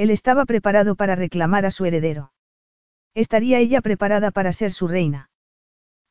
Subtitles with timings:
[0.00, 2.32] Él estaba preparado para reclamar a su heredero.
[3.14, 5.28] Estaría ella preparada para ser su reina.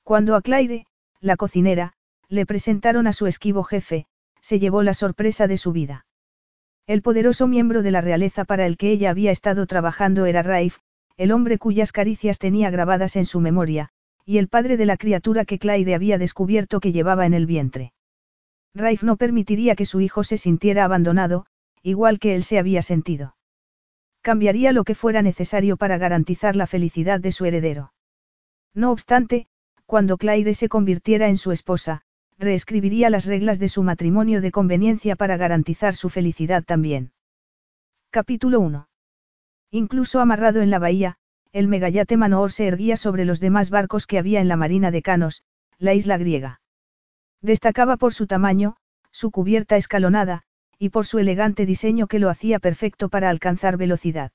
[0.03, 0.85] Cuando a Claire,
[1.21, 1.93] la cocinera,
[2.27, 4.05] le presentaron a su esquivo jefe,
[4.41, 6.05] se llevó la sorpresa de su vida.
[6.85, 10.77] El poderoso miembro de la realeza para el que ella había estado trabajando era Raif,
[11.17, 13.89] el hombre cuyas caricias tenía grabadas en su memoria,
[14.23, 17.93] y el padre de la criatura que Claire había descubierto que llevaba en el vientre.
[18.75, 21.47] Raif no permitiría que su hijo se sintiera abandonado,
[21.81, 23.33] igual que él se había sentido.
[24.29, 27.93] Cambiaría lo que fuera necesario para garantizar la felicidad de su heredero.
[28.75, 29.47] No obstante,
[29.87, 32.03] cuando Claire se convirtiera en su esposa,
[32.37, 37.11] reescribiría las reglas de su matrimonio de conveniencia para garantizar su felicidad también.
[38.11, 38.87] Capítulo 1.
[39.71, 41.17] Incluso amarrado en la bahía,
[41.51, 45.01] el megayate Manoor se erguía sobre los demás barcos que había en la marina de
[45.01, 45.41] Canos,
[45.79, 46.61] la isla griega.
[47.41, 48.75] Destacaba por su tamaño,
[49.09, 50.43] su cubierta escalonada,
[50.79, 54.31] y por su elegante diseño que lo hacía perfecto para alcanzar velocidad.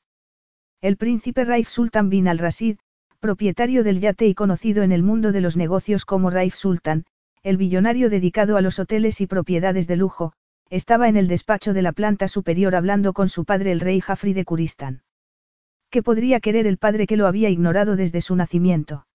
[0.82, 2.76] El príncipe Raif Sultan bin al-Rasid,
[3.18, 7.06] propietario del yate y conocido en el mundo de los negocios como Raif Sultan,
[7.42, 10.34] el billonario dedicado a los hoteles y propiedades de lujo,
[10.68, 14.34] estaba en el despacho de la planta superior hablando con su padre el rey Jafri
[14.34, 15.02] de Kuristán.
[15.88, 19.06] ¿Qué podría querer el padre que lo había ignorado desde su nacimiento?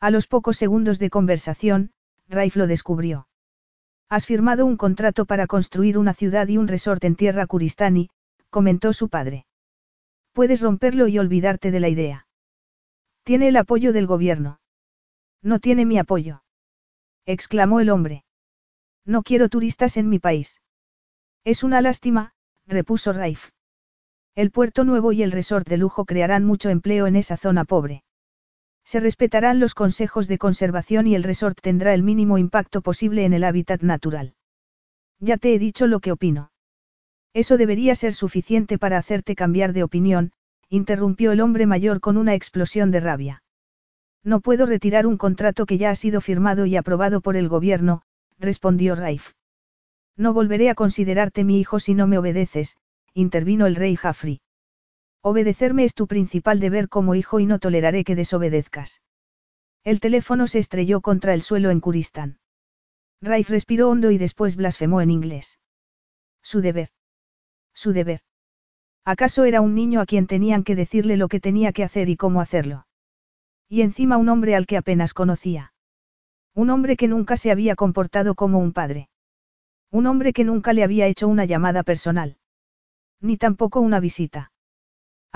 [0.00, 1.90] A los pocos segundos de conversación,
[2.28, 3.28] Raif lo descubrió.
[4.08, 8.08] Has firmado un contrato para construir una ciudad y un resort en tierra Kuristani,
[8.50, 9.46] comentó su padre.
[10.32, 12.26] Puedes romperlo y olvidarte de la idea.
[13.24, 14.60] Tiene el apoyo del gobierno.
[15.42, 16.42] No tiene mi apoyo.
[17.24, 18.24] exclamó el hombre.
[19.04, 20.60] No quiero turistas en mi país.
[21.44, 22.34] Es una lástima,
[22.66, 23.50] repuso Raif.
[24.36, 28.04] El puerto nuevo y el resort de lujo crearán mucho empleo en esa zona pobre.
[28.86, 33.32] Se respetarán los consejos de conservación y el resort tendrá el mínimo impacto posible en
[33.32, 34.34] el hábitat natural.
[35.18, 36.52] Ya te he dicho lo que opino.
[37.34, 40.30] Eso debería ser suficiente para hacerte cambiar de opinión,
[40.68, 43.42] interrumpió el hombre mayor con una explosión de rabia.
[44.22, 48.02] No puedo retirar un contrato que ya ha sido firmado y aprobado por el gobierno,
[48.38, 49.32] respondió Raif.
[50.16, 52.76] No volveré a considerarte mi hijo si no me obedeces,
[53.14, 54.40] intervino el rey Jafri.
[55.28, 59.02] Obedecerme es tu principal deber como hijo y no toleraré que desobedezcas.
[59.82, 62.38] El teléfono se estrelló contra el suelo en Kuristán.
[63.20, 65.58] Raif respiró hondo y después blasfemó en inglés.
[66.42, 66.90] Su deber.
[67.74, 68.20] Su deber.
[69.04, 72.16] ¿Acaso era un niño a quien tenían que decirle lo que tenía que hacer y
[72.16, 72.86] cómo hacerlo?
[73.68, 75.72] Y encima un hombre al que apenas conocía.
[76.54, 79.08] Un hombre que nunca se había comportado como un padre.
[79.90, 82.36] Un hombre que nunca le había hecho una llamada personal.
[83.20, 84.52] Ni tampoco una visita.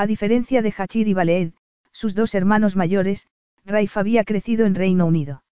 [0.00, 1.50] A diferencia de Hachir y Baleed,
[1.92, 3.26] sus dos hermanos mayores,
[3.66, 5.42] Raif había crecido en Reino Unido.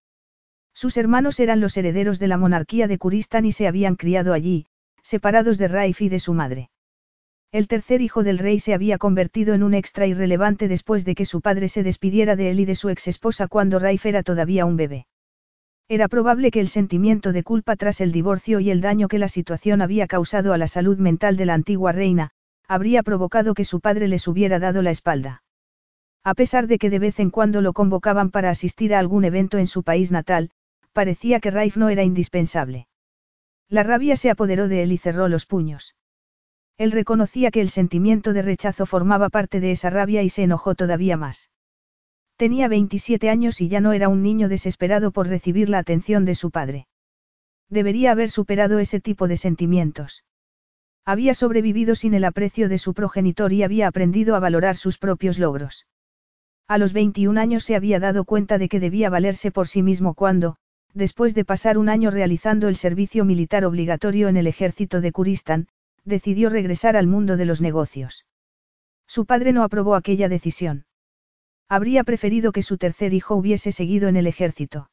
[0.72, 4.64] Sus hermanos eran los herederos de la monarquía de Kuristán y se habían criado allí,
[5.02, 6.70] separados de Raif y de su madre.
[7.52, 11.26] El tercer hijo del rey se había convertido en un extra irrelevante después de que
[11.26, 14.78] su padre se despidiera de él y de su exesposa cuando Raif era todavía un
[14.78, 15.06] bebé.
[15.88, 19.28] Era probable que el sentimiento de culpa tras el divorcio y el daño que la
[19.28, 22.30] situación había causado a la salud mental de la antigua reina,
[22.68, 25.42] habría provocado que su padre les hubiera dado la espalda.
[26.22, 29.56] A pesar de que de vez en cuando lo convocaban para asistir a algún evento
[29.56, 30.50] en su país natal,
[30.92, 32.86] parecía que Raif no era indispensable.
[33.68, 35.94] La rabia se apoderó de él y cerró los puños.
[36.76, 40.74] Él reconocía que el sentimiento de rechazo formaba parte de esa rabia y se enojó
[40.74, 41.50] todavía más.
[42.36, 46.34] Tenía 27 años y ya no era un niño desesperado por recibir la atención de
[46.34, 46.86] su padre.
[47.68, 50.24] Debería haber superado ese tipo de sentimientos.
[51.08, 55.38] Había sobrevivido sin el aprecio de su progenitor y había aprendido a valorar sus propios
[55.38, 55.86] logros.
[56.66, 60.12] A los 21 años se había dado cuenta de que debía valerse por sí mismo
[60.12, 60.56] cuando,
[60.92, 65.68] después de pasar un año realizando el servicio militar obligatorio en el ejército de Kuristán,
[66.04, 68.26] decidió regresar al mundo de los negocios.
[69.06, 70.84] Su padre no aprobó aquella decisión.
[71.70, 74.90] Habría preferido que su tercer hijo hubiese seguido en el ejército.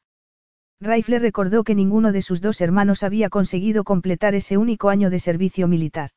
[0.80, 5.08] Raif le recordó que ninguno de sus dos hermanos había conseguido completar ese único año
[5.08, 6.10] de servicio militar.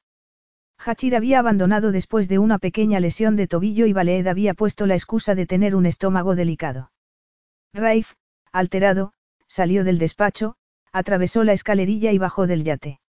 [0.77, 4.95] Hachir había abandonado después de una pequeña lesión de tobillo y Baleed había puesto la
[4.95, 6.91] excusa de tener un estómago delicado.
[7.73, 8.13] Raif,
[8.51, 9.13] alterado,
[9.47, 10.55] salió del despacho,
[10.91, 12.99] atravesó la escalerilla y bajó del yate.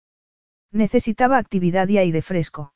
[0.73, 2.75] Necesitaba actividad y aire fresco.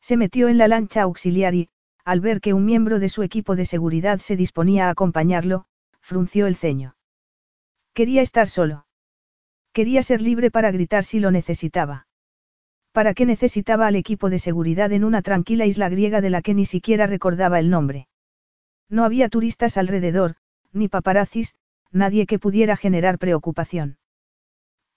[0.00, 1.68] Se metió en la lancha auxiliar y,
[2.04, 5.64] al ver que un miembro de su equipo de seguridad se disponía a acompañarlo,
[6.00, 6.95] frunció el ceño.
[7.96, 8.84] Quería estar solo.
[9.72, 12.08] Quería ser libre para gritar si lo necesitaba.
[12.92, 16.52] ¿Para qué necesitaba al equipo de seguridad en una tranquila isla griega de la que
[16.52, 18.06] ni siquiera recordaba el nombre?
[18.90, 20.36] No había turistas alrededor,
[20.74, 21.56] ni paparazzis,
[21.90, 23.96] nadie que pudiera generar preocupación.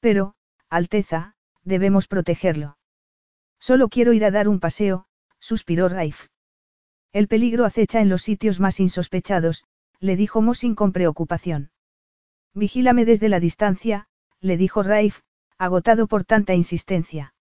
[0.01, 0.35] Pero,
[0.69, 2.77] Alteza, debemos protegerlo.
[3.61, 5.05] Solo quiero ir a dar un paseo,
[5.39, 6.27] suspiró Raif.
[7.13, 9.63] El peligro acecha en los sitios más insospechados,
[10.01, 11.71] le dijo Mosin con preocupación.
[12.53, 14.07] Vigílame desde la distancia,
[14.41, 15.19] le dijo Raif,
[15.57, 17.33] agotado por tanta insistencia.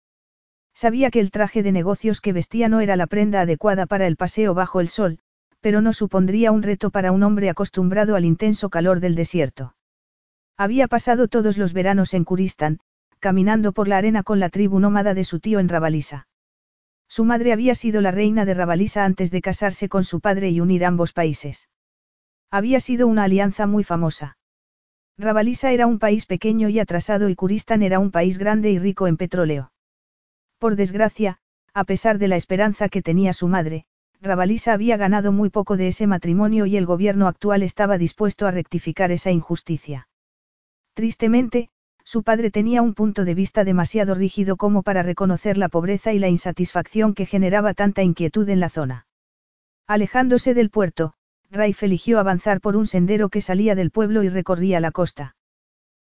[0.75, 4.17] Sabía que el traje de negocios que vestía no era la prenda adecuada para el
[4.17, 5.19] paseo bajo el sol,
[5.61, 9.75] pero no supondría un reto para un hombre acostumbrado al intenso calor del desierto.
[10.57, 12.81] Había pasado todos los veranos en Kuristán,
[13.19, 16.29] caminando por la arena con la tribu nómada de su tío en Rabalisa.
[17.09, 20.61] Su madre había sido la reina de Rabalisa antes de casarse con su padre y
[20.61, 21.69] unir ambos países.
[22.51, 24.38] Había sido una alianza muy famosa.
[25.19, 29.09] Rabalisa era un país pequeño y atrasado y Kuristán era un país grande y rico
[29.09, 29.73] en petróleo.
[30.59, 31.39] Por desgracia,
[31.75, 33.85] a pesar de la esperanza que tenía su madre,
[34.21, 38.53] Rabalisa había ganado muy poco de ese matrimonio y el gobierno actual estaba dispuesto a
[38.53, 40.09] rectificar esa injusticia.
[40.95, 41.69] Tristemente,
[42.05, 46.21] su padre tenía un punto de vista demasiado rígido como para reconocer la pobreza y
[46.21, 49.07] la insatisfacción que generaba tanta inquietud en la zona.
[49.87, 51.15] Alejándose del puerto,
[51.51, 55.35] Raif eligió avanzar por un sendero que salía del pueblo y recorría la costa.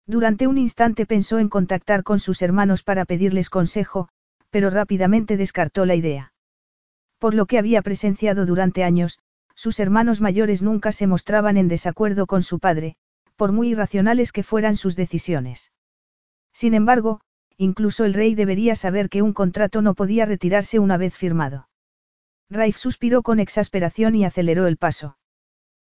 [0.07, 4.09] Durante un instante pensó en contactar con sus hermanos para pedirles consejo,
[4.51, 6.33] pero rápidamente descartó la idea.
[7.19, 9.19] Por lo que había presenciado durante años,
[9.55, 12.97] sus hermanos mayores nunca se mostraban en desacuerdo con su padre,
[13.37, 15.73] por muy irracionales que fueran sus decisiones.
[16.53, 17.21] Sin embargo,
[17.57, 21.69] incluso el rey debería saber que un contrato no podía retirarse una vez firmado.
[22.51, 25.17] Raif suspiró con exasperación y aceleró el paso.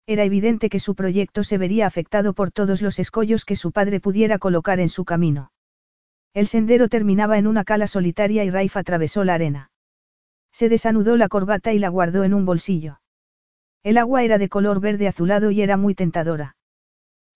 [0.07, 3.99] Era evidente que su proyecto se vería afectado por todos los escollos que su padre
[3.99, 5.51] pudiera colocar en su camino.
[6.33, 9.71] El sendero terminaba en una cala solitaria y Raif atravesó la arena.
[10.51, 12.99] Se desanudó la corbata y la guardó en un bolsillo.
[13.83, 16.55] El agua era de color verde azulado y era muy tentadora.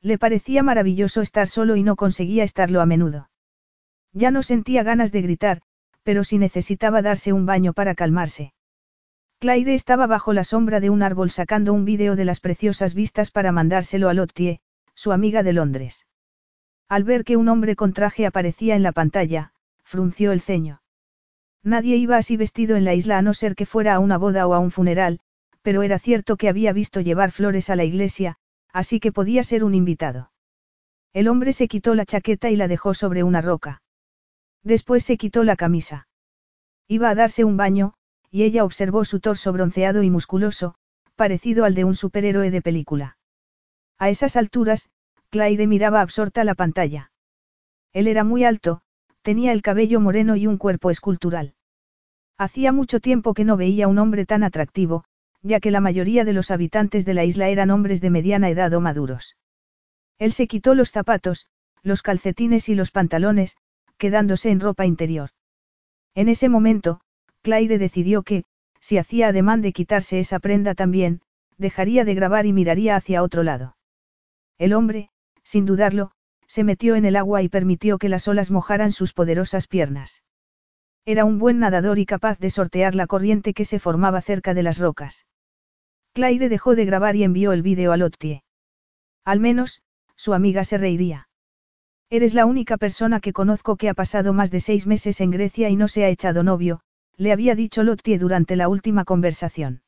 [0.01, 3.29] Le parecía maravilloso estar solo y no conseguía estarlo a menudo.
[4.13, 5.61] Ya no sentía ganas de gritar,
[6.03, 8.53] pero sí necesitaba darse un baño para calmarse.
[9.39, 13.31] Claire estaba bajo la sombra de un árbol sacando un vídeo de las preciosas vistas
[13.31, 14.59] para mandárselo a Lottie,
[14.95, 16.07] su amiga de Londres.
[16.89, 20.81] Al ver que un hombre con traje aparecía en la pantalla, frunció el ceño.
[21.63, 24.45] Nadie iba así vestido en la isla a no ser que fuera a una boda
[24.45, 25.21] o a un funeral,
[25.61, 28.35] pero era cierto que había visto llevar flores a la iglesia,
[28.73, 30.31] así que podía ser un invitado.
[31.13, 33.81] El hombre se quitó la chaqueta y la dejó sobre una roca.
[34.63, 36.09] Después se quitó la camisa.
[36.89, 37.93] Iba a darse un baño,
[38.31, 40.75] y ella observó su torso bronceado y musculoso,
[41.15, 43.17] parecido al de un superhéroe de película.
[43.97, 44.89] A esas alturas,
[45.29, 47.11] Claire miraba absorta la pantalla.
[47.91, 48.81] Él era muy alto,
[49.21, 51.53] tenía el cabello moreno y un cuerpo escultural.
[52.37, 55.03] Hacía mucho tiempo que no veía un hombre tan atractivo,
[55.41, 58.73] ya que la mayoría de los habitantes de la isla eran hombres de mediana edad
[58.73, 59.35] o maduros.
[60.17, 61.47] Él se quitó los zapatos,
[61.81, 63.57] los calcetines y los pantalones,
[63.97, 65.29] quedándose en ropa interior.
[66.15, 67.01] En ese momento,
[67.41, 68.43] Claire decidió que,
[68.79, 71.21] si hacía ademán de quitarse esa prenda también,
[71.57, 73.77] dejaría de grabar y miraría hacia otro lado.
[74.57, 75.09] El hombre,
[75.43, 76.11] sin dudarlo,
[76.47, 80.23] se metió en el agua y permitió que las olas mojaran sus poderosas piernas.
[81.05, 84.63] Era un buen nadador y capaz de sortear la corriente que se formaba cerca de
[84.63, 85.25] las rocas.
[86.13, 88.43] Claire dejó de grabar y envió el vídeo a Lottie.
[89.23, 89.81] Al menos,
[90.15, 91.29] su amiga se reiría.
[92.09, 95.69] Eres la única persona que conozco que ha pasado más de seis meses en Grecia
[95.69, 96.81] y no se ha echado novio,
[97.19, 99.81] le había dicho Lottie durante la última conversación.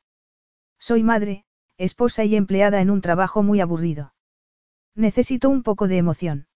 [0.78, 1.46] Soy madre,
[1.78, 4.12] esposa y empleada en un trabajo muy aburrido.
[4.94, 6.46] Necesito un poco de emoción.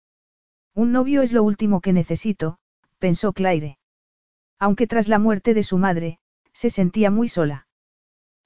[0.75, 2.59] Un novio es lo último que necesito,
[2.99, 3.78] pensó Claire.
[4.59, 6.18] Aunque tras la muerte de su madre,
[6.52, 7.68] se sentía muy sola.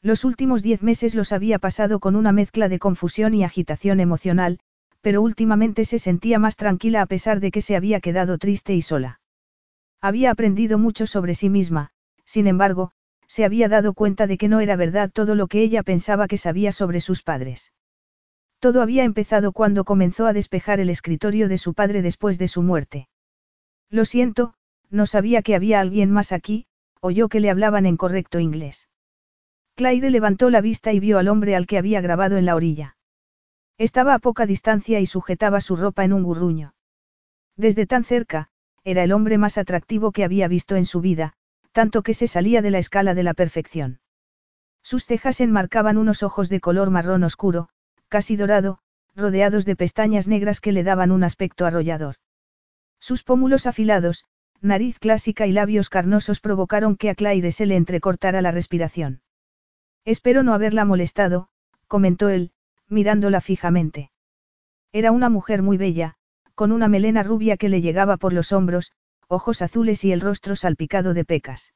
[0.01, 4.61] Los últimos diez meses los había pasado con una mezcla de confusión y agitación emocional,
[5.01, 8.83] pero últimamente se sentía más tranquila a pesar de que se había quedado triste y
[8.83, 9.21] sola.
[10.01, 11.91] Había aprendido mucho sobre sí misma,
[12.31, 12.93] sin embargo,
[13.27, 16.39] se había dado cuenta de que no era verdad todo lo que ella pensaba que
[16.39, 17.73] sabía sobre sus padres.
[18.61, 22.63] Todo había empezado cuando comenzó a despejar el escritorio de su padre después de su
[22.63, 23.09] muerte.
[23.89, 24.55] Lo siento,
[24.91, 26.67] no sabía que había alguien más aquí,
[27.01, 28.89] oyó que le hablaban en correcto inglés.
[29.75, 32.97] Claire levantó la vista y vio al hombre al que había grabado en la orilla.
[33.77, 36.75] Estaba a poca distancia y sujetaba su ropa en un gurruño.
[37.57, 38.51] Desde tan cerca,
[38.85, 41.35] era el hombre más atractivo que había visto en su vida,
[41.73, 44.01] tanto que se salía de la escala de la perfección.
[44.83, 47.69] Sus cejas enmarcaban unos ojos de color marrón oscuro,
[48.09, 48.79] casi dorado,
[49.15, 52.17] rodeados de pestañas negras que le daban un aspecto arrollador.
[52.99, 54.25] Sus pómulos afilados,
[54.61, 59.23] nariz clásica y labios carnosos provocaron que a Claire se le entrecortara la respiración.
[60.05, 61.49] Espero no haberla molestado,
[61.87, 62.53] comentó él,
[62.89, 64.11] mirándola fijamente.
[64.93, 66.17] Era una mujer muy bella,
[66.55, 68.93] con una melena rubia que le llegaba por los hombros,
[69.31, 71.73] ojos azules y el rostro salpicado de pecas.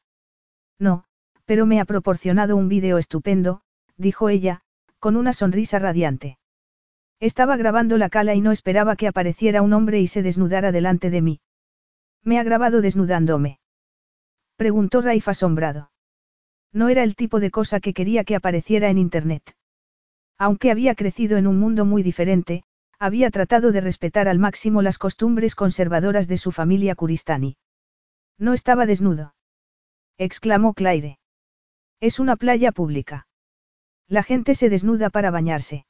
[0.78, 1.04] No,
[1.44, 3.62] pero me ha proporcionado un vídeo estupendo,
[3.96, 4.62] dijo ella,
[4.98, 6.38] con una sonrisa radiante.
[7.20, 11.10] Estaba grabando la cala y no esperaba que apareciera un hombre y se desnudara delante
[11.10, 11.40] de mí.
[12.24, 13.60] ¿Me ha grabado desnudándome?
[14.56, 15.92] Preguntó Raif asombrado.
[16.72, 19.54] No era el tipo de cosa que quería que apareciera en Internet.
[20.38, 22.64] Aunque había crecido en un mundo muy diferente,
[22.98, 27.56] había tratado de respetar al máximo las costumbres conservadoras de su familia Kuristani.
[28.38, 29.34] No estaba desnudo.
[30.18, 31.18] exclamó Claire.
[32.00, 33.26] Es una playa pública.
[34.08, 35.86] La gente se desnuda para bañarse.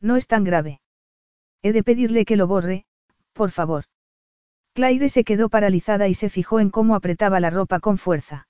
[0.00, 0.80] No es tan grave.
[1.62, 2.84] He de pedirle que lo borre,
[3.32, 3.84] por favor.
[4.74, 8.48] Claire se quedó paralizada y se fijó en cómo apretaba la ropa con fuerza.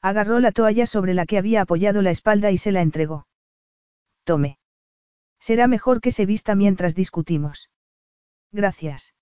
[0.00, 3.26] Agarró la toalla sobre la que había apoyado la espalda y se la entregó.
[4.24, 4.58] Tome.
[5.46, 7.68] Será mejor que se vista mientras discutimos.
[8.52, 9.12] Gracias.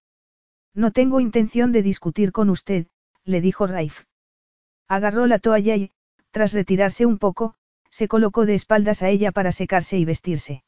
[0.75, 2.89] No tengo intención de discutir con usted,
[3.25, 4.05] le dijo Raif.
[4.87, 5.93] Agarró la toalla y,
[6.31, 7.55] tras retirarse un poco,
[7.89, 10.63] se colocó de espaldas a ella para secarse y vestirse.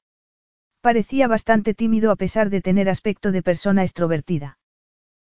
[0.81, 4.59] Parecía bastante tímido a pesar de tener aspecto de persona extrovertida.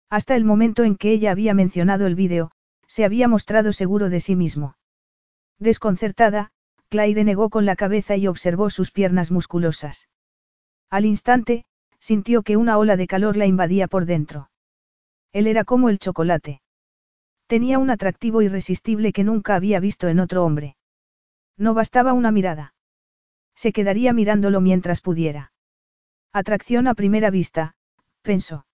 [0.10, 2.51] Hasta el momento en que ella había mencionado el vídeo,
[2.88, 4.77] se había mostrado seguro de sí mismo.
[5.60, 6.53] Desconcertada,
[6.88, 10.08] Claire negó con la cabeza y observó sus piernas musculosas.
[10.93, 11.65] Al instante,
[11.97, 14.51] sintió que una ola de calor la invadía por dentro.
[15.31, 16.62] Él era como el chocolate.
[17.47, 20.77] Tenía un atractivo irresistible que nunca había visto en otro hombre.
[21.57, 22.75] No bastaba una mirada.
[23.55, 25.51] Se quedaría mirándolo mientras pudiera.
[26.31, 27.73] Atracción a primera vista,
[28.21, 28.67] pensó.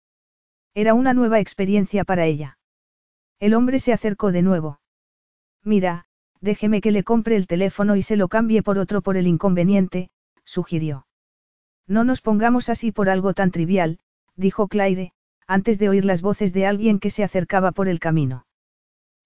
[0.73, 2.57] Era una nueva experiencia para ella.
[3.39, 4.81] El hombre se acercó de nuevo.
[5.63, 6.03] Mira,
[6.41, 10.09] déjeme que le compre el teléfono y se lo cambie por otro por el inconveniente,
[10.43, 11.05] sugirió.
[11.89, 13.97] No nos pongamos así por algo tan trivial,
[14.35, 15.11] dijo Claire,
[15.47, 18.45] antes de oír las voces de alguien que se acercaba por el camino.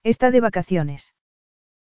[0.02, 1.14] ¿Está de vacaciones?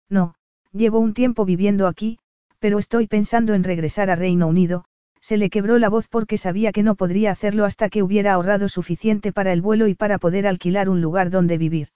[0.08, 0.36] No,
[0.72, 2.20] llevo un tiempo viviendo aquí,
[2.60, 4.84] pero estoy pensando en regresar a Reino Unido,
[5.20, 8.68] se le quebró la voz porque sabía que no podría hacerlo hasta que hubiera ahorrado
[8.68, 11.88] suficiente para el vuelo y para poder alquilar un lugar donde vivir.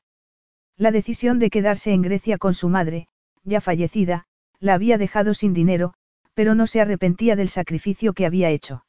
[0.77, 3.07] La decisión de quedarse en Grecia con su madre,
[3.45, 4.27] ya fallecida,
[4.59, 5.95] la había dejado sin dinero,
[6.35, 8.85] pero no se arrepentía del sacrificio que había hecho.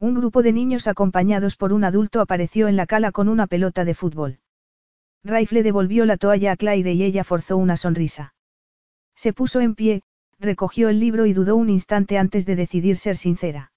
[0.00, 3.84] Un grupo de niños acompañados por un adulto apareció en la cala con una pelota
[3.84, 4.38] de fútbol.
[5.22, 8.34] Raif le devolvió la toalla a Claire y ella forzó una sonrisa.
[9.14, 10.02] Se puso en pie,
[10.38, 13.72] recogió el libro y dudó un instante antes de decidir ser sincera.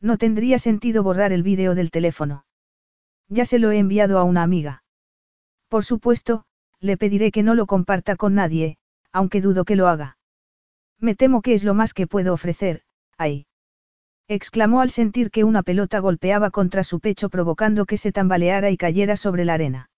[0.00, 2.44] No tendría sentido borrar el vídeo del teléfono.
[3.28, 4.82] Ya se lo he enviado a una amiga.
[5.68, 6.44] Por supuesto,
[6.80, 8.78] le pediré que no lo comparta con nadie,
[9.12, 10.16] aunque dudo que lo haga.
[11.02, 12.82] Me temo que es lo más que puedo ofrecer,
[13.18, 13.46] ahí.
[14.28, 18.76] exclamó al sentir que una pelota golpeaba contra su pecho provocando que se tambaleara y
[18.76, 19.90] cayera sobre la arena.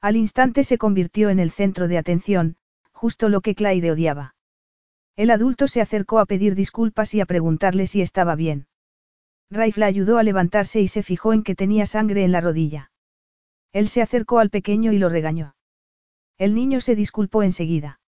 [0.00, 2.56] Al instante se convirtió en el centro de atención,
[2.92, 4.34] justo lo que Claire odiaba.
[5.16, 8.66] El adulto se acercó a pedir disculpas y a preguntarle si estaba bien.
[9.50, 12.90] Raif la ayudó a levantarse y se fijó en que tenía sangre en la rodilla.
[13.74, 15.54] Él se acercó al pequeño y lo regañó.
[16.38, 18.00] El niño se disculpó enseguida.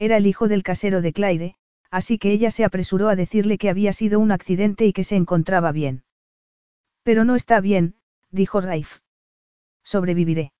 [0.00, 1.56] Era el hijo del casero de Claire,
[1.90, 5.14] así que ella se apresuró a decirle que había sido un accidente y que se
[5.14, 6.04] encontraba bien.
[7.02, 7.96] Pero no está bien,
[8.30, 9.00] dijo Raif.
[9.84, 10.52] Sobreviviré.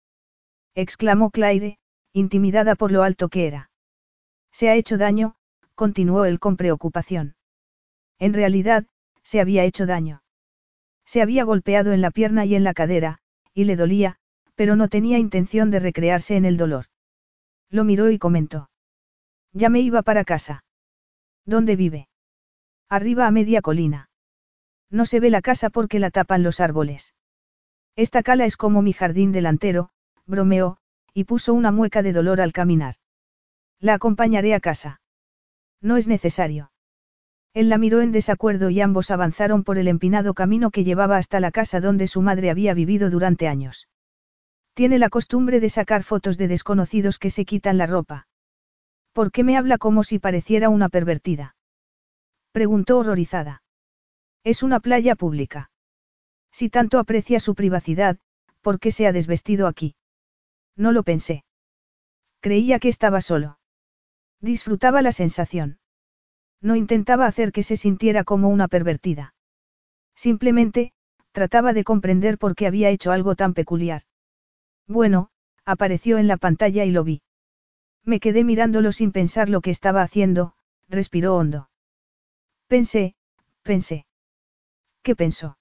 [0.74, 1.78] exclamó Claire,
[2.12, 3.70] intimidada por lo alto que era.
[4.52, 5.36] Se ha hecho daño,
[5.74, 7.34] continuó él con preocupación.
[8.18, 8.84] En realidad,
[9.22, 10.22] se había hecho daño.
[11.06, 13.20] Se había golpeado en la pierna y en la cadera,
[13.54, 14.16] y le dolía,
[14.54, 16.86] pero no tenía intención de recrearse en el dolor.
[17.70, 18.69] Lo miró y comentó.
[19.52, 20.64] Ya me iba para casa.
[21.44, 22.08] ¿Dónde vive?
[22.88, 24.10] Arriba a media colina.
[24.90, 27.14] No se ve la casa porque la tapan los árboles.
[27.96, 29.90] Esta cala es como mi jardín delantero,
[30.26, 30.78] bromeó,
[31.12, 32.96] y puso una mueca de dolor al caminar.
[33.80, 35.00] La acompañaré a casa.
[35.80, 36.70] No es necesario.
[37.52, 41.40] Él la miró en desacuerdo y ambos avanzaron por el empinado camino que llevaba hasta
[41.40, 43.88] la casa donde su madre había vivido durante años.
[44.74, 48.28] Tiene la costumbre de sacar fotos de desconocidos que se quitan la ropa.
[49.12, 51.56] ¿Por qué me habla como si pareciera una pervertida?
[52.52, 53.62] Preguntó horrorizada.
[54.44, 55.70] Es una playa pública.
[56.52, 58.18] Si tanto aprecia su privacidad,
[58.60, 59.94] ¿por qué se ha desvestido aquí?
[60.76, 61.44] No lo pensé.
[62.40, 63.58] Creía que estaba solo.
[64.40, 65.78] Disfrutaba la sensación.
[66.62, 69.34] No intentaba hacer que se sintiera como una pervertida.
[70.14, 70.92] Simplemente,
[71.32, 74.02] trataba de comprender por qué había hecho algo tan peculiar.
[74.86, 75.30] Bueno,
[75.64, 77.22] apareció en la pantalla y lo vi.
[78.04, 80.54] Me quedé mirándolo sin pensar lo que estaba haciendo,
[80.88, 81.70] respiró hondo.
[82.66, 83.14] Pensé,
[83.62, 84.06] pensé.
[85.02, 85.58] ¿Qué pensó?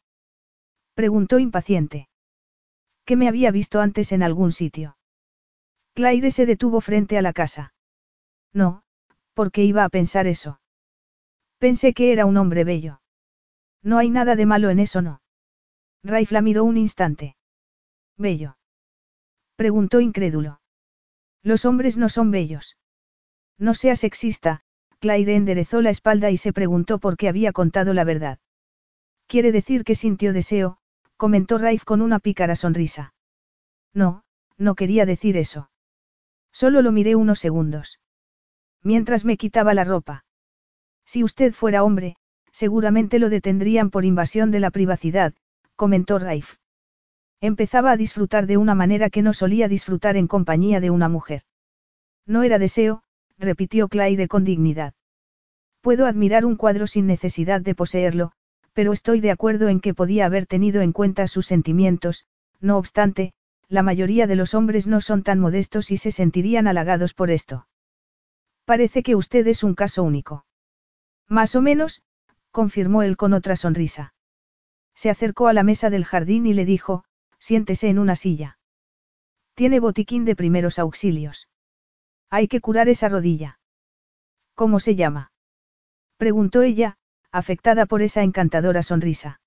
[0.93, 2.09] Preguntó impaciente.
[3.05, 4.97] ¿Qué me había visto antes en algún sitio?
[5.93, 7.73] Claire se detuvo frente a la casa.
[8.53, 8.83] No,
[9.33, 10.59] porque iba a pensar eso.
[11.57, 13.01] Pensé que era un hombre bello.
[13.81, 15.21] No hay nada de malo en eso, no.
[16.03, 17.35] Raif la miró un instante.
[18.17, 18.57] Bello.
[19.55, 20.58] Preguntó incrédulo.
[21.43, 22.77] Los hombres no son bellos.
[23.57, 24.61] No sea sexista,
[24.99, 28.39] Claire enderezó la espalda y se preguntó por qué había contado la verdad.
[29.27, 30.77] Quiere decir que sintió deseo,
[31.15, 33.13] comentó Raif con una pícara sonrisa.
[33.93, 34.23] No,
[34.57, 35.69] no quería decir eso.
[36.51, 37.99] Solo lo miré unos segundos.
[38.83, 40.25] Mientras me quitaba la ropa.
[41.05, 42.17] Si usted fuera hombre,
[42.51, 45.33] seguramente lo detendrían por invasión de la privacidad,
[45.75, 46.58] comentó Raif.
[47.41, 51.43] Empezaba a disfrutar de una manera que no solía disfrutar en compañía de una mujer.
[52.25, 53.01] No era deseo,
[53.37, 54.93] repitió Claire con dignidad.
[55.81, 58.33] Puedo admirar un cuadro sin necesidad de poseerlo,
[58.73, 62.25] pero estoy de acuerdo en que podía haber tenido en cuenta sus sentimientos,
[62.59, 63.33] no obstante,
[63.69, 67.67] la mayoría de los hombres no son tan modestos y se sentirían halagados por esto.
[68.65, 70.45] Parece que usted es un caso único.
[71.27, 72.01] Más o menos,
[72.51, 74.13] confirmó él con otra sonrisa.
[74.95, 77.05] Se acercó a la mesa del jardín y le dijo,
[77.39, 78.57] siéntese en una silla.
[79.55, 81.49] Tiene botiquín de primeros auxilios.
[82.29, 83.59] Hay que curar esa rodilla.
[84.55, 85.31] ¿Cómo se llama?
[86.17, 86.97] Preguntó ella,
[87.31, 89.41] afectada por esa encantadora sonrisa.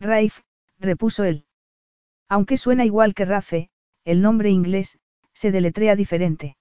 [0.00, 0.40] Raif,
[0.78, 1.44] repuso él.
[2.28, 3.70] Aunque suena igual que Rafe,
[4.04, 4.98] el nombre inglés,
[5.32, 6.56] se deletrea diferente.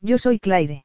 [0.00, 0.84] Yo soy Claire.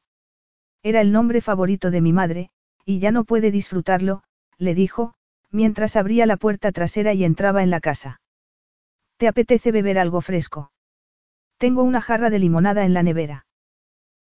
[0.82, 2.50] Era el nombre favorito de mi madre,
[2.84, 4.22] y ya no puede disfrutarlo,
[4.58, 5.14] le dijo,
[5.50, 8.20] mientras abría la puerta trasera y entraba en la casa.
[9.16, 10.72] ¿Te apetece beber algo fresco?
[11.58, 13.46] Tengo una jarra de limonada en la nevera.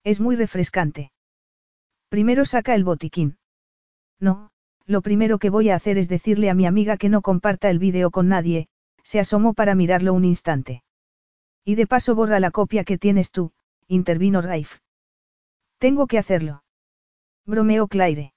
[0.05, 1.13] Es muy refrescante.
[2.09, 3.39] Primero saca el botiquín.
[4.21, 4.51] No,
[4.85, 7.79] lo primero que voy a hacer es decirle a mi amiga que no comparta el
[7.79, 8.69] vídeo con nadie,
[9.03, 10.83] se asomó para mirarlo un instante.
[11.65, 13.53] Y de paso borra la copia que tienes tú,
[13.87, 14.81] intervino Raif.
[15.79, 16.65] Tengo que hacerlo.
[17.47, 18.35] Bromeó Claire.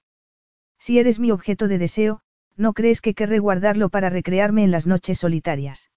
[0.78, 2.20] Si eres mi objeto de deseo,
[2.56, 5.90] ¿no crees que querré guardarlo para recrearme en las noches solitarias?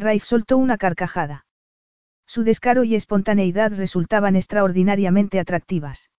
[0.00, 1.44] Raif soltó una carcajada.
[2.26, 6.10] Su descaro y espontaneidad resultaban extraordinariamente atractivas.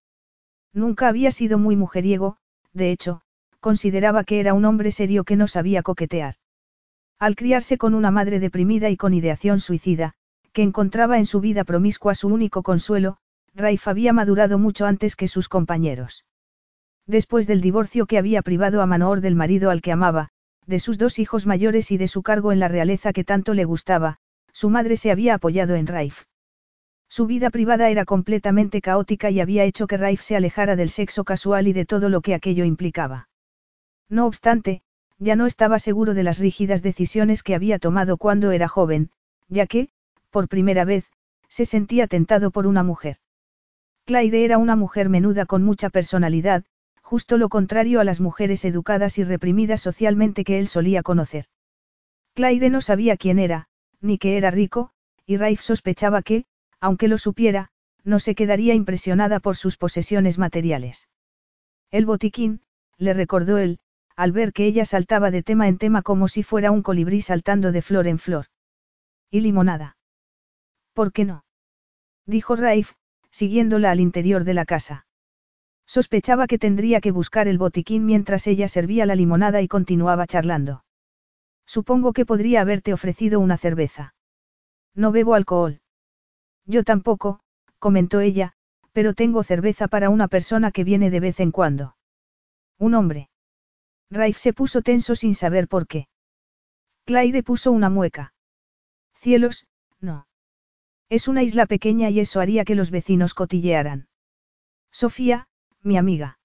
[0.72, 2.38] Nunca había sido muy mujeriego,
[2.74, 3.22] de hecho,
[3.60, 6.36] consideraba que era un hombre serio que no sabía coquetear.
[7.18, 10.14] Al criarse con una madre deprimida y con ideación suicida,
[10.54, 13.18] que encontraba en su vida promiscua su único consuelo,
[13.56, 16.24] Raif había madurado mucho antes que sus compañeros.
[17.08, 20.30] Después del divorcio que había privado a Manoor del marido al que amaba,
[20.66, 23.66] de sus dos hijos mayores y de su cargo en la realeza que tanto le
[23.66, 24.18] gustaba,
[24.54, 26.24] su madre se había apoyado en Raif.
[27.10, 31.24] Su vida privada era completamente caótica y había hecho que Raif se alejara del sexo
[31.24, 33.28] casual y de todo lo que aquello implicaba.
[34.08, 34.82] No obstante,
[35.18, 39.12] ya no estaba seguro de las rígidas decisiones que había tomado cuando era joven,
[39.50, 39.90] ya que,
[40.30, 41.06] por primera vez,
[41.48, 43.18] se sentía tentado por una mujer.
[44.06, 46.64] Claire era una mujer menuda con mucha personalidad,
[47.12, 51.48] justo lo contrario a las mujeres educadas y reprimidas socialmente que él solía conocer.
[52.36, 53.68] Claire no sabía quién era,
[54.00, 54.92] ni que era rico,
[55.26, 56.46] y Raif sospechaba que,
[56.80, 57.68] aunque lo supiera,
[58.06, 61.10] no se quedaría impresionada por sus posesiones materiales.
[61.90, 62.62] El botiquín,
[62.98, 63.80] le recordó él,
[64.16, 67.74] al ver que ella saltaba de tema en tema como si fuera un colibrí saltando
[67.74, 68.46] de flor en flor.
[69.30, 69.98] ¿Y limonada?
[70.94, 71.44] ¿Por qué no?
[72.26, 72.94] dijo Raif,
[73.32, 75.08] siguiéndola al interior de la casa.
[75.96, 80.86] Sospechaba que tendría que buscar el botiquín mientras ella servía la limonada y continuaba charlando.
[81.66, 84.16] Supongo que podría haberte ofrecido una cerveza.
[84.96, 85.82] No bebo alcohol.
[86.66, 87.42] Yo tampoco,
[87.78, 88.54] comentó ella,
[88.94, 91.98] pero tengo cerveza para una persona que viene de vez en cuando.
[92.78, 93.30] Un hombre.
[94.10, 96.08] Raif se puso tenso sin saber por qué.
[97.04, 98.34] Claire puso una mueca.
[99.16, 99.68] Cielos,
[100.00, 100.26] no.
[101.10, 104.08] Es una isla pequeña y eso haría que los vecinos cotillearan.
[104.90, 105.50] Sofía,
[105.84, 106.40] mi amiga.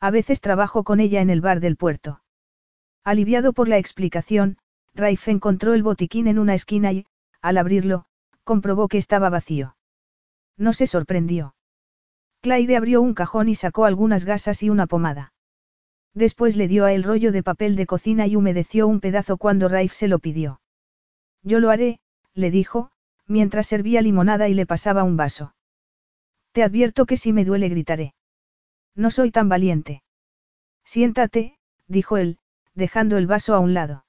[0.00, 2.22] A veces trabajo con ella en el bar del puerto.
[3.04, 4.58] Aliviado por la explicación,
[4.94, 7.06] Raif encontró el botiquín en una esquina y,
[7.40, 8.04] al abrirlo,
[8.44, 9.76] comprobó que estaba vacío.
[10.56, 11.54] No se sorprendió.
[12.40, 15.32] Claire abrió un cajón y sacó algunas gasas y una pomada.
[16.14, 19.68] Después le dio a el rollo de papel de cocina y humedeció un pedazo cuando
[19.68, 20.60] Raif se lo pidió.
[21.42, 22.00] Yo lo haré,
[22.34, 22.90] le dijo,
[23.26, 25.54] mientras servía limonada y le pasaba un vaso.
[26.52, 28.14] Te advierto que si me duele gritaré.
[28.94, 30.02] No soy tan valiente.
[30.84, 32.38] Siéntate, dijo él,
[32.74, 34.04] dejando el vaso a un lado.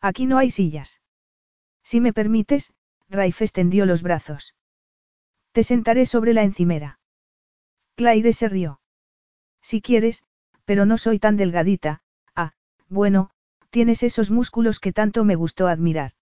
[0.00, 1.00] Aquí no hay sillas.
[1.82, 2.74] Si me permites,
[3.08, 4.54] Raif extendió los brazos.
[5.52, 6.98] Te sentaré sobre la encimera.
[7.94, 8.80] Claire se rió.
[9.62, 10.22] Si quieres,
[10.64, 12.02] pero no soy tan delgadita,
[12.34, 12.52] ah,
[12.88, 13.30] bueno,
[13.70, 16.12] tienes esos músculos que tanto me gustó admirar.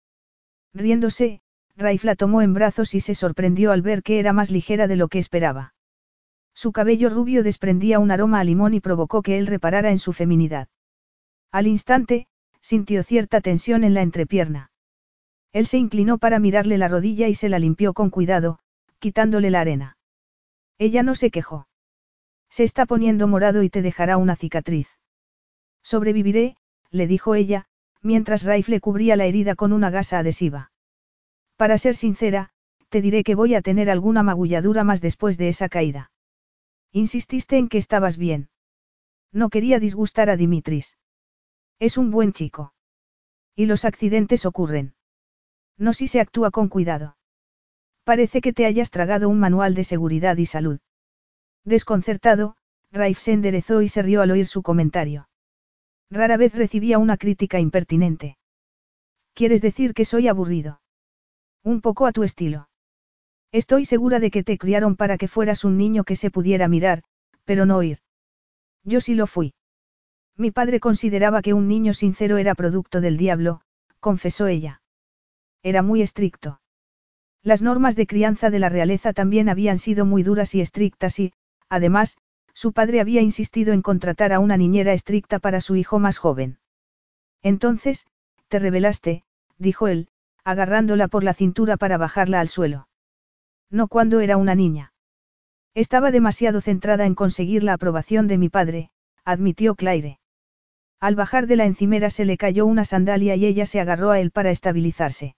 [0.72, 1.40] Riéndose,
[1.76, 4.96] Raif la tomó en brazos y se sorprendió al ver que era más ligera de
[4.96, 5.74] lo que esperaba.
[6.54, 10.12] Su cabello rubio desprendía un aroma a limón y provocó que él reparara en su
[10.12, 10.68] feminidad.
[11.50, 12.26] Al instante,
[12.60, 14.70] sintió cierta tensión en la entrepierna.
[15.52, 18.58] Él se inclinó para mirarle la rodilla y se la limpió con cuidado,
[18.98, 19.96] quitándole la arena.
[20.78, 21.68] Ella no se quejó.
[22.48, 24.88] Se está poniendo morado y te dejará una cicatriz.
[25.82, 26.56] Sobreviviré,
[26.90, 27.66] le dijo ella,
[28.00, 30.72] mientras Raif le cubría la herida con una gasa adhesiva.
[31.56, 32.50] Para ser sincera,
[32.88, 36.10] te diré que voy a tener alguna magulladura más después de esa caída.
[36.96, 38.50] Insististe en que estabas bien.
[39.32, 40.96] No quería disgustar a Dimitris.
[41.80, 42.72] Es un buen chico.
[43.56, 44.94] Y los accidentes ocurren.
[45.76, 47.16] No si se actúa con cuidado.
[48.04, 50.78] Parece que te hayas tragado un manual de seguridad y salud.
[51.64, 52.56] Desconcertado,
[52.92, 55.28] Raif se enderezó y se rió al oír su comentario.
[56.10, 58.38] Rara vez recibía una crítica impertinente.
[59.32, 60.80] ¿Quieres decir que soy aburrido?
[61.64, 62.68] Un poco a tu estilo.
[63.54, 67.04] Estoy segura de que te criaron para que fueras un niño que se pudiera mirar,
[67.44, 67.98] pero no oír.
[68.82, 69.54] Yo sí lo fui.
[70.36, 73.60] Mi padre consideraba que un niño sincero era producto del diablo,
[74.00, 74.82] confesó ella.
[75.62, 76.60] Era muy estricto.
[77.44, 81.32] Las normas de crianza de la realeza también habían sido muy duras y estrictas y,
[81.68, 82.18] además,
[82.54, 86.58] su padre había insistido en contratar a una niñera estricta para su hijo más joven.
[87.40, 88.08] Entonces,
[88.48, 89.22] te rebelaste,
[89.58, 90.08] dijo él,
[90.42, 92.88] agarrándola por la cintura para bajarla al suelo.
[93.74, 94.92] No cuando era una niña.
[95.74, 98.90] Estaba demasiado centrada en conseguir la aprobación de mi padre,
[99.24, 100.20] admitió Claire.
[101.00, 104.20] Al bajar de la encimera se le cayó una sandalia y ella se agarró a
[104.20, 105.34] él para estabilizarse.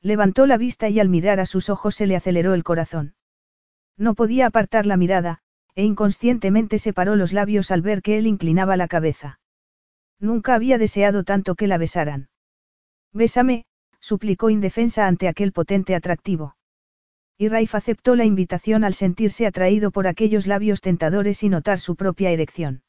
[0.00, 3.16] Levantó la vista y al mirar a sus ojos se le aceleró el corazón.
[3.96, 5.40] No podía apartar la mirada,
[5.74, 9.40] e inconscientemente separó los labios al ver que él inclinaba la cabeza.
[10.20, 12.28] Nunca había deseado tanto que la besaran.
[13.12, 13.64] Bésame,
[13.98, 16.54] suplicó indefensa ante aquel potente atractivo.
[17.38, 21.94] Y Raif aceptó la invitación al sentirse atraído por aquellos labios tentadores y notar su
[21.94, 22.82] propia erección.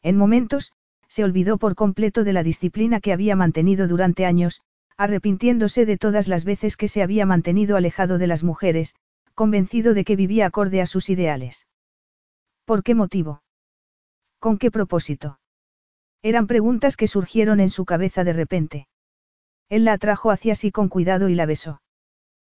[0.00, 0.72] En momentos,
[1.08, 4.62] se olvidó por completo de la disciplina que había mantenido durante años,
[4.96, 8.94] arrepintiéndose de todas las veces que se había mantenido alejado de las mujeres,
[9.34, 11.66] convencido de que vivía acorde a sus ideales.
[12.64, 13.42] ¿Por qué motivo?
[14.38, 15.40] ¿Con qué propósito?
[16.22, 18.86] Eran preguntas que surgieron en su cabeza de repente.
[19.68, 21.82] Él la atrajo hacia sí con cuidado y la besó.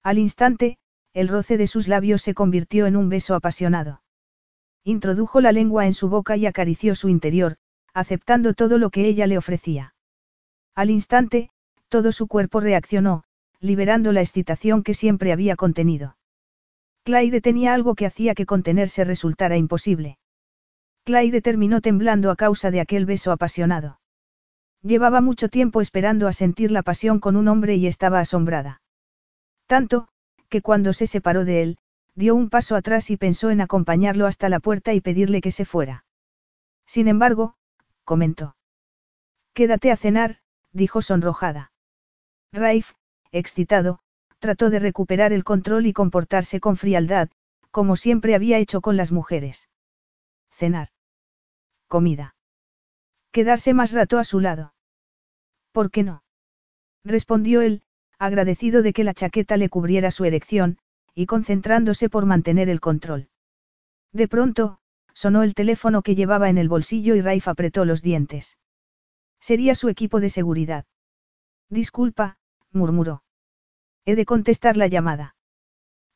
[0.03, 0.77] Al instante,
[1.15, 4.03] el roce de sus labios se convirtió en un beso apasionado.
[4.85, 7.57] Introdujo la lengua en su boca y acarició su interior,
[7.95, 9.95] aceptando todo lo que ella le ofrecía.
[10.75, 11.51] Al instante,
[11.89, 13.23] todo su cuerpo reaccionó,
[13.61, 16.17] liberando la excitación que siempre había contenido.
[17.05, 20.19] Claire tenía algo que hacía que contenerse resultara imposible.
[21.05, 24.01] Claire terminó temblando a causa de aquel beso apasionado.
[24.83, 28.83] Llevaba mucho tiempo esperando a sentir la pasión con un hombre y estaba asombrada.
[29.67, 30.09] Tanto,
[30.49, 31.79] que cuando se separó de él,
[32.15, 35.65] dio un paso atrás y pensó en acompañarlo hasta la puerta y pedirle que se
[35.65, 36.05] fuera.
[36.87, 37.57] Sin embargo,
[38.05, 38.57] comentó.
[39.53, 40.39] Quédate a cenar,
[40.73, 41.73] dijo sonrojada.
[42.53, 42.93] Raif,
[43.33, 44.01] excitado,
[44.39, 47.31] trató de recuperar el control y comportarse con frialdad,
[47.71, 49.69] como siempre había hecho con las mujeres.
[50.51, 50.89] Cenar.
[51.89, 52.37] Comida.
[53.33, 54.75] Quedarse más rato a su lado.
[55.73, 56.23] ¿Por qué no?
[57.05, 57.83] Respondió él,
[58.27, 60.79] agradecido de que la chaqueta le cubriera su erección,
[61.15, 63.29] y concentrándose por mantener el control.
[64.13, 64.79] De pronto,
[65.13, 68.59] sonó el teléfono que llevaba en el bolsillo y Raif apretó los dientes.
[69.41, 70.85] Sería su equipo de seguridad.
[71.69, 72.39] Disculpa,
[72.73, 73.23] murmuró.
[74.05, 75.37] He de contestar la llamada.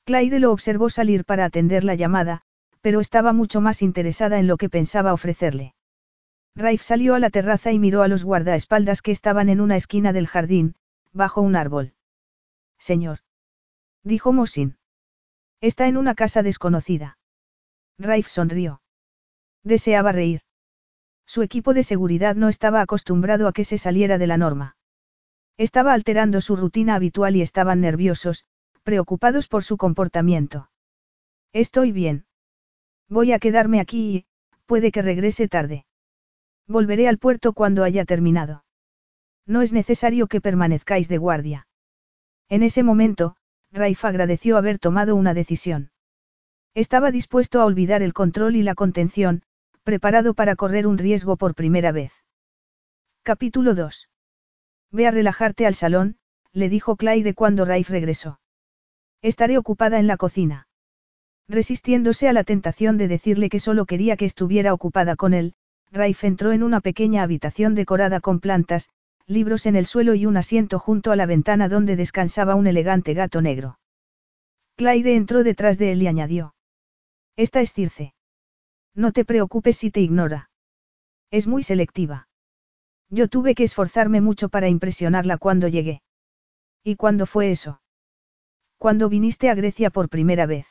[0.05, 2.43] Claire lo observó salir para atender la llamada,
[2.81, 5.75] pero estaba mucho más interesada en lo que pensaba ofrecerle.
[6.55, 10.13] Raif salió a la terraza y miró a los guardaespaldas que estaban en una esquina
[10.13, 10.75] del jardín,
[11.13, 11.93] bajo un árbol.
[12.79, 13.19] Señor.
[14.03, 14.79] Dijo Mosin.
[15.61, 17.19] Está en una casa desconocida.
[17.99, 18.81] Raif sonrió.
[19.65, 20.43] Deseaba reír.
[21.27, 24.77] Su equipo de seguridad no estaba acostumbrado a que se saliera de la norma.
[25.59, 28.47] Estaba alterando su rutina habitual y estaban nerviosos,
[28.83, 30.71] preocupados por su comportamiento.
[31.53, 32.27] Estoy bien.
[33.09, 34.27] Voy a quedarme aquí y,
[34.67, 35.85] puede que regrese tarde.
[36.67, 38.65] Volveré al puerto cuando haya terminado.
[39.47, 41.68] No es necesario que permanezcáis de guardia.
[42.49, 43.37] En ese momento,
[43.73, 45.91] Raif agradeció haber tomado una decisión.
[46.75, 49.43] Estaba dispuesto a olvidar el control y la contención,
[49.83, 52.13] preparado para correr un riesgo por primera vez.
[53.23, 54.09] Capítulo 2.
[54.91, 56.17] Ve a relajarte al salón,
[56.53, 58.41] le dijo Claire cuando Raif regresó.
[59.21, 60.69] Estaré ocupada en la cocina.
[61.49, 65.55] Resistiéndose a la tentación de decirle que solo quería que estuviera ocupada con él,
[65.91, 68.89] Raif entró en una pequeña habitación decorada con plantas,
[69.29, 73.13] libros en el suelo y un asiento junto a la ventana donde descansaba un elegante
[73.13, 73.79] gato negro.
[74.75, 76.55] Claire entró detrás de él y añadió.
[77.37, 78.15] Esta es Circe.
[78.95, 80.51] No te preocupes si te ignora.
[81.31, 82.29] Es muy selectiva.
[83.11, 86.03] Yo tuve que esforzarme mucho para impresionarla cuando llegué.
[86.83, 87.83] ¿Y cuándo fue eso?
[88.79, 90.67] Cuando viniste a Grecia por primera vez.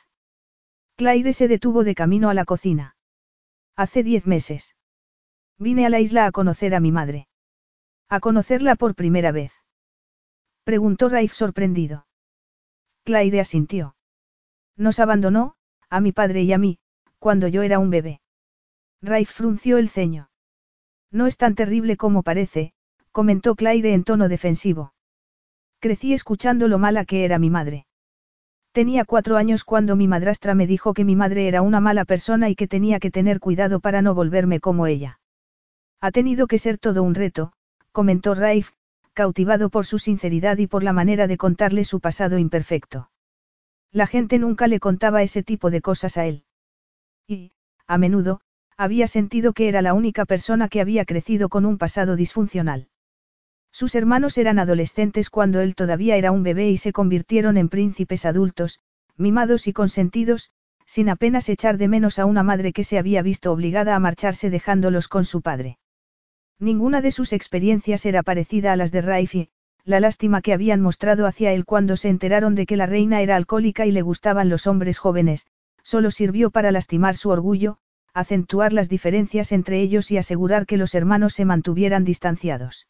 [0.96, 2.96] Claire se detuvo de camino a la cocina.
[3.76, 4.76] Hace diez meses.
[5.60, 7.28] Vine a la isla a conocer a mi madre.
[8.10, 9.52] A conocerla por primera vez.
[10.64, 12.08] Preguntó Raif sorprendido.
[13.04, 13.96] Claire asintió.
[14.78, 15.56] Nos abandonó,
[15.90, 16.80] a mi padre y a mí,
[17.20, 18.22] cuando yo era un bebé.
[19.02, 20.30] Raif frunció el ceño.
[21.12, 22.74] No es tan terrible como parece,
[23.12, 24.94] comentó Claire en tono defensivo.
[25.80, 27.88] Crecí escuchando lo mala que era mi madre.
[28.72, 32.50] Tenía cuatro años cuando mi madrastra me dijo que mi madre era una mala persona
[32.50, 35.20] y que tenía que tener cuidado para no volverme como ella.
[36.00, 37.54] Ha tenido que ser todo un reto,
[37.98, 38.74] comentó Raif,
[39.14, 43.10] cautivado por su sinceridad y por la manera de contarle su pasado imperfecto.
[43.92, 46.44] La gente nunca le contaba ese tipo de cosas a él.
[47.26, 47.54] Y,
[47.88, 48.40] a menudo,
[48.78, 52.90] había sentido que era la única persona que había crecido con un pasado disfuncional.
[53.72, 58.28] Sus hermanos eran adolescentes cuando él todavía era un bebé y se convirtieron en príncipes
[58.28, 58.80] adultos,
[59.16, 60.52] mimados y consentidos,
[60.86, 64.52] sin apenas echar de menos a una madre que se había visto obligada a marcharse
[64.52, 65.80] dejándolos con su padre.
[66.60, 69.50] Ninguna de sus experiencias era parecida a las de Raifi,
[69.84, 73.36] la lástima que habían mostrado hacia él cuando se enteraron de que la reina era
[73.36, 75.48] alcohólica y le gustaban los hombres jóvenes,
[75.84, 77.78] solo sirvió para lastimar su orgullo,
[78.14, 82.88] acentuar las diferencias entre ellos y asegurar que los hermanos se mantuvieran distanciados.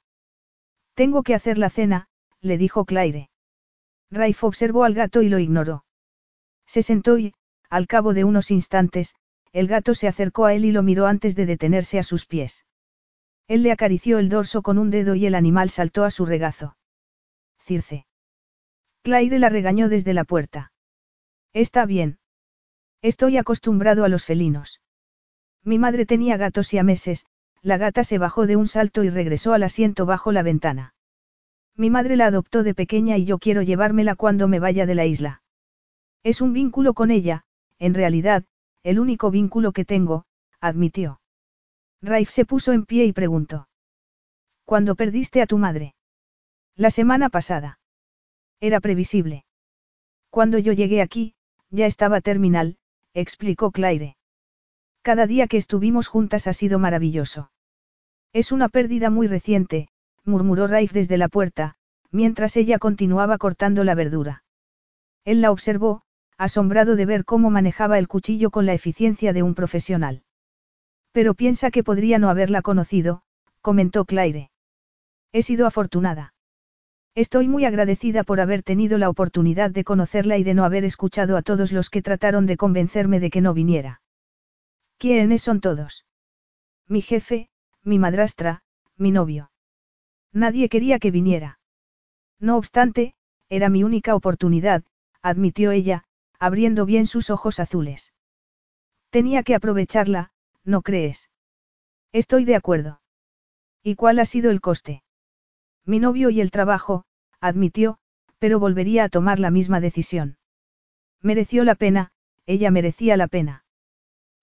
[0.95, 2.07] Tengo que hacer la cena,
[2.41, 3.29] le dijo Claire.
[4.09, 5.83] Raif observó al gato y lo ignoró.
[6.65, 7.33] Se sentó y,
[7.69, 9.15] al cabo de unos instantes,
[9.51, 12.63] el gato se acercó a él y lo miró antes de detenerse a sus pies.
[13.47, 16.77] Él le acarició el dorso con un dedo y el animal saltó a su regazo.
[17.59, 18.05] Circe.
[19.03, 20.71] Claire la regañó desde la puerta.
[21.53, 22.19] Está bien.
[23.01, 24.81] Estoy acostumbrado a los felinos.
[25.63, 27.25] Mi madre tenía gatos y a meses,
[27.61, 30.93] la gata se bajó de un salto y regresó al asiento bajo la ventana.
[31.75, 35.05] Mi madre la adoptó de pequeña y yo quiero llevármela cuando me vaya de la
[35.05, 35.41] isla.
[36.23, 37.45] Es un vínculo con ella,
[37.79, 38.43] en realidad,
[38.83, 40.25] el único vínculo que tengo,
[40.59, 41.21] admitió.
[42.01, 43.67] Raif se puso en pie y preguntó.
[44.65, 45.95] ¿Cuándo perdiste a tu madre?
[46.75, 47.79] La semana pasada.
[48.59, 49.45] Era previsible.
[50.29, 51.33] Cuando yo llegué aquí,
[51.69, 52.77] ya estaba terminal,
[53.13, 54.15] explicó Claire.
[55.01, 57.51] Cada día que estuvimos juntas ha sido maravilloso.
[58.33, 59.87] Es una pérdida muy reciente,
[60.23, 61.75] murmuró Raif desde la puerta,
[62.11, 64.43] mientras ella continuaba cortando la verdura.
[65.23, 66.03] Él la observó,
[66.37, 70.23] asombrado de ver cómo manejaba el cuchillo con la eficiencia de un profesional.
[71.11, 73.23] Pero piensa que podría no haberla conocido,
[73.61, 74.51] comentó Claire.
[75.31, 76.33] He sido afortunada.
[77.15, 81.35] Estoy muy agradecida por haber tenido la oportunidad de conocerla y de no haber escuchado
[81.35, 84.01] a todos los que trataron de convencerme de que no viniera.
[84.97, 86.05] ¿Quiénes son todos?
[86.87, 87.49] Mi jefe,
[87.83, 88.61] mi madrastra,
[88.97, 89.51] mi novio.
[90.31, 91.59] Nadie quería que viniera.
[92.39, 93.15] No obstante,
[93.49, 94.83] era mi única oportunidad,
[95.21, 96.03] admitió ella,
[96.39, 98.13] abriendo bien sus ojos azules.
[99.09, 100.31] Tenía que aprovecharla,
[100.67, 101.29] ¿no crees?
[102.11, 103.01] Estoy de acuerdo.
[103.81, 105.01] ¿Y cuál ha sido el coste?
[105.85, 107.05] Mi novio y el trabajo,
[107.39, 107.97] admitió,
[108.37, 110.37] pero volvería a tomar la misma decisión.
[111.21, 112.11] Mereció la pena,
[112.45, 113.63] ella merecía la pena.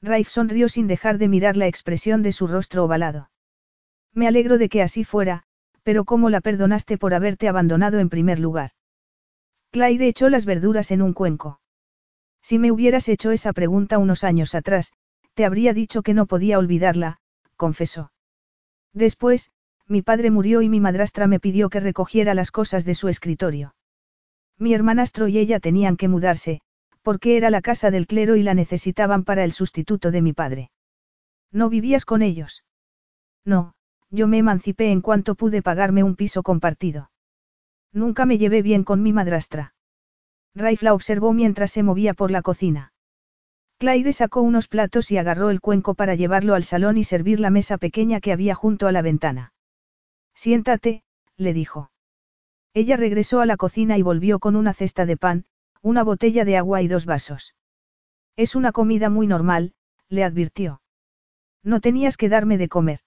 [0.00, 3.30] Raif sonrió sin dejar de mirar la expresión de su rostro ovalado.
[4.12, 5.44] Me alegro de que así fuera,
[5.82, 8.70] pero ¿cómo la perdonaste por haberte abandonado en primer lugar?
[9.70, 11.60] Claire echó las verduras en un cuenco.
[12.40, 14.92] Si me hubieras hecho esa pregunta unos años atrás,
[15.35, 17.18] te habría dicho que no podía olvidarla,
[17.57, 18.12] confesó.
[18.92, 19.51] Después,
[19.87, 23.75] mi padre murió y mi madrastra me pidió que recogiera las cosas de su escritorio.
[24.59, 26.61] Mi hermanastro y ella tenían que mudarse,
[27.03, 30.70] porque era la casa del clero y la necesitaban para el sustituto de mi padre.
[31.53, 32.64] ¿No vivías con ellos?
[33.44, 33.75] No,
[34.11, 37.11] yo me emancipé en cuanto pude pagarme un piso compartido.
[37.92, 39.75] Nunca me llevé bien con mi madrastra.
[40.55, 42.93] Raif la observó mientras se movía por la cocina.
[43.78, 47.50] Claire sacó unos platos y agarró el cuenco para llevarlo al salón y servir la
[47.50, 49.52] mesa pequeña que había junto a la ventana.
[50.34, 51.02] Siéntate,
[51.37, 51.90] le dijo.
[52.72, 55.44] Ella regresó a la cocina y volvió con una cesta de pan,
[55.82, 57.54] una botella de agua y dos vasos.
[58.37, 59.74] Es una comida muy normal,
[60.08, 60.80] le advirtió.
[61.62, 63.00] No tenías que darme de comer.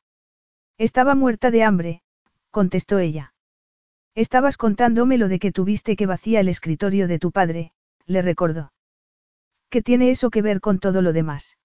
[0.77, 2.01] Estaba muerta de hambre,
[2.51, 3.34] contestó ella.
[4.15, 7.71] Estabas contándome lo de que tuviste que vacía el escritorio de tu padre,
[8.06, 8.71] le recordó.
[9.69, 11.58] ¿Qué tiene eso que ver con todo lo demás?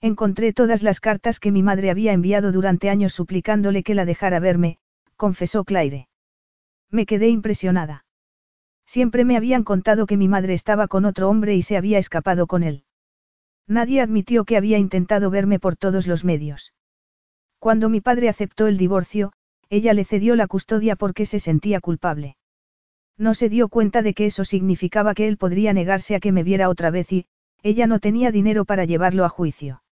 [0.00, 4.38] Encontré todas las cartas que mi madre había enviado durante años suplicándole que la dejara
[4.40, 4.78] verme,
[5.16, 6.08] confesó Claire.
[6.90, 8.04] Me quedé impresionada.
[8.86, 12.46] Siempre me habían contado que mi madre estaba con otro hombre y se había escapado
[12.46, 12.84] con él.
[13.66, 16.72] Nadie admitió que había intentado verme por todos los medios.
[17.58, 19.32] Cuando mi padre aceptó el divorcio,
[19.68, 22.36] ella le cedió la custodia porque se sentía culpable.
[23.18, 26.44] No se dio cuenta de que eso significaba que él podría negarse a que me
[26.44, 27.26] viera otra vez y,
[27.62, 29.82] ella no tenía dinero para llevarlo a juicio.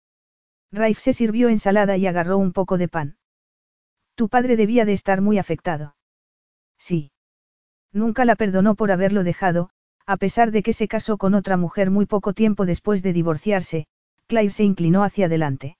[0.70, 3.16] Raif se sirvió ensalada y agarró un poco de pan.
[4.14, 5.96] Tu padre debía de estar muy afectado.
[6.78, 7.10] Sí.
[7.92, 9.70] Nunca la perdonó por haberlo dejado,
[10.06, 13.88] a pesar de que se casó con otra mujer muy poco tiempo después de divorciarse,
[14.28, 15.76] Claire se inclinó hacia adelante.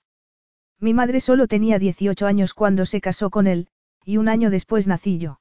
[0.81, 3.69] Mi madre solo tenía 18 años cuando se casó con él,
[4.05, 5.39] y un año después nací yo.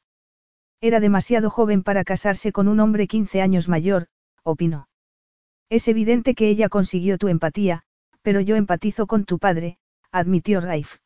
[0.81, 4.07] Era demasiado joven para casarse con un hombre 15 años mayor,
[4.43, 4.87] opinó.
[5.69, 7.83] Es evidente que ella consiguió tu empatía,
[8.21, 9.77] pero yo empatizo con tu padre,
[10.11, 10.97] admitió Raif.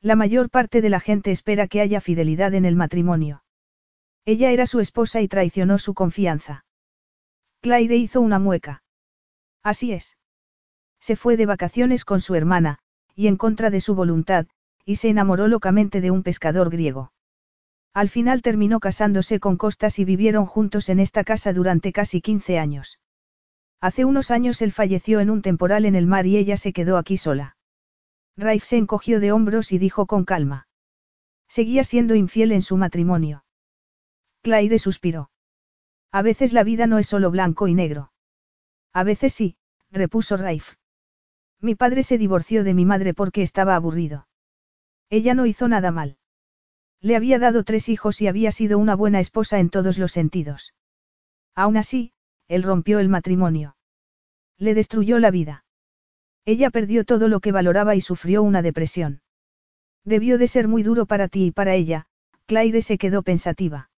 [0.00, 3.42] La mayor parte de la gente espera que haya fidelidad en el matrimonio.
[4.26, 6.64] Ella era su esposa y traicionó su confianza.
[7.60, 8.82] Claire hizo una mueca.
[9.62, 10.18] Así es.
[11.00, 12.78] Se fue de vacaciones con su hermana,
[13.14, 14.46] y en contra de su voluntad,
[14.84, 17.12] y se enamoró locamente de un pescador griego.
[17.94, 22.58] Al final terminó casándose con Costas y vivieron juntos en esta casa durante casi 15
[22.58, 22.98] años.
[23.80, 26.96] Hace unos años él falleció en un temporal en el mar y ella se quedó
[26.96, 27.56] aquí sola.
[28.36, 30.66] Raif se encogió de hombros y dijo con calma.
[31.46, 33.44] Seguía siendo infiel en su matrimonio.
[34.42, 35.30] Claire suspiró.
[36.10, 38.12] A veces la vida no es solo blanco y negro.
[38.92, 39.56] A veces sí,
[39.92, 40.74] repuso Raif.
[41.60, 44.26] Mi padre se divorció de mi madre porque estaba aburrido.
[45.10, 46.18] Ella no hizo nada mal.
[47.04, 50.72] Le había dado tres hijos y había sido una buena esposa en todos los sentidos.
[51.54, 52.14] Aún así,
[52.48, 53.76] él rompió el matrimonio.
[54.56, 55.66] Le destruyó la vida.
[56.46, 59.20] Ella perdió todo lo que valoraba y sufrió una depresión.
[60.02, 62.06] Debió de ser muy duro para ti y para ella,
[62.46, 63.90] Claire se quedó pensativa.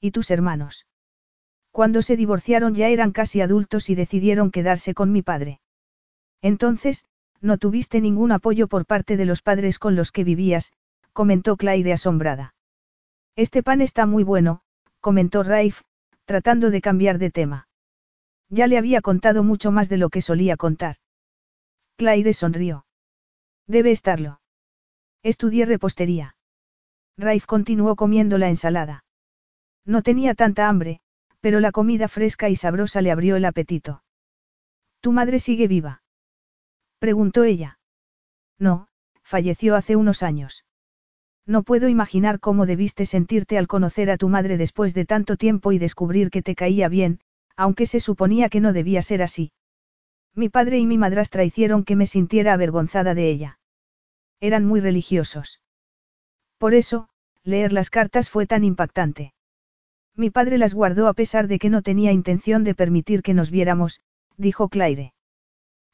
[0.00, 0.88] ¿Y tus hermanos?
[1.70, 5.60] Cuando se divorciaron ya eran casi adultos y decidieron quedarse con mi padre.
[6.42, 7.04] Entonces,
[7.40, 10.72] no tuviste ningún apoyo por parte de los padres con los que vivías,
[11.14, 12.54] comentó Claire asombrada.
[13.36, 14.60] Este pan está muy bueno,
[15.00, 15.80] comentó Raif,
[16.26, 17.68] tratando de cambiar de tema.
[18.50, 20.96] Ya le había contado mucho más de lo que solía contar.
[21.96, 22.84] Claire sonrió.
[23.66, 24.40] Debe estarlo.
[25.22, 26.36] Estudié repostería.
[27.16, 29.04] Raif continuó comiendo la ensalada.
[29.86, 31.00] No tenía tanta hambre,
[31.40, 34.02] pero la comida fresca y sabrosa le abrió el apetito.
[35.00, 36.02] ¿Tu madre sigue viva?
[36.98, 37.78] Preguntó ella.
[38.58, 38.88] No,
[39.22, 40.63] falleció hace unos años.
[41.46, 45.72] No puedo imaginar cómo debiste sentirte al conocer a tu madre después de tanto tiempo
[45.72, 47.20] y descubrir que te caía bien,
[47.56, 49.52] aunque se suponía que no debía ser así.
[50.34, 53.58] Mi padre y mi madrastra hicieron que me sintiera avergonzada de ella.
[54.40, 55.60] Eran muy religiosos.
[56.58, 57.08] Por eso,
[57.44, 59.34] leer las cartas fue tan impactante.
[60.16, 63.50] Mi padre las guardó a pesar de que no tenía intención de permitir que nos
[63.50, 64.00] viéramos,
[64.36, 65.12] dijo Claire.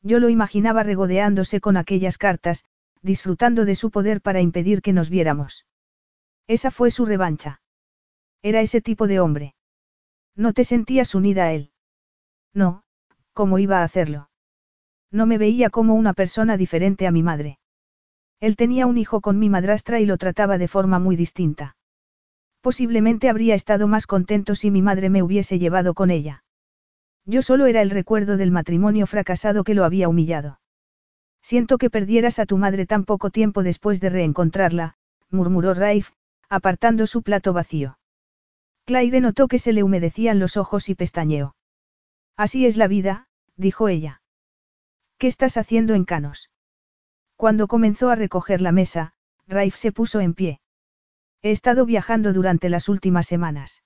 [0.02, 2.64] Yo lo imaginaba regodeándose con aquellas cartas,
[3.02, 5.66] disfrutando de su poder para impedir que nos viéramos.
[6.46, 7.60] Esa fue su revancha.
[8.42, 9.54] Era ese tipo de hombre.
[10.36, 11.72] ¿No te sentías unida a él?
[12.54, 12.82] No,
[13.32, 14.30] ¿cómo iba a hacerlo?
[15.10, 17.58] No me veía como una persona diferente a mi madre.
[18.40, 21.76] Él tenía un hijo con mi madrastra y lo trataba de forma muy distinta.
[22.60, 26.44] Posiblemente habría estado más contento si mi madre me hubiese llevado con ella.
[27.26, 30.60] Yo solo era el recuerdo del matrimonio fracasado que lo había humillado.
[31.42, 34.96] Siento que perdieras a tu madre tan poco tiempo después de reencontrarla,
[35.30, 36.10] murmuró Raif,
[36.48, 37.98] apartando su plato vacío.
[38.84, 41.54] Claire notó que se le humedecían los ojos y pestañeó.
[42.36, 44.22] Así es la vida, dijo ella.
[45.18, 46.50] ¿Qué estás haciendo en Canos?
[47.36, 49.14] Cuando comenzó a recoger la mesa,
[49.46, 50.60] Raif se puso en pie.
[51.42, 53.82] He estado viajando durante las últimas semanas.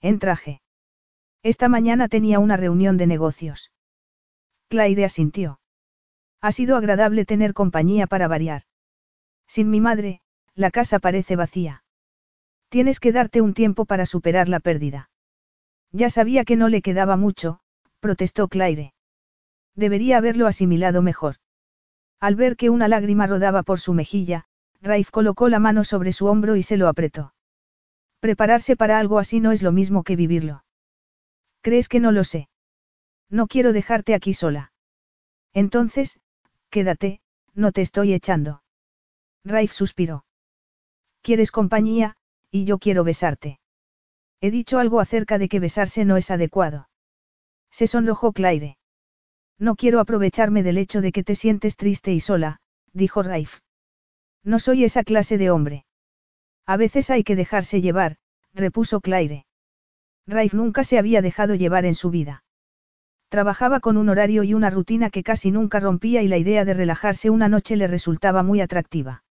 [0.00, 0.60] En traje.
[1.42, 3.70] Esta mañana tenía una reunión de negocios.
[4.68, 5.60] Claire asintió.
[6.46, 8.62] Ha sido agradable tener compañía para variar.
[9.48, 10.20] Sin mi madre,
[10.54, 11.82] la casa parece vacía.
[12.68, 15.10] Tienes que darte un tiempo para superar la pérdida.
[15.90, 17.58] Ya sabía que no le quedaba mucho,
[17.98, 18.94] protestó Claire.
[19.74, 21.34] Debería haberlo asimilado mejor.
[22.20, 24.44] Al ver que una lágrima rodaba por su mejilla,
[24.80, 27.34] Raif colocó la mano sobre su hombro y se lo apretó.
[28.20, 30.62] Prepararse para algo así no es lo mismo que vivirlo.
[31.60, 32.48] ¿Crees que no lo sé?
[33.28, 34.70] No quiero dejarte aquí sola.
[35.52, 36.20] Entonces,
[36.76, 37.20] quédate,
[37.54, 38.62] no te estoy echando.
[39.46, 40.26] Raif suspiró.
[41.22, 42.16] Quieres compañía,
[42.50, 43.60] y yo quiero besarte.
[44.42, 46.90] He dicho algo acerca de que besarse no es adecuado.
[47.70, 48.76] Se sonrojó Claire.
[49.58, 52.60] No quiero aprovecharme del hecho de que te sientes triste y sola,
[52.92, 53.60] dijo Raif.
[54.44, 55.86] No soy esa clase de hombre.
[56.66, 58.18] A veces hay que dejarse llevar,
[58.52, 59.46] repuso Claire.
[60.26, 62.44] Raif nunca se había dejado llevar en su vida.
[63.36, 66.72] Trabajaba con un horario y una rutina que casi nunca rompía y la idea de
[66.72, 69.24] relajarse una noche le resultaba muy atractiva.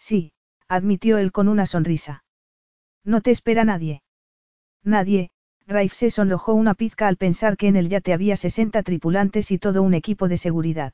[0.00, 0.32] Sí,
[0.66, 2.24] admitió él con una sonrisa.
[3.04, 4.02] No te espera nadie.
[4.82, 5.30] Nadie,
[5.68, 9.58] Raif se sonrojó una pizca al pensar que en el yate había 60 tripulantes y
[9.58, 10.92] todo un equipo de seguridad.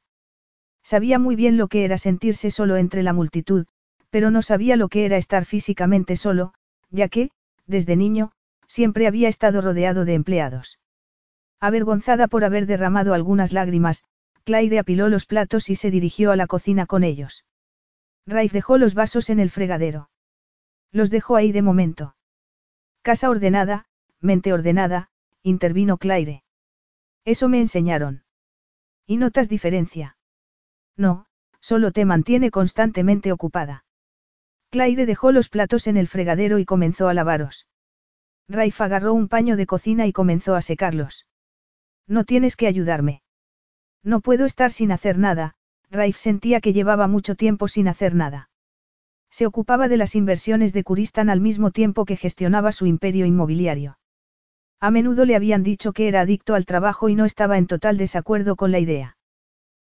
[0.83, 3.65] Sabía muy bien lo que era sentirse solo entre la multitud,
[4.11, 6.53] pero no sabía lo que era estar físicamente solo,
[6.91, 7.31] ya que,
[7.67, 8.33] desde niño,
[8.67, 10.79] siempre había estado rodeado de empleados.
[11.61, 14.05] Avergonzada por haber derramado algunas lágrimas,
[14.45, 17.45] Claire apiló los platos y se dirigió a la cocina con ellos.
[18.27, 20.11] Raif dejó los vasos en el fregadero.
[20.93, 22.17] Los dejó ahí de momento.
[23.03, 23.87] Casa ordenada,
[24.21, 25.09] mente ordenada,
[25.43, 26.43] intervino Claire.
[27.25, 28.25] Eso me enseñaron.
[29.07, 30.17] ¿Y notas diferencia?
[30.97, 31.27] No,
[31.61, 33.85] solo te mantiene constantemente ocupada.
[34.71, 37.67] Claire dejó los platos en el fregadero y comenzó a lavaros.
[38.49, 41.27] Raif agarró un paño de cocina y comenzó a secarlos.
[42.07, 43.23] No tienes que ayudarme.
[44.03, 45.55] No puedo estar sin hacer nada,
[45.91, 48.51] Raif sentía que llevaba mucho tiempo sin hacer nada.
[49.31, 53.99] Se ocupaba de las inversiones de Kuristan al mismo tiempo que gestionaba su imperio inmobiliario.
[54.81, 57.97] A menudo le habían dicho que era adicto al trabajo y no estaba en total
[57.97, 59.17] desacuerdo con la idea.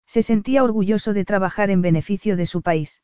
[0.07, 3.03] Se sentía orgulloso de trabajar en beneficio de su país.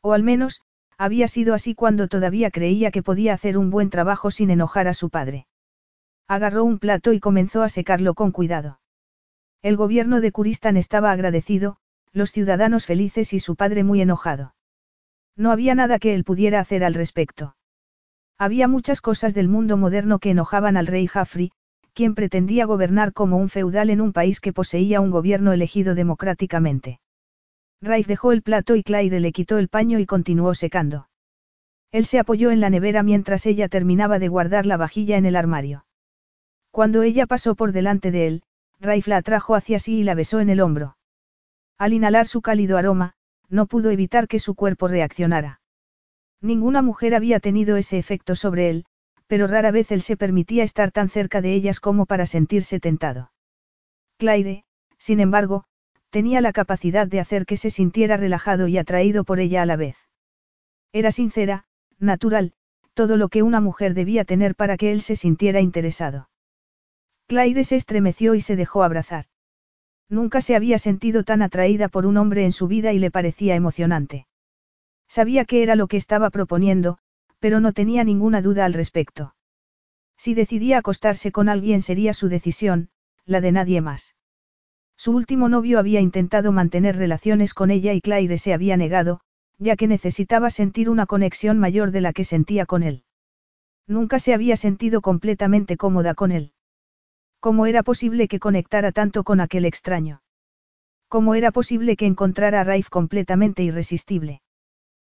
[0.00, 0.62] O al menos,
[0.96, 4.94] había sido así cuando todavía creía que podía hacer un buen trabajo sin enojar a
[4.94, 5.46] su padre.
[6.32, 8.80] Agarró un plato y comenzó a secarlo con cuidado.
[9.60, 11.76] El gobierno de Kuristan estaba agradecido,
[12.14, 14.54] los ciudadanos felices y su padre muy enojado.
[15.36, 17.54] No había nada que él pudiera hacer al respecto.
[18.38, 21.52] Había muchas cosas del mundo moderno que enojaban al rey Jafri,
[21.92, 26.98] quien pretendía gobernar como un feudal en un país que poseía un gobierno elegido democráticamente.
[27.82, 31.10] Raif dejó el plato y Claire le quitó el paño y continuó secando.
[31.90, 35.36] Él se apoyó en la nevera mientras ella terminaba de guardar la vajilla en el
[35.36, 35.84] armario.
[36.72, 38.42] Cuando ella pasó por delante de él,
[38.80, 40.96] Raif la atrajo hacia sí y la besó en el hombro.
[41.76, 43.12] Al inhalar su cálido aroma,
[43.50, 45.60] no pudo evitar que su cuerpo reaccionara.
[46.40, 48.86] Ninguna mujer había tenido ese efecto sobre él,
[49.26, 53.32] pero rara vez él se permitía estar tan cerca de ellas como para sentirse tentado.
[54.16, 54.64] Claire,
[54.96, 55.64] sin embargo,
[56.08, 59.76] tenía la capacidad de hacer que se sintiera relajado y atraído por ella a la
[59.76, 59.96] vez.
[60.90, 61.64] Era sincera,
[61.98, 62.54] natural,
[62.94, 66.30] todo lo que una mujer debía tener para que él se sintiera interesado.
[67.32, 69.24] Claire se estremeció y se dejó abrazar.
[70.10, 73.54] Nunca se había sentido tan atraída por un hombre en su vida y le parecía
[73.54, 74.26] emocionante.
[75.08, 76.98] Sabía que era lo que estaba proponiendo,
[77.38, 79.34] pero no tenía ninguna duda al respecto.
[80.18, 82.90] Si decidía acostarse con alguien sería su decisión,
[83.24, 84.14] la de nadie más.
[84.98, 89.22] Su último novio había intentado mantener relaciones con ella y Claire se había negado,
[89.56, 93.04] ya que necesitaba sentir una conexión mayor de la que sentía con él.
[93.86, 96.52] Nunca se había sentido completamente cómoda con él.
[97.42, 100.22] ¿Cómo era posible que conectara tanto con aquel extraño?
[101.08, 104.42] ¿Cómo era posible que encontrara a Raif completamente irresistible?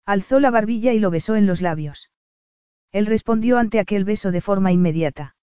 [0.07, 2.09] Alzó la barbilla y lo besó en los labios.
[2.91, 5.35] Él respondió ante aquel beso de forma inmediata.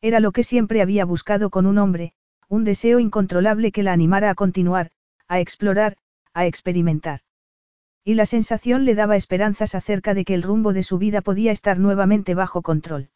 [0.00, 2.12] Era lo que siempre había buscado con un hombre,
[2.48, 4.90] un deseo incontrolable que la animara a continuar,
[5.28, 5.96] a explorar,
[6.34, 7.20] a experimentar.
[8.02, 11.52] Y la sensación le daba esperanzas acerca de que el rumbo de su vida podía
[11.52, 13.10] estar nuevamente bajo control.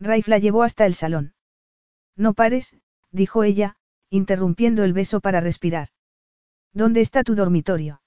[0.00, 1.35] Raif la llevó hasta el salón.
[2.16, 2.74] No pares,
[3.10, 3.76] dijo ella,
[4.10, 5.88] interrumpiendo el beso para respirar.
[6.72, 8.00] ¿Dónde está tu dormitorio?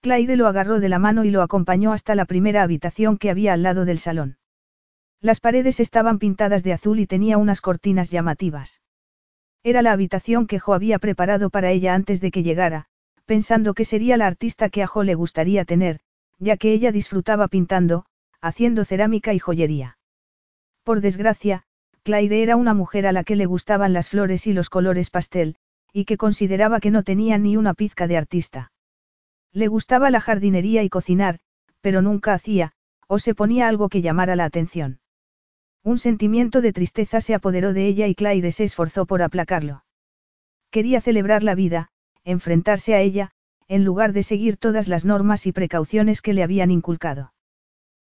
[0.00, 3.54] Claire lo agarró de la mano y lo acompañó hasta la primera habitación que había
[3.54, 4.36] al lado del salón.
[5.20, 8.82] Las paredes estaban pintadas de azul y tenía unas cortinas llamativas.
[9.62, 12.86] Era la habitación que Jo había preparado para ella antes de que llegara,
[13.24, 16.00] pensando que sería la artista que a Jo le gustaría tener,
[16.38, 18.04] ya que ella disfrutaba pintando,
[18.42, 19.96] haciendo cerámica y joyería.
[20.82, 21.64] Por desgracia,
[22.04, 25.56] Claire era una mujer a la que le gustaban las flores y los colores pastel,
[25.90, 28.72] y que consideraba que no tenía ni una pizca de artista.
[29.52, 31.38] Le gustaba la jardinería y cocinar,
[31.80, 32.72] pero nunca hacía,
[33.08, 35.00] o se ponía algo que llamara la atención.
[35.82, 39.84] Un sentimiento de tristeza se apoderó de ella y Claire se esforzó por aplacarlo.
[40.70, 41.88] Quería celebrar la vida,
[42.22, 43.30] enfrentarse a ella,
[43.66, 47.32] en lugar de seguir todas las normas y precauciones que le habían inculcado.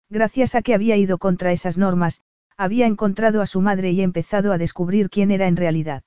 [0.08, 2.22] Gracias a que había ido contra esas normas,
[2.58, 6.02] había encontrado a su madre y empezado a descubrir quién era en realidad.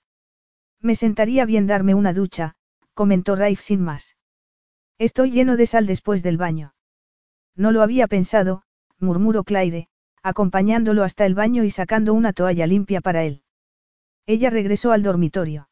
[0.81, 2.55] Me sentaría bien darme una ducha,
[2.93, 4.17] comentó Raif sin más.
[4.99, 6.73] Estoy lleno de sal después del baño.
[7.55, 8.63] No lo había pensado,
[8.99, 9.87] murmuró Claire,
[10.23, 13.43] acompañándolo hasta el baño y sacando una toalla limpia para él.
[14.25, 15.69] Ella regresó al dormitorio.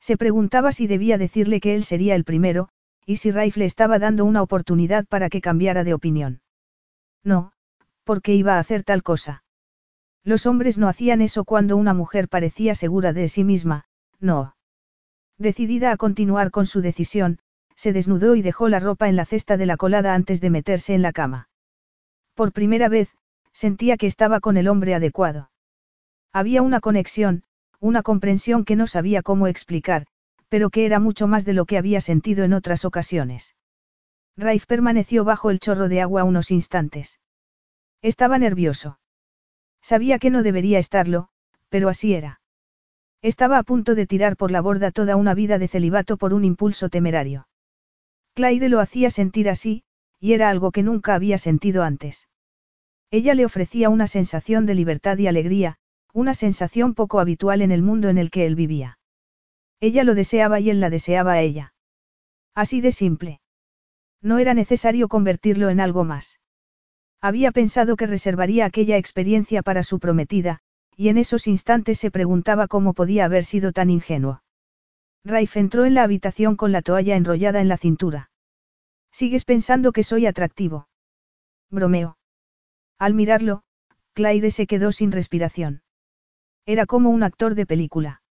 [0.00, 2.70] Se preguntaba si debía decirle que él sería el primero,
[3.04, 6.40] y si Raif le estaba dando una oportunidad para que cambiara de opinión.
[7.22, 7.52] No,
[8.04, 9.44] porque iba a hacer tal cosa.
[10.24, 13.84] Los hombres no hacían eso cuando una mujer parecía segura de sí misma,
[14.18, 14.54] no.
[15.38, 17.38] Decidida a continuar con su decisión,
[17.74, 20.92] se desnudó y dejó la ropa en la cesta de la colada antes de meterse
[20.94, 21.48] en la cama.
[22.34, 23.16] Por primera vez,
[23.52, 25.50] sentía que estaba con el hombre adecuado.
[26.32, 27.42] Había una conexión,
[27.80, 30.06] una comprensión que no sabía cómo explicar,
[30.50, 33.56] pero que era mucho más de lo que había sentido en otras ocasiones.
[34.36, 37.20] Raif permaneció bajo el chorro de agua unos instantes.
[38.02, 38.98] Estaba nervioso.
[39.82, 41.28] Sabía que no debería estarlo,
[41.68, 42.40] pero así era.
[43.22, 46.44] Estaba a punto de tirar por la borda toda una vida de celibato por un
[46.44, 47.48] impulso temerario.
[48.34, 49.82] Claire lo hacía sentir así,
[50.18, 52.28] y era algo que nunca había sentido antes.
[53.10, 55.76] Ella le ofrecía una sensación de libertad y alegría,
[56.12, 58.98] una sensación poco habitual en el mundo en el que él vivía.
[59.80, 61.74] Ella lo deseaba y él la deseaba a ella.
[62.54, 63.40] Así de simple.
[64.22, 66.38] No era necesario convertirlo en algo más.
[67.20, 70.60] Había pensado que reservaría aquella experiencia para su prometida,
[70.96, 74.42] y en esos instantes se preguntaba cómo podía haber sido tan ingenuo.
[75.24, 78.30] Raif entró en la habitación con la toalla enrollada en la cintura.
[79.12, 80.88] ¿Sigues pensando que soy atractivo?
[81.70, 82.16] Bromeo.
[82.98, 83.62] Al mirarlo,
[84.14, 85.82] Claire se quedó sin respiración.
[86.64, 88.22] Era como un actor de película.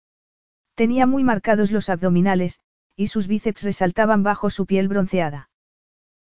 [0.75, 2.61] Tenía muy marcados los abdominales,
[2.97, 5.51] y sus bíceps resaltaban bajo su piel bronceada.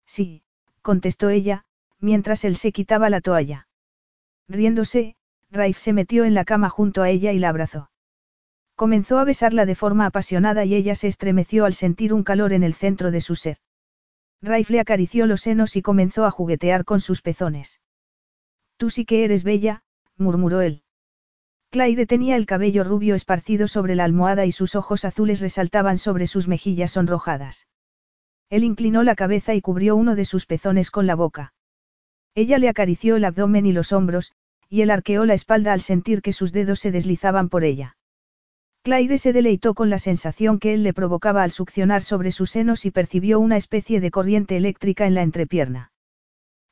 [0.07, 0.43] Sí,
[0.83, 1.65] contestó ella,
[2.05, 3.67] mientras él se quitaba la toalla.
[4.49, 5.17] Riéndose,
[5.51, 7.91] Raif se metió en la cama junto a ella y la abrazó.
[8.77, 12.63] Comenzó a besarla de forma apasionada y ella se estremeció al sentir un calor en
[12.63, 13.57] el centro de su ser.
[14.43, 17.81] Raif le acarició los senos y comenzó a juguetear con sus pezones.
[18.77, 19.83] Tú sí que eres bella,
[20.19, 20.83] murmuró él.
[21.71, 26.27] Claire tenía el cabello rubio esparcido sobre la almohada y sus ojos azules resaltaban sobre
[26.27, 27.67] sus mejillas sonrojadas.
[28.51, 31.55] Él inclinó la cabeza y cubrió uno de sus pezones con la boca.
[32.35, 34.33] Ella le acarició el abdomen y los hombros,
[34.69, 37.97] y él arqueó la espalda al sentir que sus dedos se deslizaban por ella.
[38.83, 42.85] Claire se deleitó con la sensación que él le provocaba al succionar sobre sus senos
[42.85, 45.93] y percibió una especie de corriente eléctrica en la entrepierna.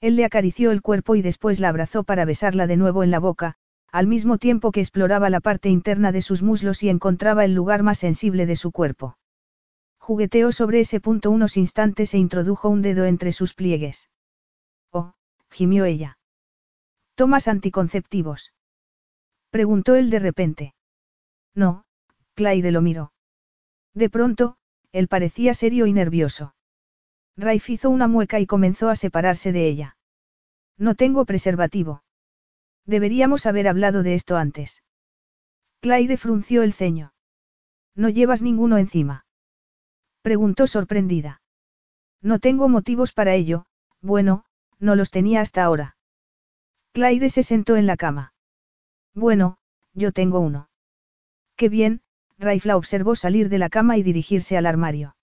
[0.01, 3.21] Él le acarició el cuerpo y después la abrazó para besarla de nuevo en la
[3.21, 3.55] boca,
[3.93, 7.83] al mismo tiempo que exploraba la parte interna de sus muslos y encontraba el lugar
[7.83, 9.17] más sensible de su cuerpo.
[9.99, 14.11] Jugueteó sobre ese punto unos instantes e introdujo un dedo entre sus pliegues.
[15.53, 16.19] Gimió ella.
[17.15, 18.55] ¿Tomas anticonceptivos?
[19.51, 20.75] Preguntó él de repente.
[21.55, 21.85] No,
[22.35, 23.13] Claire lo miró.
[23.93, 24.57] De pronto,
[24.93, 26.55] él parecía serio y nervioso.
[27.37, 29.99] Raif hizo una mueca y comenzó a separarse de ella.
[30.79, 32.03] No tengo preservativo.
[32.87, 34.83] Deberíamos haber hablado de esto antes.
[35.81, 37.13] Claire frunció el ceño.
[37.95, 39.27] ¿No llevas ninguno encima?
[40.23, 41.43] Preguntó sorprendida.
[42.23, 43.67] No tengo motivos para ello,
[44.01, 44.47] bueno,
[44.83, 45.97] no los tenía hasta ahora.
[46.93, 48.35] Claire se sentó en la cama.
[49.15, 49.57] Bueno,
[49.95, 50.69] yo tengo uno.
[51.57, 52.03] Qué bien,
[52.39, 55.17] Raif la observó salir de la cama y dirigirse al armario.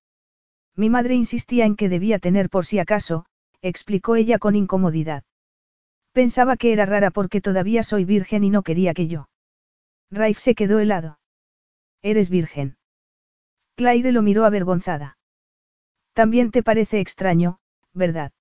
[0.75, 3.25] Mi madre insistía en que debía tener por si acaso,
[3.61, 5.23] explicó ella con incomodidad.
[6.13, 9.29] Pensaba que era rara porque todavía soy virgen y no quería que yo.
[10.09, 11.19] Raif se quedó helado.
[12.01, 12.77] Eres virgen.
[13.75, 15.17] Claire lo miró avergonzada.
[16.13, 17.59] También te parece extraño,
[17.93, 18.31] ¿verdad?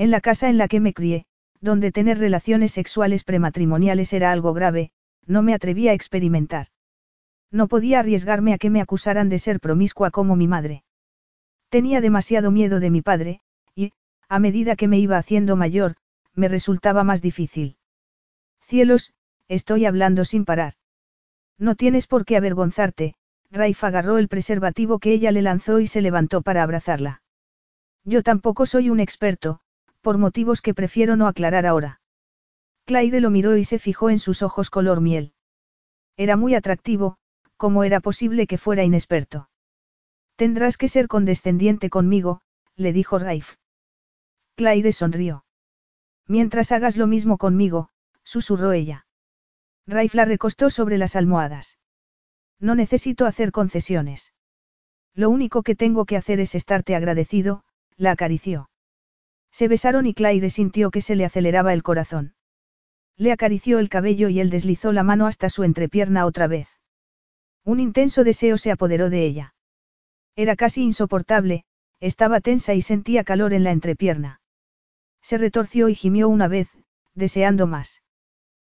[0.00, 1.26] En la casa en la que me crié,
[1.60, 4.92] donde tener relaciones sexuales prematrimoniales era algo grave,
[5.26, 6.68] no me atrevía a experimentar.
[7.50, 10.84] No podía arriesgarme a que me acusaran de ser promiscua como mi madre.
[11.68, 13.42] Tenía demasiado miedo de mi padre,
[13.74, 13.92] y,
[14.26, 15.96] a medida que me iba haciendo mayor,
[16.34, 17.76] me resultaba más difícil.
[18.62, 19.12] Cielos,
[19.48, 20.76] estoy hablando sin parar.
[21.58, 23.16] No tienes por qué avergonzarte,
[23.50, 27.20] Raif agarró el preservativo que ella le lanzó y se levantó para abrazarla.
[28.02, 29.60] Yo tampoco soy un experto,
[30.00, 32.00] por motivos que prefiero no aclarar ahora.
[32.84, 35.32] Claire lo miró y se fijó en sus ojos color miel.
[36.16, 37.16] Era muy atractivo,
[37.56, 39.48] como era posible que fuera inexperto?
[40.36, 42.40] Tendrás que ser condescendiente conmigo,
[42.76, 43.56] le dijo Raif.
[44.56, 45.44] Claire sonrió.
[46.26, 47.90] Mientras hagas lo mismo conmigo,
[48.24, 49.06] susurró ella.
[49.86, 51.78] Raif la recostó sobre las almohadas.
[52.58, 54.32] No necesito hacer concesiones.
[55.14, 57.64] Lo único que tengo que hacer es estarte agradecido,
[57.96, 58.70] la acarició.
[59.52, 62.34] Se besaron y Claire sintió que se le aceleraba el corazón.
[63.16, 66.68] Le acarició el cabello y él deslizó la mano hasta su entrepierna otra vez.
[67.64, 69.54] Un intenso deseo se apoderó de ella.
[70.36, 71.64] Era casi insoportable,
[72.00, 74.40] estaba tensa y sentía calor en la entrepierna.
[75.20, 76.70] Se retorció y gimió una vez,
[77.14, 78.02] deseando más.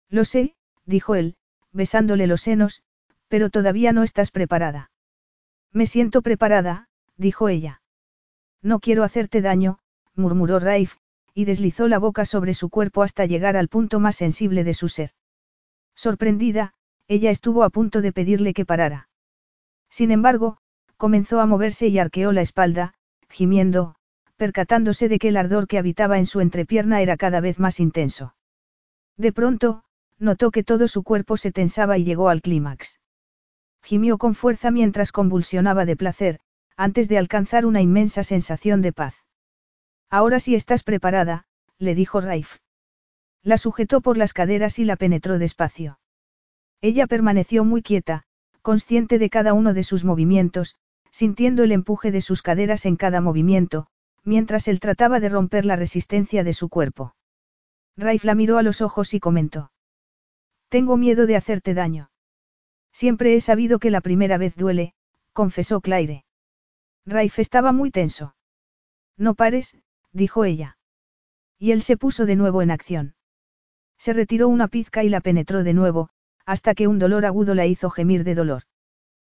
[0.09, 0.55] Lo sé,
[0.85, 1.35] dijo él,
[1.71, 2.83] besándole los senos,
[3.27, 4.91] pero todavía no estás preparada.
[5.71, 7.81] Me siento preparada, dijo ella.
[8.61, 9.79] No quiero hacerte daño,
[10.15, 10.95] murmuró Raif,
[11.33, 14.87] y deslizó la boca sobre su cuerpo hasta llegar al punto más sensible de su
[14.87, 15.11] ser.
[15.95, 16.73] Sorprendida,
[17.07, 19.09] ella estuvo a punto de pedirle que parara.
[19.89, 20.57] Sin embargo,
[20.97, 22.93] comenzó a moverse y arqueó la espalda,
[23.29, 23.95] gimiendo,
[24.37, 28.35] percatándose de que el ardor que habitaba en su entrepierna era cada vez más intenso.
[29.17, 29.83] De pronto,
[30.17, 32.99] notó que todo su cuerpo se tensaba y llegó al clímax.
[33.83, 36.39] Gimió con fuerza mientras convulsionaba de placer,
[36.75, 39.24] antes de alcanzar una inmensa sensación de paz.
[40.09, 41.45] Ahora sí estás preparada,
[41.77, 42.57] le dijo Raif.
[43.43, 45.99] La sujetó por las caderas y la penetró despacio.
[46.81, 48.23] Ella permaneció muy quieta,
[48.61, 50.75] consciente de cada uno de sus movimientos,
[51.11, 53.87] sintiendo el empuje de sus caderas en cada movimiento,
[54.23, 57.15] mientras él trataba de romper la resistencia de su cuerpo.
[57.95, 59.71] Raif la miró a los ojos y comentó.
[60.69, 62.09] Tengo miedo de hacerte daño.
[62.91, 64.93] Siempre he sabido que la primera vez duele,
[65.31, 66.25] confesó Claire.
[67.05, 68.35] Raif estaba muy tenso.
[69.17, 69.77] No pares,
[70.15, 70.77] dijo ella.
[71.59, 73.15] Y él se puso de nuevo en acción.
[73.97, 76.09] Se retiró una pizca y la penetró de nuevo,
[76.45, 78.63] hasta que un dolor agudo la hizo gemir de dolor.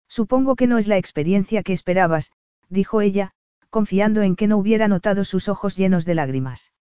[0.09, 2.31] Supongo que no es la experiencia que esperabas,
[2.69, 3.33] dijo ella,
[3.71, 6.73] confiando en que no hubiera notado sus ojos llenos de lágrimas.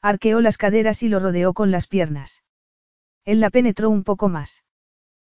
[0.00, 2.44] Arqueó las caderas y lo rodeó con las piernas.
[3.24, 4.64] Él la penetró un poco más.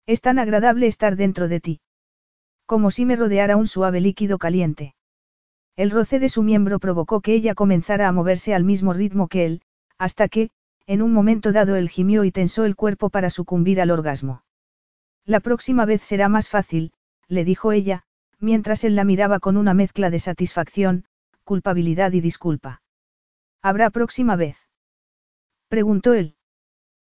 [0.07, 1.81] Es tan agradable estar dentro de ti.
[2.67, 4.95] Como si me rodeara un suave líquido caliente.
[5.77, 9.45] El roce de su miembro provocó que ella comenzara a moverse al mismo ritmo que
[9.45, 9.63] él,
[9.99, 10.51] hasta que,
[10.87, 14.45] en un momento dado él gimió y tensó el cuerpo para sucumbir al orgasmo.
[15.25, 16.93] La próxima vez será más fácil,
[17.29, 18.05] le dijo ella,
[18.39, 21.07] mientras él la miraba con una mezcla de satisfacción,
[21.45, 22.83] culpabilidad y disculpa.
[23.63, 24.57] ¿Habrá próxima vez?
[25.69, 26.37] preguntó él.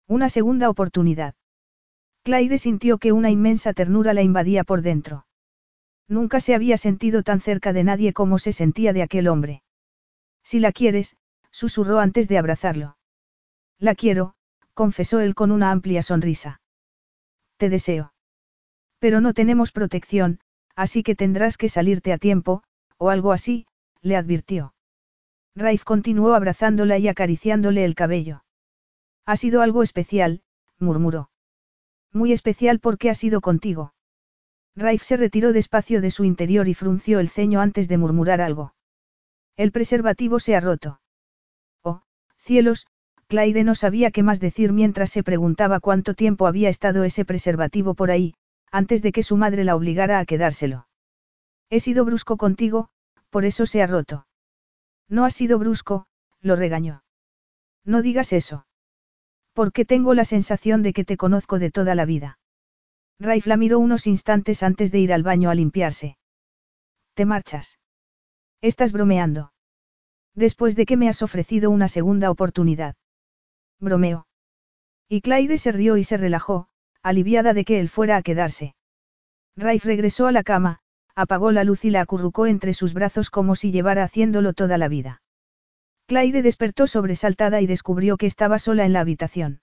[0.07, 1.35] Una segunda oportunidad.
[2.23, 5.27] Claire sintió que una inmensa ternura la invadía por dentro.
[6.13, 9.63] Nunca se había sentido tan cerca de nadie como se sentía de aquel hombre.
[10.45, 11.17] Si la quieres,
[11.51, 12.99] susurró antes de abrazarlo.
[13.79, 14.35] La quiero,
[14.75, 16.61] confesó él con una amplia sonrisa.
[17.57, 18.13] Te deseo.
[18.99, 20.41] Pero no tenemos protección,
[20.77, 22.63] así que tendrás que salirte a tiempo,
[22.99, 23.67] o algo así,
[24.03, 24.75] le advirtió.
[25.57, 28.45] Raif continuó abrazándola y acariciándole el cabello.
[29.25, 30.43] Ha sido algo especial,
[30.79, 31.31] murmuró.
[32.13, 33.95] Muy especial porque ha sido contigo.
[34.75, 38.75] Raif se retiró despacio de su interior y frunció el ceño antes de murmurar algo.
[39.57, 41.01] El preservativo se ha roto.
[41.83, 42.03] Oh,
[42.39, 42.87] cielos,
[43.27, 47.95] Claire no sabía qué más decir mientras se preguntaba cuánto tiempo había estado ese preservativo
[47.95, 48.35] por ahí,
[48.71, 50.87] antes de que su madre la obligara a quedárselo.
[51.69, 52.89] He sido brusco contigo,
[53.31, 54.27] por eso se ha roto.
[55.09, 56.07] No has sido brusco,
[56.41, 57.05] lo regañó.
[57.85, 58.67] No digas eso.
[59.53, 62.39] Porque tengo la sensación de que te conozco de toda la vida.
[63.19, 66.17] Raif la miró unos instantes antes de ir al baño a limpiarse.
[67.15, 67.79] ¿Te marchas?
[68.61, 69.53] Estás bromeando.
[70.35, 72.97] Después de que me has ofrecido una segunda oportunidad.
[73.81, 74.27] Bromeo.
[75.09, 76.69] Y Claire se rió y se relajó,
[77.03, 78.75] aliviada de que él fuera a quedarse.
[79.57, 80.81] Raif regresó a la cama,
[81.15, 84.89] apagó la luz y la acurrucó entre sus brazos como si llevara haciéndolo toda la
[84.89, 85.23] vida.
[86.07, 89.61] Claire despertó sobresaltada y descubrió que estaba sola en la habitación.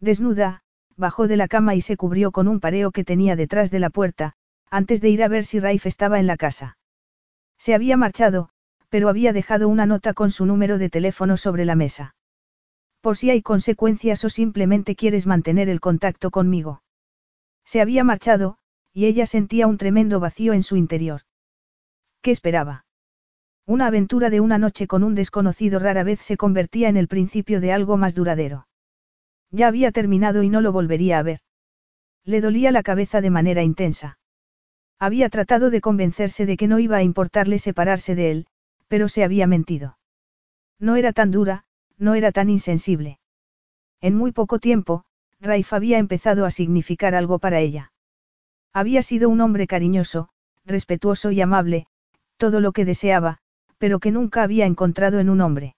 [0.00, 0.62] Desnuda,
[0.98, 3.88] bajó de la cama y se cubrió con un pareo que tenía detrás de la
[3.88, 4.34] puerta,
[4.70, 6.76] antes de ir a ver si Raif estaba en la casa.
[7.56, 8.50] Se había marchado,
[8.90, 12.14] pero había dejado una nota con su número de teléfono sobre la mesa.
[13.00, 16.82] Por si hay consecuencias o simplemente quieres mantener el contacto conmigo.
[17.64, 18.58] Se había marchado,
[18.92, 21.22] y ella sentía un tremendo vacío en su interior.
[22.22, 22.84] ¿Qué esperaba?
[23.66, 27.60] Una aventura de una noche con un desconocido rara vez se convertía en el principio
[27.60, 28.67] de algo más duradero.
[29.50, 31.40] Ya había terminado y no lo volvería a ver.
[32.24, 34.18] Le dolía la cabeza de manera intensa.
[34.98, 38.46] Había tratado de convencerse de que no iba a importarle separarse de él,
[38.88, 39.98] pero se había mentido.
[40.78, 41.64] No era tan dura,
[41.96, 43.18] no era tan insensible.
[44.00, 45.04] En muy poco tiempo,
[45.40, 47.92] Raif había empezado a significar algo para ella.
[48.72, 50.28] Había sido un hombre cariñoso,
[50.64, 51.86] respetuoso y amable,
[52.36, 53.38] todo lo que deseaba,
[53.78, 55.74] pero que nunca había encontrado en un hombre.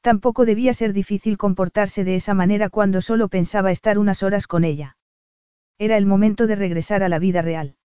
[0.00, 4.64] Tampoco debía ser difícil comportarse de esa manera cuando solo pensaba estar unas horas con
[4.64, 4.96] ella.
[5.78, 7.76] Era el momento de regresar a la vida real.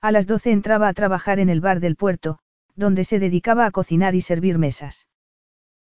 [0.00, 2.38] A las doce entraba a trabajar en el bar del puerto,
[2.74, 5.06] donde se dedicaba a cocinar y servir mesas.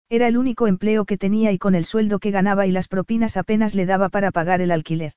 [0.10, 3.38] Era el único empleo que tenía y con el sueldo que ganaba y las propinas
[3.38, 5.14] apenas le daba para pagar el alquiler.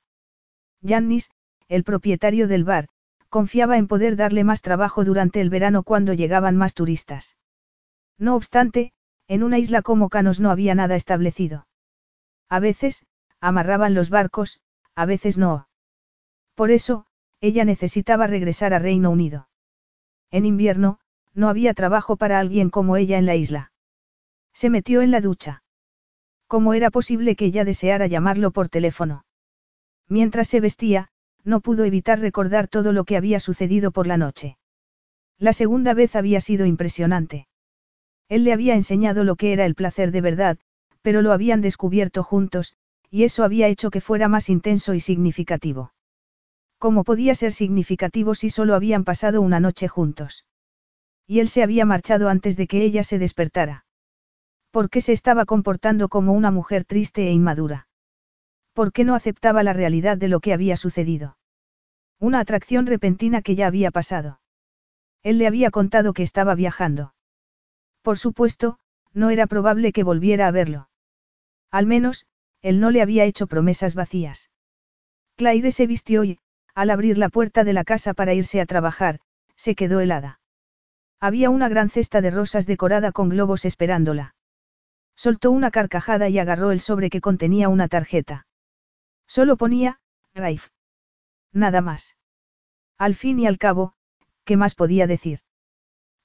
[0.86, 1.30] Jannis,
[1.68, 2.88] el propietario del bar,
[3.28, 7.36] confiaba en poder darle más trabajo durante el verano cuando llegaban más turistas.
[8.18, 8.92] No obstante,
[9.32, 11.66] en una isla como Canos no había nada establecido.
[12.50, 13.06] A veces,
[13.40, 14.60] amarraban los barcos,
[14.94, 15.68] a veces no.
[16.54, 17.06] Por eso,
[17.40, 19.48] ella necesitaba regresar a Reino Unido.
[20.30, 20.98] En invierno,
[21.32, 23.72] no había trabajo para alguien como ella en la isla.
[24.52, 25.62] Se metió en la ducha.
[26.46, 29.24] ¿Cómo era posible que ella deseara llamarlo por teléfono?
[30.10, 31.08] Mientras se vestía,
[31.42, 34.58] no pudo evitar recordar todo lo que había sucedido por la noche.
[35.38, 37.46] La segunda vez había sido impresionante.
[38.28, 40.58] Él le había enseñado lo que era el placer de verdad,
[41.02, 42.74] pero lo habían descubierto juntos,
[43.10, 45.92] y eso había hecho que fuera más intenso y significativo.
[46.78, 50.46] ¿Cómo podía ser significativo si solo habían pasado una noche juntos?
[51.26, 53.84] Y él se había marchado antes de que ella se despertara.
[54.70, 57.88] ¿Por qué se estaba comportando como una mujer triste e inmadura?
[58.72, 61.36] ¿Por qué no aceptaba la realidad de lo que había sucedido?
[62.18, 64.40] Una atracción repentina que ya había pasado.
[65.22, 67.12] Él le había contado que estaba viajando.
[68.02, 68.78] Por supuesto,
[69.14, 70.88] no era probable que volviera a verlo.
[71.70, 72.26] Al menos,
[72.60, 74.50] él no le había hecho promesas vacías.
[75.36, 76.38] Claire se vistió y,
[76.74, 79.20] al abrir la puerta de la casa para irse a trabajar,
[79.56, 80.40] se quedó helada.
[81.20, 84.34] Había una gran cesta de rosas decorada con globos esperándola.
[85.14, 88.46] Soltó una carcajada y agarró el sobre que contenía una tarjeta.
[89.26, 90.00] Solo ponía,
[90.34, 90.68] Raif.
[91.52, 92.16] Nada más.
[92.98, 93.94] Al fin y al cabo,
[94.44, 95.40] ¿qué más podía decir?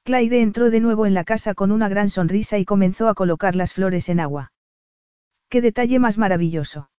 [0.07, 3.57] Claire entró de nuevo en la casa con una gran sonrisa y comenzó a colocar
[3.57, 4.53] las flores en agua.
[5.49, 6.89] ¡Qué detalle más maravilloso!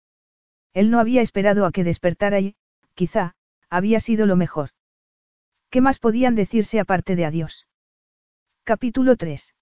[0.75, 2.55] Él no había esperado a que despertara y,
[2.93, 3.35] quizá,
[3.71, 4.73] había sido lo mejor.
[5.71, 7.67] ¿Qué más podían decirse aparte de adiós?
[8.65, 9.55] Capítulo 3.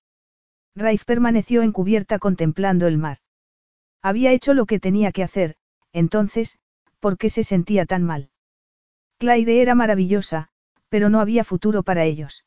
[0.75, 3.19] Raif permaneció encubierta contemplando el mar.
[4.03, 5.55] Había hecho lo que tenía que hacer,
[5.93, 6.59] entonces,
[6.99, 8.29] ¿por qué se sentía tan mal?
[9.19, 10.49] Claire era maravillosa,
[10.89, 12.45] pero no había futuro para ellos.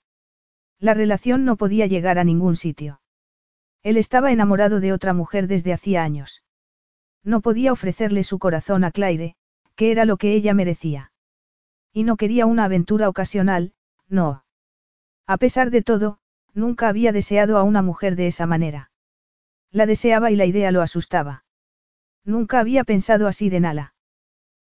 [0.79, 3.01] La relación no podía llegar a ningún sitio.
[3.83, 6.43] Él estaba enamorado de otra mujer desde hacía años.
[7.23, 9.35] No podía ofrecerle su corazón a Claire,
[9.75, 11.11] que era lo que ella merecía.
[11.91, 13.73] Y no quería una aventura ocasional,
[14.07, 14.45] no.
[15.27, 16.19] A pesar de todo,
[16.53, 18.91] nunca había deseado a una mujer de esa manera.
[19.71, 21.45] La deseaba y la idea lo asustaba.
[22.23, 23.93] Nunca había pensado así de Nala.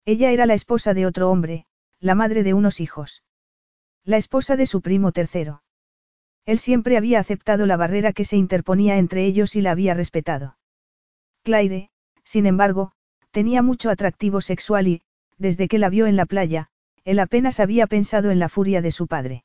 [0.05, 1.65] Ella era la esposa de otro hombre,
[1.99, 3.23] la madre de unos hijos.
[4.03, 5.61] La esposa de su primo tercero.
[6.45, 10.57] Él siempre había aceptado la barrera que se interponía entre ellos y la había respetado.
[11.43, 11.89] Claire,
[12.23, 12.91] sin embargo,
[13.31, 15.01] tenía mucho atractivo sexual y,
[15.37, 16.69] desde que la vio en la playa,
[17.05, 19.43] él apenas había pensado en la furia de su padre.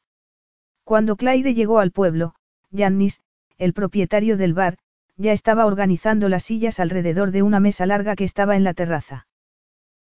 [0.83, 2.35] Cuando Claire llegó al pueblo,
[2.73, 3.23] Jannis,
[3.59, 4.79] el propietario del bar,
[5.17, 9.27] ya estaba organizando las sillas alrededor de una mesa larga que estaba en la terraza.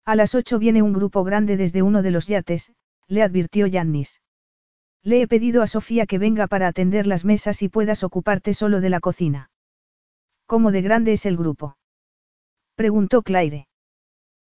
[0.05, 2.73] A las ocho viene un grupo grande desde uno de los yates,
[3.07, 4.22] le advirtió Jannis.
[5.05, 8.81] Le he pedido a Sofía que venga para atender las mesas y puedas ocuparte solo
[8.81, 9.51] de la cocina.
[10.47, 11.77] ¿Cómo de grande es el grupo?
[12.77, 13.67] Preguntó Claire.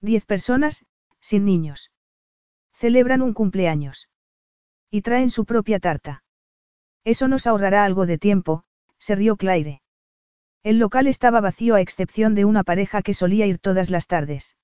[0.01, 0.85] Diez personas,
[1.21, 1.91] sin niños.
[2.73, 4.09] Celebran un cumpleaños.
[4.91, 6.23] Y traen su propia tarta.
[7.05, 8.65] Eso nos ahorrará algo de tiempo,
[8.99, 9.83] se rió Claire.
[10.63, 14.57] El local estaba vacío a excepción de una pareja que solía ir todas las tardes.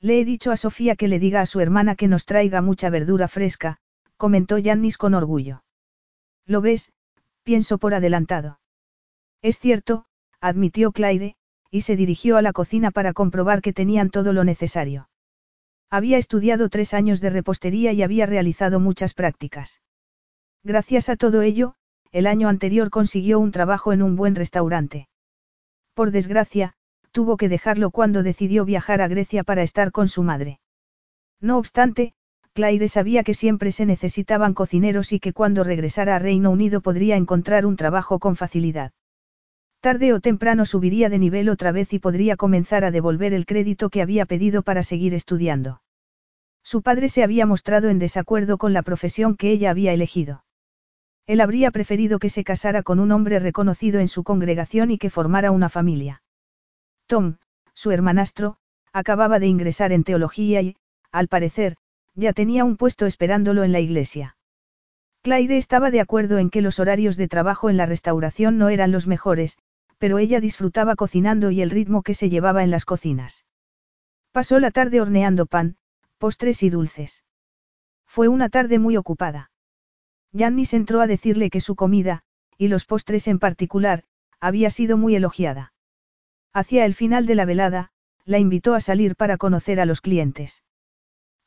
[0.00, 2.90] Le he dicho a Sofía que le diga a su hermana que nos traiga mucha
[2.90, 3.78] verdura fresca,
[4.16, 5.62] comentó Yannis con orgullo.
[6.46, 6.92] ¿Lo ves?
[7.42, 8.60] Pienso por adelantado.
[9.42, 10.06] Es cierto,
[10.40, 11.36] admitió Claire,
[11.70, 15.08] y se dirigió a la cocina para comprobar que tenían todo lo necesario.
[15.90, 19.80] Había estudiado tres años de repostería y había realizado muchas prácticas.
[20.64, 21.74] Gracias a todo ello,
[22.10, 25.08] el año anterior consiguió un trabajo en un buen restaurante.
[25.94, 26.74] Por desgracia,
[27.12, 30.60] tuvo que dejarlo cuando decidió viajar a Grecia para estar con su madre.
[31.40, 32.14] No obstante,
[32.56, 37.16] Claire sabía que siempre se necesitaban cocineros y que cuando regresara a Reino Unido podría
[37.16, 38.92] encontrar un trabajo con facilidad.
[39.80, 43.90] Tarde o temprano subiría de nivel otra vez y podría comenzar a devolver el crédito
[43.90, 45.82] que había pedido para seguir estudiando.
[46.62, 50.42] Su padre se había mostrado en desacuerdo con la profesión que ella había elegido.
[51.26, 55.10] Él habría preferido que se casara con un hombre reconocido en su congregación y que
[55.10, 56.22] formara una familia.
[57.06, 57.36] Tom,
[57.74, 58.56] su hermanastro,
[58.94, 60.76] acababa de ingresar en teología y,
[61.12, 61.76] al parecer,
[62.16, 64.36] ya tenía un puesto esperándolo en la iglesia.
[65.22, 68.90] Claire estaba de acuerdo en que los horarios de trabajo en la restauración no eran
[68.90, 69.58] los mejores,
[69.98, 73.44] pero ella disfrutaba cocinando y el ritmo que se llevaba en las cocinas.
[74.32, 75.76] Pasó la tarde horneando pan,
[76.18, 77.24] postres y dulces.
[78.06, 79.50] Fue una tarde muy ocupada.
[80.36, 82.22] Jannis entró a decirle que su comida,
[82.58, 84.04] y los postres en particular,
[84.40, 85.72] había sido muy elogiada.
[86.52, 87.90] Hacia el final de la velada,
[88.24, 90.62] la invitó a salir para conocer a los clientes.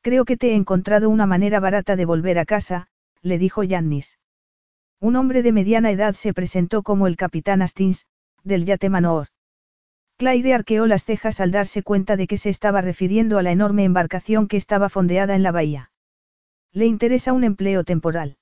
[0.02, 2.88] Creo que te he encontrado una manera barata de volver a casa,
[3.22, 4.18] le dijo Yannis.
[5.02, 8.06] Un hombre de mediana edad se presentó como el capitán Astins,
[8.44, 9.28] del yate Manoor.
[10.18, 13.86] Claire arqueó las cejas al darse cuenta de que se estaba refiriendo a la enorme
[13.86, 15.92] embarcación que estaba fondeada en la bahía.
[16.74, 18.38] ¿Le interesa un empleo temporal?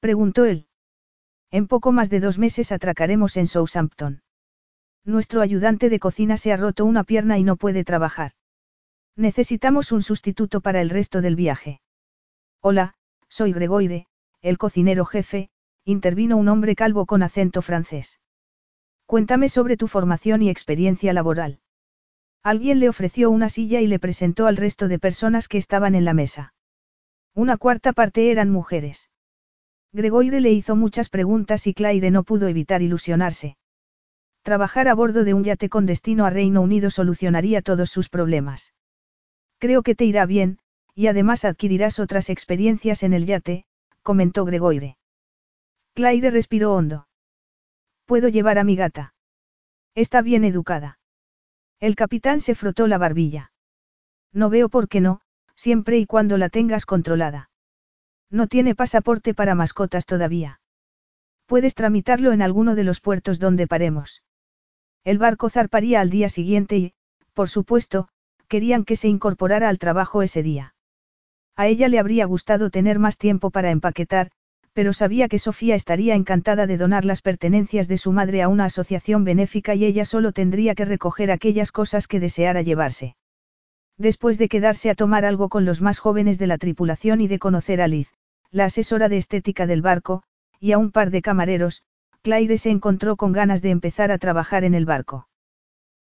[0.00, 0.66] Preguntó él.
[1.52, 4.22] En poco más de dos meses atracaremos en Southampton.
[5.04, 8.32] Nuestro ayudante de cocina se ha roto una pierna y no puede trabajar.
[9.16, 11.82] Necesitamos un sustituto para el resto del viaje.
[12.60, 12.94] Hola,
[13.28, 14.06] soy Gregoire,
[14.40, 15.50] el cocinero jefe,
[15.84, 18.20] intervino un hombre calvo con acento francés.
[19.04, 21.60] Cuéntame sobre tu formación y experiencia laboral.
[22.42, 26.06] Alguien le ofreció una silla y le presentó al resto de personas que estaban en
[26.06, 26.54] la mesa.
[27.34, 29.10] Una cuarta parte eran mujeres.
[29.92, 33.58] Gregoire le hizo muchas preguntas y Claire no pudo evitar ilusionarse.
[34.40, 38.72] Trabajar a bordo de un yate con destino a Reino Unido solucionaría todos sus problemas.
[39.62, 40.58] Creo que te irá bien,
[40.92, 43.64] y además adquirirás otras experiencias en el yate,
[44.02, 44.96] comentó Gregoire.
[45.94, 47.06] Claire respiró hondo.
[48.04, 49.14] Puedo llevar a mi gata.
[49.94, 50.98] Está bien educada.
[51.78, 53.52] El capitán se frotó la barbilla.
[54.32, 55.20] No veo por qué no,
[55.54, 57.48] siempre y cuando la tengas controlada.
[58.30, 60.60] No tiene pasaporte para mascotas todavía.
[61.46, 64.24] Puedes tramitarlo en alguno de los puertos donde paremos.
[65.04, 66.94] El barco zarparía al día siguiente y,
[67.32, 68.08] por supuesto,
[68.52, 70.74] querían que se incorporara al trabajo ese día.
[71.56, 74.30] A ella le habría gustado tener más tiempo para empaquetar,
[74.74, 78.66] pero sabía que Sofía estaría encantada de donar las pertenencias de su madre a una
[78.66, 83.16] asociación benéfica y ella solo tendría que recoger aquellas cosas que deseara llevarse.
[83.96, 87.38] Después de quedarse a tomar algo con los más jóvenes de la tripulación y de
[87.38, 88.12] conocer a Liz,
[88.50, 90.24] la asesora de estética del barco,
[90.60, 91.84] y a un par de camareros,
[92.20, 95.26] Claire se encontró con ganas de empezar a trabajar en el barco.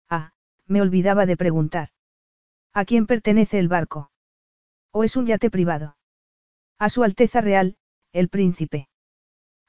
[0.10, 0.34] Ah,
[0.68, 1.88] me olvidaba de preguntar.
[2.74, 4.12] ¿A quién pertenece el barco?
[4.92, 5.98] ¿O es un yate privado?
[6.80, 7.76] A Su Alteza Real,
[8.14, 8.88] el príncipe.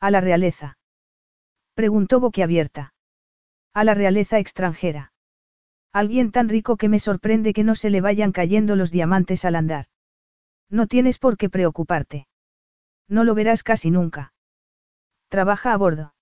[0.00, 0.78] ¿A la realeza?
[1.74, 2.94] Preguntó boquiabierta.
[3.74, 5.12] A la realeza extranjera.
[5.92, 9.56] Alguien tan rico que me sorprende que no se le vayan cayendo los diamantes al
[9.56, 9.86] andar.
[10.70, 12.28] No tienes por qué preocuparte.
[13.08, 14.32] No lo verás casi nunca.
[15.28, 16.14] Trabaja a bordo.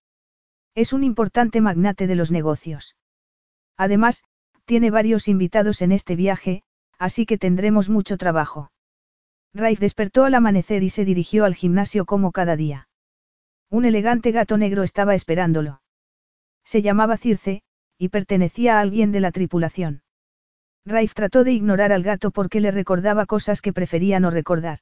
[0.75, 2.97] Es un importante magnate de los negocios.
[3.77, 4.25] Además,
[4.65, 6.63] tiene varios invitados en este viaje,
[7.01, 8.71] así que tendremos mucho trabajo.
[9.55, 12.89] Raif despertó al amanecer y se dirigió al gimnasio como cada día.
[13.71, 15.81] Un elegante gato negro estaba esperándolo.
[16.63, 17.63] Se llamaba Circe,
[17.99, 20.03] y pertenecía a alguien de la tripulación.
[20.85, 24.81] Raif trató de ignorar al gato porque le recordaba cosas que prefería no recordar.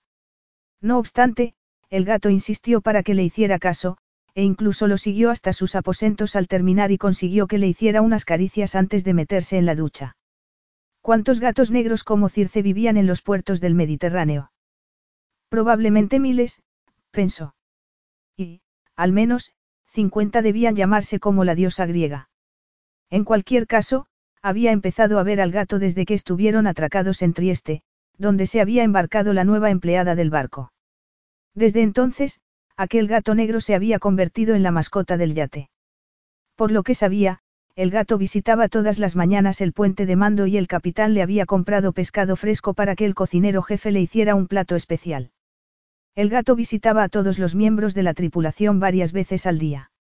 [0.81, 1.55] No obstante,
[1.89, 3.97] el gato insistió para que le hiciera caso,
[4.35, 8.25] e incluso lo siguió hasta sus aposentos al terminar y consiguió que le hiciera unas
[8.25, 10.18] caricias antes de meterse en la ducha.
[11.09, 14.53] ¿Cuántos gatos negros como Circe vivían en los puertos del Mediterráneo?
[15.49, 16.61] Probablemente miles,
[17.13, 17.55] pensó.
[18.37, 18.61] Y,
[18.95, 19.55] al menos,
[19.87, 22.29] cincuenta debían llamarse como la diosa griega.
[23.09, 24.05] En cualquier caso,
[24.43, 27.81] había empezado a ver al gato desde que estuvieron atracados en Trieste,
[28.19, 30.73] donde se había embarcado la nueva empleada del barco.
[31.55, 32.39] Desde entonces,
[32.77, 35.71] aquel gato negro se había convertido en la mascota del yate.
[36.55, 37.41] Por lo que sabía,
[37.79, 41.47] el gato visitaba todas las mañanas el puente de mando y el capitán le había
[41.47, 45.31] comprado pescado fresco para que el cocinero jefe le hiciera un plato especial.
[46.17, 49.93] El gato visitaba a todos los miembros de la tripulación varias veces al día.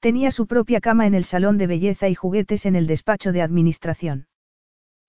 [0.00, 3.42] Tenía su propia cama en el salón de belleza y juguetes en el despacho de
[3.42, 4.28] administración.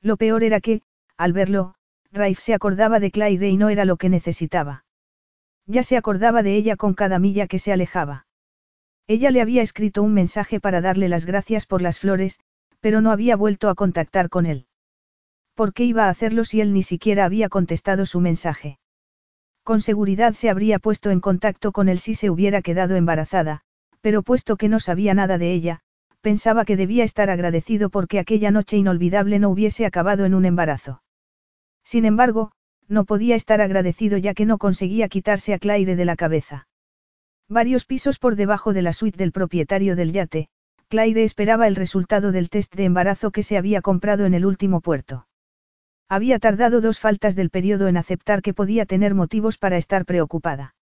[0.02, 0.82] Lo peor era que,
[1.16, 1.76] al verlo,
[2.12, 4.84] Raif se acordaba de Claire y no era lo que necesitaba.
[5.66, 8.27] Ya se acordaba de ella con cada milla que se alejaba.
[9.08, 12.40] Ella le había escrito un mensaje para darle las gracias por las flores,
[12.82, 14.68] pero no había vuelto a contactar con él.
[15.56, 18.80] ¿Por qué iba a hacerlo si él ni siquiera había contestado su mensaje?
[19.64, 23.62] Con seguridad se habría puesto en contacto con él si se hubiera quedado embarazada,
[24.02, 25.80] pero puesto que no sabía nada de ella,
[26.22, 31.02] pensaba que debía estar agradecido porque aquella noche inolvidable no hubiese acabado en un embarazo.
[31.84, 32.52] Sin embargo,
[32.90, 36.67] no podía estar agradecido ya que no conseguía quitarse a Claire de la cabeza.
[37.50, 40.50] Varios pisos por debajo de la suite del propietario del yate,
[40.90, 44.82] Claire esperaba el resultado del test de embarazo que se había comprado en el último
[44.82, 45.28] puerto.
[46.10, 50.76] Había tardado dos faltas del periodo en aceptar que podía tener motivos para estar preocupada.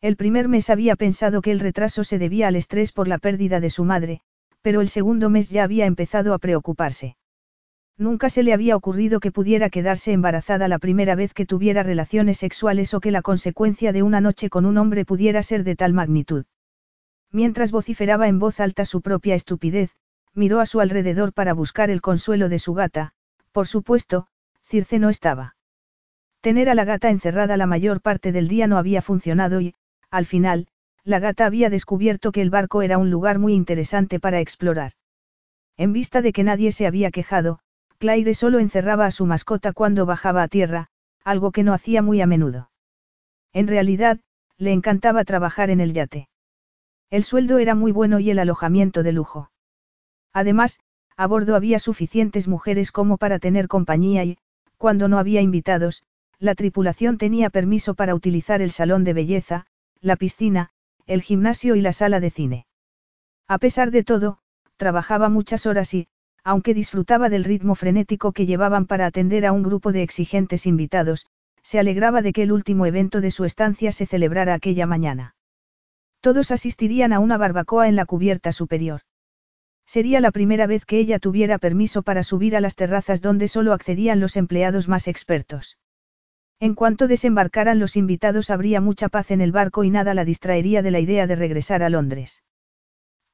[0.00, 3.60] El primer mes había pensado que el retraso se debía al estrés por la pérdida
[3.60, 4.20] de su madre,
[4.60, 7.16] pero el segundo mes ya había empezado a preocuparse.
[7.98, 12.38] Nunca se le había ocurrido que pudiera quedarse embarazada la primera vez que tuviera relaciones
[12.38, 15.92] sexuales o que la consecuencia de una noche con un hombre pudiera ser de tal
[15.92, 16.44] magnitud.
[17.30, 19.92] Mientras vociferaba en voz alta su propia estupidez,
[20.34, 23.12] miró a su alrededor para buscar el consuelo de su gata,
[23.52, 24.26] por supuesto,
[24.62, 25.56] Circe no estaba.
[26.40, 29.74] Tener a la gata encerrada la mayor parte del día no había funcionado y,
[30.10, 30.66] al final,
[31.04, 34.92] la gata había descubierto que el barco era un lugar muy interesante para explorar.
[35.76, 37.60] En vista de que nadie se había quejado,
[38.02, 40.88] Claire solo encerraba a su mascota cuando bajaba a tierra,
[41.22, 42.68] algo que no hacía muy a menudo.
[43.52, 44.18] En realidad,
[44.58, 46.28] le encantaba trabajar en el yate.
[47.10, 49.52] El sueldo era muy bueno y el alojamiento de lujo.
[50.32, 50.80] Además,
[51.16, 54.38] a bordo había suficientes mujeres como para tener compañía y,
[54.78, 56.02] cuando no había invitados,
[56.40, 59.66] la tripulación tenía permiso para utilizar el salón de belleza,
[60.00, 60.70] la piscina,
[61.06, 62.66] el gimnasio y la sala de cine.
[63.46, 64.38] A pesar de todo,
[64.76, 66.08] trabajaba muchas horas y,
[66.44, 71.26] aunque disfrutaba del ritmo frenético que llevaban para atender a un grupo de exigentes invitados,
[71.62, 75.36] se alegraba de que el último evento de su estancia se celebrara aquella mañana.
[76.20, 79.02] Todos asistirían a una barbacoa en la cubierta superior.
[79.86, 83.72] Sería la primera vez que ella tuviera permiso para subir a las terrazas donde solo
[83.72, 85.78] accedían los empleados más expertos.
[86.60, 90.82] En cuanto desembarcaran los invitados habría mucha paz en el barco y nada la distraería
[90.82, 92.42] de la idea de regresar a Londres.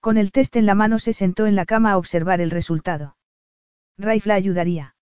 [0.01, 3.17] Con el test en la mano se sentó en la cama a observar el resultado.
[3.99, 4.95] Raif la ayudaría.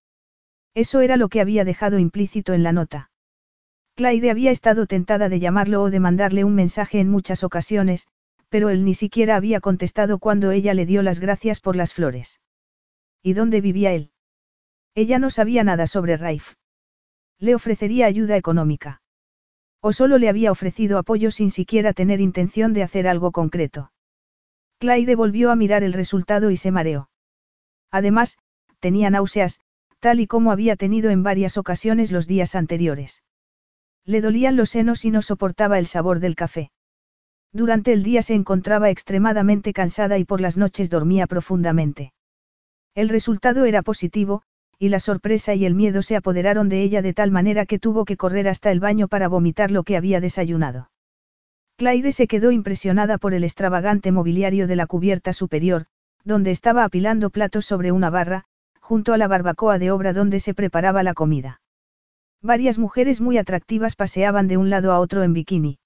[0.74, 3.10] Eso era lo que había dejado implícito en la nota.
[3.94, 8.08] Claire había estado tentada de llamarlo o de mandarle un mensaje en muchas ocasiones,
[8.48, 12.40] pero él ni siquiera había contestado cuando ella le dio las gracias por las flores.
[13.22, 14.10] ¿Y dónde vivía él?
[14.94, 16.54] Ella no sabía nada sobre Raif.
[17.38, 19.02] Le ofrecería ayuda económica.
[19.80, 23.92] O solo le había ofrecido apoyo sin siquiera tener intención de hacer algo concreto.
[24.78, 27.08] Claire volvió a mirar el resultado y se mareó.
[27.90, 28.38] Además,
[28.78, 29.60] tenía náuseas,
[30.00, 33.22] tal y como había tenido en varias ocasiones los días anteriores.
[34.04, 36.70] Le dolían los senos y no soportaba el sabor del café.
[37.52, 42.12] Durante el día se encontraba extremadamente cansada y por las noches dormía profundamente.
[42.94, 44.42] El resultado era positivo,
[44.78, 48.04] y la sorpresa y el miedo se apoderaron de ella de tal manera que tuvo
[48.04, 50.90] que correr hasta el baño para vomitar lo que había desayunado.
[51.78, 55.84] Claire se quedó impresionada por el extravagante mobiliario de la cubierta superior,
[56.24, 58.44] donde estaba apilando platos sobre una barra,
[58.80, 61.60] junto a la barbacoa de obra donde se preparaba la comida.
[62.40, 65.78] Varias mujeres muy atractivas paseaban de un lado a otro en bikini.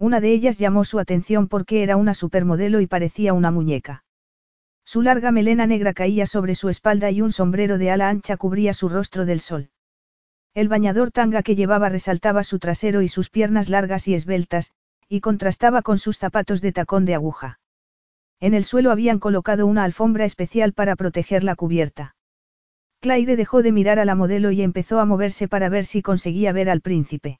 [0.00, 4.04] Una de ellas llamó su atención porque era una supermodelo y parecía una muñeca.
[4.84, 8.74] Su larga melena negra caía sobre su espalda y un sombrero de ala ancha cubría
[8.74, 9.70] su rostro del sol.
[10.54, 14.72] El bañador tanga que llevaba resaltaba su trasero y sus piernas largas y esbeltas,
[15.08, 17.60] y contrastaba con sus zapatos de tacón de aguja.
[18.40, 22.16] En el suelo habían colocado una alfombra especial para proteger la cubierta.
[23.00, 26.52] Claire dejó de mirar a la modelo y empezó a moverse para ver si conseguía
[26.52, 27.38] ver al príncipe.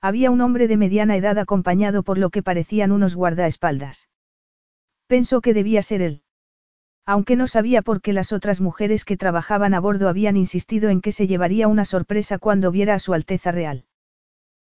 [0.00, 4.10] Había un hombre de mediana edad acompañado por lo que parecían unos guardaespaldas.
[5.06, 6.22] Pensó que debía ser él.
[7.06, 11.00] Aunque no sabía por qué las otras mujeres que trabajaban a bordo habían insistido en
[11.00, 13.84] que se llevaría una sorpresa cuando viera a su Alteza Real.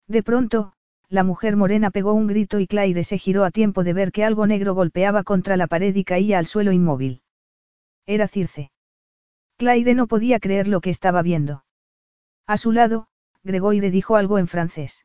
[0.08, 0.74] De pronto,
[1.12, 4.24] la mujer morena pegó un grito y Claire se giró a tiempo de ver que
[4.24, 7.20] algo negro golpeaba contra la pared y caía al suelo inmóvil.
[8.06, 8.72] Era Circe.
[9.58, 11.66] Claire no podía creer lo que estaba viendo.
[12.46, 13.08] A su lado,
[13.42, 15.04] Gregoire dijo algo en francés.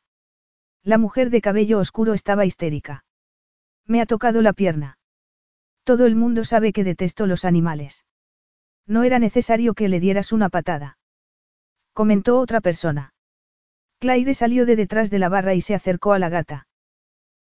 [0.82, 3.04] La mujer de cabello oscuro estaba histérica.
[3.86, 5.00] Me ha tocado la pierna.
[5.84, 8.06] Todo el mundo sabe que detesto los animales.
[8.86, 11.00] No era necesario que le dieras una patada.
[11.92, 13.12] Comentó otra persona.
[14.00, 16.68] Claire salió de detrás de la barra y se acercó a la gata.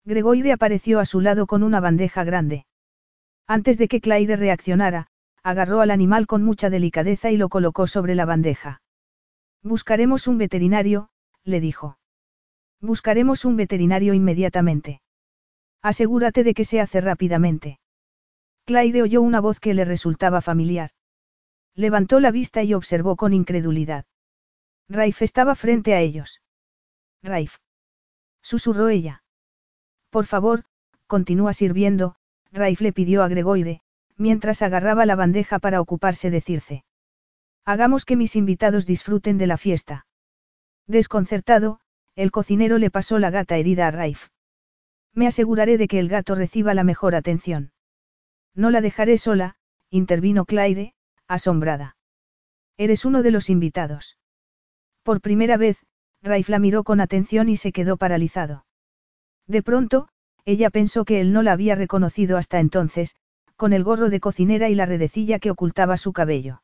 [0.06, 2.66] Gregoire apareció a su lado con una bandeja grande.
[3.48, 5.08] Antes de que Claire reaccionara,
[5.42, 8.82] agarró al animal con mucha delicadeza y lo colocó sobre la bandeja.
[9.64, 11.10] Buscaremos un veterinario,
[11.44, 11.98] le dijo.
[12.80, 15.02] Buscaremos un veterinario inmediatamente.
[15.82, 17.80] Asegúrate de que se hace rápidamente.
[18.66, 20.92] Claire oyó una voz que le resultaba familiar.
[21.76, 24.06] Levantó la vista y observó con incredulidad.
[24.88, 26.43] Raif estaba frente a ellos.
[27.24, 27.58] Raif.
[28.42, 29.24] Susurró ella.
[30.10, 30.66] Por favor,
[31.08, 32.16] continúa sirviendo,
[32.52, 33.82] Raif le pidió a Gregoire,
[34.18, 36.84] mientras agarraba la bandeja para ocuparse de Circe.
[37.66, 40.06] Hagamos que mis invitados disfruten de la fiesta.
[40.86, 41.80] Desconcertado,
[42.16, 44.28] el cocinero le pasó la gata herida a Raif.
[45.14, 47.72] Me aseguraré de que el gato reciba la mejor atención.
[48.54, 49.56] No la dejaré sola,
[49.90, 50.94] intervino Claire,
[51.28, 51.96] asombrada.
[52.78, 54.18] Eres uno de los invitados.
[55.04, 55.86] Por primera vez,
[56.24, 58.66] Raif la miró con atención y se quedó paralizado.
[59.46, 60.08] De pronto,
[60.46, 63.16] ella pensó que él no la había reconocido hasta entonces,
[63.56, 66.64] con el gorro de cocinera y la redecilla que ocultaba su cabello.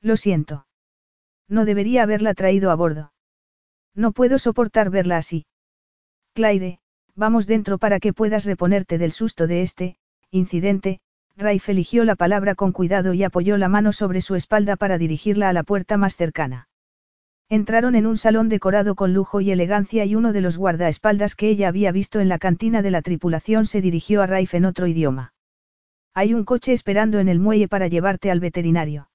[0.00, 0.66] Lo siento.
[1.46, 3.12] No debería haberla traído a bordo.
[3.94, 5.46] No puedo soportar verla así.
[6.32, 6.80] Claire,
[7.20, 9.96] Vamos dentro para que puedas reponerte del susto de este,
[10.30, 11.00] incidente,
[11.36, 15.50] Raif eligió la palabra con cuidado y apoyó la mano sobre su espalda para dirigirla
[15.50, 16.69] a la puerta más cercana.
[17.52, 21.48] Entraron en un salón decorado con lujo y elegancia y uno de los guardaespaldas que
[21.48, 24.86] ella había visto en la cantina de la tripulación se dirigió a Raif en otro
[24.86, 25.34] idioma.
[26.14, 29.10] Hay un coche esperando en el muelle para llevarte al veterinario.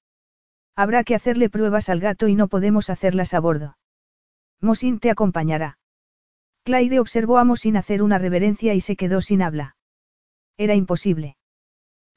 [0.76, 3.78] Habrá que hacerle pruebas al gato y no podemos hacerlas a bordo.
[4.60, 5.80] Mosin te acompañará.
[6.66, 9.78] Claire observó a Mosin hacer una reverencia y se quedó sin habla.
[10.58, 11.38] Era imposible.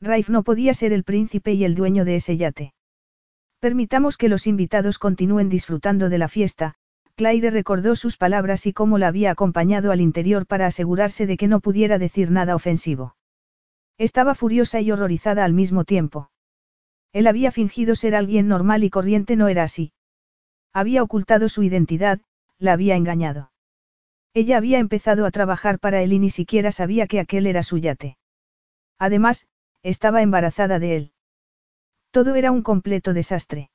[0.01, 2.73] Raif no podía ser el príncipe y el dueño de ese yate.
[3.61, 6.75] Permitamos que los invitados continúen disfrutando de la fiesta,
[7.17, 11.49] Claire recordó sus palabras y cómo la había acompañado al interior para asegurarse de que
[11.49, 13.17] no pudiera decir nada ofensivo.
[13.99, 16.31] Estaba furiosa y horrorizada al mismo tiempo.
[17.13, 19.93] Él había fingido ser alguien normal y corriente no era así.
[20.73, 22.21] Había ocultado su identidad,
[22.59, 23.51] la había engañado.
[24.35, 27.79] Ella había empezado a trabajar para él y ni siquiera sabía que aquel era su
[27.79, 28.19] yate.
[29.01, 29.49] Además,
[29.83, 31.13] estaba embarazada de él.
[32.19, 33.71] Todo era un completo desastre.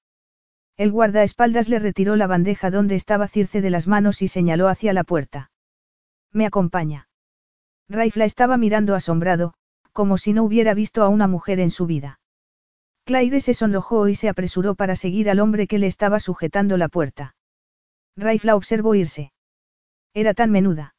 [0.75, 4.91] El guardaespaldas le retiró la bandeja donde estaba Circe de las manos y señaló hacia
[4.91, 5.49] la puerta.
[6.33, 7.07] Me acompaña.
[7.87, 9.53] Raif la estaba mirando asombrado,
[9.93, 12.19] como si no hubiera visto a una mujer en su vida.
[13.05, 16.89] Claire se sonrojó y se apresuró para seguir al hombre que le estaba sujetando la
[16.89, 17.37] puerta.
[18.17, 19.31] Raif la observó irse.
[20.13, 20.95] Era tan menuda.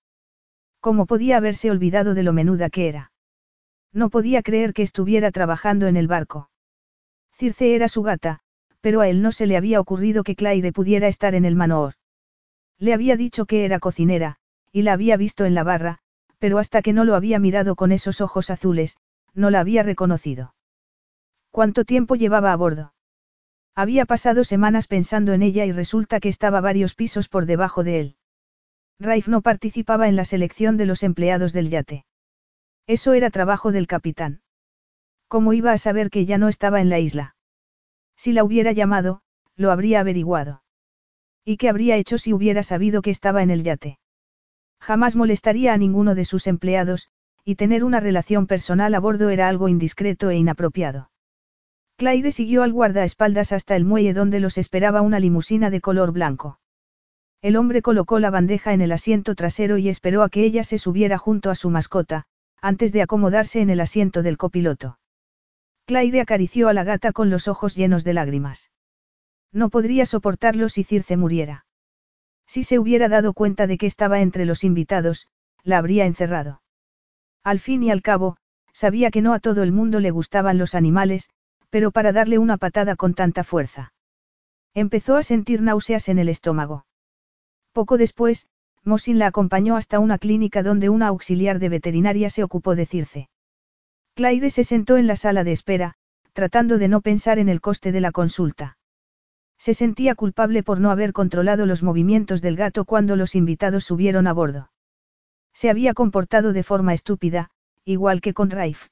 [0.81, 3.13] ¿Cómo podía haberse olvidado de lo menuda que era?
[3.93, 6.49] No podía creer que estuviera trabajando en el barco.
[7.37, 8.41] Circe era su gata,
[8.81, 11.95] pero a él no se le había ocurrido que Claire pudiera estar en el manoor.
[12.79, 14.37] Le había dicho que era cocinera,
[14.73, 15.99] y la había visto en la barra,
[16.39, 18.97] pero hasta que no lo había mirado con esos ojos azules,
[19.35, 20.55] no la había reconocido.
[21.51, 22.95] ¿Cuánto tiempo llevaba a bordo?
[23.75, 28.01] Había pasado semanas pensando en ella y resulta que estaba varios pisos por debajo de
[28.01, 28.17] él.
[29.01, 32.05] Raif no participaba en la selección de los empleados del yate.
[32.87, 34.44] Eso era trabajo del capitán.
[35.29, 37.37] ¿Cómo iba a saber que ya no estaba en la isla?
[38.17, 39.23] Si la hubiera llamado,
[39.57, 40.63] lo habría averiguado.
[41.45, 43.99] ¿Y qué habría hecho si hubiera sabido que estaba en el yate?
[44.81, 47.09] Jamás molestaría a ninguno de sus empleados,
[47.45, 51.11] y tener una relación personal a bordo era algo indiscreto e inapropiado.
[51.97, 56.59] Claire siguió al guardaespaldas hasta el muelle donde los esperaba una limusina de color blanco.
[57.41, 60.79] El hombre colocó la bandeja en el asiento trasero y esperó a que ella se
[60.79, 62.25] subiera junto a su mascota,
[62.61, 64.99] antes de acomodarse en el asiento del copiloto.
[65.87, 68.71] Claire acarició a la gata con los ojos llenos de lágrimas.
[69.53, 71.67] No podría soportarlo si Circe muriera.
[72.47, 75.29] Si se hubiera dado cuenta de que estaba entre los invitados,
[75.63, 76.63] la habría encerrado.
[77.43, 78.37] Al fin y al cabo,
[78.73, 81.29] sabía que no a todo el mundo le gustaban los animales,
[81.69, 83.93] pero para darle una patada con tanta fuerza.
[84.73, 86.87] Empezó a sentir náuseas en el estómago.
[87.73, 88.49] Poco después,
[88.85, 93.29] Mosin la acompañó hasta una clínica donde una auxiliar de veterinaria se ocupó de Circe.
[94.15, 95.95] Claire se sentó en la sala de espera,
[96.33, 98.79] tratando de no pensar en el coste de la consulta.
[99.59, 104.29] Se sentía culpable por no haber controlado los movimientos del gato cuando los invitados subieron
[104.29, 104.71] a bordo.
[105.53, 107.51] Se había comportado de forma estúpida,
[107.85, 108.87] igual que con Raif.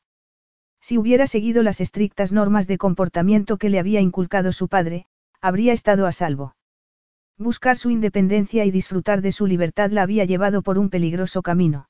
[0.81, 5.07] Si hubiera seguido las estrictas normas de comportamiento que le había inculcado su padre,
[5.41, 6.57] habría estado a salvo.
[7.39, 11.89] Buscar su independencia y disfrutar de su libertad la había llevado por un peligroso camino.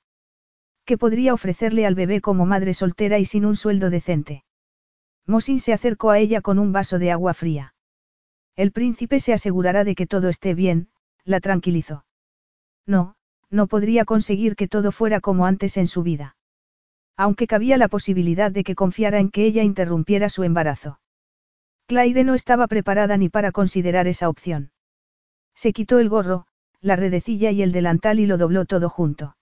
[0.85, 4.44] ¿Qué podría ofrecerle al bebé como madre soltera y sin un sueldo decente?
[5.27, 7.74] Mosin se acercó a ella con un vaso de agua fría.
[8.57, 10.89] El príncipe se asegurará de que todo esté bien,
[11.24, 12.05] la tranquilizó.
[12.86, 13.15] No,
[13.48, 16.36] no podría conseguir que todo fuera como antes en su vida.
[17.16, 20.98] Aunque cabía la posibilidad de que confiara en que ella interrumpiera su embarazo.
[21.86, 24.73] Claire no estaba preparada ni para considerar esa opción.
[25.55, 26.47] Se quitó el gorro,
[26.81, 29.36] la redecilla y el delantal y lo dobló todo junto.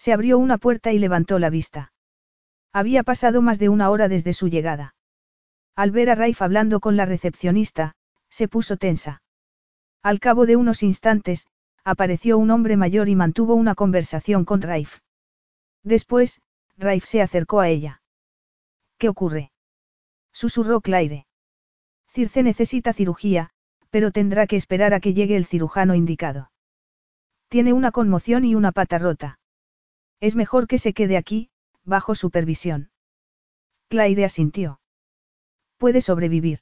[0.00, 1.92] Se abrió una puerta y levantó la vista.
[2.72, 4.94] Había pasado más de una hora desde su llegada.
[5.76, 7.92] Al ver a Raif hablando con la recepcionista,
[8.30, 9.22] se puso tensa.
[10.02, 11.48] Al cabo de unos instantes,
[11.84, 15.00] apareció un hombre mayor y mantuvo una conversación con Raif.
[15.82, 16.40] Después,
[16.78, 18.00] Raif se acercó a ella.
[18.96, 19.52] ¿Qué ocurre?
[20.32, 21.26] Susurró Claire.
[22.08, 23.50] Circe necesita cirugía,
[23.90, 26.50] pero tendrá que esperar a que llegue el cirujano indicado.
[27.48, 29.39] Tiene una conmoción y una pata rota.
[30.20, 31.50] Es mejor que se quede aquí,
[31.84, 32.90] bajo supervisión.
[33.88, 34.80] Claire asintió.
[35.78, 36.60] Puede sobrevivir.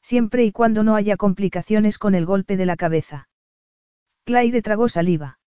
[0.00, 3.28] Siempre y cuando no haya complicaciones con el golpe de la cabeza.
[4.24, 5.40] Claire tragó saliva.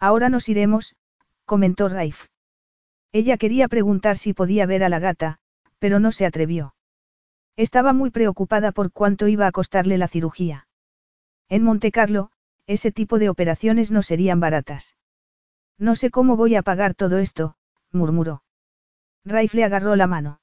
[0.00, 0.96] Ahora nos iremos,
[1.44, 2.26] comentó Raif.
[3.12, 5.38] Ella quería preguntar si podía ver a la gata,
[5.78, 6.74] pero no se atrevió.
[7.56, 10.66] Estaba muy preocupada por cuánto iba a costarle la cirugía.
[11.48, 12.30] En Montecarlo,
[12.66, 14.97] ese tipo de operaciones no serían baratas.
[15.78, 17.56] No sé cómo voy a pagar todo esto,
[17.92, 18.42] murmuró.
[19.24, 20.40] Raif le agarró la mano.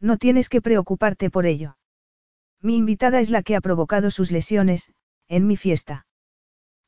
[0.00, 1.76] No tienes que preocuparte por ello.
[2.62, 4.92] Mi invitada es la que ha provocado sus lesiones,
[5.28, 6.06] en mi fiesta.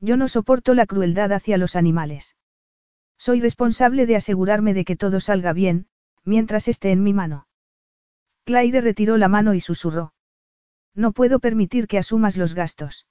[0.01, 2.37] Yo no soporto la crueldad hacia los animales.
[3.19, 5.89] Soy responsable de asegurarme de que todo salga bien,
[6.25, 7.49] mientras esté en mi mano.
[8.45, 10.15] Claire retiró la mano y susurró.
[10.95, 13.07] No puedo permitir que asumas los gastos.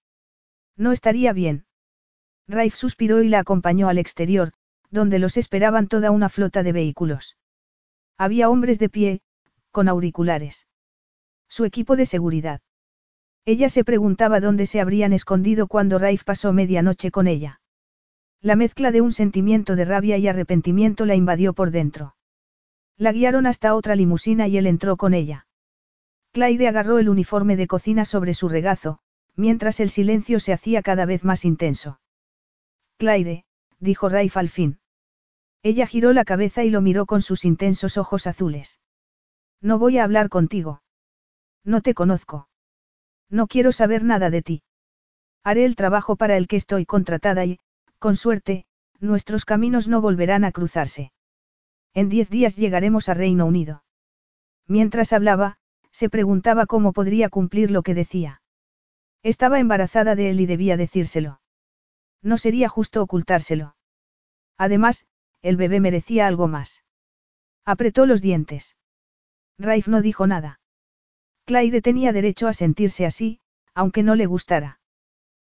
[0.76, 1.67] No estaría bien.
[2.48, 4.54] Raif suspiró y la acompañó al exterior,
[4.90, 7.38] donde los esperaban toda una flota de vehículos.
[8.18, 9.22] Había hombres de pie,
[9.72, 10.68] con auriculares.
[11.50, 12.62] Su equipo de seguridad.
[13.46, 17.62] Ella se preguntaba dónde se habrían escondido cuando Raif pasó medianoche con ella.
[18.42, 22.16] La mezcla de un sentimiento de rabia y arrepentimiento la invadió por dentro.
[22.98, 25.48] La guiaron hasta otra limusina y él entró con ella.
[26.32, 29.00] Claire agarró el uniforme de cocina sobre su regazo,
[29.36, 32.00] mientras el silencio se hacía cada vez más intenso.
[32.98, 33.46] Claire,
[33.80, 34.80] dijo Raif al fin.
[35.64, 38.80] Ella giró la cabeza y lo miró con sus intensos ojos azules.
[39.62, 40.82] No voy a hablar contigo.
[41.64, 42.50] No te conozco.
[43.30, 44.64] No quiero saber nada de ti.
[45.44, 47.60] Haré el trabajo para el que estoy contratada y,
[48.00, 48.66] con suerte,
[49.00, 51.12] nuestros caminos no volverán a cruzarse.
[51.94, 53.84] En diez días llegaremos a Reino Unido.
[54.68, 55.58] Mientras hablaba,
[55.92, 58.42] se preguntaba cómo podría cumplir lo que decía.
[59.24, 61.40] Estaba embarazada de él y debía decírselo.
[62.22, 63.76] No sería justo ocultárselo.
[64.58, 65.08] Además,
[65.42, 66.84] el bebé merecía algo más.
[67.66, 68.76] Apretó los dientes.
[69.60, 70.60] Raif no dijo nada.
[71.46, 73.40] Claire tenía derecho a sentirse así,
[73.74, 74.80] aunque no le gustara.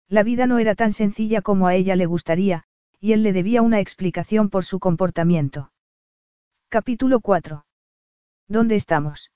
[0.08, 2.64] La vida no era tan sencilla como a ella le gustaría,
[3.00, 5.72] y él le debía una explicación por su comportamiento.
[6.70, 7.66] Capítulo 4.
[8.48, 9.32] ¿Dónde estamos?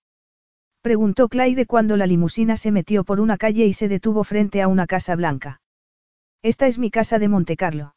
[0.82, 4.68] Preguntó Claire cuando la limusina se metió por una calle y se detuvo frente a
[4.68, 5.62] una casa blanca.
[6.42, 7.96] Esta es mi casa de Montecarlo.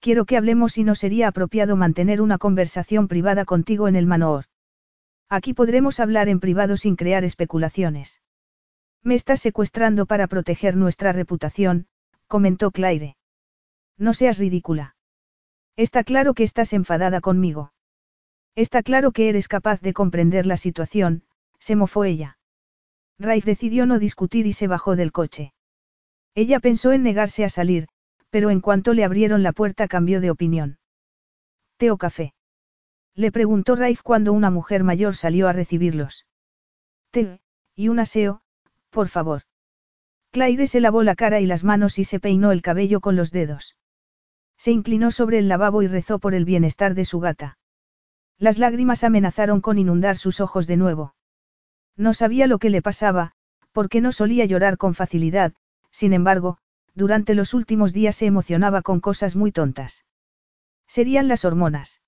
[0.00, 4.44] Quiero que hablemos y no sería apropiado mantener una conversación privada contigo en el Manoor.
[5.28, 8.22] Aquí podremos hablar en privado sin crear especulaciones.
[9.02, 11.88] Me estás secuestrando para proteger nuestra reputación,
[12.28, 13.16] comentó Claire.
[13.96, 14.94] No seas ridícula.
[15.76, 17.72] Está claro que estás enfadada conmigo.
[18.54, 21.24] Está claro que eres capaz de comprender la situación,
[21.58, 22.38] se mofó ella.
[23.18, 25.52] Raif decidió no discutir y se bajó del coche.
[26.38, 27.88] Ella pensó en negarse a salir,
[28.30, 30.78] pero en cuanto le abrieron la puerta cambió de opinión.
[31.78, 32.32] ¿Té o café?
[33.16, 36.26] Le preguntó Raif cuando una mujer mayor salió a recibirlos.
[37.10, 37.40] Té,
[37.74, 38.40] y un aseo,
[38.90, 39.42] por favor.
[40.30, 43.32] Claire se lavó la cara y las manos y se peinó el cabello con los
[43.32, 43.74] dedos.
[44.56, 47.58] Se inclinó sobre el lavabo y rezó por el bienestar de su gata.
[48.38, 51.16] Las lágrimas amenazaron con inundar sus ojos de nuevo.
[51.96, 53.32] No sabía lo que le pasaba,
[53.72, 55.54] porque no solía llorar con facilidad,
[55.90, 56.58] sin embargo,
[56.94, 60.04] durante los últimos días se emocionaba con cosas muy tontas.
[60.86, 62.00] Serían las hormonas.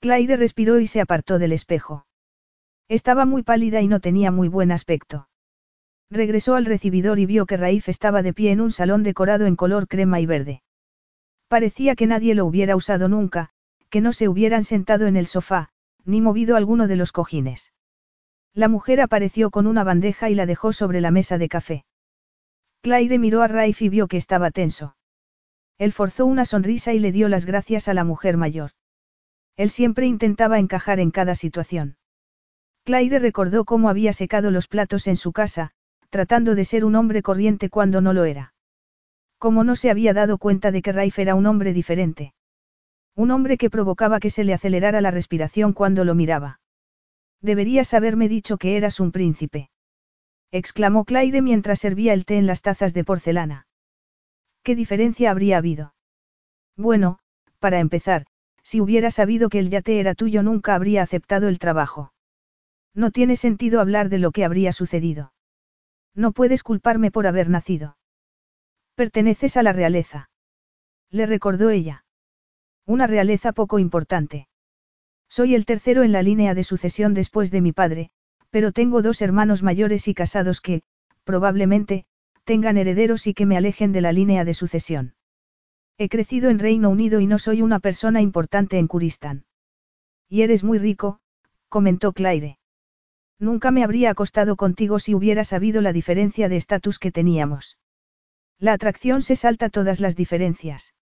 [0.00, 2.06] Claire respiró y se apartó del espejo.
[2.88, 5.28] Estaba muy pálida y no tenía muy buen aspecto.
[6.10, 9.54] Regresó al recibidor y vio que Raif estaba de pie en un salón decorado en
[9.54, 10.62] color crema y verde.
[11.48, 13.50] Parecía que nadie lo hubiera usado nunca,
[13.90, 15.68] que no se hubieran sentado en el sofá,
[16.04, 17.72] ni movido alguno de los cojines.
[18.54, 21.84] La mujer apareció con una bandeja y la dejó sobre la mesa de café.
[22.82, 24.96] Claire miró a Raif y vio que estaba tenso.
[25.78, 28.70] Él forzó una sonrisa y le dio las gracias a la mujer mayor.
[29.56, 31.96] Él siempre intentaba encajar en cada situación.
[32.84, 35.72] Claire recordó cómo había secado los platos en su casa,
[36.08, 38.54] tratando de ser un hombre corriente cuando no lo era.
[39.38, 42.34] Cómo no se había dado cuenta de que Raif era un hombre diferente.
[43.14, 46.60] Un hombre que provocaba que se le acelerara la respiración cuando lo miraba.
[47.42, 49.69] Deberías haberme dicho que eras un príncipe.
[50.52, 53.66] Exclamó Claire mientras servía el té en las tazas de porcelana.
[54.62, 55.94] ¿Qué diferencia habría habido?
[56.76, 57.18] Bueno,
[57.58, 58.26] para empezar,
[58.62, 62.12] si hubiera sabido que el yate era tuyo nunca habría aceptado el trabajo.
[62.94, 65.32] No tiene sentido hablar de lo que habría sucedido.
[66.14, 67.96] No puedes culparme por haber nacido.
[68.94, 70.30] Perteneces a la realeza.
[71.10, 72.04] Le recordó ella.
[72.86, 74.48] Una realeza poco importante.
[75.28, 78.10] Soy el tercero en la línea de sucesión después de mi padre,
[78.50, 80.82] pero tengo dos hermanos mayores y casados que,
[81.24, 82.04] probablemente,
[82.44, 85.14] tengan herederos y que me alejen de la línea de sucesión.
[85.98, 89.44] He crecido en Reino Unido y no soy una persona importante en Kuristán.
[90.28, 91.20] Y eres muy rico,
[91.68, 92.58] comentó Claire.
[93.38, 97.78] Nunca me habría acostado contigo si hubiera sabido la diferencia de estatus que teníamos.
[98.58, 100.94] La atracción se salta todas las diferencias.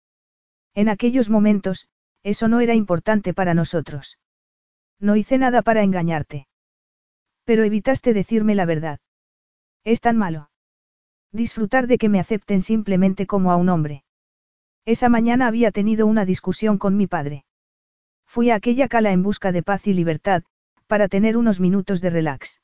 [0.75, 1.89] En aquellos momentos,
[2.23, 4.19] eso no era importante para nosotros.
[5.01, 6.48] No hice nada para engañarte.
[7.49, 9.01] Pero evitaste decirme la verdad.
[9.83, 10.51] Es tan malo.
[11.33, 14.05] Disfrutar de que me acepten simplemente como a un hombre.
[14.85, 17.47] Esa mañana había tenido una discusión con mi padre.
[18.27, 20.43] Fui a aquella cala en busca de paz y libertad,
[20.89, 22.61] para tener unos minutos de relax.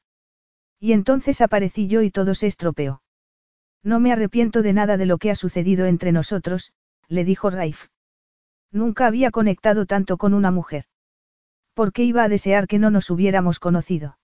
[0.78, 3.01] Y entonces aparecí yo y todo se estropeó.
[3.82, 6.74] No me arrepiento de nada de lo que ha sucedido entre nosotros,
[7.09, 7.86] le dijo Raif.
[8.70, 10.85] Nunca había conectado tanto con una mujer.
[11.73, 14.19] ¿Por qué iba a desear que no nos hubiéramos conocido?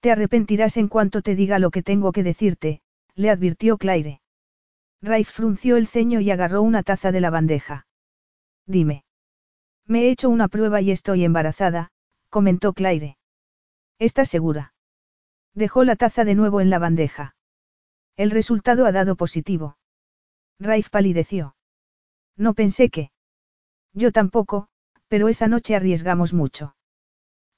[0.00, 2.80] Te arrepentirás en cuanto te diga lo que tengo que decirte,
[3.14, 4.20] le advirtió Claire.
[5.02, 7.86] Raif frunció el ceño y agarró una taza de la bandeja.
[8.66, 9.04] Dime.
[9.86, 11.90] Me he hecho una prueba y estoy embarazada,
[12.30, 13.18] comentó Claire.
[13.98, 14.72] ¿Estás segura?
[15.54, 17.34] Dejó la taza de nuevo en la bandeja.
[18.16, 19.76] El resultado ha dado positivo.
[20.58, 21.56] Raif palideció.
[22.36, 23.10] No pensé que.
[23.92, 24.68] Yo tampoco,
[25.08, 26.74] pero esa noche arriesgamos mucho.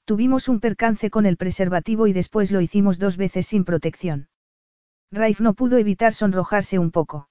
[0.05, 4.27] Tuvimos un percance con el preservativo y después lo hicimos dos veces sin protección.
[5.11, 7.29] Raif no pudo evitar sonrojarse un poco.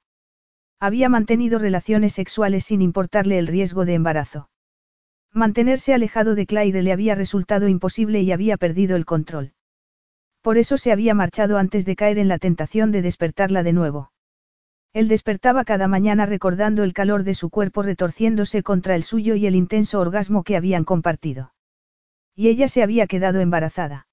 [0.80, 4.48] Había mantenido relaciones sexuales sin importarle el riesgo de embarazo.
[5.32, 9.52] Mantenerse alejado de Claire le había resultado imposible y había perdido el control.
[10.40, 14.12] Por eso se había marchado antes de caer en la tentación de despertarla de nuevo.
[14.92, 19.46] Él despertaba cada mañana recordando el calor de su cuerpo retorciéndose contra el suyo y
[19.46, 21.52] el intenso orgasmo que habían compartido.
[22.34, 24.06] Y ella se había quedado embarazada.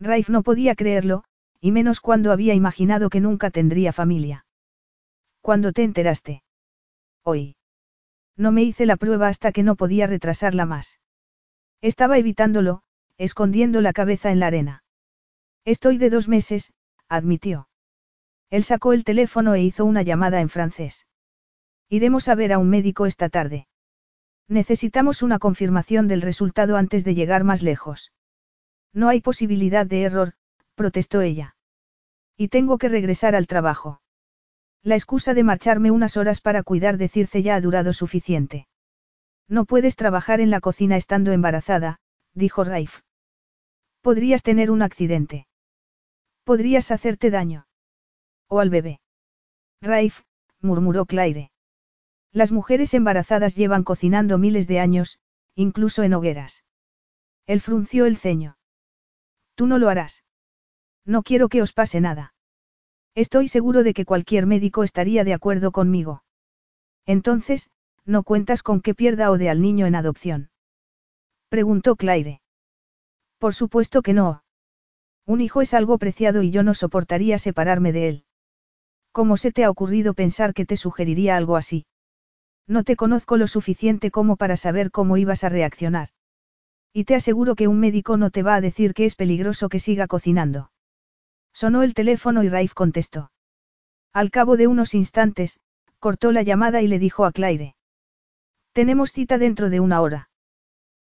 [0.00, 1.24] Raif no podía creerlo,
[1.60, 4.46] y menos cuando había imaginado que nunca tendría familia.
[5.40, 6.42] ¿Cuándo te enteraste?
[7.22, 7.56] Hoy.
[8.36, 11.00] No me hice la prueba hasta que no podía retrasarla más.
[11.80, 12.82] Estaba evitándolo,
[13.18, 14.84] escondiendo la cabeza en la arena.
[15.64, 16.72] Estoy de dos meses,
[17.08, 17.68] admitió.
[18.50, 21.06] Él sacó el teléfono e hizo una llamada en francés.
[21.88, 23.68] Iremos a ver a un médico esta tarde.
[24.48, 28.12] Necesitamos una confirmación del resultado antes de llegar más lejos.
[28.92, 30.34] No hay posibilidad de error,
[30.74, 31.56] protestó ella.
[32.36, 34.02] Y tengo que regresar al trabajo.
[34.82, 38.68] La excusa de marcharme unas horas para cuidar de Circe ya ha durado suficiente.
[39.48, 42.00] No puedes trabajar en la cocina estando embarazada,
[42.34, 43.00] dijo Raif.
[44.02, 45.46] Podrías tener un accidente.
[46.44, 47.66] Podrías hacerte daño.
[48.48, 49.00] O al bebé.
[49.80, 50.20] Raif,
[50.60, 51.50] murmuró Claire.
[52.34, 55.20] Las mujeres embarazadas llevan cocinando miles de años,
[55.54, 56.64] incluso en hogueras.
[57.46, 58.58] Él frunció el ceño.
[59.54, 60.24] Tú no lo harás.
[61.04, 62.34] No quiero que os pase nada.
[63.14, 66.24] Estoy seguro de que cualquier médico estaría de acuerdo conmigo.
[67.06, 67.70] Entonces,
[68.04, 70.50] ¿no cuentas con que pierda o de al niño en adopción?
[71.48, 72.40] Preguntó Claire.
[73.38, 74.42] Por supuesto que no.
[75.24, 78.24] Un hijo es algo preciado y yo no soportaría separarme de él.
[79.12, 81.86] ¿Cómo se te ha ocurrido pensar que te sugeriría algo así?
[82.66, 86.08] No te conozco lo suficiente como para saber cómo ibas a reaccionar.
[86.92, 89.80] Y te aseguro que un médico no te va a decir que es peligroso que
[89.80, 90.70] siga cocinando.
[91.52, 93.30] Sonó el teléfono y Raif contestó.
[94.12, 95.58] Al cabo de unos instantes,
[95.98, 97.74] cortó la llamada y le dijo a Claire.
[98.72, 100.30] Tenemos cita dentro de una hora.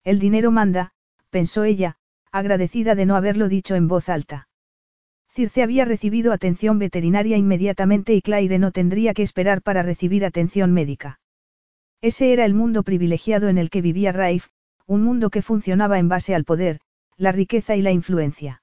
[0.04, 0.92] El dinero manda,
[1.30, 1.98] pensó ella,
[2.32, 4.48] agradecida de no haberlo dicho en voz alta.
[5.30, 10.74] Circe había recibido atención veterinaria inmediatamente y Claire no tendría que esperar para recibir atención
[10.74, 11.20] médica.
[12.02, 14.48] Ese era el mundo privilegiado en el que vivía Raif,
[14.86, 16.80] un mundo que funcionaba en base al poder,
[17.18, 18.61] la riqueza y la influencia.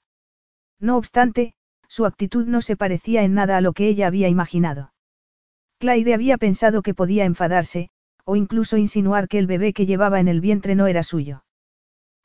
[0.80, 1.54] No obstante,
[1.88, 4.92] su actitud no se parecía en nada a lo que ella había imaginado.
[5.78, 7.90] Claire había pensado que podía enfadarse,
[8.24, 11.44] o incluso insinuar que el bebé que llevaba en el vientre no era suyo.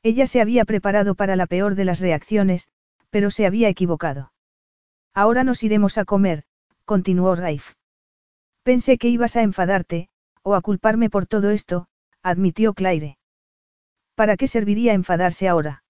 [0.02, 2.68] Ella se había preparado para la peor de las reacciones,
[3.10, 4.32] pero se había equivocado.
[5.12, 6.44] Ahora nos iremos a comer,
[6.84, 7.74] continuó Raif.
[8.62, 10.08] Pensé que ibas a enfadarte,
[10.42, 11.86] o a culparme por todo esto,
[12.22, 13.18] admitió Claire.
[14.14, 15.82] ¿Para qué serviría enfadarse ahora?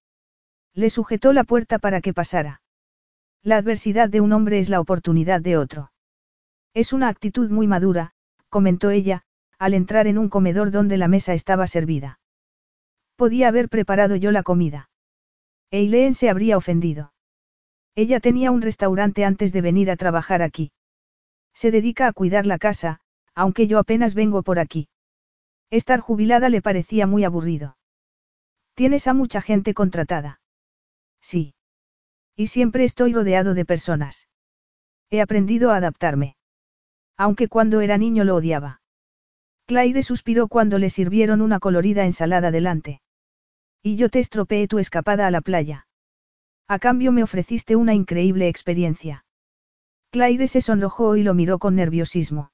[0.74, 2.62] Le sujetó la puerta para que pasara.
[3.43, 5.90] La adversidad de un hombre es la oportunidad de otro.
[6.74, 8.12] Es una actitud muy madura,
[8.48, 9.22] comentó ella,
[9.59, 12.20] al entrar en un comedor donde la mesa estaba servida.
[13.16, 14.90] Podía haber preparado yo la comida.
[15.70, 17.12] Eileen se habría ofendido.
[17.94, 20.72] Ella tenía un restaurante antes de venir a trabajar aquí.
[21.52, 23.01] Se dedica a cuidar la casa,
[23.40, 24.90] aunque yo apenas vengo por aquí.
[25.70, 27.78] Estar jubilada le parecía muy aburrido.
[28.74, 30.42] Tienes a mucha gente contratada.
[31.22, 31.54] Sí.
[32.36, 34.28] Y siempre estoy rodeado de personas.
[35.08, 36.36] He aprendido a adaptarme.
[37.16, 38.82] Aunque cuando era niño lo odiaba.
[39.64, 43.00] Claire suspiró cuando le sirvieron una colorida ensalada delante.
[43.82, 45.86] Y yo te estropeé tu escapada a la playa.
[46.68, 49.24] A cambio me ofreciste una increíble experiencia.
[50.10, 52.50] Claire se sonrojó y lo miró con nerviosismo.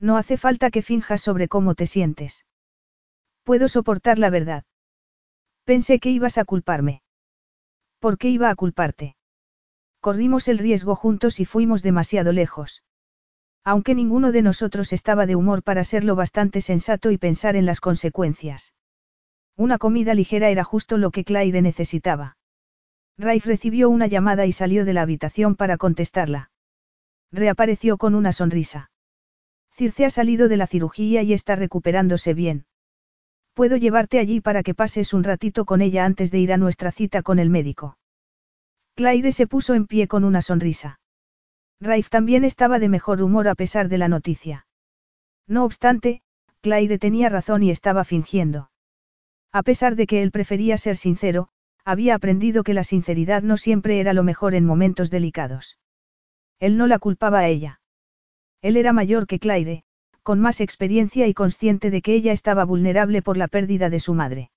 [0.00, 2.44] No hace falta que finjas sobre cómo te sientes.
[3.44, 4.64] Puedo soportar la verdad.
[5.64, 7.02] Pensé que ibas a culparme.
[7.98, 9.16] ¿Por qué iba a culparte?
[10.00, 12.82] Corrimos el riesgo juntos y fuimos demasiado lejos.
[13.64, 17.66] Aunque ninguno de nosotros estaba de humor para ser lo bastante sensato y pensar en
[17.66, 18.74] las consecuencias.
[19.56, 22.36] Una comida ligera era justo lo que Claire necesitaba.
[23.18, 26.50] Raif recibió una llamada y salió de la habitación para contestarla.
[27.32, 28.90] Reapareció con una sonrisa.
[29.76, 32.64] Circe ha salido de la cirugía y está recuperándose bien.
[33.52, 36.92] Puedo llevarte allí para que pases un ratito con ella antes de ir a nuestra
[36.92, 37.98] cita con el médico.
[38.94, 40.98] Claire se puso en pie con una sonrisa.
[41.78, 44.66] Raif también estaba de mejor humor a pesar de la noticia.
[45.46, 46.22] No obstante,
[46.62, 48.70] Claire tenía razón y estaba fingiendo.
[49.52, 51.48] A pesar de que él prefería ser sincero,
[51.84, 55.78] había aprendido que la sinceridad no siempre era lo mejor en momentos delicados.
[56.60, 57.80] Él no la culpaba a ella.
[58.66, 59.84] Él era mayor que Claire,
[60.24, 64.12] con más experiencia y consciente de que ella estaba vulnerable por la pérdida de su
[64.12, 64.50] madre.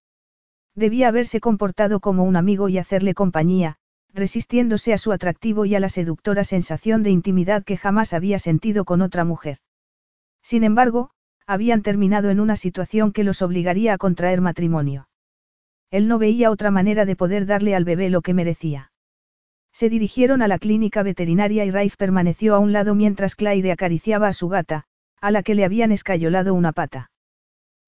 [0.74, 3.76] Debía haberse comportado como un amigo y hacerle compañía,
[4.12, 8.84] resistiéndose a su atractivo y a la seductora sensación de intimidad que jamás había sentido
[8.84, 9.60] con otra mujer.
[10.42, 11.12] Sin embargo,
[11.46, 15.08] habían terminado en una situación que los obligaría a contraer matrimonio.
[15.92, 18.92] Él no veía otra manera de poder darle al bebé lo que merecía.
[19.80, 24.28] Se dirigieron a la clínica veterinaria y Raif permaneció a un lado mientras Claire acariciaba
[24.28, 24.84] a su gata,
[25.22, 27.12] a la que le habían escayolado una pata.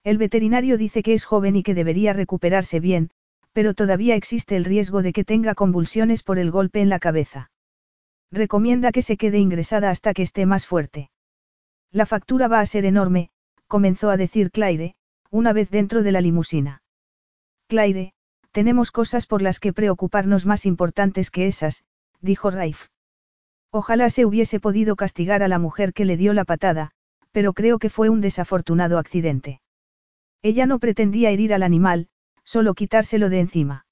[0.05, 3.09] El veterinario dice que es joven y que debería recuperarse bien,
[3.51, 7.51] pero todavía existe el riesgo de que tenga convulsiones por el golpe en la cabeza.
[8.31, 11.11] Recomienda que se quede ingresada hasta que esté más fuerte.
[11.91, 13.31] La factura va a ser enorme,
[13.67, 14.95] comenzó a decir Claire,
[15.29, 16.83] una vez dentro de la limusina.
[17.67, 18.13] Claire,
[18.51, 21.83] tenemos cosas por las que preocuparnos más importantes que esas,
[22.19, 22.87] dijo Raif.
[23.71, 26.91] Ojalá se hubiese podido castigar a la mujer que le dio la patada,
[27.31, 29.61] pero creo que fue un desafortunado accidente.
[30.41, 32.09] Ella no pretendía herir al animal,
[32.43, 33.85] solo quitárselo de encima.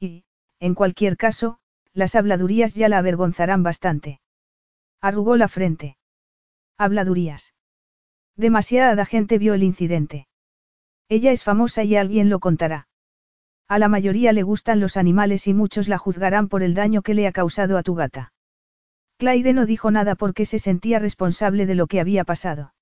[0.00, 0.24] Y,
[0.60, 1.58] en cualquier caso,
[1.92, 4.20] las habladurías ya la avergonzarán bastante.
[5.00, 5.98] Arrugó la frente.
[6.78, 7.54] Habladurías.
[8.36, 10.26] Demasiada gente vio el incidente.
[11.08, 12.88] Ella es famosa y alguien lo contará.
[13.68, 17.14] A la mayoría le gustan los animales y muchos la juzgarán por el daño que
[17.14, 18.32] le ha causado a tu gata.
[19.16, 22.74] Claire no dijo nada porque se sentía responsable de lo que había pasado.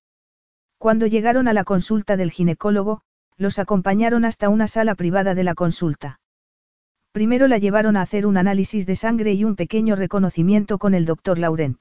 [0.77, 3.01] Cuando llegaron a la consulta del ginecólogo,
[3.37, 6.19] los acompañaron hasta una sala privada de la consulta.
[7.13, 11.05] Primero la llevaron a hacer un análisis de sangre y un pequeño reconocimiento con el
[11.05, 11.79] doctor Laurent.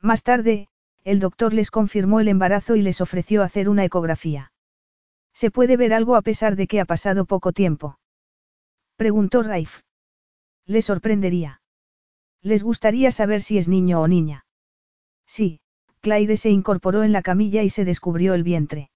[0.00, 0.68] Más tarde,
[1.04, 4.52] el doctor les confirmó el embarazo y les ofreció hacer una ecografía.
[5.40, 8.00] ¿Se puede ver algo a pesar de que ha pasado poco tiempo?
[8.96, 9.82] Preguntó Raif.
[10.66, 11.60] Le sorprendería.
[12.42, 14.46] Les gustaría saber si es niño o niña.
[15.28, 15.60] Sí,
[16.00, 18.90] Claire se incorporó en la camilla y se descubrió el vientre.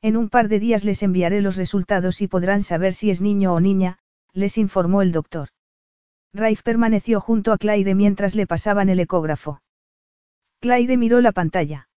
[0.00, 3.52] En un par de días les enviaré los resultados y podrán saber si es niño
[3.52, 3.98] o niña,
[4.32, 5.50] les informó el doctor.
[6.32, 9.60] Raif permaneció junto a Claire mientras le pasaban el ecógrafo.
[10.60, 11.90] Claire miró la pantalla.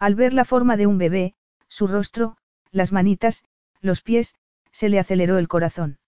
[0.00, 1.36] Al ver la forma de un bebé,
[1.68, 2.38] su rostro,
[2.70, 3.44] las manitas,
[3.80, 4.34] los pies,
[4.72, 5.98] se le aceleró el corazón.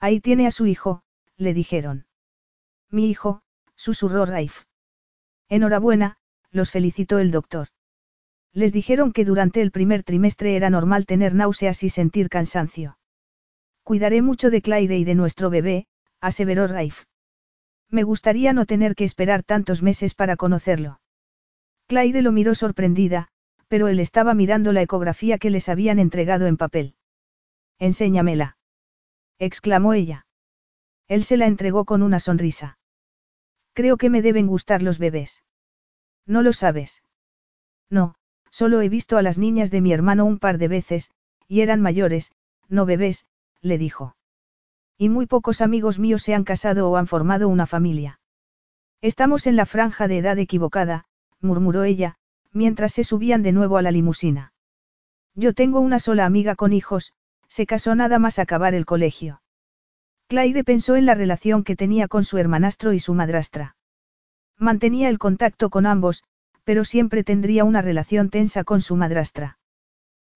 [0.00, 1.02] Ahí tiene a su hijo,
[1.36, 2.06] le dijeron.
[2.90, 3.42] Mi hijo,
[3.74, 4.64] susurró Raif.
[5.48, 6.18] Enhorabuena,
[6.50, 7.68] los felicitó el doctor.
[8.52, 12.98] Les dijeron que durante el primer trimestre era normal tener náuseas y sentir cansancio.
[13.82, 15.86] Cuidaré mucho de Claire y de nuestro bebé,
[16.20, 17.04] aseveró Raif.
[17.90, 21.00] Me gustaría no tener que esperar tantos meses para conocerlo.
[21.86, 23.28] Claire lo miró sorprendida,
[23.68, 26.94] pero él estaba mirando la ecografía que les habían entregado en papel.
[27.78, 28.56] Enséñamela.
[29.38, 30.26] exclamó ella.
[31.08, 32.78] Él se la entregó con una sonrisa.
[33.74, 35.44] Creo que me deben gustar los bebés.
[36.26, 37.02] ¿No lo sabes?
[37.90, 38.16] No,
[38.58, 41.10] Solo he visto a las niñas de mi hermano un par de veces,
[41.46, 42.32] y eran mayores,
[42.70, 43.26] no bebés,
[43.60, 44.16] le dijo.
[44.96, 48.18] Y muy pocos amigos míos se han casado o han formado una familia.
[49.02, 51.04] Estamos en la franja de edad equivocada,
[51.38, 52.16] murmuró ella,
[52.56, 54.52] mientras se subían de nuevo a la limusina.
[55.34, 57.12] Yo tengo una sola amiga con hijos,
[57.48, 59.42] se casó nada más acabar el colegio.
[60.26, 63.76] Claire pensó en la relación que tenía con su hermanastro y su madrastra.
[64.58, 66.24] Mantenía el contacto con ambos,
[66.64, 69.58] pero siempre tendría una relación tensa con su madrastra.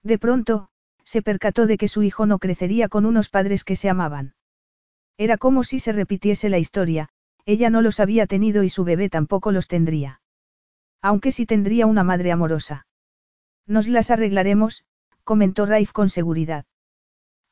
[0.03, 0.69] De pronto,
[1.05, 4.35] se percató de que su hijo no crecería con unos padres que se amaban.
[5.17, 7.09] Era como si se repitiese la historia,
[7.47, 10.20] ella no los había tenido y su bebé tampoco los tendría.
[11.03, 12.87] Aunque sí tendría una madre amorosa.
[13.67, 14.85] Nos las arreglaremos,
[15.25, 16.65] comentó Raif con seguridad.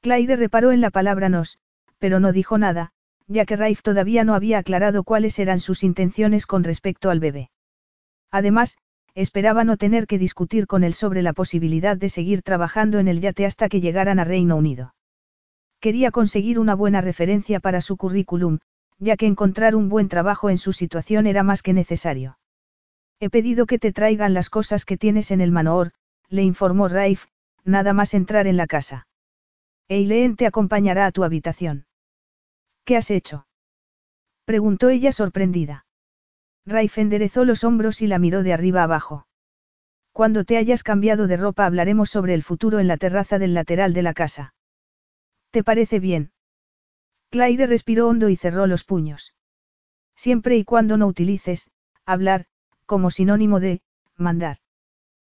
[0.01, 1.59] Claire reparó en la palabra nos,
[1.99, 2.93] pero no dijo nada,
[3.27, 7.51] ya que Raif todavía no había aclarado cuáles eran sus intenciones con respecto al bebé.
[8.31, 8.77] Además,
[9.15, 13.21] esperaba no tener que discutir con él sobre la posibilidad de seguir trabajando en el
[13.21, 14.95] yate hasta que llegaran a Reino Unido.
[15.81, 18.59] Quería conseguir una buena referencia para su currículum,
[18.99, 22.39] ya que encontrar un buen trabajo en su situación era más que necesario.
[23.21, 25.93] He pedido que te traigan las cosas que tienes en el manoor,
[26.29, 27.27] le informó Raif,
[27.65, 29.07] nada más entrar en la casa.
[29.89, 31.87] Eileen te acompañará a tu habitación.
[32.85, 33.47] ¿Qué has hecho?
[34.45, 35.87] preguntó ella sorprendida.
[36.65, 39.27] Raif enderezó los hombros y la miró de arriba abajo.
[40.13, 43.95] Cuando te hayas cambiado de ropa hablaremos sobre el futuro en la terraza del lateral
[43.95, 44.55] de la casa.
[45.51, 46.33] ¿Te parece bien?
[47.31, 49.35] Claire respiró hondo y cerró los puños.
[50.15, 51.71] Siempre y cuando no utilices,
[52.05, 52.47] hablar,
[52.89, 53.83] como sinónimo de,
[54.17, 54.57] mandar.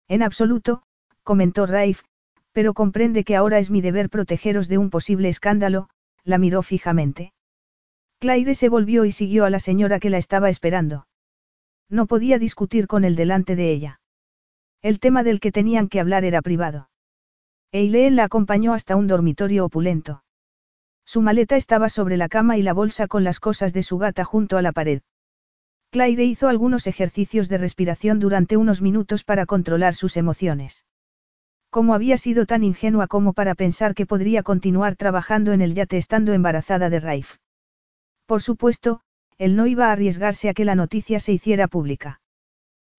[0.08, 0.82] En absoluto,
[1.22, 2.02] comentó Raif,
[2.52, 5.88] pero comprende que ahora es mi deber protegeros de un posible escándalo,
[6.24, 7.32] la miró fijamente.
[8.18, 11.06] Claire se volvió y siguió a la señora que la estaba esperando.
[11.88, 14.00] No podía discutir con él delante de ella.
[14.82, 16.90] El tema del que tenían que hablar era privado.
[17.70, 20.24] Eileen la acompañó hasta un dormitorio opulento.
[21.04, 24.24] Su maleta estaba sobre la cama y la bolsa con las cosas de su gata
[24.24, 25.02] junto a la pared.
[25.94, 30.84] Claire hizo algunos ejercicios de respiración durante unos minutos para controlar sus emociones.
[31.70, 35.96] ¿Cómo había sido tan ingenua como para pensar que podría continuar trabajando en el yate
[35.96, 37.36] estando embarazada de Raif?
[38.26, 39.02] Por supuesto,
[39.38, 42.20] él no iba a arriesgarse a que la noticia se hiciera pública.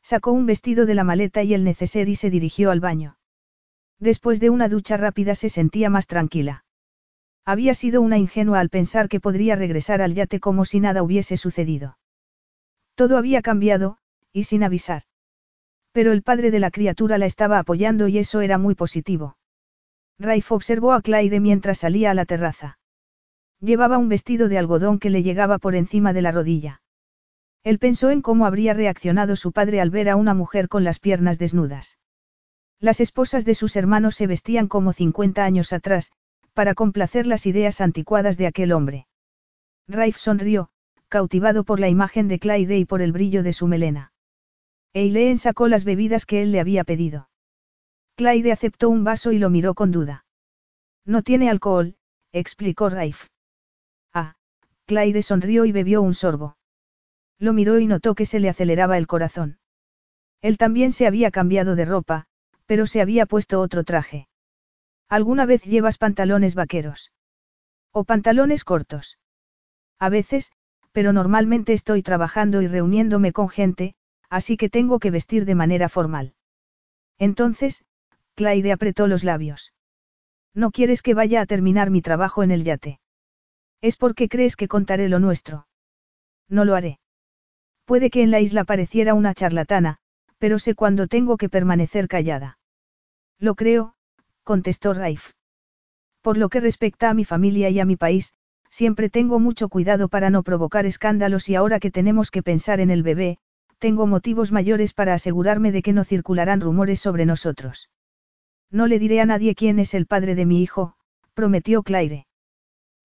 [0.01, 3.17] Sacó un vestido de la maleta y el neceser y se dirigió al baño.
[3.99, 6.63] Después de una ducha rápida se sentía más tranquila.
[7.43, 11.35] Había sido una ingenua al pensar que podría regresar al yate como si nada hubiese
[11.35, 11.97] sucedido.
[12.95, 13.97] Todo había cambiado,
[14.33, 15.03] y sin avisar.
[15.91, 19.37] Pero el padre de la criatura la estaba apoyando y eso era muy positivo.
[20.17, 22.79] Raif observó a Claire mientras salía a la terraza.
[23.59, 26.81] Llevaba un vestido de algodón que le llegaba por encima de la rodilla.
[27.63, 30.99] Él pensó en cómo habría reaccionado su padre al ver a una mujer con las
[30.99, 31.97] piernas desnudas.
[32.79, 36.11] Las esposas de sus hermanos se vestían como 50 años atrás,
[36.53, 39.07] para complacer las ideas anticuadas de aquel hombre.
[39.87, 40.69] Raif sonrió,
[41.15, 44.11] cautivado por la imagen de Claire y por el brillo de su melena.
[44.93, 47.29] Eileen sacó las bebidas que él le había pedido.
[48.17, 50.25] Claire aceptó un vaso y lo miró con duda.
[51.05, 51.95] No tiene alcohol,
[52.33, 53.29] explicó Raif.
[54.13, 54.35] Ah,
[54.87, 56.57] Claire sonrió y bebió un sorbo.
[57.39, 59.57] Lo miró y notó que se le aceleraba el corazón.
[60.41, 62.25] Él también se había cambiado de ropa,
[62.65, 64.27] pero se había puesto otro traje.
[65.07, 67.13] ¿Alguna vez llevas pantalones vaqueros?
[67.91, 69.17] ¿O pantalones cortos?
[69.97, 70.51] A veces,
[70.95, 73.95] pero normalmente estoy trabajando y reuniéndome con gente,
[74.29, 76.35] así que tengo que vestir de manera formal.
[77.19, 77.83] Entonces,
[78.33, 79.73] Claire apretó los labios.
[80.53, 83.01] No quieres que vaya a terminar mi trabajo en el yate.
[83.81, 85.67] Es porque crees que contaré lo nuestro.
[86.47, 86.99] No lo haré.
[87.83, 89.97] Puede que en la isla pareciera una charlatana,
[90.37, 92.57] pero sé cuándo tengo que permanecer callada.
[93.37, 93.95] Lo creo,
[94.43, 95.31] contestó Raif.
[96.21, 98.33] Por lo que respecta a mi familia y a mi país,
[98.75, 102.89] siempre tengo mucho cuidado para no provocar escándalos y ahora que tenemos que pensar en
[102.89, 103.37] el bebé,
[103.79, 107.89] tengo motivos mayores para asegurarme de que no circularán rumores sobre nosotros.
[108.69, 110.97] No le diré a nadie quién es el padre de mi hijo,
[111.33, 112.27] prometió Claire.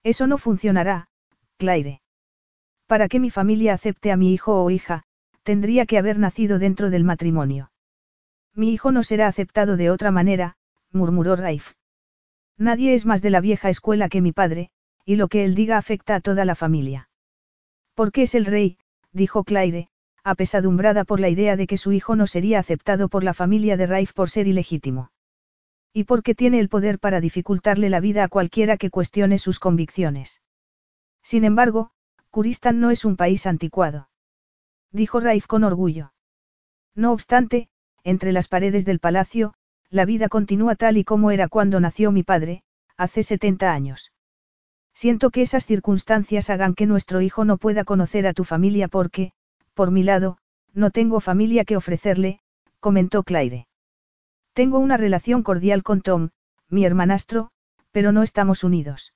[0.03, 1.07] Eso no funcionará,
[1.57, 2.01] Claire.
[2.89, 5.05] Para que mi familia acepte a mi hijo o hija,
[5.45, 7.71] tendría que haber nacido dentro del matrimonio.
[8.57, 10.57] Mi hijo no será aceptado de otra manera,
[10.91, 11.75] murmuró Raif.
[12.59, 14.73] Nadie es más de la vieja escuela que mi padre,
[15.11, 17.09] y lo que él diga afecta a toda la familia.
[17.95, 18.79] Porque es el rey,
[19.11, 19.89] dijo Claire,
[20.23, 23.89] apesadumbrada por la idea de que su hijo no sería aceptado por la familia de
[23.89, 25.11] Raif por ser ilegítimo.
[25.93, 30.43] Y porque tiene el poder para dificultarle la vida a cualquiera que cuestione sus convicciones.
[31.25, 31.91] Sin embargo,
[32.31, 34.11] Kuristan no es un país anticuado.
[34.93, 36.13] Dijo Raif con orgullo.
[36.95, 37.69] No obstante,
[38.05, 39.55] entre las paredes del palacio,
[39.89, 42.63] la vida continúa tal y como era cuando nació mi padre,
[42.97, 44.13] hace 70 años.
[44.95, 49.33] Siento que esas circunstancias hagan que nuestro hijo no pueda conocer a tu familia porque,
[49.75, 50.39] por mi lado,
[50.75, 52.41] no tengo familia que ofrecerle,
[52.81, 53.67] comentó Claire.
[54.53, 56.31] Tengo una relación cordial con Tom,
[56.69, 57.51] mi hermanastro,
[57.91, 59.15] pero no estamos unidos.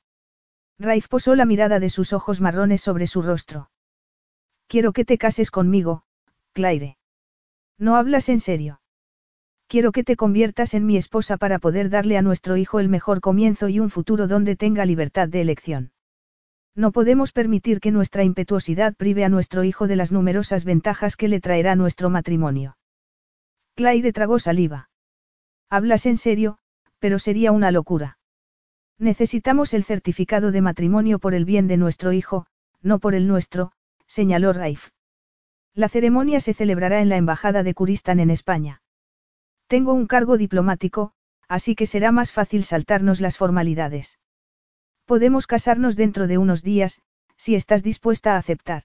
[0.79, 3.71] Raif posó la mirada de sus ojos marrones sobre su rostro.
[4.67, 6.05] Quiero que te cases conmigo,
[6.53, 6.99] Claire.
[7.79, 8.81] ¿No hablas en serio?
[9.75, 13.21] Quiero que te conviertas en mi esposa para poder darle a nuestro hijo el mejor
[13.21, 15.91] comienzo y un futuro donde tenga libertad de elección.
[16.77, 21.27] No podemos permitir que nuestra impetuosidad prive a nuestro hijo de las numerosas ventajas que
[21.27, 22.77] le traerá nuestro matrimonio.
[23.75, 24.91] Claire tragó saliva.
[25.69, 26.59] Hablas en serio,
[27.01, 28.19] pero sería una locura.
[28.97, 32.47] Necesitamos el certificado de matrimonio por el bien de nuestro hijo,
[32.81, 33.73] no por el nuestro,
[34.07, 34.91] señaló Raif.
[35.75, 38.83] La ceremonia se celebrará en la Embajada de Kuristan en España.
[39.67, 41.13] Tengo un cargo diplomático,
[41.49, 44.19] así que será más fácil saltarnos las formalidades.
[45.05, 47.01] Podemos casarnos dentro de unos días,
[47.37, 48.85] si estás dispuesta a aceptar.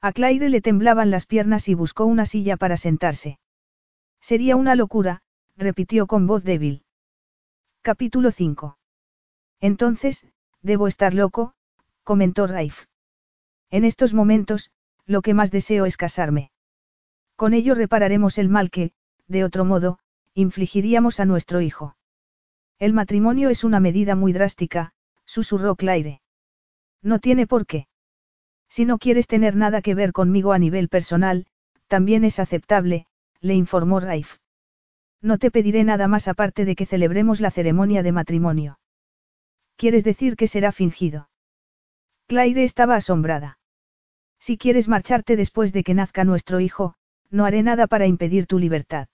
[0.00, 3.38] A Claire le temblaban las piernas y buscó una silla para sentarse.
[4.20, 5.22] Sería una locura,
[5.56, 6.84] repitió con voz débil.
[7.82, 8.78] Capítulo 5.
[9.60, 10.26] Entonces,
[10.62, 11.54] debo estar loco,
[12.04, 12.84] comentó Raif.
[13.70, 14.70] En estos momentos,
[15.04, 16.50] lo que más deseo es casarme.
[17.36, 18.92] Con ello repararemos el mal que,
[19.28, 19.98] de otro modo,
[20.34, 21.96] infligiríamos a nuestro hijo.
[22.78, 24.92] El matrimonio es una medida muy drástica,
[25.24, 26.22] susurró Claire.
[27.02, 27.86] No tiene por qué.
[28.68, 31.46] Si no quieres tener nada que ver conmigo a nivel personal,
[31.86, 33.06] también es aceptable,
[33.40, 34.38] le informó Raif.
[35.20, 38.78] No te pediré nada más aparte de que celebremos la ceremonia de matrimonio.
[39.76, 41.28] ¿Quieres decir que será fingido?
[42.26, 43.58] Claire estaba asombrada.
[44.38, 46.94] Si quieres marcharte después de que nazca nuestro hijo,
[47.30, 49.08] no haré nada para impedir tu libertad.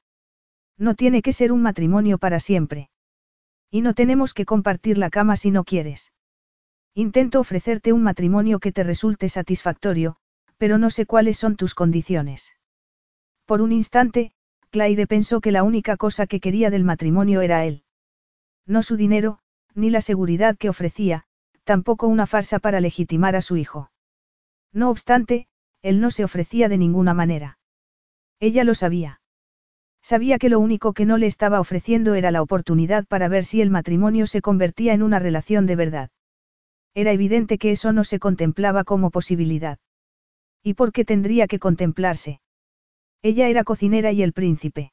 [0.79, 2.91] No tiene que ser un matrimonio para siempre.
[3.71, 6.13] Y no tenemos que compartir la cama si no quieres.
[6.95, 10.17] Intento ofrecerte un matrimonio que te resulte satisfactorio,
[10.59, 12.53] pero no sé cuáles son tus condiciones.
[13.47, 14.33] Por un instante,
[14.71, 17.85] Claire pensó que la única cosa que quería del matrimonio era él.
[18.67, 19.41] No su dinero,
[19.75, 21.25] ni la seguridad que ofrecía,
[21.65, 23.91] tampoco una farsa para legitimar a su hijo.
[24.73, 25.49] No obstante,
[25.83, 27.59] él no se ofrecía de ninguna manera.
[28.41, 29.21] Ella lo sabía.
[30.05, 33.63] Sabía que lo único que no le estaba ofreciendo era la oportunidad para ver si
[33.63, 36.11] el matrimonio se convertía en una relación de verdad.
[36.93, 39.79] Era evidente que eso no se contemplaba como posibilidad.
[40.63, 42.43] ¿Y por qué tendría que contemplarse?
[43.23, 44.93] Ella era cocinera y el príncipe.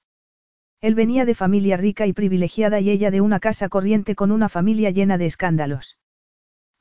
[0.80, 4.48] Él venía de familia rica y privilegiada y ella de una casa corriente con una
[4.48, 5.98] familia llena de escándalos.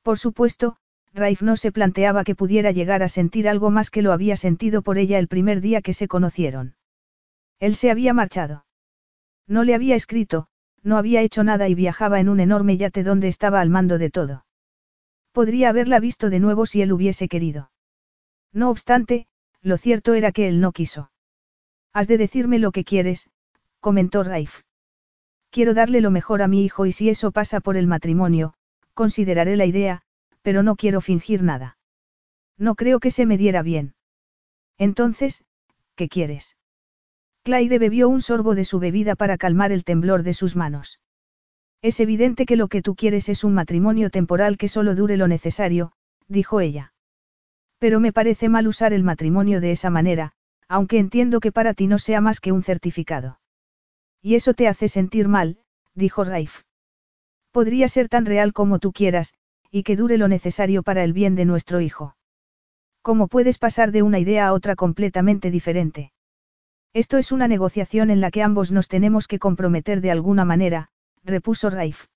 [0.02, 0.76] Por supuesto,
[1.12, 4.82] Raif no se planteaba que pudiera llegar a sentir algo más que lo había sentido
[4.82, 6.76] por ella el primer día que se conocieron.
[7.60, 8.64] Él se había marchado.
[9.46, 10.48] No le había escrito,
[10.82, 14.10] no había hecho nada y viajaba en un enorme yate donde estaba al mando de
[14.10, 14.46] todo.
[15.32, 17.70] Podría haberla visto de nuevo si él hubiese querido.
[18.52, 19.26] No obstante,
[19.60, 21.12] lo cierto era que él no quiso.
[21.92, 23.30] Has de decirme lo que quieres,
[23.78, 24.62] comentó Raif.
[25.50, 28.54] Quiero darle lo mejor a mi hijo y si eso pasa por el matrimonio,
[28.94, 30.02] consideraré la idea,
[30.42, 31.76] pero no quiero fingir nada.
[32.56, 33.94] No creo que se me diera bien.
[34.78, 35.44] Entonces,
[35.96, 36.56] ¿qué quieres?
[37.50, 41.00] Claire bebió un sorbo de su bebida para calmar el temblor de sus manos.
[41.82, 45.26] Es evidente que lo que tú quieres es un matrimonio temporal que solo dure lo
[45.26, 45.90] necesario,
[46.28, 46.92] dijo ella.
[47.80, 50.30] Pero me parece mal usar el matrimonio de esa manera,
[50.68, 53.40] aunque entiendo que para ti no sea más que un certificado.
[54.22, 55.58] Y eso te hace sentir mal,
[55.92, 56.60] dijo Raif.
[57.50, 59.34] Podría ser tan real como tú quieras,
[59.72, 62.14] y que dure lo necesario para el bien de nuestro hijo.
[63.02, 66.12] ¿Cómo puedes pasar de una idea a otra completamente diferente?
[66.92, 70.88] Esto es una negociación en la que ambos nos tenemos que comprometer de alguna manera,
[71.22, 72.06] repuso Raif.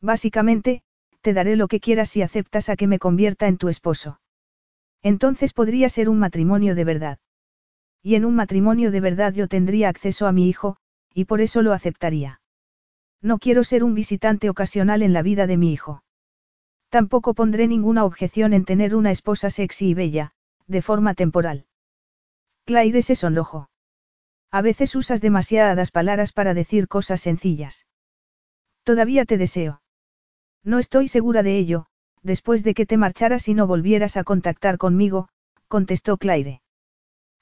[0.00, 0.82] Básicamente,
[1.20, 4.20] te daré lo que quieras si aceptas a que me convierta en tu esposo.
[5.02, 7.18] Entonces podría ser un matrimonio de verdad.
[8.02, 10.76] Y en un matrimonio de verdad yo tendría acceso a mi hijo,
[11.12, 12.40] y por eso lo aceptaría.
[13.20, 16.02] No quiero ser un visitante ocasional en la vida de mi hijo.
[16.88, 20.32] Tampoco pondré ninguna objeción en tener una esposa sexy y bella,
[20.66, 21.66] de forma temporal.
[22.64, 23.68] Claire se sonrojó.
[24.50, 27.86] A veces usas demasiadas palabras para decir cosas sencillas.
[28.82, 29.82] Todavía te deseo.
[30.64, 31.86] No estoy segura de ello,
[32.22, 35.28] después de que te marcharas y no volvieras a contactar conmigo,
[35.68, 36.62] contestó Claire.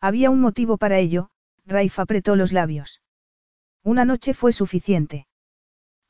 [0.00, 1.30] Había un motivo para ello,
[1.64, 3.00] Raif apretó los labios.
[3.82, 5.26] Una noche fue suficiente.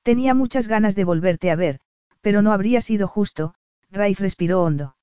[0.02, 1.80] Tenía muchas ganas de volverte a ver,
[2.20, 3.54] pero no habría sido justo,
[3.90, 4.96] Raif respiró hondo.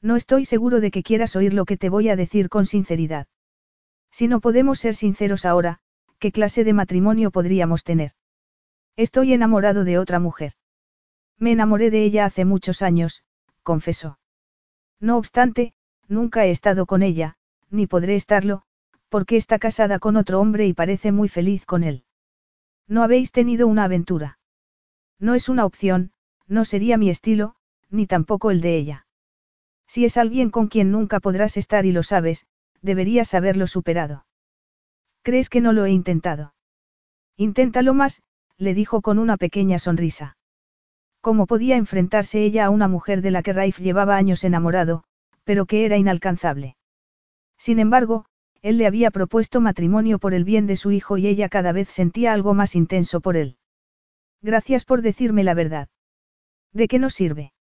[0.00, 3.28] No estoy seguro de que quieras oír lo que te voy a decir con sinceridad.
[4.12, 5.80] Si no podemos ser sinceros ahora,
[6.18, 8.12] ¿qué clase de matrimonio podríamos tener?
[8.94, 10.52] Estoy enamorado de otra mujer.
[11.38, 13.24] Me enamoré de ella hace muchos años,
[13.62, 14.18] confesó.
[15.00, 15.72] No obstante,
[16.08, 17.36] nunca he estado con ella,
[17.70, 18.62] ni podré estarlo,
[19.08, 22.04] porque está casada con otro hombre y parece muy feliz con él.
[22.86, 24.38] No habéis tenido una aventura.
[25.18, 26.12] No es una opción,
[26.46, 27.54] no sería mi estilo,
[27.88, 29.06] ni tampoco el de ella.
[29.86, 32.46] Si es alguien con quien nunca podrás estar y lo sabes,
[32.82, 34.26] deberías haberlo superado.
[35.22, 36.54] ¿Crees que no lo he intentado?
[37.36, 38.22] Inténtalo más,
[38.58, 40.36] le dijo con una pequeña sonrisa.
[41.20, 45.04] ¿Cómo podía enfrentarse ella a una mujer de la que Raif llevaba años enamorado,
[45.44, 46.76] pero que era inalcanzable?
[47.56, 48.26] Sin embargo,
[48.60, 51.88] él le había propuesto matrimonio por el bien de su hijo y ella cada vez
[51.88, 53.56] sentía algo más intenso por él.
[54.40, 55.88] Gracias por decirme la verdad.
[56.72, 57.52] ¿De qué nos sirve?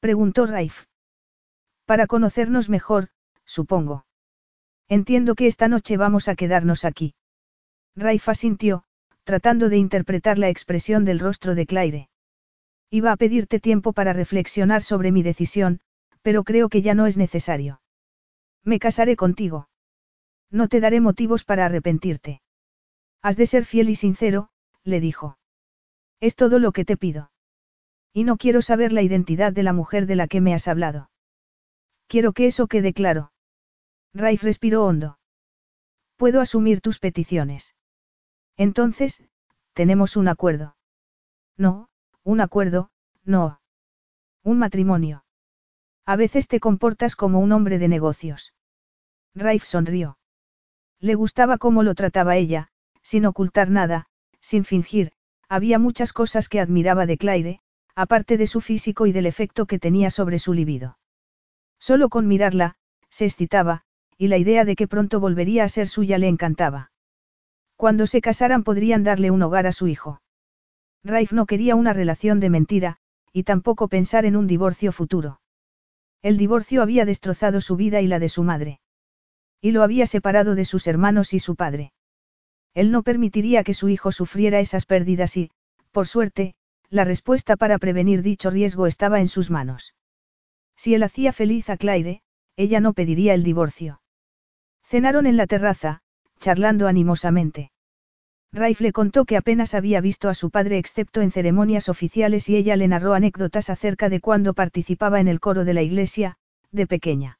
[0.00, 0.86] Preguntó Raif.
[1.84, 3.08] Para conocernos mejor,
[3.44, 4.06] supongo.
[4.98, 7.14] Entiendo que esta noche vamos a quedarnos aquí.
[7.96, 8.84] Raifa sintió,
[9.24, 12.10] tratando de interpretar la expresión del rostro de Claire.
[12.90, 15.80] Iba a pedirte tiempo para reflexionar sobre mi decisión,
[16.20, 17.80] pero creo que ya no es necesario.
[18.64, 19.70] Me casaré contigo.
[20.50, 22.42] No te daré motivos para arrepentirte.
[23.22, 24.50] Has de ser fiel y sincero,
[24.84, 25.38] le dijo.
[26.20, 27.30] Es todo lo que te pido.
[28.12, 31.08] Y no quiero saber la identidad de la mujer de la que me has hablado.
[32.08, 33.31] Quiero que eso quede claro.
[34.14, 35.18] Raif respiró hondo.
[36.16, 37.74] Puedo asumir tus peticiones.
[38.56, 39.24] Entonces,
[39.72, 40.76] tenemos un acuerdo.
[41.56, 41.88] No,
[42.22, 42.90] un acuerdo,
[43.24, 43.60] no.
[44.42, 45.24] Un matrimonio.
[46.04, 48.54] A veces te comportas como un hombre de negocios.
[49.34, 50.18] Raif sonrió.
[50.98, 52.68] Le gustaba cómo lo trataba ella,
[53.02, 54.06] sin ocultar nada,
[54.40, 55.12] sin fingir,
[55.48, 57.60] había muchas cosas que admiraba de Claire,
[57.94, 60.98] aparte de su físico y del efecto que tenía sobre su libido.
[61.78, 62.76] Solo con mirarla,
[63.10, 63.84] se excitaba,
[64.22, 66.92] y la idea de que pronto volvería a ser suya le encantaba.
[67.74, 70.22] Cuando se casaran podrían darle un hogar a su hijo.
[71.02, 72.98] Raif no quería una relación de mentira,
[73.32, 75.40] y tampoco pensar en un divorcio futuro.
[76.22, 78.78] El divorcio había destrozado su vida y la de su madre.
[79.60, 81.92] Y lo había separado de sus hermanos y su padre.
[82.74, 85.50] Él no permitiría que su hijo sufriera esas pérdidas y,
[85.90, 86.54] por suerte,
[86.90, 89.96] la respuesta para prevenir dicho riesgo estaba en sus manos.
[90.76, 92.22] Si él hacía feliz a Claire,
[92.56, 93.98] ella no pediría el divorcio.
[94.92, 96.00] Cenaron en la terraza,
[96.38, 97.70] charlando animosamente.
[98.52, 102.56] Raif le contó que apenas había visto a su padre excepto en ceremonias oficiales y
[102.56, 106.36] ella le narró anécdotas acerca de cuando participaba en el coro de la iglesia,
[106.72, 107.38] de pequeña.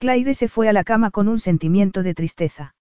[0.00, 2.74] Claire se fue a la cama con un sentimiento de tristeza.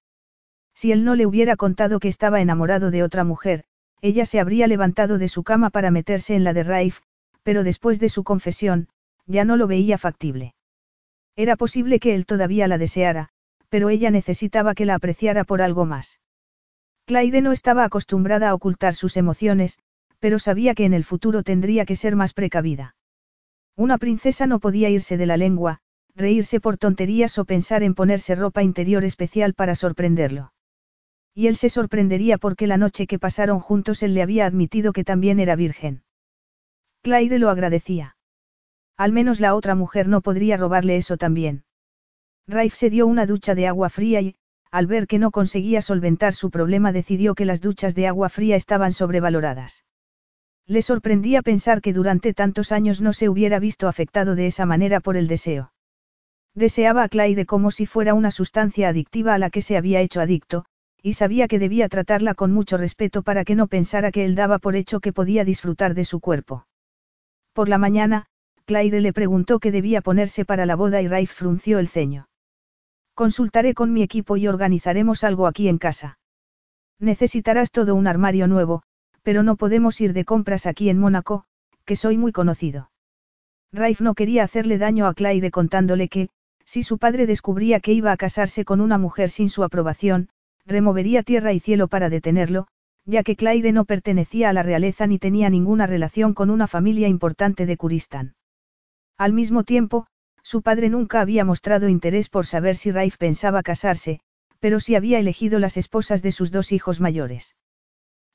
[0.74, 3.66] Si él no le hubiera contado que estaba enamorado de otra mujer,
[4.02, 7.02] ella se habría levantado de su cama para meterse en la de Raif,
[7.44, 8.88] pero después de su confesión,
[9.28, 10.56] ya no lo veía factible.
[11.36, 13.30] Era posible que él todavía la deseara,
[13.76, 16.22] pero ella necesitaba que la apreciara por algo más.
[17.06, 19.80] Claire no estaba acostumbrada a ocultar sus emociones,
[20.19, 22.95] pero sabía que en el futuro tendría que ser más precavida.
[23.76, 25.80] Una princesa no podía irse de la lengua,
[26.15, 30.53] reírse por tonterías o pensar en ponerse ropa interior especial para sorprenderlo.
[31.34, 35.03] Y él se sorprendería porque la noche que pasaron juntos él le había admitido que
[35.03, 36.03] también era virgen.
[37.02, 38.15] Claire lo agradecía.
[38.95, 41.65] Al menos la otra mujer no podría robarle eso también.
[42.47, 44.35] Raif se dio una ducha de agua fría y,
[44.69, 48.55] al ver que no conseguía solventar su problema decidió que las duchas de agua fría
[48.55, 49.84] estaban sobrevaloradas.
[50.67, 54.99] Le sorprendía pensar que durante tantos años no se hubiera visto afectado de esa manera
[54.99, 55.72] por el deseo.
[56.53, 60.22] Deseaba a Claire como si fuera una sustancia adictiva a la que se había hecho
[60.22, 60.65] adicto,
[61.01, 64.59] y sabía que debía tratarla con mucho respeto para que no pensara que él daba
[64.59, 66.67] por hecho que podía disfrutar de su cuerpo.
[67.53, 68.27] Por la mañana,
[68.65, 72.27] Claire le preguntó qué debía ponerse para la boda y Raif frunció el ceño.
[73.15, 76.19] Consultaré con mi equipo y organizaremos algo aquí en casa.
[76.99, 78.83] Necesitarás todo un armario nuevo,
[79.23, 81.45] pero no podemos ir de compras aquí en Mónaco,
[81.85, 82.91] que soy muy conocido.
[83.71, 86.29] Raif no quería hacerle daño a Claire contándole que,
[86.65, 90.29] si su padre descubría que iba a casarse con una mujer sin su aprobación,
[90.65, 92.67] removería tierra y cielo para detenerlo,
[93.05, 97.07] ya que Claire no pertenecía a la realeza ni tenía ninguna relación con una familia
[97.07, 98.35] importante de Kuristán.
[99.17, 100.07] Al mismo tiempo,
[100.45, 104.19] su padre nunca había mostrado interés por saber si Raif pensaba casarse,
[104.59, 107.55] pero sí había elegido las esposas de sus dos hijos mayores.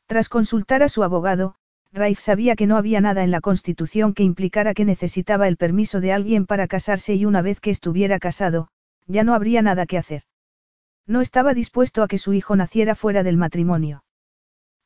[0.06, 1.54] Tras consultar a su abogado,
[1.92, 6.00] Raif sabía que no había nada en la Constitución que implicara que necesitaba el permiso
[6.00, 8.68] de alguien para casarse y una vez que estuviera casado,
[9.06, 10.24] ya no habría nada que hacer.
[11.06, 14.02] No estaba dispuesto a que su hijo naciera fuera del matrimonio.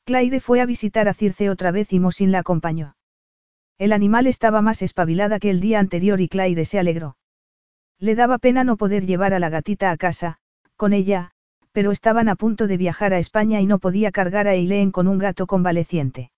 [0.04, 2.96] Claire fue a visitar a Circe otra vez y Mosin la acompañó.
[3.78, 7.16] El animal estaba más espabilada que el día anterior y Claire se alegró.
[7.98, 10.38] Le daba pena no poder llevar a la gatita a casa,
[10.76, 11.32] con ella,
[11.72, 15.08] pero estaban a punto de viajar a España y no podía cargar a Eileen con
[15.08, 16.30] un gato convaleciente.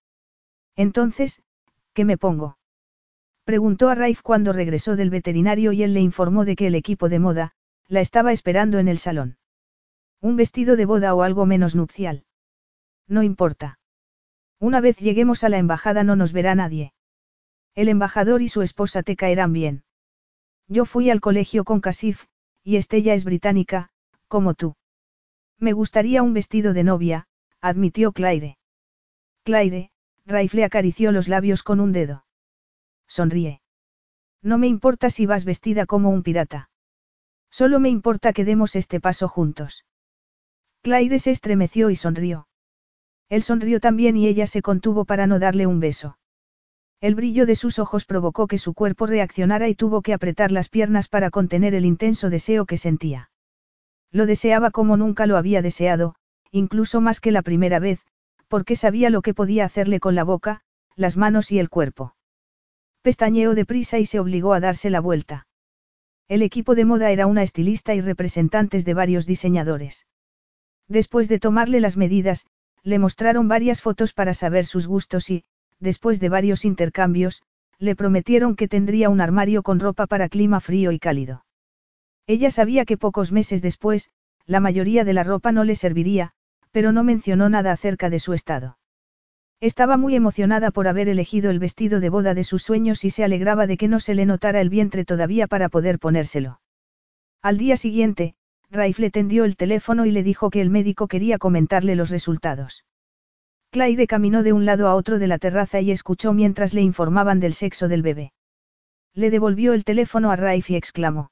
[0.75, 1.43] Entonces,
[1.93, 2.57] ¿qué me pongo?
[3.43, 7.07] Preguntó a Raif cuando regresó del veterinario y él le informó de que el equipo
[7.07, 7.51] de moda,
[7.87, 9.37] la estaba esperando en el salón.
[10.21, 12.25] Un vestido de boda o algo menos nupcial.
[13.07, 13.79] No importa.
[14.59, 16.93] Una vez lleguemos a la embajada no nos verá nadie.
[17.77, 19.83] El embajador y su esposa te caerán bien.
[20.67, 22.25] Yo fui al colegio con Casif,
[22.63, 23.89] y Estella es británica,
[24.27, 24.75] como tú.
[25.59, 27.27] Me gustaría un vestido de novia,
[27.61, 28.57] admitió Claire.
[29.43, 29.91] Claire,
[30.25, 32.25] Raif le acarició los labios con un dedo.
[33.07, 33.61] Sonríe.
[34.41, 36.71] No me importa si vas vestida como un pirata.
[37.51, 39.85] Solo me importa que demos este paso juntos.
[40.81, 42.47] Claire se estremeció y sonrió.
[43.29, 46.17] Él sonrió también y ella se contuvo para no darle un beso.
[46.99, 50.67] El brillo de sus ojos provocó que su cuerpo reaccionara y tuvo que apretar las
[50.67, 53.29] piernas para contener el intenso deseo que sentía.
[54.11, 56.15] Lo deseaba como nunca lo había deseado,
[56.51, 58.01] incluso más que la primera vez,
[58.47, 60.61] porque sabía lo que podía hacerle con la boca,
[60.95, 62.15] las manos y el cuerpo.
[63.03, 65.47] Pestañeó deprisa y se obligó a darse la vuelta.
[66.27, 70.07] El equipo de moda era una estilista y representantes de varios diseñadores.
[70.87, 72.47] Después de tomarle las medidas,
[72.83, 75.43] le mostraron varias fotos para saber sus gustos y,
[75.79, 77.43] después de varios intercambios,
[77.79, 81.45] le prometieron que tendría un armario con ropa para clima frío y cálido.
[82.25, 84.09] Ella sabía que pocos meses después,
[84.45, 86.31] la mayoría de la ropa no le serviría,
[86.71, 88.77] pero no mencionó nada acerca de su estado.
[89.59, 93.23] Estaba muy emocionada por haber elegido el vestido de boda de sus sueños y se
[93.23, 96.61] alegraba de que no se le notara el vientre todavía para poder ponérselo.
[97.41, 98.35] Al día siguiente,
[98.69, 102.83] Raif le tendió el teléfono y le dijo que el médico quería comentarle los resultados.
[103.77, 107.39] Claire caminó de un lado a otro de la terraza y escuchó mientras le informaban
[107.39, 108.33] del sexo del bebé.
[109.13, 111.29] Le devolvió el teléfono a Raif y exclamó.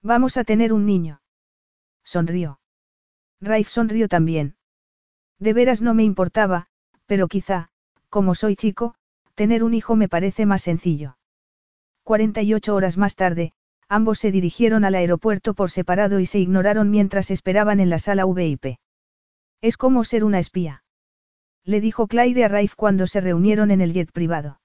[0.00, 1.22] Vamos a tener un niño.
[2.04, 2.60] Sonrió.
[3.40, 4.54] Raif sonrió también.
[5.40, 6.68] De veras no me importaba,
[7.04, 7.70] pero quizá,
[8.10, 8.94] como soy chico,
[9.34, 11.18] tener un hijo me parece más sencillo.
[12.04, 13.54] 48 horas más tarde,
[13.88, 18.24] ambos se dirigieron al aeropuerto por separado y se ignoraron mientras esperaban en la sala
[18.24, 18.78] VIP.
[19.60, 20.84] Es como ser una espía.
[21.66, 24.60] Le dijo Claire a Raif cuando se reunieron en el jet privado.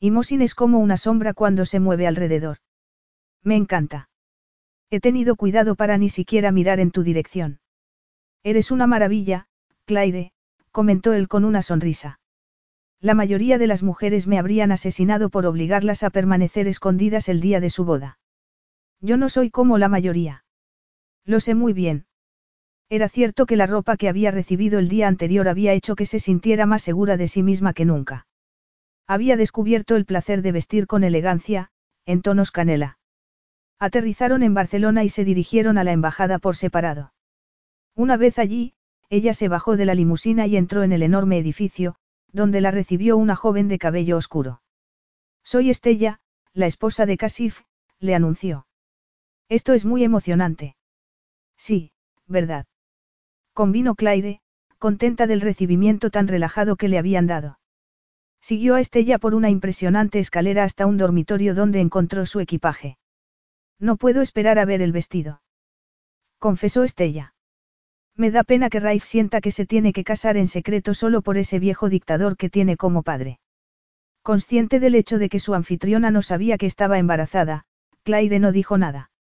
[0.00, 2.58] Y Mosin es como una sombra cuando se mueve alrededor.
[3.42, 4.08] Me encanta.
[4.90, 7.60] He tenido cuidado para ni siquiera mirar en tu dirección.
[8.42, 9.46] Eres una maravilla,
[9.84, 10.32] Claire,
[10.70, 12.20] comentó él con una sonrisa.
[13.00, 17.60] La mayoría de las mujeres me habrían asesinado por obligarlas a permanecer escondidas el día
[17.60, 18.18] de su boda.
[19.00, 20.44] Yo no soy como la mayoría.
[21.26, 22.06] Lo sé muy bien.
[22.90, 26.20] Era cierto que la ropa que había recibido el día anterior había hecho que se
[26.20, 28.26] sintiera más segura de sí misma que nunca.
[29.06, 31.70] Había descubierto el placer de vestir con elegancia,
[32.06, 32.98] en tonos canela.
[33.78, 37.12] Aterrizaron en Barcelona y se dirigieron a la embajada por separado.
[37.94, 38.74] Una vez allí,
[39.10, 41.96] ella se bajó de la limusina y entró en el enorme edificio,
[42.32, 44.62] donde la recibió una joven de cabello oscuro.
[45.42, 46.20] Soy Estella,
[46.52, 47.62] la esposa de Casif,
[47.98, 48.66] le anunció.
[49.48, 50.76] Esto es muy emocionante.
[51.56, 51.92] Sí,
[52.26, 52.66] verdad.
[53.54, 54.40] Convino Claire,
[54.78, 57.60] contenta del recibimiento tan relajado que le habían dado.
[58.40, 62.98] Siguió a Estella por una impresionante escalera hasta un dormitorio donde encontró su equipaje.
[63.78, 65.40] No puedo esperar a ver el vestido.
[66.40, 67.36] Confesó Estella.
[68.16, 71.38] Me da pena que Raif sienta que se tiene que casar en secreto solo por
[71.38, 73.38] ese viejo dictador que tiene como padre.
[74.22, 77.66] Consciente del hecho de que su anfitriona no sabía que estaba embarazada,
[78.02, 79.12] Claire no dijo nada.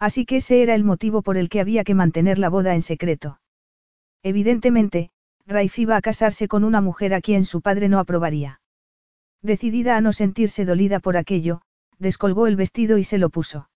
[0.00, 2.82] Así que ese era el motivo por el que había que mantener la boda en
[2.82, 3.38] secreto.
[4.22, 5.10] Evidentemente,
[5.46, 8.60] Raif iba a casarse con una mujer a quien su padre no aprobaría.
[9.42, 11.62] Decidida a no sentirse dolida por aquello,
[11.98, 13.68] descolgó el vestido y se lo puso.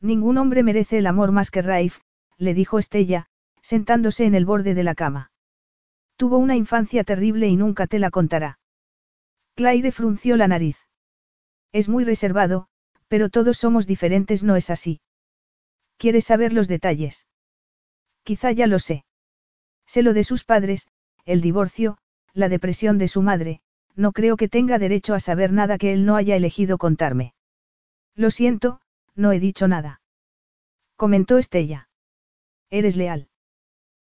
[0.00, 2.00] Ningún hombre merece el amor más que Raif,
[2.36, 3.26] le dijo Estella,
[3.62, 5.30] sentándose en el borde de la cama.
[6.16, 8.58] Tuvo una infancia terrible y nunca te la contará.
[9.54, 10.76] Claire frunció la nariz.
[11.72, 12.68] Es muy reservado,
[13.08, 15.00] pero todos somos diferentes, ¿no es así?
[15.96, 17.26] ¿Quieres saber los detalles?
[18.24, 19.04] Quizá ya lo sé.
[19.92, 20.88] Sé lo de sus padres,
[21.26, 21.98] el divorcio,
[22.32, 23.60] la depresión de su madre,
[23.94, 27.34] no creo que tenga derecho a saber nada que él no haya elegido contarme.
[28.14, 28.80] Lo siento,
[29.16, 30.00] no he dicho nada.
[30.96, 31.90] Comentó Estella.
[32.70, 33.28] Eres leal.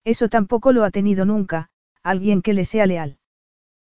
[0.04, 1.68] Eso tampoco lo ha tenido nunca,
[2.02, 3.18] alguien que le sea leal.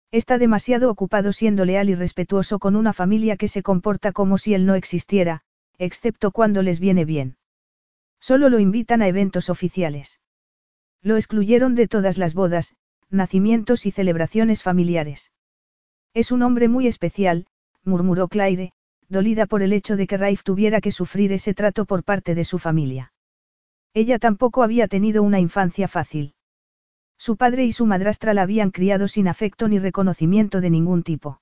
[0.09, 4.55] Está demasiado ocupado siendo leal y respetuoso con una familia que se comporta como si
[4.55, 5.43] él no existiera,
[5.77, 7.37] excepto cuando les viene bien.
[8.19, 10.19] Solo lo invitan a eventos oficiales.
[11.03, 12.73] Lo excluyeron de todas las bodas,
[13.09, 15.31] nacimientos y celebraciones familiares.
[16.13, 17.45] Es un hombre muy especial,
[17.83, 18.71] murmuró Claire,
[19.09, 22.45] dolida por el hecho de que Raif tuviera que sufrir ese trato por parte de
[22.45, 23.11] su familia.
[23.93, 26.35] Ella tampoco había tenido una infancia fácil.
[27.17, 31.41] Su padre y su madrastra la habían criado sin afecto ni reconocimiento de ningún tipo.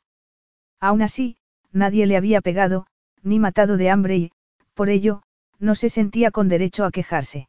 [0.80, 1.38] Aún así,
[1.72, 2.88] nadie le había pegado,
[3.22, 4.32] ni matado de hambre y,
[4.74, 5.22] por ello,
[5.60, 7.48] no se sentía con derecho a quejarse.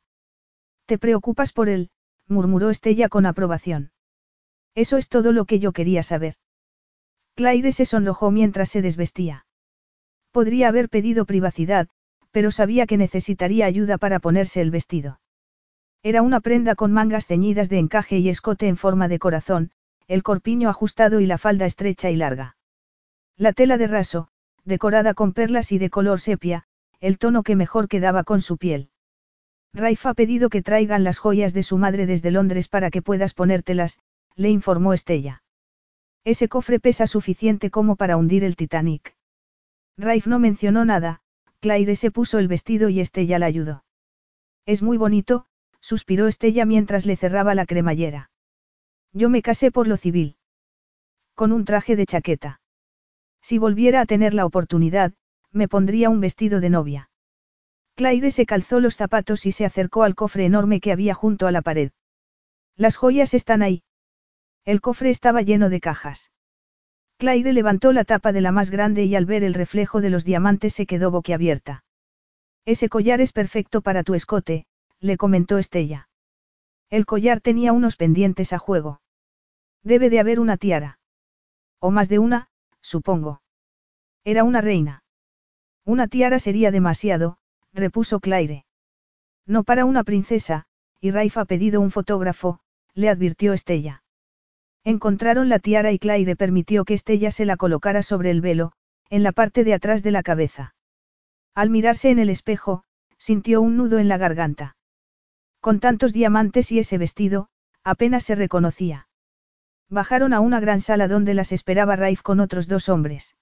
[0.86, 1.90] ¿Te preocupas por él?
[2.28, 3.92] Murmuró Estella con aprobación.
[4.74, 6.34] Eso es todo lo que yo quería saber.
[7.34, 9.46] Claire se sonrojó mientras se desvestía.
[10.30, 11.88] Podría haber pedido privacidad,
[12.30, 15.20] pero sabía que necesitaría ayuda para ponerse el vestido.
[16.02, 19.70] Era una prenda con mangas ceñidas de encaje y escote en forma de corazón,
[20.08, 22.56] el corpiño ajustado y la falda estrecha y larga.
[23.36, 24.28] La tela de raso,
[24.64, 26.64] decorada con perlas y de color sepia,
[27.00, 28.91] el tono que mejor quedaba con su piel.
[29.74, 33.32] Raif ha pedido que traigan las joyas de su madre desde Londres para que puedas
[33.32, 33.98] ponértelas,
[34.36, 35.42] le informó Estella.
[36.24, 39.16] Ese cofre pesa suficiente como para hundir el Titanic.
[39.96, 41.20] Raif no mencionó nada,
[41.60, 43.84] Claire se puso el vestido y Estella la ayudó.
[44.66, 45.46] Es muy bonito,
[45.80, 48.30] suspiró Estella mientras le cerraba la cremallera.
[49.12, 50.36] Yo me casé por lo civil.
[51.34, 52.60] Con un traje de chaqueta.
[53.40, 55.12] Si volviera a tener la oportunidad,
[55.50, 57.10] me pondría un vestido de novia.
[57.94, 61.52] Claire se calzó los zapatos y se acercó al cofre enorme que había junto a
[61.52, 61.92] la pared.
[62.76, 63.82] Las joyas están ahí.
[64.64, 66.30] El cofre estaba lleno de cajas.
[67.18, 70.24] Claire levantó la tapa de la más grande y al ver el reflejo de los
[70.24, 71.84] diamantes se quedó boquiabierta.
[72.64, 74.66] Ese collar es perfecto para tu escote,
[75.00, 76.08] le comentó Estella.
[76.90, 79.00] El collar tenía unos pendientes a juego.
[79.82, 80.98] Debe de haber una tiara.
[81.80, 82.48] O más de una,
[82.80, 83.42] supongo.
[84.24, 85.02] Era una reina.
[85.84, 87.38] Una tiara sería demasiado,
[87.72, 88.64] repuso Claire.
[89.46, 90.66] No para una princesa,
[91.00, 92.60] y Raif ha pedido un fotógrafo,
[92.94, 94.02] le advirtió Estella.
[94.84, 98.72] Encontraron la tiara y Claire permitió que Estella se la colocara sobre el velo,
[99.10, 100.74] en la parte de atrás de la cabeza.
[101.54, 102.84] Al mirarse en el espejo,
[103.18, 104.76] sintió un nudo en la garganta.
[105.60, 107.48] Con tantos diamantes y ese vestido,
[107.84, 109.08] apenas se reconocía.
[109.88, 113.36] Bajaron a una gran sala donde las esperaba Raif con otros dos hombres.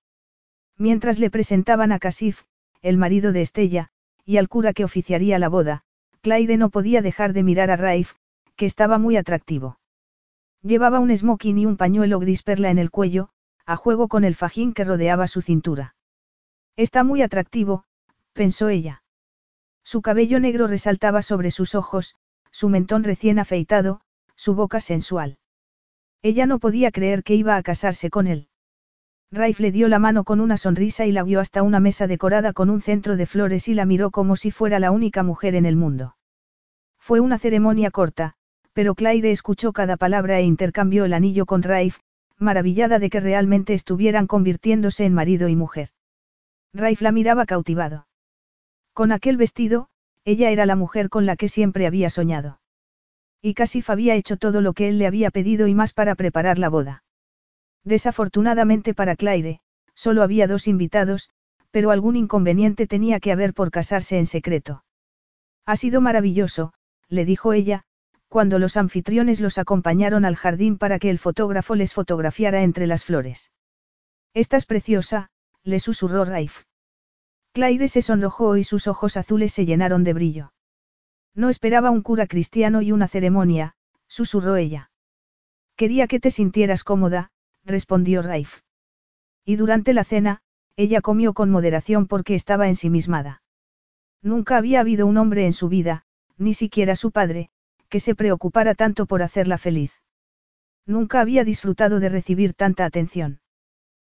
[0.76, 2.42] Mientras le presentaban a Casif,
[2.82, 3.90] el marido de Estella,
[4.24, 5.82] y al cura que oficiaría la boda,
[6.20, 8.14] Claire no podía dejar de mirar a Raif,
[8.56, 9.78] que estaba muy atractivo.
[10.62, 13.30] Llevaba un smoking y un pañuelo gris perla en el cuello,
[13.64, 15.94] a juego con el fajín que rodeaba su cintura.
[16.76, 17.84] Está muy atractivo,
[18.34, 19.02] pensó ella.
[19.82, 22.16] Su cabello negro resaltaba sobre sus ojos,
[22.50, 24.02] su mentón recién afeitado,
[24.36, 25.38] su boca sensual.
[26.22, 28.49] Ella no podía creer que iba a casarse con él.
[29.32, 32.52] Raif le dio la mano con una sonrisa y la guió hasta una mesa decorada
[32.52, 35.66] con un centro de flores y la miró como si fuera la única mujer en
[35.66, 36.16] el mundo.
[36.98, 38.34] Fue una ceremonia corta,
[38.72, 41.98] pero Claire escuchó cada palabra e intercambió el anillo con Raif,
[42.38, 45.90] maravillada de que realmente estuvieran convirtiéndose en marido y mujer.
[46.72, 48.08] Raif la miraba cautivado.
[48.92, 49.88] Con aquel vestido,
[50.24, 52.60] ella era la mujer con la que siempre había soñado.
[53.40, 56.58] Y Casif había hecho todo lo que él le había pedido y más para preparar
[56.58, 57.04] la boda.
[57.84, 59.60] Desafortunadamente para Claire,
[59.94, 61.30] solo había dos invitados,
[61.70, 64.84] pero algún inconveniente tenía que haber por casarse en secreto.
[65.66, 66.72] Ha sido maravilloso,
[67.08, 67.84] le dijo ella,
[68.28, 73.04] cuando los anfitriones los acompañaron al jardín para que el fotógrafo les fotografiara entre las
[73.04, 73.50] flores.
[74.34, 75.30] Estás preciosa,
[75.64, 76.64] le susurró Raif.
[77.52, 80.52] Claire se sonrojó y sus ojos azules se llenaron de brillo.
[81.34, 83.74] No esperaba un cura cristiano y una ceremonia,
[84.06, 84.90] susurró ella.
[85.76, 87.30] Quería que te sintieras cómoda,
[87.64, 88.60] respondió Raif.
[89.44, 90.42] Y durante la cena,
[90.76, 93.42] ella comió con moderación porque estaba ensimismada.
[94.22, 96.04] Nunca había habido un hombre en su vida,
[96.36, 97.50] ni siquiera su padre,
[97.88, 99.92] que se preocupara tanto por hacerla feliz.
[100.86, 103.40] Nunca había disfrutado de recibir tanta atención.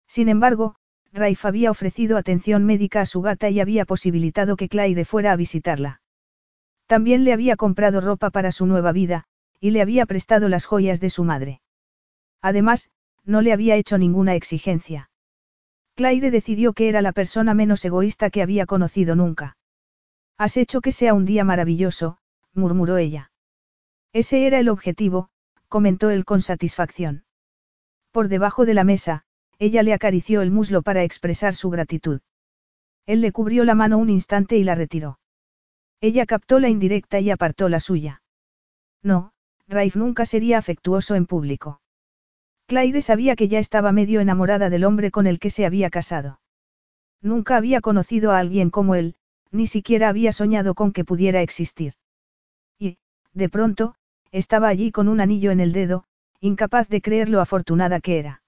[0.06, 0.76] Sin embargo,
[1.12, 5.36] Raif había ofrecido atención médica a su gata y había posibilitado que Claire fuera a
[5.36, 6.00] visitarla.
[6.86, 9.24] También le había comprado ropa para su nueva vida,
[9.60, 11.60] y le había prestado las joyas de su madre.
[12.42, 12.90] Además,
[13.24, 15.10] no le había hecho ninguna exigencia.
[15.94, 19.56] Claire decidió que era la persona menos egoísta que había conocido nunca.
[20.36, 22.18] Has hecho que sea un día maravilloso,
[22.52, 23.30] murmuró ella.
[24.12, 25.28] Ese era el objetivo,
[25.68, 27.24] comentó él con satisfacción.
[28.10, 29.24] Por debajo de la mesa,
[29.58, 32.20] ella le acarició el muslo para expresar su gratitud.
[33.06, 35.18] Él le cubrió la mano un instante y la retiró.
[36.00, 38.22] Ella captó la indirecta y apartó la suya.
[39.02, 39.32] No,
[39.68, 41.80] Raif nunca sería afectuoso en público.
[42.66, 46.40] Claire sabía que ya estaba medio enamorada del hombre con el que se había casado.
[47.20, 49.16] Nunca había conocido a alguien como él,
[49.50, 51.94] ni siquiera había soñado con que pudiera existir.
[52.78, 52.98] Y,
[53.32, 53.94] de pronto,
[54.32, 56.04] estaba allí con un anillo en el dedo,
[56.40, 58.42] incapaz de creer lo afortunada que era.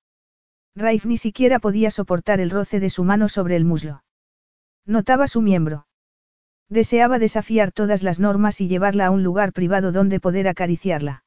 [0.74, 4.02] Raif ni siquiera podía soportar el roce de su mano sobre el muslo.
[4.84, 5.86] Notaba su miembro.
[6.68, 11.24] Deseaba desafiar todas las normas y llevarla a un lugar privado donde poder acariciarla.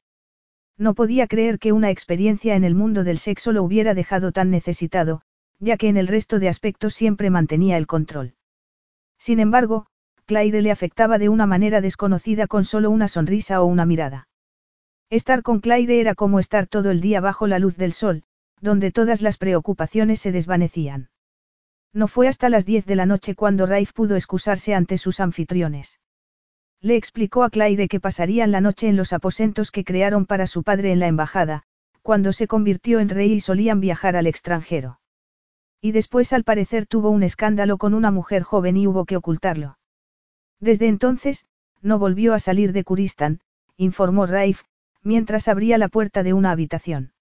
[0.80, 4.50] No podía creer que una experiencia en el mundo del sexo lo hubiera dejado tan
[4.50, 5.22] necesitado,
[5.60, 8.36] ya que en el resto de aspectos siempre mantenía el control.
[9.18, 9.88] Sin embargo,
[10.26, 14.30] Claire le afectaba de una manera desconocida con solo una sonrisa o una mirada.
[15.10, 18.24] Estar con Claire era como estar todo el día bajo la luz del sol,
[18.62, 21.10] donde todas las preocupaciones se desvanecían.
[21.92, 26.00] No fue hasta las diez de la noche cuando Raif pudo excusarse ante sus anfitriones.
[26.82, 30.64] Le explicó a Claire que pasarían la noche en los aposentos que crearon para su
[30.64, 31.64] padre en la embajada,
[32.02, 35.00] cuando se convirtió en rey y solían viajar al extranjero.
[35.82, 39.78] Y después al parecer tuvo un escándalo con una mujer joven y hubo que ocultarlo.
[40.60, 41.46] Desde entonces,
[41.82, 43.42] no volvió a salir de Kuristan,
[43.78, 44.64] informó Raif,
[45.04, 47.14] mientras abría la puerta de una habitación.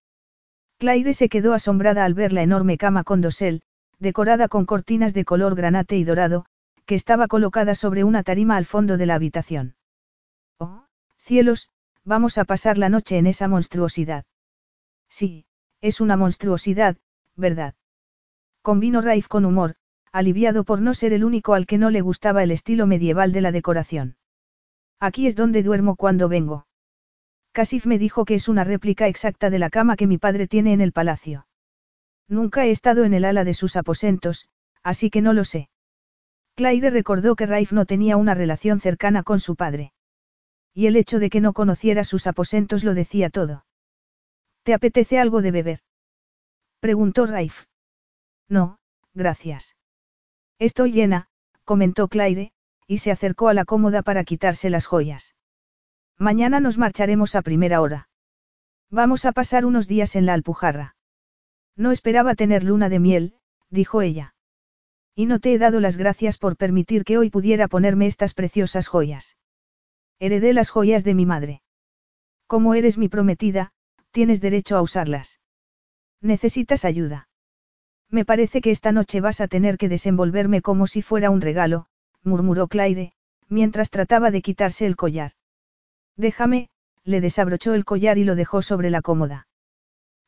[0.78, 3.62] Claire se quedó asombrada al ver la enorme cama con dosel,
[3.98, 6.46] decorada con cortinas de color granate y dorado,
[6.88, 9.76] que estaba colocada sobre una tarima al fondo de la habitación.
[10.58, 10.86] Oh,
[11.18, 11.68] cielos,
[12.02, 14.24] vamos a pasar la noche en esa monstruosidad.
[15.10, 15.44] Sí,
[15.82, 16.96] es una monstruosidad,
[17.36, 17.74] ¿verdad?
[18.62, 19.74] Convino Raif con humor,
[20.12, 23.42] aliviado por no ser el único al que no le gustaba el estilo medieval de
[23.42, 24.16] la decoración.
[24.98, 26.66] Aquí es donde duermo cuando vengo.
[27.52, 30.72] Casif me dijo que es una réplica exacta de la cama que mi padre tiene
[30.72, 31.46] en el palacio.
[32.28, 34.48] Nunca he estado en el ala de sus aposentos,
[34.82, 35.68] así que no lo sé.
[36.58, 39.92] Claire recordó que Raif no tenía una relación cercana con su padre.
[40.74, 43.64] Y el hecho de que no conociera sus aposentos lo decía todo.
[44.64, 45.78] ¿Te apetece algo de beber?
[46.80, 47.66] Preguntó Raif.
[48.48, 48.80] No,
[49.14, 49.76] gracias.
[50.58, 51.28] Estoy llena,
[51.62, 52.50] comentó Claire,
[52.88, 55.36] y se acercó a la cómoda para quitarse las joyas.
[56.18, 58.08] Mañana nos marcharemos a primera hora.
[58.90, 60.96] Vamos a pasar unos días en la Alpujarra.
[61.76, 63.36] No esperaba tener luna de miel,
[63.70, 64.34] dijo ella.
[65.18, 68.86] Y no te he dado las gracias por permitir que hoy pudiera ponerme estas preciosas
[68.86, 69.36] joyas.
[70.20, 71.60] Heredé las joyas de mi madre.
[72.46, 73.72] Como eres mi prometida,
[74.12, 75.40] tienes derecho a usarlas.
[76.20, 77.28] Necesitas ayuda.
[78.08, 81.86] Me parece que esta noche vas a tener que desenvolverme como si fuera un regalo,
[82.22, 83.12] murmuró Claire,
[83.48, 85.32] mientras trataba de quitarse el collar.
[86.16, 86.68] Déjame,
[87.02, 89.48] le desabrochó el collar y lo dejó sobre la cómoda.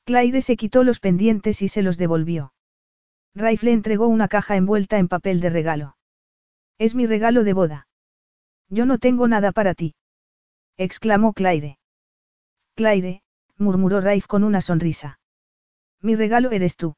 [0.04, 2.54] Claire se quitó los pendientes y se los devolvió.
[3.34, 5.96] Raif le entregó una caja envuelta en papel de regalo.
[6.78, 7.88] Es mi regalo de boda.
[8.68, 9.94] Yo no tengo nada para ti.
[10.76, 11.78] exclamó Claire.
[12.74, 13.22] Claire,
[13.56, 15.20] murmuró Raif con una sonrisa.
[16.00, 16.96] Mi regalo eres tú.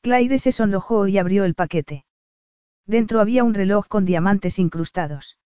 [0.00, 2.04] Claire se sonrojó y abrió el paquete.
[2.86, 5.38] Dentro había un reloj con diamantes incrustados.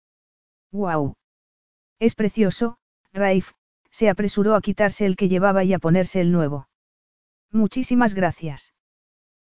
[0.72, 1.16] ¡Guau!
[2.00, 2.78] Es precioso,
[3.14, 3.54] Raif,
[3.90, 6.68] se apresuró a quitarse el que llevaba y a ponerse el nuevo.
[7.52, 8.74] Muchísimas gracias.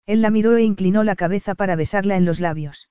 [0.06, 2.90] Él la miró e inclinó la cabeza para besarla en los labios.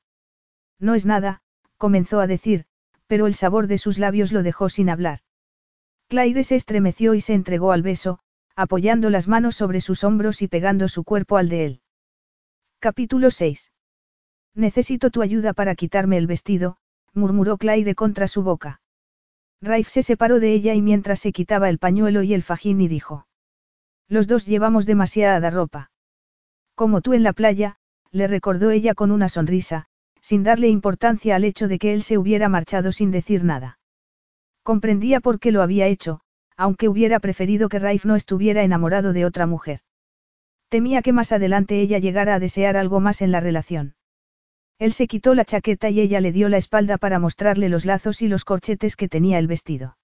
[0.78, 1.42] No es nada,
[1.76, 2.64] comenzó a decir,
[3.06, 5.20] pero el sabor de sus labios lo dejó sin hablar.
[6.08, 8.20] Claire se estremeció y se entregó al beso,
[8.56, 11.80] apoyando las manos sobre sus hombros y pegando su cuerpo al de él.
[12.78, 13.72] Capítulo 6.
[14.54, 16.76] Necesito tu ayuda para quitarme el vestido,
[17.14, 18.80] murmuró Claire contra su boca.
[19.60, 22.88] Raif se separó de ella y mientras se quitaba el pañuelo y el fajín y
[22.88, 23.26] dijo.
[24.08, 25.90] Los dos llevamos demasiada ropa.
[26.80, 27.76] Como tú en la playa,
[28.10, 29.84] le recordó ella con una sonrisa,
[30.22, 33.78] sin darle importancia al hecho de que él se hubiera marchado sin decir nada.
[34.62, 36.22] Comprendía por qué lo había hecho,
[36.56, 39.80] aunque hubiera preferido que Raif no estuviera enamorado de otra mujer.
[40.70, 43.94] Temía que más adelante ella llegara a desear algo más en la relación.
[44.78, 48.22] Él se quitó la chaqueta y ella le dio la espalda para mostrarle los lazos
[48.22, 49.98] y los corchetes que tenía el vestido.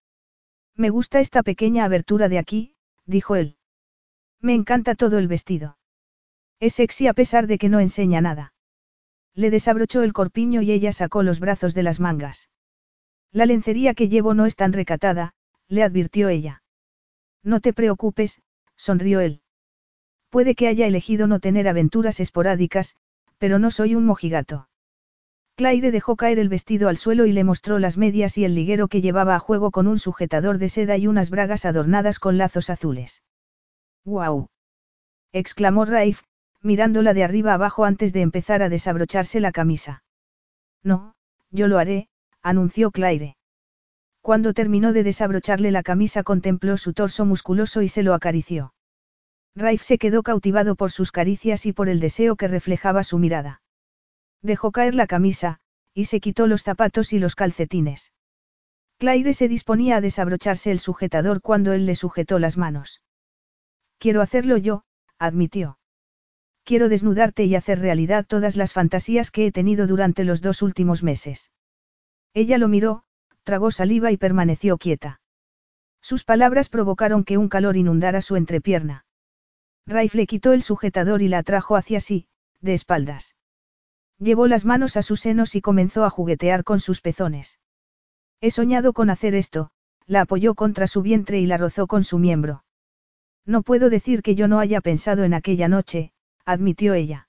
[0.75, 2.75] Me gusta esta pequeña abertura de aquí,
[3.07, 3.57] dijo él.
[4.43, 5.79] Me encanta todo el vestido.
[6.59, 8.55] Es sexy a pesar de que no enseña nada.
[9.35, 12.49] Le desabrochó el corpiño y ella sacó los brazos de las mangas.
[13.31, 15.35] La lencería que llevo no es tan recatada,
[15.69, 16.63] le advirtió ella.
[17.43, 18.41] No te preocupes,
[18.77, 19.43] sonrió él.
[20.31, 22.97] Puede que haya elegido no tener aventuras esporádicas,
[23.39, 24.69] pero no soy un mojigato.
[25.57, 28.89] Claire dejó caer el vestido al suelo y le mostró las medias y el liguero
[28.89, 32.69] que llevaba a juego con un sujetador de seda y unas bragas adornadas con lazos
[32.69, 33.23] azules.
[34.05, 34.49] ¡Guau!
[35.33, 36.23] exclamó Raif,
[36.63, 40.03] mirándola de arriba abajo antes de empezar a desabrocharse la camisa.
[40.83, 41.15] No,
[41.51, 42.09] yo lo haré,
[42.43, 43.37] anunció Claire.
[44.21, 48.75] Cuando terminó de desabrocharle la camisa contempló su torso musculoso y se lo acarició.
[49.55, 53.63] Raif se quedó cautivado por sus caricias y por el deseo que reflejaba su mirada.
[54.43, 55.61] Dejó caer la camisa,
[55.95, 58.13] y se quitó los zapatos y los calcetines.
[58.99, 63.03] Claire se disponía a desabrocharse el sujetador cuando él le sujetó las manos.
[63.99, 64.85] Quiero hacerlo yo,
[65.19, 65.79] admitió.
[66.67, 71.05] Quiero desnudarte y hacer realidad todas las fantasías que he tenido durante los dos últimos
[71.05, 71.53] meses.
[72.35, 73.05] Ella lo miró,
[73.45, 75.21] tragó saliva y permaneció quieta.
[76.03, 79.07] Sus palabras provocaron que un calor inundara su entrepierna.
[79.87, 82.27] Raif le quitó el sujetador y la atrajo hacia sí,
[82.61, 83.37] de espaldas.
[84.19, 87.61] Llevó las manos a sus senos y comenzó a juguetear con sus pezones.
[88.41, 89.71] He soñado con hacer esto,
[90.07, 92.65] la apoyó contra su vientre y la rozó con su miembro.
[93.45, 96.13] No puedo decir que yo no haya pensado en aquella noche,
[96.47, 97.29] admitió ella.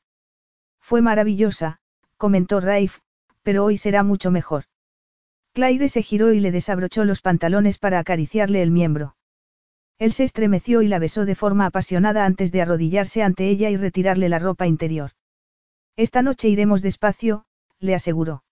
[0.79, 1.79] Fue maravillosa,
[2.15, 2.99] comentó Raif,
[3.43, 4.65] pero hoy será mucho mejor.
[5.53, 9.15] Claire se giró y le desabrochó los pantalones para acariciarle el miembro.
[9.99, 13.75] Él se estremeció y la besó de forma apasionada antes de arrodillarse ante ella y
[13.75, 15.11] retirarle la ropa interior.
[15.95, 17.45] Esta noche iremos despacio,
[17.79, 18.43] le aseguró.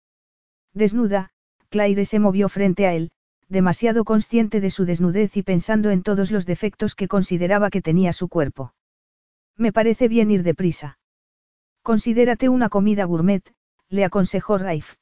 [0.74, 1.30] Desnuda,
[1.70, 3.12] Claire se movió frente a él,
[3.48, 8.12] demasiado consciente de su desnudez y pensando en todos los defectos que consideraba que tenía
[8.14, 8.74] su cuerpo.
[9.57, 10.99] Me parece bien ir deprisa.
[11.82, 13.44] Considérate una comida gourmet,
[13.90, 14.95] le aconsejó Raif.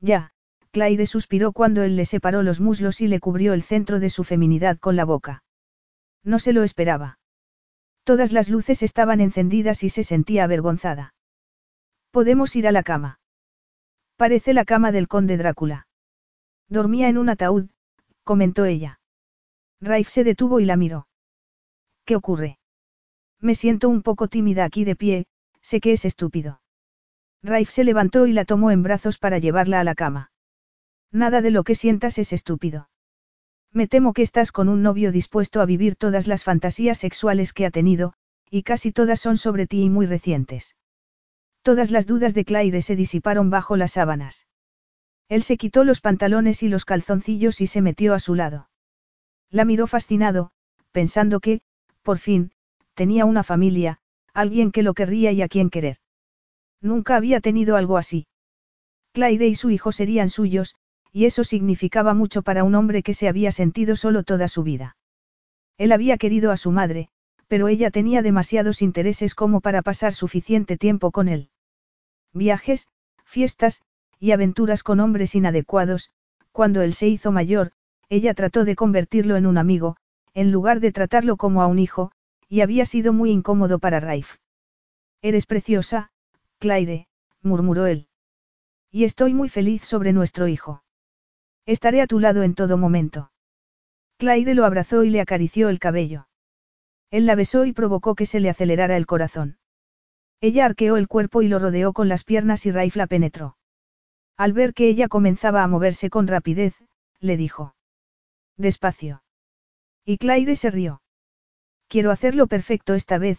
[0.00, 0.32] Ya,
[0.70, 4.24] Claire suspiró cuando él le separó los muslos y le cubrió el centro de su
[4.24, 5.42] feminidad con la boca.
[6.22, 7.18] No se lo esperaba.
[8.04, 11.14] Todas las luces estaban encendidas y se sentía avergonzada.
[12.10, 13.18] Podemos ir a la cama.
[14.16, 15.88] Parece la cama del conde Drácula.
[16.68, 17.70] Dormía en un ataúd,
[18.22, 19.00] comentó ella.
[19.80, 21.08] Raif se detuvo y la miró.
[22.04, 22.58] ¿Qué ocurre?
[23.44, 25.26] Me siento un poco tímida aquí de pie,
[25.60, 26.62] sé que es estúpido.
[27.42, 30.32] Raif se levantó y la tomó en brazos para llevarla a la cama.
[31.12, 32.88] Nada de lo que sientas es estúpido.
[33.70, 37.66] Me temo que estás con un novio dispuesto a vivir todas las fantasías sexuales que
[37.66, 38.14] ha tenido,
[38.48, 40.74] y casi todas son sobre ti y muy recientes.
[41.60, 44.46] Todas las dudas de Claire se disiparon bajo las sábanas.
[45.28, 48.70] Él se quitó los pantalones y los calzoncillos y se metió a su lado.
[49.50, 50.52] La miró fascinado,
[50.92, 51.60] pensando que,
[52.02, 52.52] por fin,
[52.94, 53.98] tenía una familia,
[54.32, 55.98] alguien que lo querría y a quien querer.
[56.80, 58.26] Nunca había tenido algo así.
[59.12, 60.74] Claire y su hijo serían suyos,
[61.12, 64.96] y eso significaba mucho para un hombre que se había sentido solo toda su vida.
[65.78, 67.08] Él había querido a su madre,
[67.46, 71.50] pero ella tenía demasiados intereses como para pasar suficiente tiempo con él.
[72.32, 72.88] Viajes,
[73.24, 73.82] fiestas,
[74.18, 76.10] y aventuras con hombres inadecuados,
[76.50, 77.72] cuando él se hizo mayor,
[78.08, 79.96] ella trató de convertirlo en un amigo,
[80.34, 82.12] en lugar de tratarlo como a un hijo,
[82.48, 84.36] y había sido muy incómodo para Raif.
[85.22, 86.10] Eres preciosa,
[86.58, 87.08] Claire,
[87.42, 88.08] murmuró él.
[88.90, 90.82] Y estoy muy feliz sobre nuestro hijo.
[91.66, 93.30] Estaré a tu lado en todo momento.
[94.18, 96.28] Claire lo abrazó y le acarició el cabello.
[97.10, 99.58] Él la besó y provocó que se le acelerara el corazón.
[100.40, 103.56] Ella arqueó el cuerpo y lo rodeó con las piernas y Raif la penetró.
[104.36, 106.74] Al ver que ella comenzaba a moverse con rapidez,
[107.20, 107.74] le dijo.
[108.56, 109.22] Despacio.
[110.04, 111.00] Y Claire se rió.
[111.94, 113.38] Quiero hacerlo perfecto esta vez,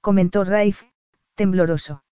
[0.00, 0.84] comentó Raif,
[1.34, 2.04] tembloroso.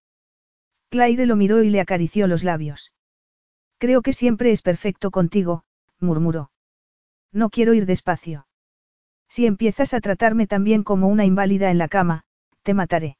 [0.88, 2.92] Claire lo miró y le acarició los labios.
[3.78, 5.62] Creo que siempre es perfecto contigo,
[6.00, 6.50] murmuró.
[7.30, 8.48] No quiero ir despacio.
[9.28, 12.24] Si empiezas a tratarme también como una inválida en la cama,
[12.64, 13.16] te mataré.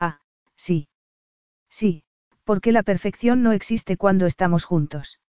[0.00, 0.18] Ah,
[0.56, 0.88] sí.
[1.70, 2.02] Sí,
[2.42, 5.20] porque la perfección no existe cuando estamos juntos.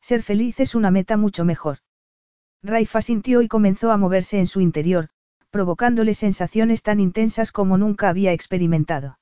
[0.00, 1.78] Ser feliz es una meta mucho mejor.
[2.64, 5.10] Raifa sintió y comenzó a moverse en su interior,
[5.54, 9.20] provocándole sensaciones tan intensas como nunca había experimentado.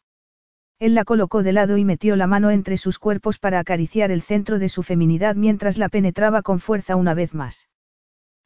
[0.78, 4.22] Él la colocó de lado y metió la mano entre sus cuerpos para acariciar el
[4.22, 7.68] centro de su feminidad mientras la penetraba con fuerza una vez más.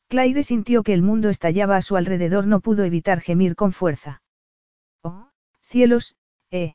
[0.08, 4.20] Claire sintió que el mundo estallaba a su alrededor, no pudo evitar gemir con fuerza.
[5.04, 5.28] Oh,
[5.60, 6.16] cielos,
[6.50, 6.74] eh.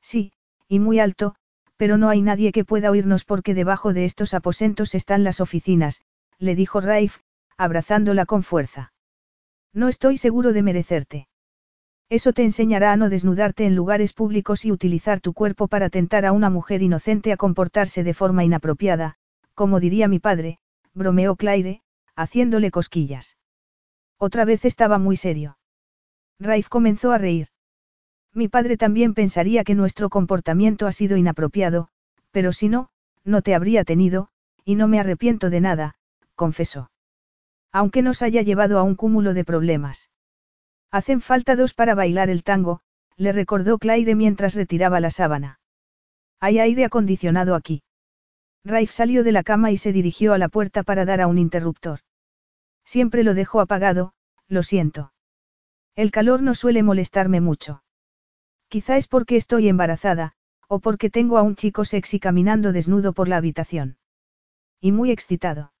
[0.00, 0.32] Sí,
[0.68, 1.34] y muy alto,
[1.76, 6.02] pero no hay nadie que pueda oírnos porque debajo de estos aposentos están las oficinas,
[6.38, 7.18] le dijo Raif,
[7.56, 8.92] abrazándola con fuerza.
[9.72, 11.28] No estoy seguro de merecerte.
[12.08, 16.26] Eso te enseñará a no desnudarte en lugares públicos y utilizar tu cuerpo para tentar
[16.26, 19.16] a una mujer inocente a comportarse de forma inapropiada,
[19.54, 20.58] como diría mi padre,
[20.92, 21.82] bromeó Claire,
[22.16, 23.36] haciéndole cosquillas.
[24.18, 25.56] Otra vez estaba muy serio.
[26.40, 27.48] Raif comenzó a reír.
[28.34, 31.88] Mi padre también pensaría que nuestro comportamiento ha sido inapropiado,
[32.32, 32.88] pero si no,
[33.24, 34.28] no te habría tenido,
[34.64, 35.94] y no me arrepiento de nada,
[36.34, 36.90] confesó.
[37.72, 40.10] Aunque nos haya llevado a un cúmulo de problemas.
[40.90, 42.80] Hacen falta dos para bailar el tango,
[43.16, 45.60] le recordó Claire mientras retiraba la sábana.
[46.40, 47.82] Hay aire acondicionado aquí.
[48.64, 51.38] Raif salió de la cama y se dirigió a la puerta para dar a un
[51.38, 52.00] interruptor.
[52.84, 54.14] Siempre lo dejo apagado,
[54.48, 55.12] lo siento.
[55.94, 57.82] El calor no suele molestarme mucho.
[58.68, 60.32] Quizá es porque estoy embarazada,
[60.66, 63.98] o porque tengo a un chico sexy caminando desnudo por la habitación.
[64.80, 65.72] Y muy excitado.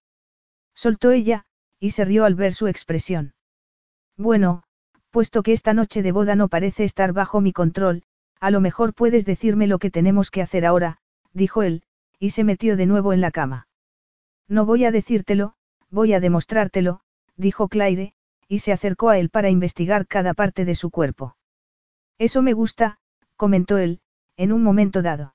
[0.74, 1.46] Soltó ella,
[1.80, 3.34] y se rió al ver su expresión.
[4.16, 4.62] Bueno,
[5.10, 8.04] puesto que esta noche de boda no parece estar bajo mi control,
[8.38, 10.98] a lo mejor puedes decirme lo que tenemos que hacer ahora,
[11.32, 11.82] dijo él,
[12.18, 13.68] y se metió de nuevo en la cama.
[14.46, 15.54] No voy a decírtelo,
[15.90, 17.00] voy a demostrártelo,
[17.36, 18.14] dijo Claire,
[18.46, 21.36] y se acercó a él para investigar cada parte de su cuerpo.
[22.18, 22.98] Eso me gusta,
[23.36, 24.00] comentó él,
[24.36, 25.34] en un momento dado.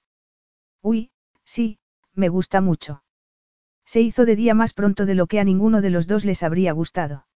[0.82, 1.12] Uy,
[1.44, 1.80] sí,
[2.14, 3.05] me gusta mucho.
[3.86, 6.44] Se hizo de día más pronto de lo que a ninguno de los dos les
[6.44, 7.28] habría gustado.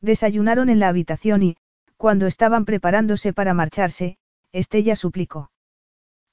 [0.00, 1.56] Desayunaron en la habitación y,
[1.96, 4.18] cuando estaban preparándose para marcharse,
[4.52, 5.50] Estella suplicó.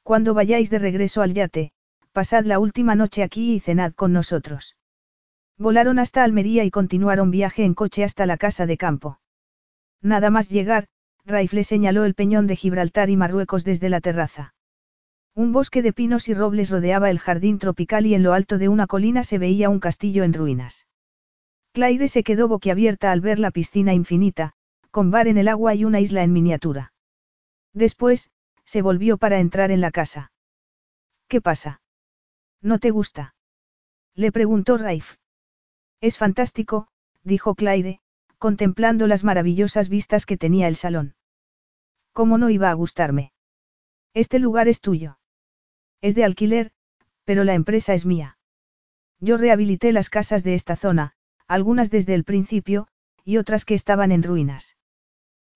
[0.04, 1.72] Cuando vayáis de regreso al yate,
[2.12, 4.76] pasad la última noche aquí y cenad con nosotros.
[5.58, 9.20] Volaron hasta Almería y continuaron viaje en coche hasta la casa de campo.
[10.02, 10.88] Nada más llegar,
[11.26, 14.55] Raif le señaló el peñón de Gibraltar y Marruecos desde la terraza.
[15.36, 18.70] Un bosque de pinos y robles rodeaba el jardín tropical y en lo alto de
[18.70, 20.88] una colina se veía un castillo en ruinas.
[21.74, 24.54] Claire se quedó boquiabierta al ver la piscina infinita,
[24.92, 26.94] con bar en el agua y una isla en miniatura.
[27.74, 28.32] Después,
[28.64, 30.32] se volvió para entrar en la casa.
[31.28, 31.82] ¿Qué pasa?
[32.62, 33.36] ¿No te gusta?
[34.14, 35.18] Le preguntó Raif.
[36.00, 36.88] Es fantástico,
[37.24, 38.00] dijo Claire,
[38.38, 41.16] contemplando las maravillosas vistas que tenía el salón.
[42.14, 43.34] ¿Cómo no iba a gustarme?
[44.14, 45.18] Este lugar es tuyo.
[46.02, 46.72] Es de alquiler,
[47.24, 48.38] pero la empresa es mía.
[49.20, 51.14] Yo rehabilité las casas de esta zona,
[51.48, 52.88] algunas desde el principio,
[53.24, 54.78] y otras que estaban en ruinas.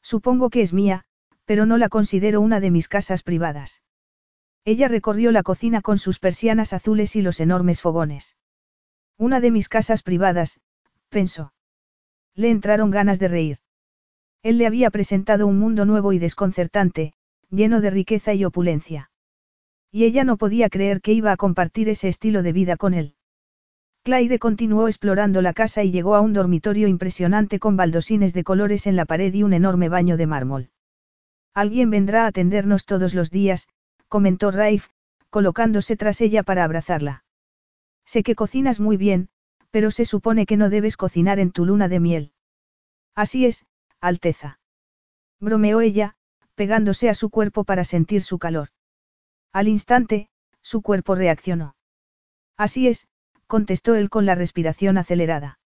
[0.01, 1.05] Supongo que es mía,
[1.45, 3.81] pero no la considero una de mis casas privadas.
[4.65, 8.35] Ella recorrió la cocina con sus persianas azules y los enormes fogones.
[9.17, 10.59] Una de mis casas privadas,
[11.09, 11.53] pensó.
[12.35, 13.57] Le entraron ganas de reír.
[14.43, 17.13] Él le había presentado un mundo nuevo y desconcertante,
[17.49, 19.08] lleno de riqueza y opulencia.
[19.91, 23.15] Y ella no podía creer que iba a compartir ese estilo de vida con él.
[24.03, 28.87] Claire continuó explorando la casa y llegó a un dormitorio impresionante con baldosines de colores
[28.87, 30.69] en la pared y un enorme baño de mármol.
[31.53, 33.67] Alguien vendrá a atendernos todos los días,
[34.07, 34.87] comentó Raif,
[35.29, 37.23] colocándose tras ella para abrazarla.
[38.05, 39.29] Sé que cocinas muy bien,
[39.71, 42.31] pero se supone que no debes cocinar en tu luna de miel.
[43.15, 43.65] Así es,
[43.99, 44.59] Alteza.
[45.39, 46.15] Bromeó ella,
[46.55, 48.69] pegándose a su cuerpo para sentir su calor.
[49.51, 50.29] Al instante,
[50.61, 51.75] su cuerpo reaccionó.
[52.57, 53.07] Así es,
[53.47, 55.59] contestó él con la respiración acelerada.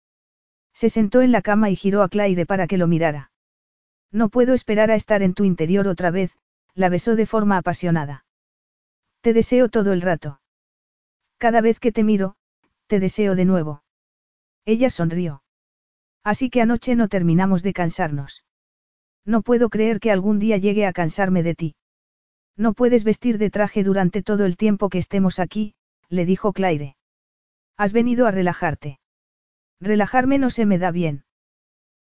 [0.74, 3.32] Se sentó en la cama y giró a Claire para que lo mirara.
[4.12, 6.38] No puedo esperar a estar en tu interior otra vez,
[6.76, 8.26] la besó de forma apasionada.
[9.22, 10.40] Te deseo todo el rato.
[11.38, 12.36] Cada vez que te miro,
[12.88, 13.84] te deseo de nuevo.
[14.66, 15.44] Ella sonrió.
[16.24, 18.46] Así que anoche no terminamos de cansarnos.
[19.26, 21.76] No puedo creer que algún día llegue a cansarme de ti.
[22.56, 25.74] No puedes vestir de traje durante todo el tiempo que estemos aquí,
[26.10, 26.96] le dijo Claire.
[27.78, 29.00] Has venido a relajarte.
[29.80, 31.26] Relajarme no se me da bien.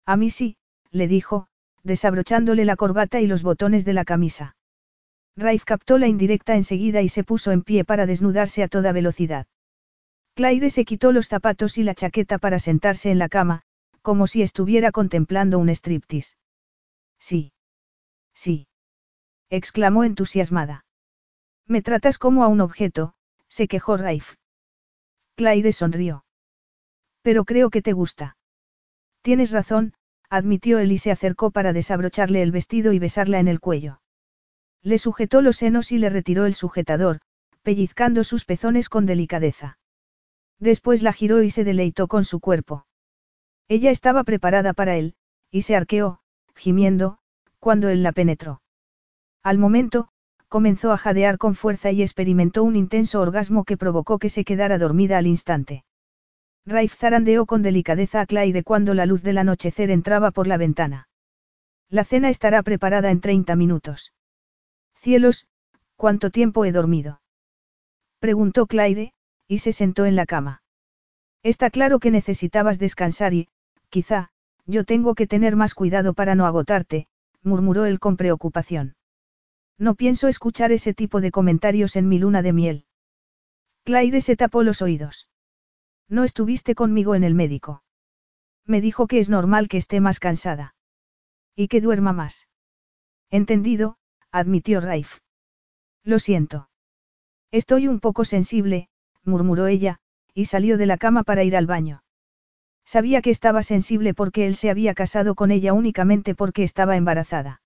[0.05, 0.57] A mí sí,
[0.91, 1.47] le dijo,
[1.83, 4.57] desabrochándole la corbata y los botones de la camisa.
[5.37, 9.47] Raif captó la indirecta enseguida y se puso en pie para desnudarse a toda velocidad.
[10.35, 13.62] Claire se quitó los zapatos y la chaqueta para sentarse en la cama,
[14.03, 16.37] como si estuviera contemplando un striptease.
[17.19, 17.53] Sí.
[18.35, 18.66] Sí.
[19.53, 20.87] Exclamó entusiasmada.
[21.66, 23.12] Me tratas como a un objeto,
[23.49, 24.37] se quejó Raif.
[25.37, 26.24] Claire sonrió.
[27.20, 28.39] Pero creo que te gusta.
[29.20, 29.93] Tienes razón,
[30.31, 34.01] admitió él y se acercó para desabrocharle el vestido y besarla en el cuello.
[34.81, 37.20] Le sujetó los senos y le retiró el sujetador,
[37.61, 39.79] pellizcando sus pezones con delicadeza.
[40.61, 42.87] Después la giró y se deleitó con su cuerpo.
[43.69, 45.15] Ella estaba preparada para él,
[45.51, 46.20] y se arqueó,
[46.55, 47.19] gimiendo,
[47.59, 48.62] cuando él la penetró.
[49.43, 50.09] Al momento,
[50.48, 54.78] comenzó a jadear con fuerza y experimentó un intenso orgasmo que provocó que se quedara
[54.78, 55.85] dormida al instante.
[56.64, 61.09] Raif zarandeó con delicadeza a Claire cuando la luz del anochecer entraba por la ventana.
[61.89, 64.12] La cena estará preparada en 30 minutos.
[64.94, 65.48] Cielos,
[65.97, 67.20] ¿cuánto tiempo he dormido?
[68.20, 69.12] Preguntó Claire,
[69.48, 70.62] y se sentó en la cama.
[71.43, 73.48] Está claro que necesitabas descansar y,
[73.90, 74.31] quizá,
[74.64, 77.09] yo tengo que tener más cuidado para no agotarte,
[77.43, 78.94] murmuró él con preocupación.
[79.78, 82.86] No pienso escuchar ese tipo de comentarios en mi luna de miel.
[83.85, 85.28] Claire se tapó los oídos.
[86.09, 87.82] No estuviste conmigo en el médico.
[88.66, 90.74] Me dijo que es normal que esté más cansada.
[91.57, 92.49] Y que duerma más.
[93.31, 93.97] Entendido,
[94.31, 95.19] admitió Raif.
[96.05, 96.69] Lo siento.
[97.51, 98.89] Estoy un poco sensible,
[99.24, 100.01] murmuró ella,
[100.35, 102.03] y salió de la cama para ir al baño.
[102.85, 107.62] Sabía que estaba sensible porque él se había casado con ella únicamente porque estaba embarazada.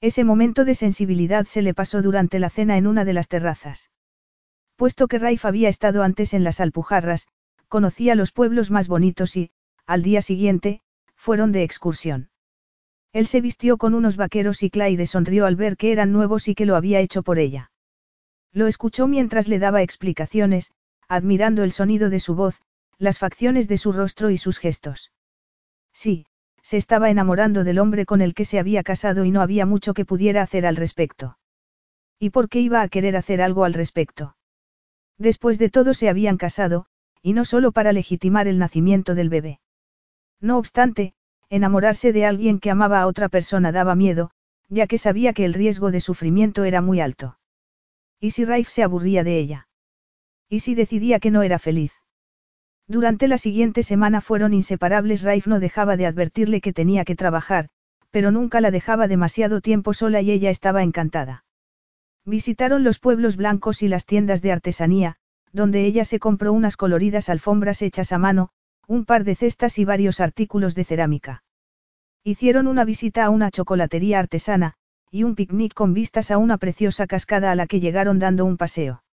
[0.00, 3.90] Ese momento de sensibilidad se le pasó durante la cena en una de las terrazas.
[4.76, 7.28] Puesto que Raif había estado antes en las Alpujarras,
[7.68, 9.50] conocía los pueblos más bonitos y,
[9.86, 10.80] al día siguiente,
[11.14, 12.30] fueron de excursión.
[13.12, 16.54] Él se vistió con unos vaqueros y Claire sonrió al ver que eran nuevos y
[16.54, 17.70] que lo había hecho por ella.
[18.52, 20.72] Lo escuchó mientras le daba explicaciones,
[21.08, 22.62] admirando el sonido de su voz,
[22.98, 25.12] las facciones de su rostro y sus gestos.
[25.92, 26.26] Sí,
[26.62, 29.94] se estaba enamorando del hombre con el que se había casado y no había mucho
[29.94, 31.38] que pudiera hacer al respecto.
[32.18, 34.36] ¿Y por qué iba a querer hacer algo al respecto?
[35.18, 36.86] Después de todo se habían casado,
[37.22, 39.60] y no solo para legitimar el nacimiento del bebé.
[40.40, 41.14] No obstante,
[41.50, 44.30] enamorarse de alguien que amaba a otra persona daba miedo,
[44.68, 47.38] ya que sabía que el riesgo de sufrimiento era muy alto.
[48.20, 49.68] ¿Y si Raif se aburría de ella?
[50.48, 51.99] ¿Y si decidía que no era feliz?
[52.90, 55.22] Durante la siguiente semana fueron inseparables.
[55.22, 57.68] Raif no dejaba de advertirle que tenía que trabajar,
[58.10, 61.44] pero nunca la dejaba demasiado tiempo sola y ella estaba encantada.
[62.24, 65.14] Visitaron los pueblos blancos y las tiendas de artesanía,
[65.52, 68.48] donde ella se compró unas coloridas alfombras hechas a mano,
[68.88, 71.44] un par de cestas y varios artículos de cerámica.
[72.24, 74.74] Hicieron una visita a una chocolatería artesana,
[75.12, 78.56] y un picnic con vistas a una preciosa cascada a la que llegaron dando un
[78.56, 79.04] paseo.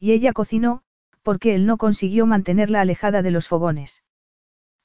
[0.00, 0.83] Y ella cocinó,
[1.24, 4.04] porque él no consiguió mantenerla alejada de los fogones.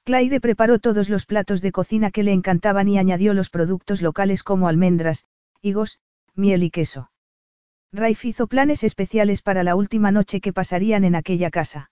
[0.06, 4.42] Claire preparó todos los platos de cocina que le encantaban y añadió los productos locales
[4.42, 5.26] como almendras,
[5.62, 6.00] higos,
[6.34, 7.12] miel y queso.
[7.92, 11.92] Raif hizo planes especiales para la última noche que pasarían en aquella casa.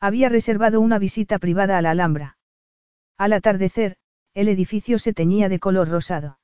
[0.00, 2.38] Había reservado una visita privada a la Alhambra.
[3.18, 3.96] Al atardecer,
[4.32, 6.38] el edificio se teñía de color rosado.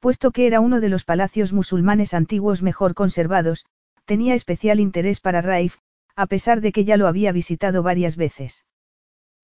[0.00, 3.66] Puesto que era uno de los palacios musulmanes antiguos mejor conservados,
[4.04, 5.76] tenía especial interés para Raif,
[6.16, 8.64] a pesar de que ya lo había visitado varias veces.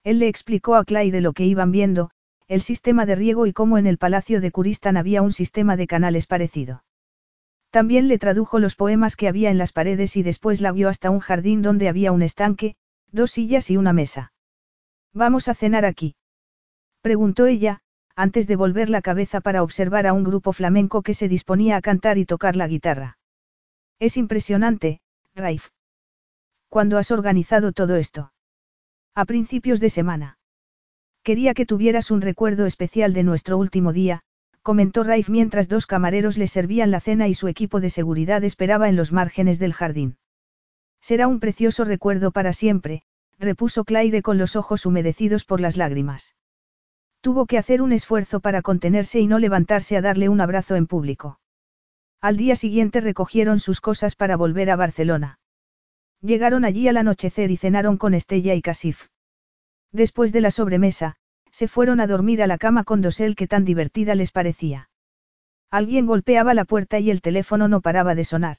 [0.04, 2.10] Él le explicó a Claire lo que iban viendo,
[2.46, 5.86] el sistema de riego y cómo en el palacio de Curistan había un sistema de
[5.86, 6.84] canales parecido.
[7.70, 11.10] También le tradujo los poemas que había en las paredes y después la guió hasta
[11.10, 12.76] un jardín donde había un estanque,
[13.12, 14.32] dos sillas y una mesa.
[15.12, 16.16] ¿Vamos a cenar aquí?
[17.02, 17.80] Preguntó ella,
[18.16, 21.82] antes de volver la cabeza para observar a un grupo flamenco que se disponía a
[21.82, 23.18] cantar y tocar la guitarra.
[23.98, 25.00] Es impresionante,
[25.34, 25.68] Raif.
[26.68, 28.32] ¿Cuándo has organizado todo esto?
[29.14, 30.38] A principios de semana.
[31.22, 34.20] Quería que tuvieras un recuerdo especial de nuestro último día,
[34.62, 38.88] comentó Raif mientras dos camareros le servían la cena y su equipo de seguridad esperaba
[38.88, 40.18] en los márgenes del jardín.
[41.00, 43.02] Será un precioso recuerdo para siempre,
[43.38, 46.34] repuso Claire con los ojos humedecidos por las lágrimas.
[47.22, 50.86] Tuvo que hacer un esfuerzo para contenerse y no levantarse a darle un abrazo en
[50.86, 51.40] público.
[52.20, 55.37] Al día siguiente recogieron sus cosas para volver a Barcelona.
[56.20, 59.06] Llegaron allí al anochecer y cenaron con Estella y Casif.
[59.92, 61.14] Después de la sobremesa,
[61.52, 64.90] se fueron a dormir a la cama con dosel que tan divertida les parecía.
[65.70, 68.56] Alguien golpeaba la puerta y el teléfono no paraba de sonar.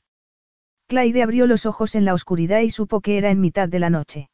[0.88, 3.90] Claire abrió los ojos en la oscuridad y supo que era en mitad de la
[3.90, 4.30] noche.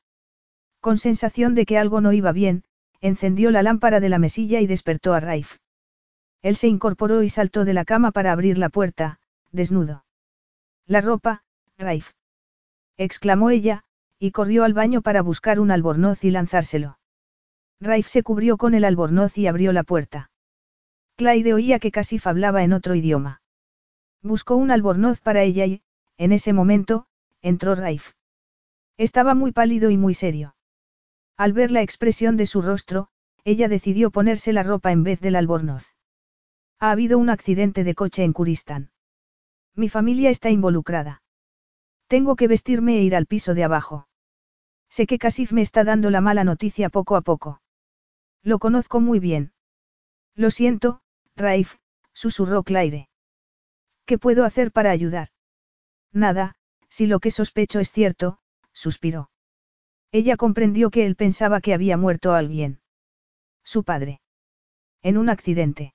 [0.79, 2.63] Con sensación de que algo no iba bien,
[3.01, 5.57] encendió la lámpara de la mesilla y despertó a Raif.
[6.43, 9.19] Él se incorporó y saltó de la cama para abrir la puerta,
[9.51, 10.05] desnudo.
[10.85, 11.43] La ropa,
[11.77, 12.13] Raif
[12.97, 13.83] exclamó ella,
[14.19, 16.99] y corrió al baño para buscar un albornoz y lanzárselo.
[17.81, 20.31] Raif se cubrió con el albornoz y abrió la puerta.
[21.17, 23.41] Claire oía que Casif hablaba en otro idioma.
[24.21, 25.81] Buscó un albornoz para ella y,
[26.17, 27.07] en ese momento,
[27.41, 28.13] entró Raif.
[28.97, 30.55] Estaba muy pálido y muy serio.
[31.37, 33.09] Al ver la expresión de su rostro,
[33.43, 35.93] ella decidió ponerse la ropa en vez del albornoz.
[36.79, 38.91] Ha habido un accidente de coche en Kuristán.
[39.75, 41.21] Mi familia está involucrada.
[42.07, 44.07] Tengo que vestirme e ir al piso de abajo.
[44.89, 47.61] Sé que Casif me está dando la mala noticia poco a poco.
[48.43, 49.53] Lo conozco muy bien.
[50.35, 51.01] Lo siento,
[51.35, 51.75] Raif,
[52.13, 53.09] susurró Claire.
[54.05, 55.29] ¿Qué puedo hacer para ayudar?
[56.11, 56.55] Nada,
[56.89, 58.39] si lo que sospecho es cierto,
[58.71, 59.29] suspiró.
[60.11, 62.79] Ella comprendió que él pensaba que había muerto alguien.
[63.63, 64.21] Su padre.
[65.01, 65.93] En un accidente.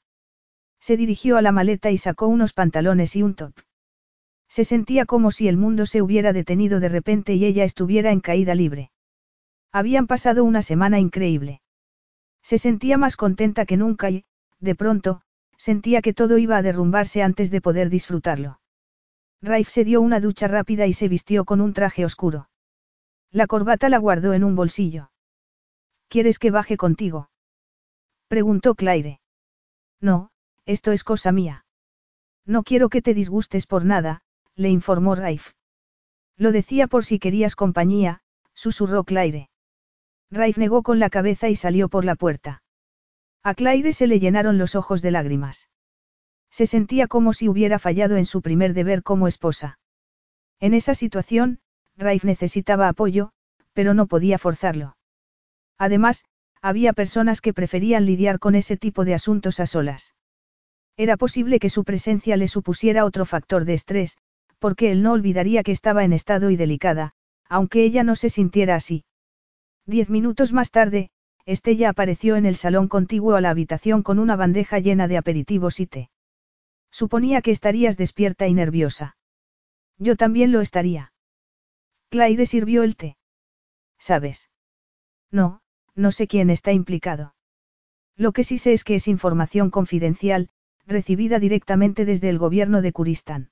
[0.80, 3.54] Se dirigió a la maleta y sacó unos pantalones y un top.
[4.50, 8.20] Se sentía como si el mundo se hubiera detenido de repente y ella estuviera en
[8.20, 8.90] caída libre.
[9.70, 11.62] Habían pasado una semana increíble.
[12.42, 14.24] Se sentía más contenta que nunca y,
[14.58, 15.22] de pronto,
[15.56, 18.60] sentía que todo iba a derrumbarse antes de poder disfrutarlo.
[19.40, 22.48] Raif se dio una ducha rápida y se vistió con un traje oscuro.
[23.30, 25.12] La corbata la guardó en un bolsillo.
[26.08, 27.30] ¿Quieres que baje contigo?
[28.26, 29.20] Preguntó Claire.
[30.00, 30.30] No,
[30.66, 31.64] esto es cosa mía.
[32.44, 34.22] No quiero que te disgustes por nada,
[34.60, 35.52] le informó Raif.
[36.36, 38.20] Lo decía por si querías compañía,
[38.52, 39.48] susurró Claire.
[40.30, 42.62] Raif negó con la cabeza y salió por la puerta.
[43.42, 45.70] A Claire se le llenaron los ojos de lágrimas.
[46.50, 49.78] Se sentía como si hubiera fallado en su primer deber como esposa.
[50.58, 51.60] En esa situación,
[51.96, 53.32] Raif necesitaba apoyo,
[53.72, 54.94] pero no podía forzarlo.
[55.78, 56.26] Además,
[56.60, 60.14] había personas que preferían lidiar con ese tipo de asuntos a solas.
[60.98, 64.18] Era posible que su presencia le supusiera otro factor de estrés,
[64.60, 67.14] porque él no olvidaría que estaba en estado y delicada,
[67.48, 69.04] aunque ella no se sintiera así.
[69.86, 71.10] Diez minutos más tarde,
[71.46, 75.80] Estella apareció en el salón contiguo a la habitación con una bandeja llena de aperitivos
[75.80, 76.10] y té.
[76.92, 79.16] Suponía que estarías despierta y nerviosa.
[79.98, 81.12] Yo también lo estaría.
[82.10, 83.16] Claire sirvió el té.
[83.98, 84.50] ¿Sabes?
[85.30, 85.62] No,
[85.94, 87.34] no sé quién está implicado.
[88.16, 90.50] Lo que sí sé es que es información confidencial,
[90.86, 93.50] recibida directamente desde el gobierno de Kuristán.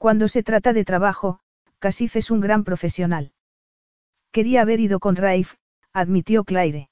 [0.00, 1.40] Cuando se trata de trabajo,
[1.78, 3.32] Casif es un gran profesional.
[4.32, 5.56] Quería haber ido con Raif,
[5.92, 6.88] admitió Claire.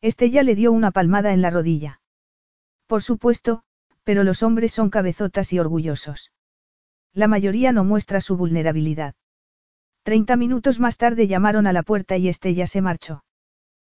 [0.00, 2.00] Estella le dio una palmada en la rodilla.
[2.86, 3.64] Por supuesto,
[4.04, 6.30] pero los hombres son cabezotas y orgullosos.
[7.12, 9.16] La mayoría no muestra su vulnerabilidad.
[10.04, 13.24] Treinta minutos más tarde llamaron a la puerta y Estella se marchó.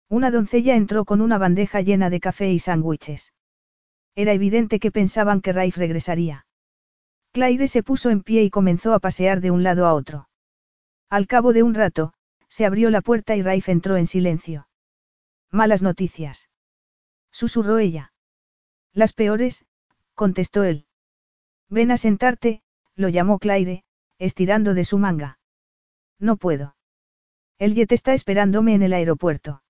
[0.09, 3.31] Una doncella entró con una bandeja llena de café y sándwiches.
[4.15, 6.47] Era evidente que pensaban que Raif regresaría.
[7.33, 10.29] Claire se puso en pie y comenzó a pasear de un lado a otro.
[11.09, 12.13] Al cabo de un rato,
[12.47, 14.67] se abrió la puerta y Raif entró en silencio.
[15.49, 16.51] Malas noticias.
[17.31, 18.13] Susurró ella.
[18.93, 19.65] Las peores,
[20.13, 20.85] contestó él.
[21.69, 22.61] Ven a sentarte,
[22.95, 23.83] lo llamó Claire,
[24.19, 25.39] estirando de su manga.
[26.19, 26.75] No puedo.
[27.57, 29.63] El jet está esperándome en el aeropuerto.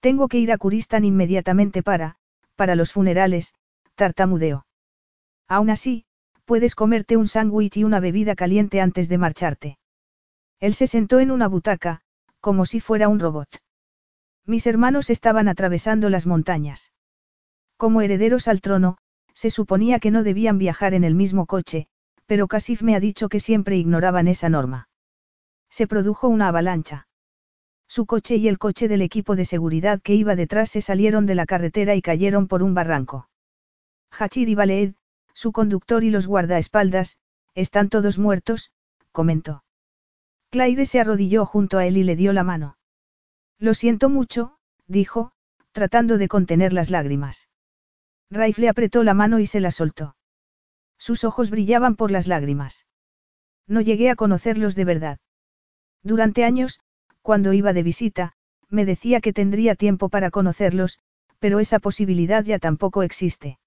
[0.00, 2.18] Tengo que ir a Kuristan inmediatamente para,
[2.56, 3.54] para los funerales,
[3.94, 4.66] tartamudeo.
[5.48, 6.04] Aún así,
[6.44, 9.78] puedes comerte un sándwich y una bebida caliente antes de marcharte.
[10.60, 12.00] Él se sentó en una butaca,
[12.40, 13.48] como si fuera un robot.
[14.46, 16.92] Mis hermanos estaban atravesando las montañas.
[17.76, 18.98] Como herederos al trono,
[19.32, 21.88] se suponía que no debían viajar en el mismo coche,
[22.26, 24.88] pero Casif me ha dicho que siempre ignoraban esa norma.
[25.70, 27.08] Se produjo una avalancha.
[27.88, 31.34] Su coche y el coche del equipo de seguridad que iba detrás se salieron de
[31.34, 33.28] la carretera y cayeron por un barranco.
[34.10, 34.94] Hachir y Baleed,
[35.44, 37.18] su conductor y los guardaespaldas,
[37.54, 38.72] están todos muertos,
[39.12, 39.62] comentó.
[40.48, 42.78] Claire se arrodilló junto a él y le dio la mano.
[43.58, 44.56] Lo siento mucho,
[44.86, 45.32] dijo,
[45.72, 47.50] tratando de contener las lágrimas.
[48.30, 50.16] Raif le apretó la mano y se la soltó.
[50.96, 52.86] Sus ojos brillaban por las lágrimas.
[53.66, 55.18] No llegué a conocerlos de verdad.
[56.02, 56.80] Durante años,
[57.20, 58.32] cuando iba de visita,
[58.70, 61.00] me decía que tendría tiempo para conocerlos,
[61.38, 63.58] pero esa posibilidad ya tampoco existe.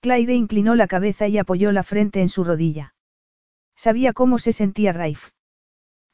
[0.00, 2.94] Claire inclinó la cabeza y apoyó la frente en su rodilla.
[3.76, 5.30] Sabía cómo se sentía Raif.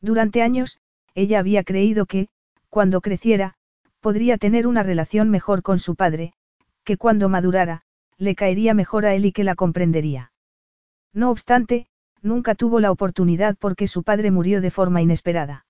[0.00, 0.80] Durante años,
[1.14, 2.28] ella había creído que,
[2.68, 3.54] cuando creciera,
[4.00, 6.32] podría tener una relación mejor con su padre,
[6.84, 7.82] que cuando madurara,
[8.18, 10.32] le caería mejor a él y que la comprendería.
[11.12, 11.86] No obstante,
[12.22, 15.66] nunca tuvo la oportunidad porque su padre murió de forma inesperada.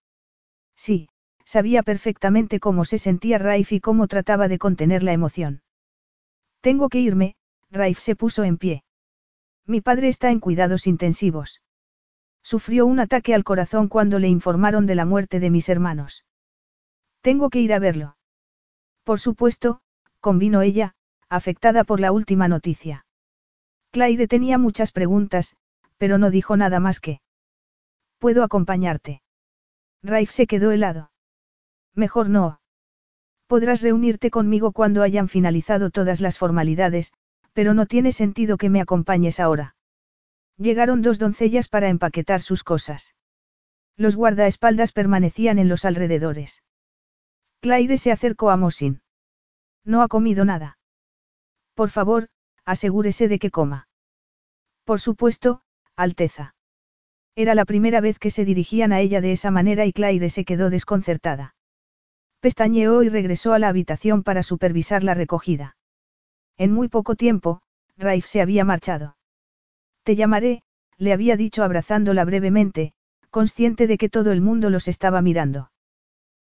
[0.74, 1.08] Sí,
[1.44, 5.62] sabía perfectamente cómo se sentía Raif y cómo trataba de contener la emoción.
[6.60, 7.36] Tengo que irme,
[7.70, 8.84] Raif se puso en pie.
[9.66, 11.62] Mi padre está en cuidados intensivos.
[12.42, 16.24] Sufrió un ataque al corazón cuando le informaron de la muerte de mis hermanos.
[17.20, 18.16] Tengo que ir a verlo.
[19.02, 19.80] Por supuesto,
[20.20, 20.94] convino ella,
[21.28, 23.04] afectada por la última noticia.
[23.90, 25.56] Claire tenía muchas preguntas,
[25.98, 27.20] pero no dijo nada más que.
[28.18, 29.22] ¿Puedo acompañarte?
[30.02, 31.10] Raif se quedó helado.
[31.94, 32.60] Mejor no.
[33.46, 37.12] Podrás reunirte conmigo cuando hayan finalizado todas las formalidades,
[37.56, 39.76] pero no tiene sentido que me acompañes ahora.
[40.58, 43.14] Llegaron dos doncellas para empaquetar sus cosas.
[43.96, 46.62] Los guardaespaldas permanecían en los alrededores.
[47.62, 49.00] Claire se acercó a Mosin.
[49.86, 50.76] No ha comido nada.
[51.72, 52.28] Por favor,
[52.66, 53.88] asegúrese de que coma.
[54.84, 55.62] Por supuesto,
[55.96, 56.54] Alteza.
[57.36, 60.44] Era la primera vez que se dirigían a ella de esa manera y Claire se
[60.44, 61.54] quedó desconcertada.
[62.40, 65.76] Pestañeó y regresó a la habitación para supervisar la recogida.
[66.58, 67.60] En muy poco tiempo,
[67.98, 69.16] Raif se había marchado.
[70.02, 70.62] Te llamaré,
[70.98, 72.94] le había dicho abrazándola brevemente,
[73.30, 75.70] consciente de que todo el mundo los estaba mirando.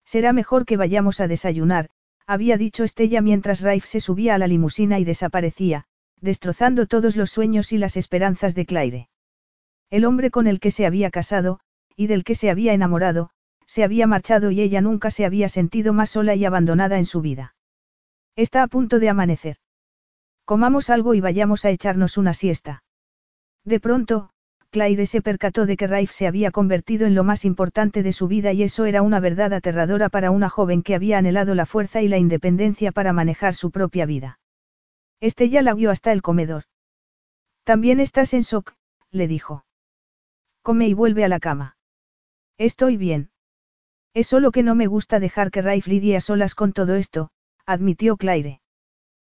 [0.04, 1.90] Será mejor que vayamos a desayunar,
[2.26, 5.84] había dicho Estella mientras Raif se subía a la limusina y desaparecía,
[6.20, 9.08] destrozando todos los sueños y las esperanzas de Claire.
[9.90, 11.60] El hombre con el que se había casado,
[11.96, 13.30] y del que se había enamorado,
[13.66, 17.20] se había marchado y ella nunca se había sentido más sola y abandonada en su
[17.20, 17.54] vida.
[18.34, 19.58] Está a punto de amanecer.
[20.48, 22.82] Comamos algo y vayamos a echarnos una siesta.
[23.66, 24.30] De pronto,
[24.70, 28.28] Claire se percató de que Raif se había convertido en lo más importante de su
[28.28, 32.00] vida y eso era una verdad aterradora para una joven que había anhelado la fuerza
[32.00, 34.40] y la independencia para manejar su propia vida.
[35.20, 36.62] Estella la guió hasta el comedor.
[37.64, 38.72] También estás en shock,
[39.10, 39.66] le dijo.
[40.62, 41.76] Come y vuelve a la cama.
[42.56, 43.32] Estoy bien.
[44.14, 47.28] Es solo que no me gusta dejar que Raif lidie a solas con todo esto,
[47.66, 48.62] admitió Claire.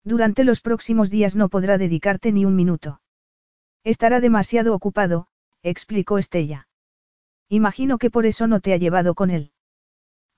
[0.04, 3.00] Durante los próximos días no podrá dedicarte ni un minuto.
[3.84, 5.26] Estará demasiado ocupado,
[5.62, 6.68] explicó Estella.
[7.48, 9.52] Imagino que por eso no te ha llevado con él.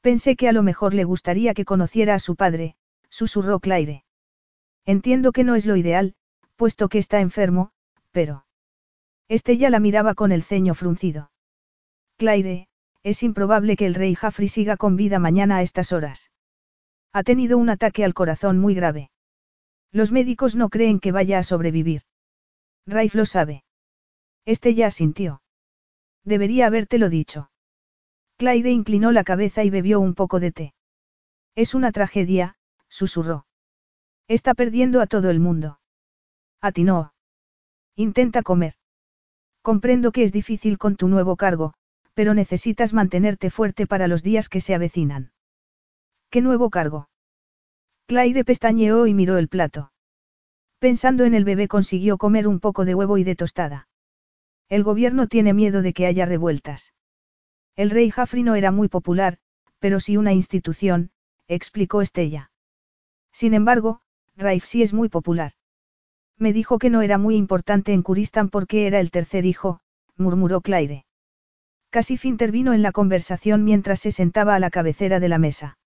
[0.00, 2.76] Pensé que a lo mejor le gustaría que conociera a su padre,
[3.08, 4.04] susurró Claire.
[4.84, 6.14] Entiendo que no es lo ideal,
[6.56, 7.70] puesto que está enfermo,
[8.10, 8.46] pero...
[9.28, 11.30] Estella la miraba con el ceño fruncido.
[12.16, 12.68] Claire,
[13.02, 16.30] es improbable que el rey Jaffrey siga con vida mañana a estas horas.
[17.12, 19.10] Ha tenido un ataque al corazón muy grave.
[19.92, 22.02] Los médicos no creen que vaya a sobrevivir.
[22.86, 23.64] Raif lo sabe.
[24.44, 25.42] Este ya asintió.
[26.24, 27.50] Debería habértelo dicho.
[28.38, 30.74] Claire inclinó la cabeza y bebió un poco de té.
[31.54, 32.56] Es una tragedia,
[32.88, 33.46] susurró.
[34.26, 35.78] Está perdiendo a todo el mundo.
[36.60, 37.12] A ti no.
[37.94, 38.74] Intenta comer.
[39.60, 41.74] Comprendo que es difícil con tu nuevo cargo,
[42.14, 45.32] pero necesitas mantenerte fuerte para los días que se avecinan.
[46.30, 47.08] ¿Qué nuevo cargo?
[48.12, 49.90] Claire pestañeó y miró el plato.
[50.78, 53.88] Pensando en el bebé consiguió comer un poco de huevo y de tostada.
[54.68, 56.92] El gobierno tiene miedo de que haya revueltas.
[57.74, 59.38] El rey Jafri no era muy popular,
[59.78, 61.10] pero sí una institución,
[61.48, 62.50] explicó Estella.
[63.32, 64.02] Sin embargo,
[64.36, 65.52] Raif sí es muy popular.
[66.36, 69.80] Me dijo que no era muy importante en Kuristan porque era el tercer hijo,
[70.18, 71.06] murmuró Claire.
[71.88, 75.78] Casif intervino en la conversación mientras se sentaba a la cabecera de la mesa.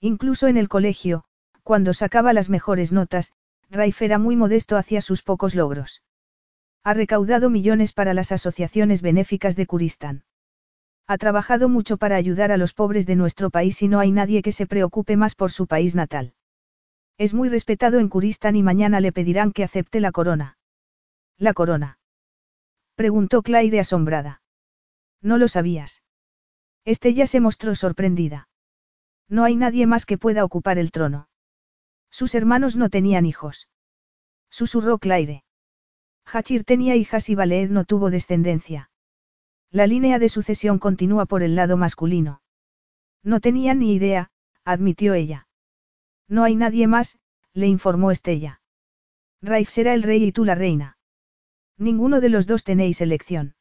[0.00, 1.26] Incluso en el colegio,
[1.64, 3.32] cuando sacaba las mejores notas,
[3.70, 6.02] Raif era muy modesto hacia sus pocos logros.
[6.84, 10.24] Ha recaudado millones para las asociaciones benéficas de Kuristán.
[11.06, 14.42] Ha trabajado mucho para ayudar a los pobres de nuestro país y no hay nadie
[14.42, 16.34] que se preocupe más por su país natal.
[17.16, 20.58] Es muy respetado en Kuristán y mañana le pedirán que acepte la corona.
[21.38, 21.98] ¿La corona?
[22.94, 24.42] Preguntó Claire asombrada.
[25.22, 26.02] No lo sabías.
[26.84, 28.48] Estella se mostró sorprendida.
[29.28, 31.28] No hay nadie más que pueda ocupar el trono.
[32.14, 33.68] Sus hermanos no tenían hijos.
[34.48, 35.42] Susurró Claire.
[36.24, 38.88] Hachir tenía hijas y Baleed no tuvo descendencia.
[39.72, 42.40] La línea de sucesión continúa por el lado masculino.
[43.24, 44.30] No tenía ni idea,
[44.64, 45.48] admitió ella.
[46.28, 47.18] No hay nadie más,
[47.52, 48.60] le informó Estella.
[49.42, 50.98] Raif será el rey y tú la reina.
[51.78, 53.56] Ninguno de los dos tenéis elección.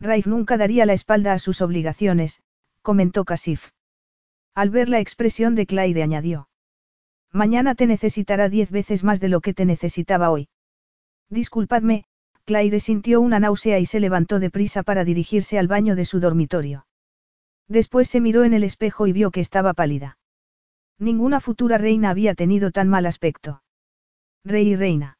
[0.00, 2.42] Raif nunca daría la espalda a sus obligaciones,
[2.80, 3.72] comentó Casif.
[4.54, 6.48] Al ver la expresión de Claire añadió.
[7.36, 10.48] Mañana te necesitará diez veces más de lo que te necesitaba hoy.
[11.28, 12.06] Disculpadme,
[12.46, 16.86] Claire sintió una náusea y se levantó deprisa para dirigirse al baño de su dormitorio.
[17.68, 20.16] Después se miró en el espejo y vio que estaba pálida.
[20.98, 23.62] Ninguna futura reina había tenido tan mal aspecto.
[24.42, 25.18] Rey y reina.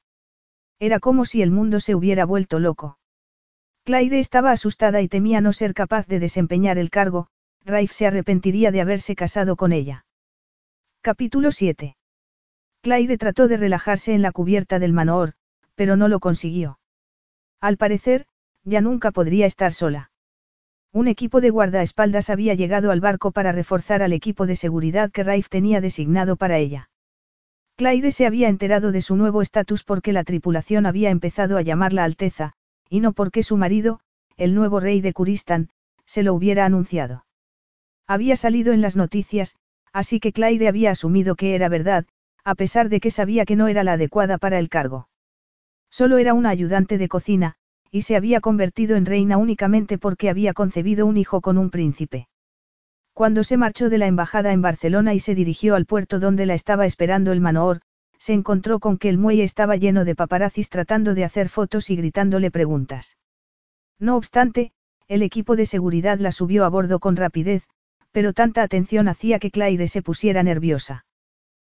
[0.78, 2.98] Era como si el mundo se hubiera vuelto loco.
[3.84, 7.26] Claire estaba asustada y temía no ser capaz de desempeñar el cargo,
[7.66, 10.06] Raif se arrepentiría de haberse casado con ella.
[11.02, 11.95] Capítulo 7.
[12.86, 15.32] Claire trató de relajarse en la cubierta del manoor,
[15.74, 16.78] pero no lo consiguió.
[17.60, 18.26] Al parecer,
[18.62, 20.12] ya nunca podría estar sola.
[20.92, 25.24] Un equipo de guardaespaldas había llegado al barco para reforzar al equipo de seguridad que
[25.24, 26.88] Raif tenía designado para ella.
[27.74, 32.04] Claire se había enterado de su nuevo estatus porque la tripulación había empezado a llamarla
[32.04, 32.52] Alteza,
[32.88, 33.98] y no porque su marido,
[34.36, 35.70] el nuevo rey de Kuristán,
[36.04, 37.26] se lo hubiera anunciado.
[38.06, 39.56] Había salido en las noticias,
[39.92, 42.06] así que Claire había asumido que era verdad,
[42.46, 45.08] a pesar de que sabía que no era la adecuada para el cargo.
[45.90, 47.56] Solo era una ayudante de cocina,
[47.90, 52.28] y se había convertido en reina únicamente porque había concebido un hijo con un príncipe.
[53.14, 56.54] Cuando se marchó de la embajada en Barcelona y se dirigió al puerto donde la
[56.54, 57.80] estaba esperando el manoor,
[58.16, 61.96] se encontró con que el muelle estaba lleno de paparazzis tratando de hacer fotos y
[61.96, 63.16] gritándole preguntas.
[63.98, 64.70] No obstante,
[65.08, 67.66] el equipo de seguridad la subió a bordo con rapidez,
[68.12, 71.06] pero tanta atención hacía que Claire se pusiera nerviosa.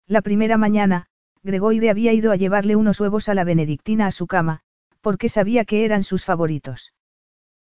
[0.08, 1.08] La primera mañana,
[1.44, 4.62] Gregoire había ido a llevarle unos huevos a la benedictina a su cama,
[5.02, 6.94] porque sabía que eran sus favoritos.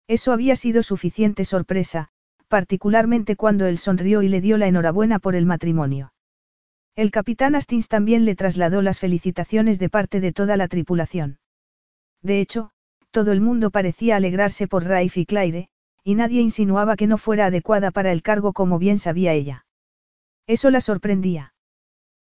[0.08, 2.08] Eso había sido suficiente sorpresa,
[2.48, 6.14] particularmente cuando él sonrió y le dio la enhorabuena por el matrimonio.
[6.96, 11.38] El capitán Astins también le trasladó las felicitaciones de parte de toda la tripulación.
[12.22, 12.70] De hecho,
[13.10, 15.68] todo el mundo parecía alegrarse por Raif y Claire,
[16.04, 19.66] y nadie insinuaba que no fuera adecuada para el cargo como bien sabía ella.
[20.46, 21.52] Eso la sorprendía.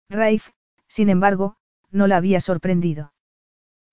[0.10, 0.50] Raif,
[0.88, 1.56] sin embargo,
[1.92, 3.14] no la había sorprendido.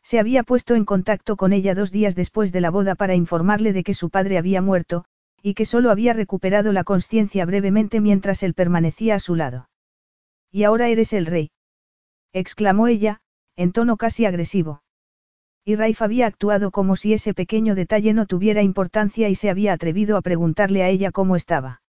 [0.02, 3.72] Se había puesto en contacto con ella dos días después de la boda para informarle
[3.72, 5.04] de que su padre había muerto,
[5.42, 9.68] y que solo había recuperado la conciencia brevemente mientras él permanecía a su lado.
[10.50, 11.50] Y ahora eres el rey.
[12.32, 13.20] exclamó ella,
[13.56, 14.82] en tono casi agresivo.
[15.64, 19.72] Y Raif había actuado como si ese pequeño detalle no tuviera importancia y se había
[19.72, 21.82] atrevido a preguntarle a ella cómo estaba.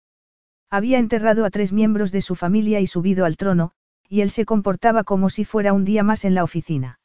[0.68, 3.72] Había enterrado a tres miembros de su familia y subido al trono,
[4.10, 6.98] y él se comportaba como si fuera un día más en la oficina.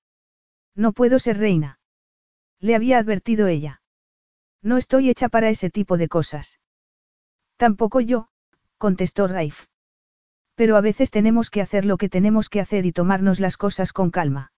[0.76, 1.80] No puedo ser reina.
[2.60, 3.82] Le había advertido ella.
[4.64, 6.60] No estoy hecha para ese tipo de cosas.
[7.58, 8.30] Tampoco yo,
[8.80, 9.68] contestó Raif.
[10.56, 13.94] Pero a veces tenemos que hacer lo que tenemos que hacer y tomarnos las cosas
[13.94, 14.52] con calma.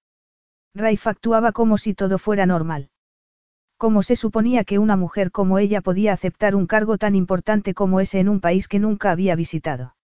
[0.74, 2.90] Raif actuaba como si todo fuera normal.
[3.76, 8.00] ¿Cómo se suponía que una mujer como ella podía aceptar un cargo tan importante como
[8.00, 9.97] ese en un país que nunca había visitado?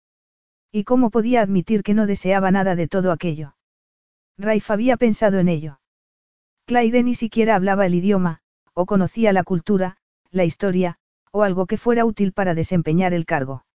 [0.73, 3.55] ¿Y cómo podía admitir que no deseaba nada de todo aquello?
[4.39, 5.81] Raif había pensado en ello.
[6.67, 8.41] Claire ni siquiera hablaba el idioma,
[8.73, 9.99] o conocía la cultura,
[10.31, 10.97] la historia,
[11.31, 13.67] o algo que fuera útil para desempeñar el cargo.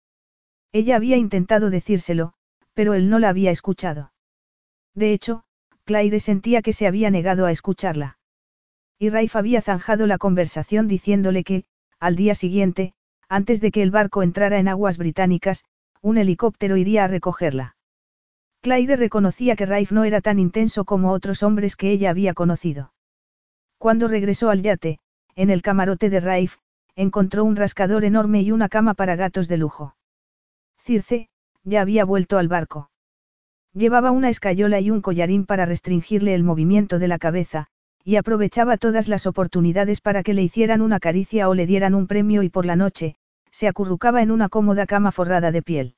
[0.72, 2.34] Ella había intentado decírselo,
[2.74, 4.12] pero él no la había escuchado.
[4.96, 5.44] De hecho,
[5.86, 8.18] Claire sentía que se había negado a escucharla.
[8.98, 11.66] Y Raif había zanjado la conversación diciéndole que,
[12.00, 12.94] al día siguiente,
[13.30, 15.64] antes de que el barco entrara en aguas británicas,
[16.02, 17.76] un helicóptero iría a recogerla.
[18.62, 22.94] Claire reconocía que Raif no era tan intenso como otros hombres que ella había conocido.
[23.78, 25.00] Cuando regresó al yate,
[25.36, 26.58] en el camarote de Raif,
[26.96, 29.96] encontró un rascador enorme y una cama para gatos de lujo.
[30.80, 31.30] Circe,
[31.64, 32.90] ya había vuelto al barco.
[33.74, 37.68] Llevaba una escayola y un collarín para restringirle el movimiento de la cabeza,
[38.04, 42.08] y aprovechaba todas las oportunidades para que le hicieran una caricia o le dieran un
[42.08, 43.16] premio y por la noche,
[43.58, 45.96] se acurrucaba en una cómoda cama forrada de piel.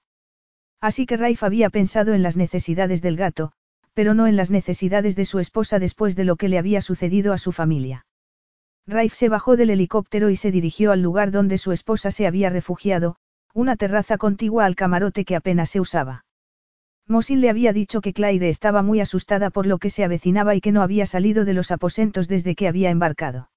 [0.80, 3.52] Así que Raif había pensado en las necesidades del gato,
[3.94, 7.34] pero no en las necesidades de su esposa después de lo que le había sucedido
[7.34, 8.06] a su familia.
[8.88, 12.50] Raif se bajó del helicóptero y se dirigió al lugar donde su esposa se había
[12.50, 13.18] refugiado,
[13.54, 16.24] una terraza contigua al camarote que apenas se usaba.
[17.08, 20.62] Mosin le había dicho que Claire estaba muy asustada por lo que se avecinaba y
[20.62, 23.49] que no había salido de los aposentos desde que había embarcado.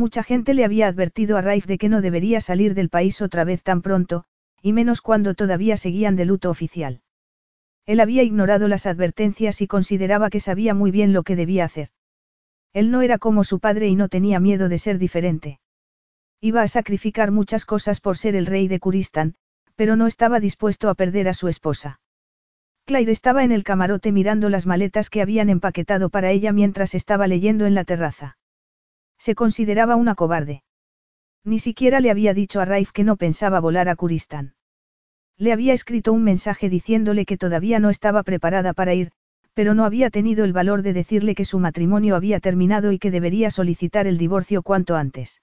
[0.00, 3.44] Mucha gente le había advertido a Raif de que no debería salir del país otra
[3.44, 4.24] vez tan pronto,
[4.62, 7.02] y menos cuando todavía seguían de luto oficial.
[7.84, 11.90] Él había ignorado las advertencias y consideraba que sabía muy bien lo que debía hacer.
[12.72, 15.60] Él no era como su padre y no tenía miedo de ser diferente.
[16.40, 19.34] Iba a sacrificar muchas cosas por ser el rey de Kuristan,
[19.76, 22.00] pero no estaba dispuesto a perder a su esposa.
[22.86, 27.26] Claire estaba en el camarote mirando las maletas que habían empaquetado para ella mientras estaba
[27.26, 28.38] leyendo en la terraza.
[29.20, 30.62] Se consideraba una cobarde.
[31.44, 34.54] Ni siquiera le había dicho a Raif que no pensaba volar a Kuristán.
[35.36, 39.12] Le había escrito un mensaje diciéndole que todavía no estaba preparada para ir,
[39.52, 43.10] pero no había tenido el valor de decirle que su matrimonio había terminado y que
[43.10, 45.42] debería solicitar el divorcio cuanto antes.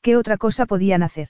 [0.00, 1.28] ¿Qué otra cosa podían hacer?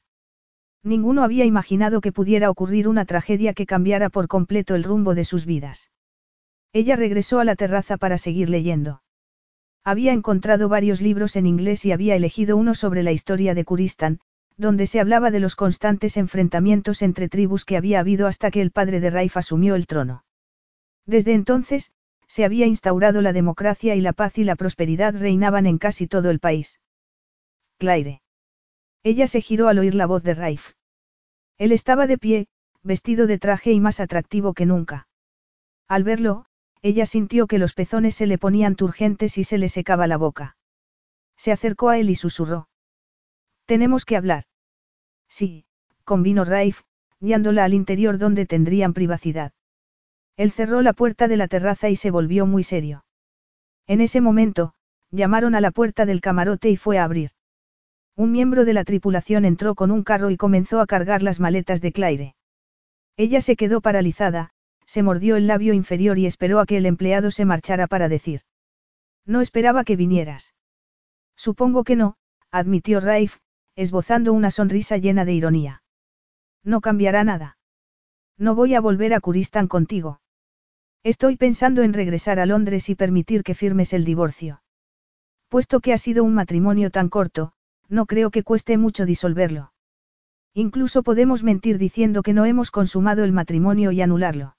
[0.83, 5.25] Ninguno había imaginado que pudiera ocurrir una tragedia que cambiara por completo el rumbo de
[5.25, 5.91] sus vidas.
[6.73, 9.02] Ella regresó a la terraza para seguir leyendo.
[9.85, 14.21] Había encontrado varios libros en inglés y había elegido uno sobre la historia de Kuristan,
[14.57, 18.71] donde se hablaba de los constantes enfrentamientos entre tribus que había habido hasta que el
[18.71, 20.25] padre de Raif asumió el trono.
[21.05, 21.91] Desde entonces,
[22.29, 26.31] se había instaurado la democracia y la paz y la prosperidad reinaban en casi todo
[26.31, 26.81] el país.
[27.79, 28.23] Claire.
[29.03, 30.75] Ella se giró al oír la voz de Raif.
[31.59, 32.47] Él estaba de pie,
[32.83, 35.09] vestido de traje y más atractivo que nunca.
[35.89, 36.47] Al verlo,
[36.83, 40.57] ella sintió que los pezones se le ponían turgentes y se le secaba la boca.
[41.37, 42.69] Se acercó a él y susurró.
[43.67, 44.45] Tenemos que hablar.
[45.29, 45.65] Sí,
[46.05, 46.83] convino Raif,
[47.21, 49.53] guiándola al interior donde tendrían privacidad.
[50.37, 53.05] Él cerró la puerta de la terraza y se volvió muy serio.
[53.87, 54.75] En ese momento,
[55.11, 57.31] llamaron a la puerta del camarote y fue a abrir.
[58.17, 61.81] Un miembro de la tripulación entró con un carro y comenzó a cargar las maletas
[61.81, 62.35] de Claire.
[63.17, 64.51] Ella se quedó paralizada,
[64.93, 68.43] se mordió el labio inferior y esperó a que el empleado se marchara para decir.
[69.25, 70.55] No esperaba que vinieras.
[71.35, 72.17] Supongo que no,
[72.51, 73.39] admitió Raif,
[73.75, 75.83] esbozando una sonrisa llena de ironía.
[76.63, 77.57] No cambiará nada.
[78.37, 80.21] No voy a volver a Kuristan contigo.
[81.03, 84.63] Estoy pensando en regresar a Londres y permitir que firmes el divorcio.
[85.49, 87.55] Puesto que ha sido un matrimonio tan corto,
[87.89, 89.73] no creo que cueste mucho disolverlo.
[90.53, 94.55] Incluso podemos mentir diciendo que no hemos consumado el matrimonio y anularlo.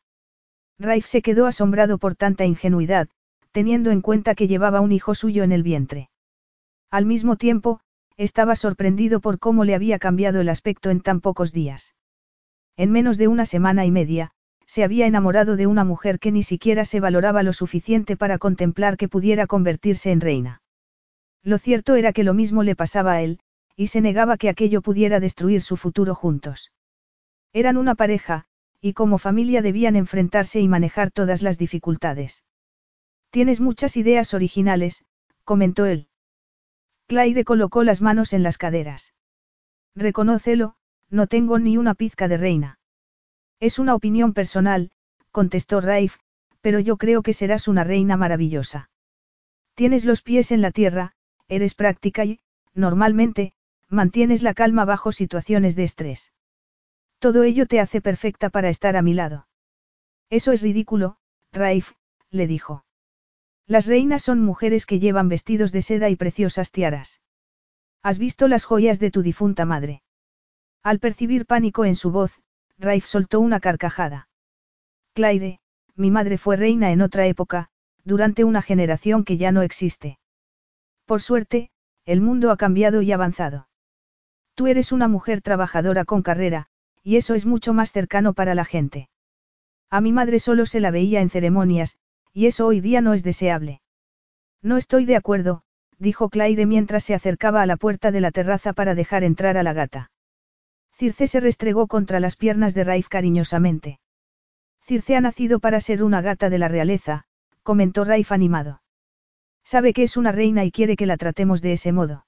[0.84, 3.08] Raif se quedó asombrado por tanta ingenuidad,
[3.52, 6.10] teniendo en cuenta que llevaba un hijo suyo en el vientre.
[6.92, 7.80] Al mismo tiempo,
[8.18, 11.95] estaba sorprendido por cómo le había cambiado el aspecto en tan pocos días.
[12.76, 14.32] En menos de una semana y media,
[14.66, 18.98] se había enamorado de una mujer que ni siquiera se valoraba lo suficiente para contemplar
[18.98, 20.62] que pudiera convertirse en reina.
[21.44, 23.40] Lo cierto era que lo mismo le pasaba a él,
[23.76, 26.72] y se negaba que aquello pudiera destruir su futuro juntos.
[27.53, 28.45] Eran una pareja,
[28.84, 32.44] y como familia debían enfrentarse y manejar todas las dificultades.
[33.30, 35.06] Tienes muchas ideas originales,
[35.45, 36.10] comentó él.
[37.08, 39.14] Claire colocó las manos en las caderas.
[39.95, 40.76] Reconócelo,
[41.10, 42.78] no tengo ni una pizca de reina.
[43.62, 44.92] Es una opinión personal,
[45.32, 46.18] contestó Raif,
[46.60, 48.90] pero yo creo que serás una reina maravillosa.
[49.76, 51.14] Tienes los pies en la tierra,
[51.48, 52.42] eres práctica y,
[52.74, 53.53] normalmente,
[53.88, 56.34] mantienes la calma bajo situaciones de estrés.
[57.24, 59.48] Todo ello te hace perfecta para estar a mi lado.
[60.30, 61.16] Eso es ridículo,
[61.53, 61.93] Raif,
[62.32, 62.84] le dijo.
[63.66, 67.22] Las reinas son mujeres que llevan vestidos de seda y preciosas tiaras.
[68.02, 70.03] ¿Has visto las joyas de tu difunta madre?
[70.82, 72.42] Al percibir pánico en su voz,
[72.77, 74.27] Raif soltó una carcajada.
[75.14, 75.61] Claire,
[75.95, 77.69] mi madre fue reina en otra época,
[78.03, 80.19] durante una generación que ya no existe.
[81.06, 81.72] Por suerte,
[82.03, 83.69] el mundo ha cambiado y avanzado.
[84.56, 86.68] Tú eres una mujer trabajadora con carrera,
[87.03, 89.09] y eso es mucho más cercano para la gente.
[89.90, 91.98] A mi madre solo se la veía en ceremonias,
[92.33, 93.82] y eso hoy día no es deseable.
[94.61, 95.64] No estoy de acuerdo,
[95.99, 99.64] dijo Claire mientras se acercaba a la puerta de la terraza para dejar entrar a
[99.64, 100.11] la gata.
[100.93, 103.99] Circe se restregó contra las piernas de Raif cariñosamente.
[104.82, 107.25] Circe ha nacido para ser una gata de la realeza,
[107.61, 108.82] comentó Raif animado.
[109.64, 112.25] Sabe que es una reina y quiere que la tratemos de ese modo.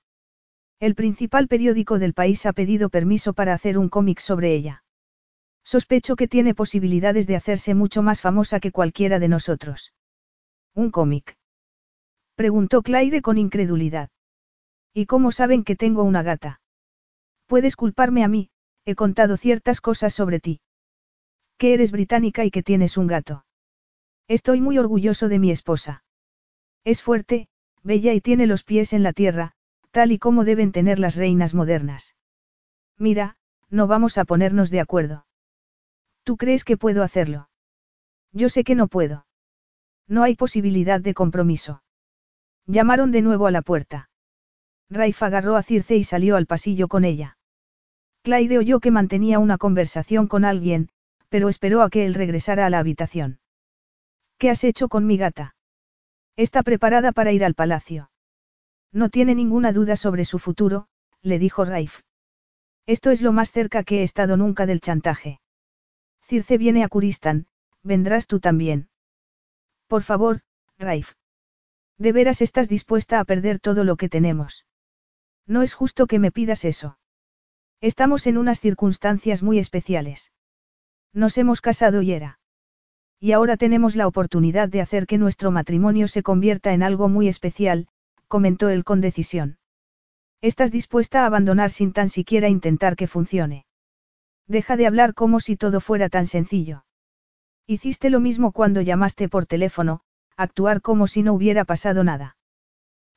[0.79, 4.83] El principal periódico del país ha pedido permiso para hacer un cómic sobre ella.
[5.63, 9.93] Sospecho que tiene posibilidades de hacerse mucho más famosa que cualquiera de nosotros.
[10.73, 11.37] Un cómic.
[12.35, 14.09] Preguntó Claire con incredulidad.
[14.93, 16.61] ¿Y cómo saben que tengo una gata?
[17.47, 18.49] Puedes culparme a mí,
[18.83, 20.59] he contado ciertas cosas sobre ti.
[21.57, 23.45] Que eres británica y que tienes un gato.
[24.27, 26.03] Estoy muy orgulloso de mi esposa.
[26.83, 27.47] Es fuerte,
[27.81, 29.54] bella y tiene los pies en la tierra,
[29.95, 32.17] tal y como deben tener las reinas modernas.
[32.97, 33.37] Mira,
[33.69, 35.25] no vamos a ponernos de acuerdo.
[36.25, 37.47] ¿Tú crees que puedo hacerlo?
[38.33, 39.25] Yo sé que no puedo.
[40.05, 41.81] No hay posibilidad de compromiso.
[42.65, 44.09] Llamaron de nuevo a la puerta.
[44.89, 47.37] Raif agarró a Circe y salió al pasillo con ella.
[48.21, 50.89] Claire oyó que mantenía una conversación con alguien,
[51.29, 53.39] pero esperó a que él regresara a la habitación.
[54.37, 55.55] ¿Qué has hecho con mi gata?
[56.35, 58.09] Está preparada para ir al palacio.
[58.95, 60.87] No tiene ninguna duda sobre su futuro,
[61.21, 61.99] le dijo Raif.
[62.85, 65.41] Esto es lo más cerca que he estado nunca del chantaje.
[66.21, 67.47] Circe viene a Kuristan,
[67.83, 68.87] vendrás tú también.
[69.87, 70.43] Por favor,
[70.77, 71.11] Raif.
[71.97, 74.65] ¿De veras estás dispuesta a perder todo lo que tenemos?
[75.45, 76.97] No es justo que me pidas eso.
[77.81, 80.31] Estamos en unas circunstancias muy especiales.
[81.11, 82.39] Nos hemos casado y era.
[83.19, 87.27] Y ahora tenemos la oportunidad de hacer que nuestro matrimonio se convierta en algo muy
[87.27, 87.89] especial,
[88.27, 89.57] comentó él con decisión.
[90.41, 93.65] Estás dispuesta a abandonar sin tan siquiera intentar que funcione.
[94.47, 96.85] Deja de hablar como si todo fuera tan sencillo.
[97.67, 100.01] Hiciste lo mismo cuando llamaste por teléfono,
[100.37, 102.37] actuar como si no hubiera pasado nada.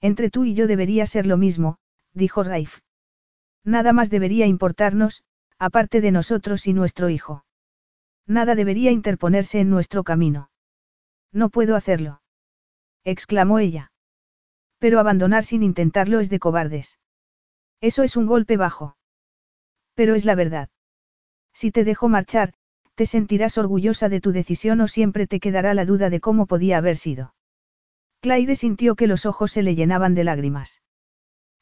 [0.00, 1.78] Entre tú y yo debería ser lo mismo,
[2.14, 2.78] dijo Raif.
[3.64, 5.24] Nada más debería importarnos,
[5.58, 7.44] aparte de nosotros y nuestro hijo.
[8.26, 10.50] Nada debería interponerse en nuestro camino.
[11.32, 12.22] No puedo hacerlo.
[13.04, 13.90] exclamó ella.
[14.78, 16.98] Pero abandonar sin intentarlo es de cobardes.
[17.80, 18.96] Eso es un golpe bajo.
[19.94, 20.68] Pero es la verdad.
[21.52, 22.54] Si te dejo marchar,
[22.94, 26.78] te sentirás orgullosa de tu decisión o siempre te quedará la duda de cómo podía
[26.78, 27.34] haber sido.
[28.20, 30.82] Claire sintió que los ojos se le llenaban de lágrimas.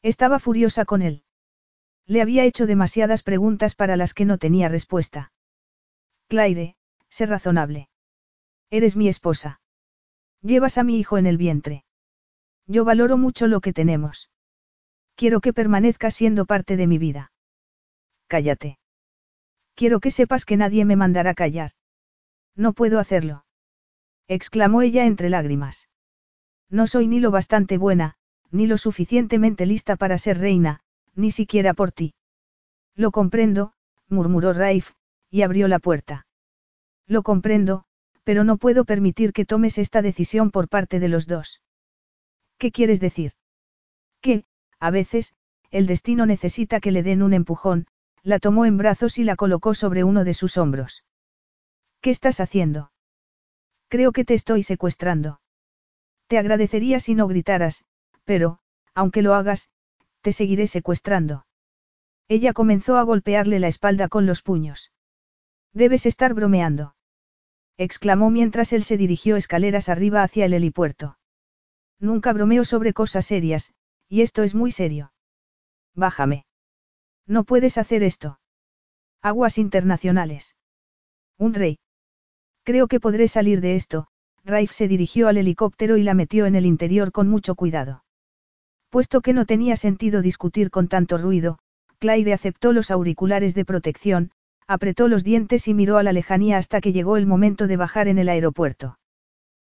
[0.01, 1.23] Estaba furiosa con él.
[2.05, 5.31] Le había hecho demasiadas preguntas para las que no tenía respuesta.
[6.27, 6.75] Claire,
[7.09, 7.89] sé razonable.
[8.69, 9.61] Eres mi esposa.
[10.41, 11.83] Llevas a mi hijo en el vientre.
[12.67, 14.29] Yo valoro mucho lo que tenemos.
[15.15, 17.31] Quiero que permanezcas siendo parte de mi vida.
[18.27, 18.77] Cállate.
[19.73, 21.71] Quiero que sepas que nadie me mandará callar.
[22.55, 23.45] No puedo hacerlo.
[24.27, 25.87] exclamó ella entre lágrimas.
[26.69, 28.15] No soy ni lo bastante buena,
[28.51, 30.81] ni lo suficientemente lista para ser reina,
[31.15, 32.13] ni siquiera por ti.
[32.95, 33.73] Lo comprendo,
[34.09, 34.91] murmuró Raif,
[35.29, 36.27] y abrió la puerta.
[37.05, 37.85] Lo comprendo,
[38.23, 41.61] pero no puedo permitir que tomes esta decisión por parte de los dos.
[42.57, 43.33] ¿Qué quieres decir?
[44.21, 44.45] Que,
[44.79, 45.33] a veces,
[45.71, 47.87] el destino necesita que le den un empujón,
[48.23, 51.03] la tomó en brazos y la colocó sobre uno de sus hombros.
[52.01, 52.91] ¿Qué estás haciendo?
[53.89, 55.39] Creo que te estoy secuestrando.
[56.27, 57.85] Te agradecería si no gritaras,
[58.25, 58.59] pero,
[58.93, 59.69] aunque lo hagas,
[60.21, 61.45] te seguiré secuestrando.
[62.27, 64.91] Ella comenzó a golpearle la espalda con los puños.
[65.73, 66.95] Debes estar bromeando.
[67.77, 71.17] exclamó mientras él se dirigió escaleras arriba hacia el helipuerto.
[71.99, 73.73] Nunca bromeo sobre cosas serias,
[74.07, 75.11] y esto es muy serio.
[75.95, 76.45] Bájame.
[77.25, 78.39] No puedes hacer esto.
[79.21, 80.55] Aguas internacionales.
[81.37, 81.79] Un rey.
[82.63, 84.07] Creo que podré salir de esto.
[84.43, 88.03] Raif se dirigió al helicóptero y la metió en el interior con mucho cuidado.
[88.89, 91.59] Puesto que no tenía sentido discutir con tanto ruido,
[91.99, 94.31] Claire aceptó los auriculares de protección,
[94.67, 98.07] apretó los dientes y miró a la lejanía hasta que llegó el momento de bajar
[98.07, 98.97] en el aeropuerto.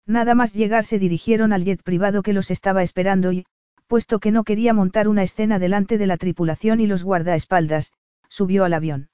[0.06, 3.46] Nada más llegar se dirigieron al jet privado que los estaba esperando y,
[3.88, 7.92] puesto que no quería montar una escena delante de la tripulación y los guardaespaldas,
[8.28, 9.10] subió al avión.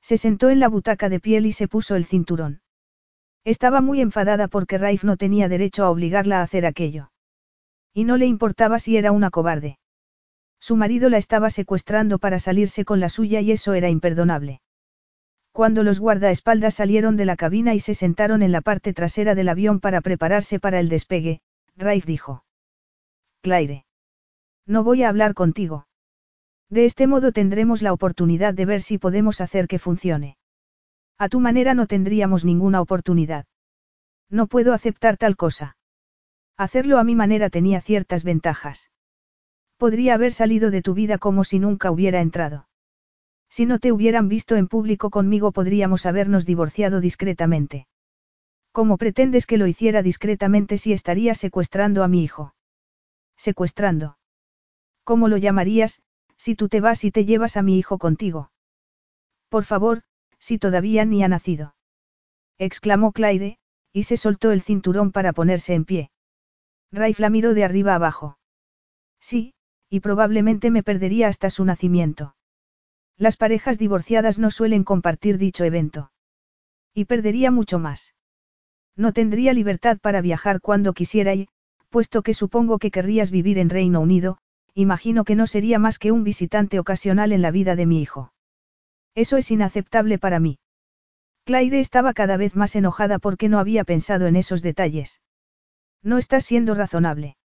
[0.00, 2.60] Se sentó en la butaca de piel y se puso el cinturón.
[3.44, 7.10] Estaba muy enfadada porque Raif no tenía derecho a obligarla a hacer aquello.
[7.94, 9.78] Y no le importaba si era una cobarde.
[10.60, 14.61] Su marido la estaba secuestrando para salirse con la suya y eso era imperdonable.
[15.52, 19.50] Cuando los guardaespaldas salieron de la cabina y se sentaron en la parte trasera del
[19.50, 21.40] avión para prepararse para el despegue,
[21.76, 22.44] Raif dijo.
[23.42, 23.84] Claire.
[24.66, 25.86] No voy a hablar contigo.
[26.70, 30.38] De este modo tendremos la oportunidad de ver si podemos hacer que funcione.
[31.18, 33.44] A tu manera no tendríamos ninguna oportunidad.
[34.30, 35.76] No puedo aceptar tal cosa.
[36.56, 38.90] Hacerlo a mi manera tenía ciertas ventajas.
[39.76, 42.68] Podría haber salido de tu vida como si nunca hubiera entrado.
[43.54, 47.86] Si no te hubieran visto en público conmigo podríamos habernos divorciado discretamente.
[48.72, 52.54] ¿Cómo pretendes que lo hiciera discretamente si estaría secuestrando a mi hijo?
[53.36, 54.16] Secuestrando.
[55.04, 56.00] ¿Cómo lo llamarías,
[56.38, 58.50] si tú te vas y te llevas a mi hijo contigo?
[59.50, 60.00] Por favor,
[60.38, 61.74] si todavía ni ha nacido.
[62.56, 63.58] Exclamó Claire,
[63.92, 66.10] y se soltó el cinturón para ponerse en pie.
[66.90, 68.38] Raif la miró de arriba abajo.
[69.20, 69.52] Sí,
[69.90, 72.34] y probablemente me perdería hasta su nacimiento.
[73.18, 76.10] Las parejas divorciadas no suelen compartir dicho evento.
[76.94, 78.14] Y perdería mucho más.
[78.96, 81.48] No tendría libertad para viajar cuando quisiera y,
[81.88, 84.38] puesto que supongo que querrías vivir en Reino Unido,
[84.74, 88.32] imagino que no sería más que un visitante ocasional en la vida de mi hijo.
[89.14, 90.58] Eso es inaceptable para mí.
[91.44, 95.20] Claire estaba cada vez más enojada porque no había pensado en esos detalles.
[96.02, 97.36] No estás siendo razonable.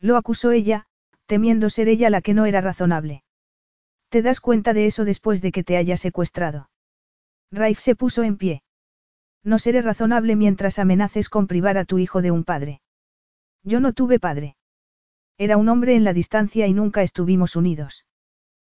[0.00, 0.86] Lo acusó ella,
[1.26, 3.24] temiendo ser ella la que no era razonable.
[4.14, 6.70] ¿Te das cuenta de eso después de que te haya secuestrado?
[7.50, 8.62] Raif se puso en pie.
[9.42, 12.80] No seré razonable mientras amenaces con privar a tu hijo de un padre.
[13.64, 14.54] Yo no tuve padre.
[15.36, 18.06] Era un hombre en la distancia y nunca estuvimos unidos.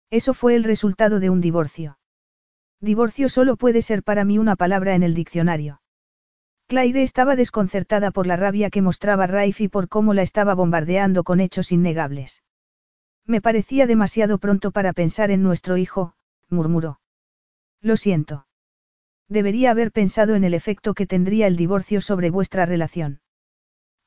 [0.10, 2.00] Eso fue el resultado de un divorcio.
[2.82, 5.84] Divorcio solo puede ser para mí una palabra en el diccionario.
[6.66, 11.24] Claire estaba desconcertada por la rabia que mostraba Raif y por cómo la estaba bombardeando
[11.24, 12.42] con hechos innegables.
[13.28, 16.14] Me parecía demasiado pronto para pensar en nuestro hijo,
[16.50, 17.02] murmuró.
[17.82, 18.48] Lo siento.
[19.28, 23.20] Debería haber pensado en el efecto que tendría el divorcio sobre vuestra relación.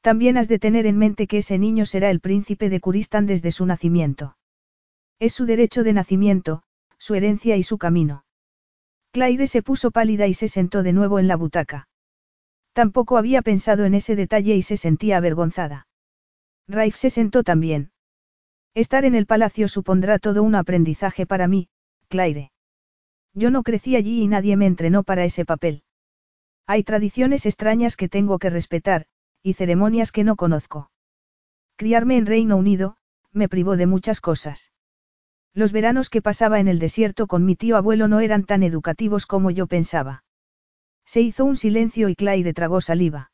[0.01, 3.53] También has de tener en mente que ese niño será el príncipe de Kuristan desde
[3.53, 4.39] su nacimiento.
[5.19, 6.63] Es su derecho de nacimiento,
[6.97, 8.25] su herencia y su camino.
[9.13, 11.89] Claire se puso pálida y se sentó de nuevo en la butaca.
[12.73, 15.89] Tampoco había pensado en ese detalle y se sentía avergonzada.
[16.67, 17.91] Raif se sentó también.
[18.75, 21.69] Estar en el palacio supondrá todo un aprendizaje para mí,
[22.09, 22.53] Claire.
[23.35, 25.83] Yo no crecí allí y nadie me entrenó para ese papel.
[26.67, 29.07] Hay tradiciones extrañas que tengo que respetar,
[29.43, 30.91] y ceremonias que no conozco.
[31.77, 32.97] Criarme en Reino Unido,
[33.33, 34.73] me privó de muchas cosas.
[35.53, 39.27] Los veranos que pasaba en el desierto con mi tío abuelo no eran tan educativos
[39.27, 40.23] como yo pensaba.
[41.05, 43.33] Se hizo un silencio y Claire tragó saliva.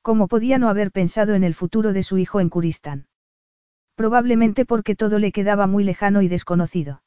[0.00, 3.06] ¿Cómo podía no haber pensado en el futuro de su hijo en Kuristán?
[3.96, 7.02] Probablemente porque todo le quedaba muy lejano y desconocido.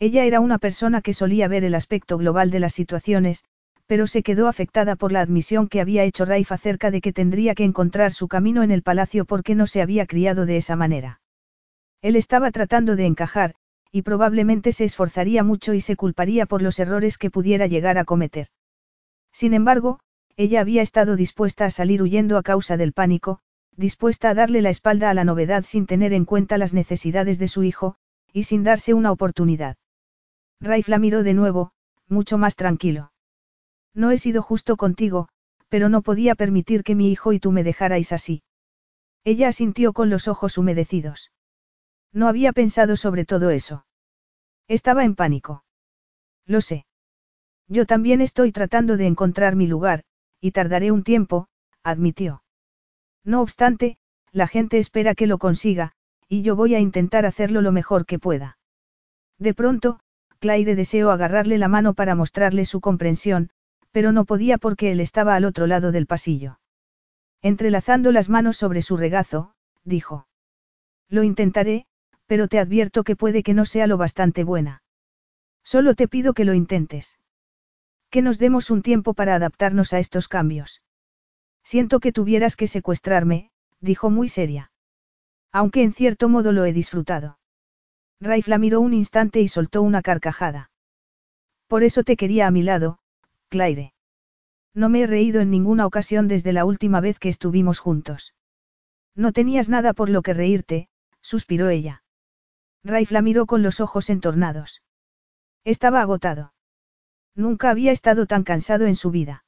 [0.00, 3.44] Ella era una persona que solía ver el aspecto global de las situaciones,
[3.86, 7.54] pero se quedó afectada por la admisión que había hecho Raif acerca de que tendría
[7.54, 11.20] que encontrar su camino en el palacio porque no se había criado de esa manera.
[12.02, 13.54] Él estaba tratando de encajar,
[13.92, 18.04] y probablemente se esforzaría mucho y se culparía por los errores que pudiera llegar a
[18.04, 18.48] cometer.
[19.32, 20.00] Sin embargo,
[20.36, 23.40] ella había estado dispuesta a salir huyendo a causa del pánico,
[23.80, 27.48] dispuesta a darle la espalda a la novedad sin tener en cuenta las necesidades de
[27.48, 27.96] su hijo,
[28.32, 29.76] y sin darse una oportunidad.
[30.60, 31.72] Raif la miró de nuevo,
[32.06, 33.12] mucho más tranquilo.
[33.94, 35.28] No he sido justo contigo,
[35.70, 38.42] pero no podía permitir que mi hijo y tú me dejarais así.
[39.24, 41.32] Ella asintió con los ojos humedecidos.
[42.12, 43.86] No había pensado sobre todo eso.
[44.68, 45.64] Estaba en pánico.
[46.44, 46.84] Lo sé.
[47.66, 50.04] Yo también estoy tratando de encontrar mi lugar,
[50.40, 51.48] y tardaré un tiempo,
[51.82, 52.42] admitió.
[53.24, 53.98] No obstante,
[54.32, 55.92] la gente espera que lo consiga,
[56.28, 58.58] y yo voy a intentar hacerlo lo mejor que pueda.
[59.38, 60.00] De pronto,
[60.38, 63.50] Claire deseó agarrarle la mano para mostrarle su comprensión,
[63.90, 66.60] pero no podía porque él estaba al otro lado del pasillo.
[67.42, 70.26] Entrelazando las manos sobre su regazo, dijo.
[71.08, 71.86] Lo intentaré,
[72.26, 74.82] pero te advierto que puede que no sea lo bastante buena.
[75.64, 77.18] Solo te pido que lo intentes.
[78.08, 80.82] Que nos demos un tiempo para adaptarnos a estos cambios.
[81.62, 84.72] Siento que tuvieras que secuestrarme, dijo muy seria.
[85.52, 87.38] Aunque en cierto modo lo he disfrutado.
[88.20, 90.70] Raif la miró un instante y soltó una carcajada.
[91.66, 92.98] Por eso te quería a mi lado,
[93.48, 93.94] Claire.
[94.74, 98.34] No me he reído en ninguna ocasión desde la última vez que estuvimos juntos.
[99.16, 100.88] No tenías nada por lo que reírte,
[101.20, 102.04] suspiró ella.
[102.84, 104.82] Raif la miró con los ojos entornados.
[105.64, 106.52] Estaba agotado.
[107.34, 109.44] Nunca había estado tan cansado en su vida.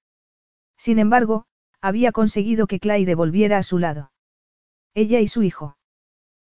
[0.76, 1.46] Sin embargo,
[1.82, 4.12] había conseguido que Claire volviera a su lado.
[4.94, 5.76] Ella y su hijo.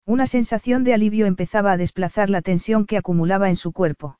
[0.07, 4.18] Una sensación de alivio empezaba a desplazar la tensión que acumulaba en su cuerpo.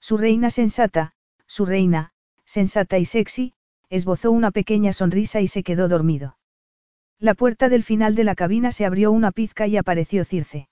[0.00, 1.14] Su reina sensata,
[1.46, 2.12] su reina,
[2.44, 3.54] sensata y sexy,
[3.88, 6.36] esbozó una pequeña sonrisa y se quedó dormido.
[7.18, 10.68] La puerta del final de la cabina se abrió una pizca y apareció Circe.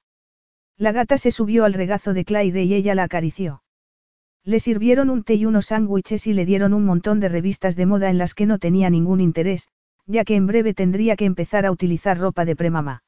[0.76, 3.62] La gata se subió al regazo de Claire y ella la acarició.
[4.47, 7.84] Le sirvieron un té y unos sándwiches y le dieron un montón de revistas de
[7.84, 9.68] moda en las que no tenía ningún interés,
[10.07, 13.02] ya que en breve tendría que empezar a utilizar ropa de premamá.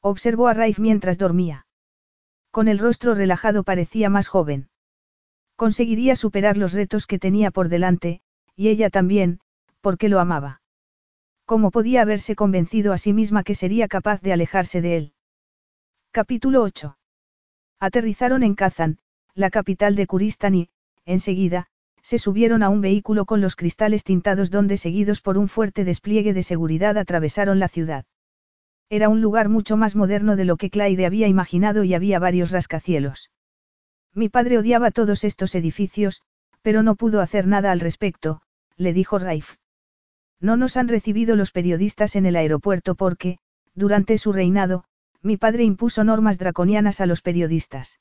[0.00, 1.66] Observó a Raif mientras dormía.
[2.50, 4.70] Con el rostro relajado parecía más joven.
[5.56, 8.22] Conseguiría superar los retos que tenía por delante,
[8.56, 9.40] y ella también,
[9.82, 10.62] porque lo amaba.
[11.44, 15.12] ¿Cómo podía haberse convencido a sí misma que sería capaz de alejarse de él?
[16.10, 16.96] Capítulo 8.
[17.80, 18.98] Aterrizaron en Kazan,
[19.34, 20.68] la capital de Kuristán y,
[21.04, 21.66] enseguida,
[22.02, 26.34] se subieron a un vehículo con los cristales tintados donde seguidos por un fuerte despliegue
[26.34, 28.04] de seguridad atravesaron la ciudad.
[28.90, 32.50] Era un lugar mucho más moderno de lo que Claire había imaginado y había varios
[32.50, 33.30] rascacielos.
[34.14, 36.22] Mi padre odiaba todos estos edificios,
[36.62, 38.42] pero no pudo hacer nada al respecto,
[38.76, 39.56] le dijo Raif.
[40.40, 43.38] No nos han recibido los periodistas en el aeropuerto porque,
[43.74, 44.84] durante su reinado,
[45.22, 47.98] mi padre impuso normas draconianas a los periodistas.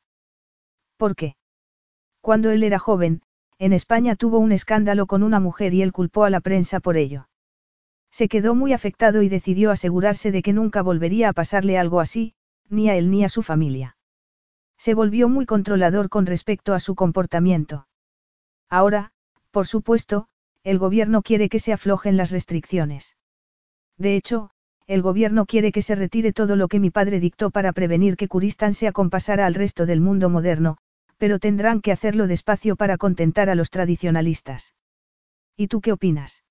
[0.97, 1.35] ¿Por qué?
[2.21, 3.21] Cuando él era joven,
[3.59, 6.97] en España tuvo un escándalo con una mujer y él culpó a la prensa por
[6.97, 7.27] ello.
[8.11, 12.35] Se quedó muy afectado y decidió asegurarse de que nunca volvería a pasarle algo así,
[12.69, 13.97] ni a él ni a su familia.
[14.77, 17.87] Se volvió muy controlador con respecto a su comportamiento.
[18.69, 19.11] Ahora,
[19.51, 20.27] por supuesto,
[20.63, 23.15] el gobierno quiere que se aflojen las restricciones.
[23.97, 24.51] De hecho,
[24.87, 28.27] el gobierno quiere que se retire todo lo que mi padre dictó para prevenir que
[28.27, 30.77] Kuristan se acompasara al resto del mundo moderno,
[31.17, 34.75] pero tendrán que hacerlo despacio para contentar a los tradicionalistas.
[35.55, 36.43] ¿Y tú qué opinas?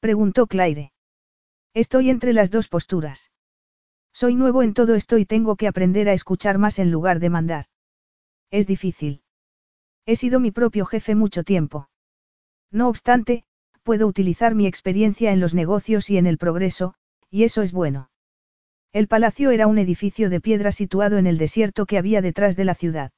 [0.00, 0.92] preguntó Claire.
[1.74, 3.30] Estoy entre las dos posturas.
[4.12, 7.30] Soy nuevo en todo esto y tengo que aprender a escuchar más en lugar de
[7.30, 7.66] mandar.
[8.50, 9.22] Es difícil.
[10.04, 11.88] He sido mi propio jefe mucho tiempo.
[12.70, 13.44] No obstante,
[13.82, 16.94] puedo utilizar mi experiencia en los negocios y en el progreso,
[17.32, 18.10] y eso es bueno.
[18.92, 22.66] El palacio era un edificio de piedra situado en el desierto que había detrás de
[22.66, 23.10] la ciudad.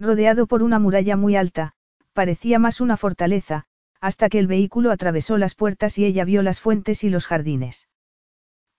[0.00, 1.74] Rodeado por una muralla muy alta,
[2.14, 3.66] parecía más una fortaleza,
[4.00, 7.88] hasta que el vehículo atravesó las puertas y ella vio las fuentes y los jardines.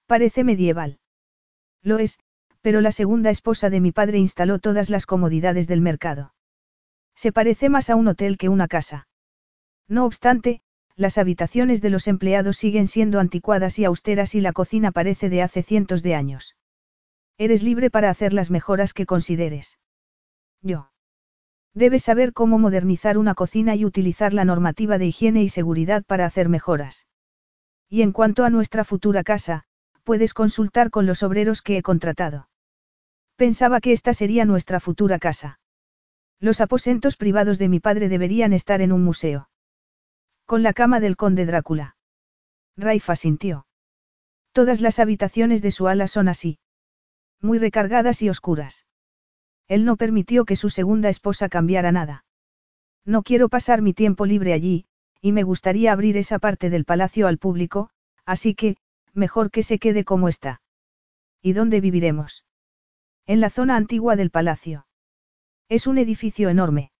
[0.07, 0.99] Parece medieval.
[1.83, 2.17] Lo es,
[2.61, 6.33] pero la segunda esposa de mi padre instaló todas las comodidades del mercado.
[7.15, 9.07] Se parece más a un hotel que una casa.
[9.87, 10.61] No obstante,
[10.97, 15.43] las habitaciones de los empleados siguen siendo anticuadas y austeras y la cocina parece de
[15.43, 16.57] hace cientos de años.
[17.37, 19.77] Eres libre para hacer las mejoras que consideres.
[20.63, 20.91] Yo.
[21.75, 26.25] Debes saber cómo modernizar una cocina y utilizar la normativa de higiene y seguridad para
[26.25, 27.05] hacer mejoras.
[27.87, 29.65] Y en cuanto a nuestra futura casa,
[30.03, 32.49] puedes consultar con los obreros que he contratado.
[33.35, 35.59] Pensaba que esta sería nuestra futura casa.
[36.39, 39.47] Los aposentos privados de mi padre deberían estar en un museo.
[40.47, 41.97] Con la cama del conde Drácula.
[42.77, 43.67] Raifa sintió.
[44.53, 46.57] Todas las habitaciones de su ala son así.
[47.41, 48.85] Muy recargadas y oscuras.
[49.67, 52.23] Él no permitió que su segunda esposa cambiara nada.
[53.03, 54.85] No quiero pasar mi tiempo libre allí,
[55.19, 57.89] y me gustaría abrir esa parte del palacio al público,
[58.25, 58.77] así que,
[59.13, 60.61] mejor que se quede como está.
[61.41, 62.45] ¿Y dónde viviremos?
[63.25, 64.87] En la zona antigua del palacio.
[65.67, 66.91] Es un edificio enorme.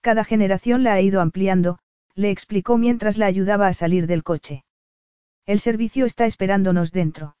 [0.00, 1.78] Cada generación la ha ido ampliando,
[2.14, 4.64] le explicó mientras la ayudaba a salir del coche.
[5.46, 7.36] El servicio está esperándonos dentro.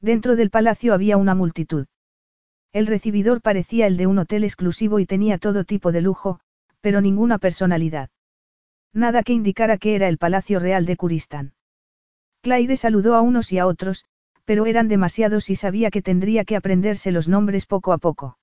[0.00, 1.86] Dentro del palacio había una multitud.
[2.72, 6.40] El recibidor parecía el de un hotel exclusivo y tenía todo tipo de lujo,
[6.80, 8.10] pero ninguna personalidad.
[8.92, 11.54] Nada que indicara que era el Palacio Real de Curistán.
[12.42, 14.04] Claire saludó a unos y a otros,
[14.44, 18.38] pero eran demasiados y sabía que tendría que aprenderse los nombres poco a poco.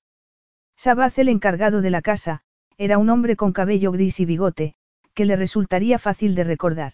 [0.76, 2.42] Sabaz, el encargado de la casa,
[2.78, 4.76] era un hombre con cabello gris y bigote,
[5.14, 6.94] que le resultaría fácil de recordar.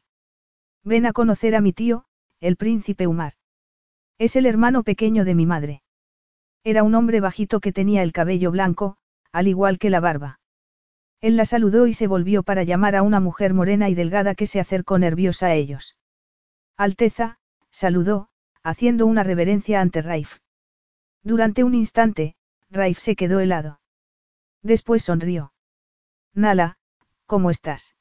[0.84, 2.06] Ven a conocer a mi tío,
[2.40, 3.34] el príncipe Umar.
[4.18, 5.82] Es el hermano pequeño de mi madre.
[6.64, 8.98] Era un hombre bajito que tenía el cabello blanco,
[9.32, 10.40] al igual que la barba.
[11.20, 14.48] Él la saludó y se volvió para llamar a una mujer morena y delgada que
[14.48, 15.96] se acercó nerviosa a ellos.
[16.78, 17.40] Alteza,
[17.72, 18.30] saludó,
[18.64, 20.40] haciendo una reverencia ante Raif.
[21.24, 22.36] Durante un instante,
[22.70, 23.82] Raif se quedó helado.
[24.62, 25.54] Después sonrió.
[26.34, 26.78] Nala,
[27.26, 27.97] ¿cómo estás?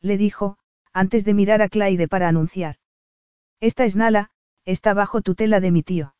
[0.00, 0.58] Le dijo,
[0.92, 2.76] antes de mirar a Claire para anunciar.
[3.60, 4.30] Esta es Nala,
[4.64, 6.14] está bajo tutela de mi tío.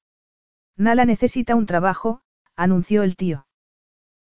[0.76, 2.22] Nala necesita un trabajo,
[2.56, 3.46] anunció el tío.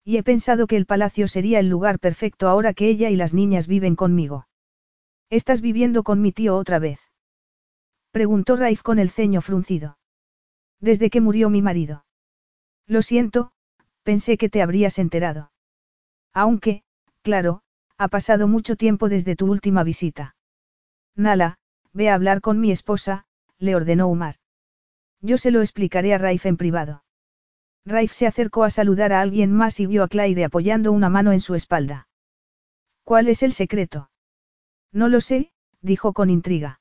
[0.05, 3.35] Y he pensado que el palacio sería el lugar perfecto ahora que ella y las
[3.35, 4.47] niñas viven conmigo.
[5.31, 7.01] ¿Estás viviendo con mi tío otra vez?
[8.13, 9.99] Preguntó Raif con el ceño fruncido.
[10.81, 12.05] Desde que murió mi marido.
[12.87, 13.51] Lo siento,
[14.05, 15.51] pensé que te habrías enterado.
[16.33, 16.85] Aunque,
[17.23, 17.63] claro,
[17.99, 20.37] ha pasado mucho tiempo desde tu última visita.
[21.15, 21.57] Nala,
[21.93, 23.25] ve a hablar con mi esposa,
[23.59, 24.37] le ordenó Umar.
[25.21, 27.05] Yo se lo explicaré a Raif en privado.
[27.87, 31.33] Raif se acercó a saludar a alguien más y vio a Claire apoyando una mano
[31.33, 32.09] en su espalda.
[33.05, 34.11] ¿Cuál es el secreto?
[34.93, 36.81] No lo sé, dijo con intriga.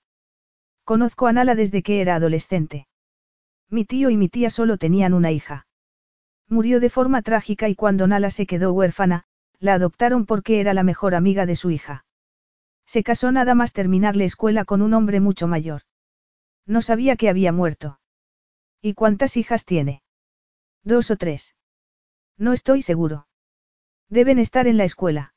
[0.83, 2.87] Conozco a Nala desde que era adolescente.
[3.69, 5.67] Mi tío y mi tía solo tenían una hija.
[6.47, 9.25] Murió de forma trágica y cuando Nala se quedó huérfana,
[9.59, 12.05] la adoptaron porque era la mejor amiga de su hija.
[12.85, 15.81] Se casó nada más terminar la escuela con un hombre mucho mayor.
[16.65, 17.99] No sabía que había muerto.
[18.81, 20.03] ¿Y cuántas hijas tiene?
[20.83, 21.55] Dos o tres.
[22.37, 23.27] No estoy seguro.
[24.09, 25.33] Deben estar en la escuela.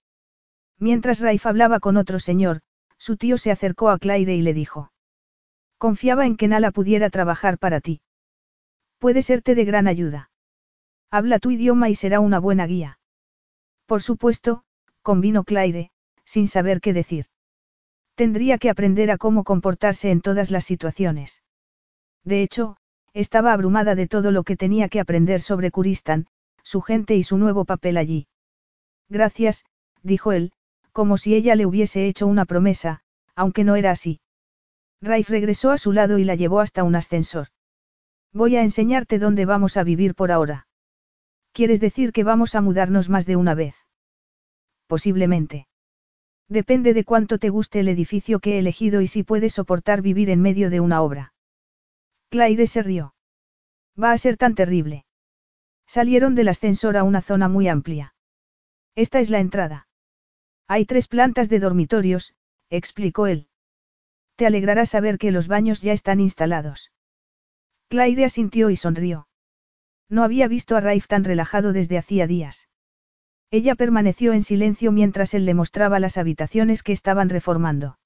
[0.79, 2.61] Mientras Raif hablaba con otro señor,
[2.99, 4.93] su tío se acercó a Claire y le dijo.
[5.79, 8.03] Confiaba en que Nala pudiera trabajar para ti.
[8.99, 10.31] Puede serte de gran ayuda.
[11.11, 12.98] Habla tu idioma y será una buena guía.
[13.89, 14.65] Por supuesto,
[15.01, 15.91] convino Claire,
[16.27, 17.25] sin saber qué decir.
[18.17, 21.43] Tendría que aprender a cómo comportarse en todas las situaciones.
[22.23, 22.77] De hecho,
[23.15, 26.27] estaba abrumada de todo lo que tenía que aprender sobre Kuristan,
[26.63, 28.27] su gente y su nuevo papel allí.
[29.09, 29.65] Gracias,
[30.03, 30.53] dijo él,
[30.93, 33.01] como si ella le hubiese hecho una promesa,
[33.35, 34.21] aunque no era así.
[35.01, 37.49] Raif regresó a su lado y la llevó hasta un ascensor.
[38.35, 40.68] Voy a enseñarte dónde vamos a vivir por ahora.
[41.59, 43.75] ¿Quieres decir que vamos a mudarnos más de una vez?
[44.87, 45.67] Posiblemente.
[46.49, 50.31] Depende de cuánto te guste el edificio que he elegido y si puedes soportar vivir
[50.31, 51.35] en medio de una obra.
[52.31, 53.13] Claire se rió.
[54.01, 55.05] Va a ser tan terrible.
[55.85, 58.15] Salieron del ascensor a una zona muy amplia.
[58.95, 59.89] Esta es la entrada.
[60.69, 62.37] Hay tres plantas de dormitorios,
[62.71, 63.49] explicó él.
[64.37, 66.93] Te alegrará saber que los baños ya están instalados.
[67.89, 69.27] Claire asintió y sonrió.
[70.09, 72.69] No había visto a Raif tan relajado desde hacía días.
[73.51, 77.99] Ella permaneció en silencio mientras él le mostraba las habitaciones que estaban reformando.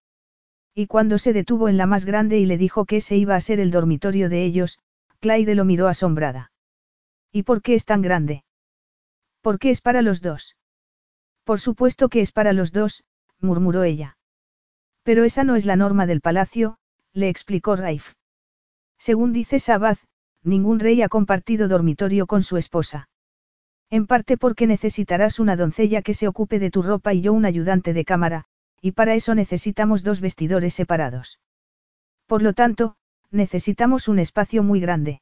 [0.75, 3.41] Y cuando se detuvo en la más grande y le dijo que ese iba a
[3.41, 4.79] ser el dormitorio de ellos,
[5.21, 6.53] Claire lo miró asombrada.
[7.31, 8.45] ¿Y por qué es tan grande?
[9.41, 10.57] ¿Por qué es para los dos?
[11.45, 13.05] Por supuesto que es para los dos,
[13.41, 14.17] murmuró ella.
[15.03, 16.79] Pero esa no es la norma del palacio,
[17.13, 18.15] le explicó Raif.
[18.99, 20.07] Según dice Sabaz,
[20.45, 23.09] ningún rey ha compartido dormitorio con su esposa.
[23.91, 27.45] En parte porque necesitarás una doncella que se ocupe de tu ropa y yo un
[27.45, 28.45] ayudante de cámara,
[28.81, 31.41] y para eso necesitamos dos vestidores separados.
[32.27, 32.97] Por lo tanto,
[33.31, 35.21] necesitamos un espacio muy grande.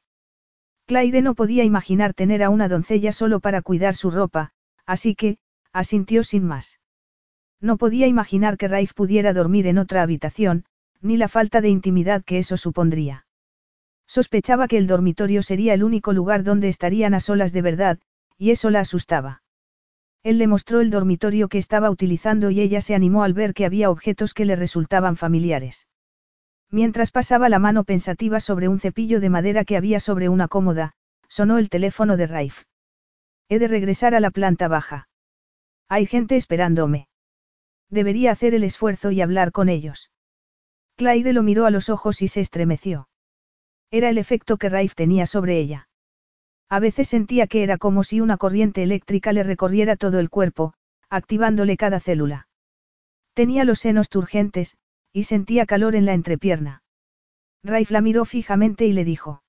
[0.85, 4.51] Claire no podía imaginar tener a una doncella solo para cuidar su ropa,
[4.85, 5.37] así que,
[5.71, 6.79] asintió sin más.
[7.61, 10.65] No podía imaginar que Raif pudiera dormir en otra habitación,
[11.01, 13.25] ni la falta de intimidad que eso supondría.
[14.11, 17.97] Sospechaba que el dormitorio sería el único lugar donde estarían a solas de verdad,
[18.37, 19.41] y eso la asustaba.
[20.21, 23.63] Él le mostró el dormitorio que estaba utilizando y ella se animó al ver que
[23.65, 25.87] había objetos que le resultaban familiares.
[26.69, 30.91] Mientras pasaba la mano pensativa sobre un cepillo de madera que había sobre una cómoda,
[31.29, 32.65] sonó el teléfono de Raif.
[33.47, 35.07] He de regresar a la planta baja.
[35.87, 37.07] Hay gente esperándome.
[37.89, 40.11] Debería hacer el esfuerzo y hablar con ellos.
[40.97, 43.07] Claire lo miró a los ojos y se estremeció.
[43.91, 45.89] Era el efecto que Raif tenía sobre ella.
[46.69, 50.73] A veces sentía que era como si una corriente eléctrica le recorriera todo el cuerpo,
[51.09, 52.47] activándole cada célula.
[53.33, 54.77] Tenía los senos turgentes,
[55.11, 56.83] y sentía calor en la entrepierna.
[57.63, 59.43] Raif la miró fijamente y le dijo.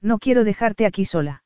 [0.00, 1.44] No quiero dejarte aquí sola.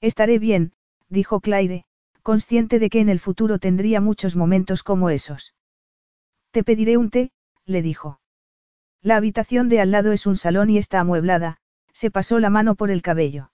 [0.00, 0.72] Estaré bien,
[1.08, 1.84] dijo Claire,
[2.22, 5.54] consciente de que en el futuro tendría muchos momentos como esos.
[6.50, 7.32] Te pediré un té,
[7.66, 8.20] le dijo.
[9.04, 11.58] La habitación de al lado es un salón y está amueblada,
[11.92, 13.52] se pasó la mano por el cabello.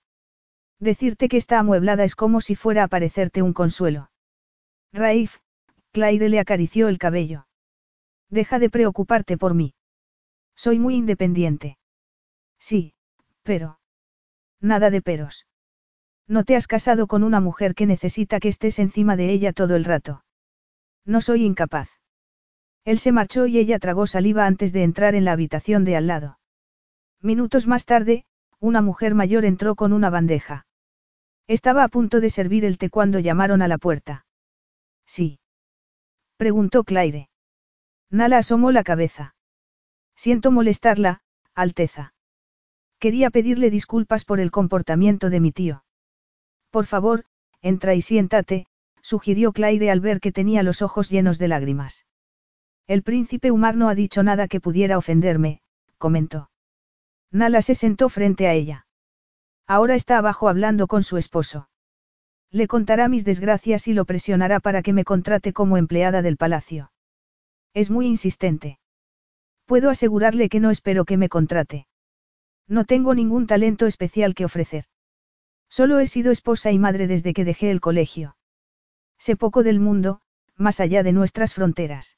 [0.78, 4.12] Decirte que está amueblada es como si fuera a parecerte un consuelo.
[4.92, 5.38] Raif,
[5.90, 7.48] Claire le acarició el cabello.
[8.28, 9.74] Deja de preocuparte por mí.
[10.54, 11.78] Soy muy independiente.
[12.60, 12.94] Sí,
[13.42, 13.80] pero.
[14.60, 15.48] Nada de peros.
[16.28, 19.74] No te has casado con una mujer que necesita que estés encima de ella todo
[19.74, 20.22] el rato.
[21.04, 21.99] No soy incapaz.
[22.84, 26.06] Él se marchó y ella tragó saliva antes de entrar en la habitación de al
[26.06, 26.38] lado.
[27.20, 28.24] Minutos más tarde,
[28.58, 30.66] una mujer mayor entró con una bandeja.
[31.46, 34.24] Estaba a punto de servir el té cuando llamaron a la puerta.
[35.06, 35.40] Sí.
[36.36, 37.28] Preguntó Claire.
[38.10, 39.34] Nala asomó la cabeza.
[40.16, 41.20] Siento molestarla,
[41.54, 42.14] Alteza.
[42.98, 45.84] Quería pedirle disculpas por el comportamiento de mi tío.
[46.70, 47.24] Por favor,
[47.62, 48.66] entra y siéntate,
[49.02, 52.06] sugirió Claire al ver que tenía los ojos llenos de lágrimas.
[52.90, 55.60] El príncipe Umar no ha dicho nada que pudiera ofenderme,
[55.96, 56.50] comentó.
[57.30, 58.84] Nala se sentó frente a ella.
[59.68, 61.68] Ahora está abajo hablando con su esposo.
[62.50, 66.90] Le contará mis desgracias y lo presionará para que me contrate como empleada del palacio.
[67.74, 68.80] Es muy insistente.
[69.66, 71.86] Puedo asegurarle que no espero que me contrate.
[72.66, 74.86] No tengo ningún talento especial que ofrecer.
[75.68, 78.36] Solo he sido esposa y madre desde que dejé el colegio.
[79.16, 80.22] Sé poco del mundo,
[80.56, 82.16] más allá de nuestras fronteras.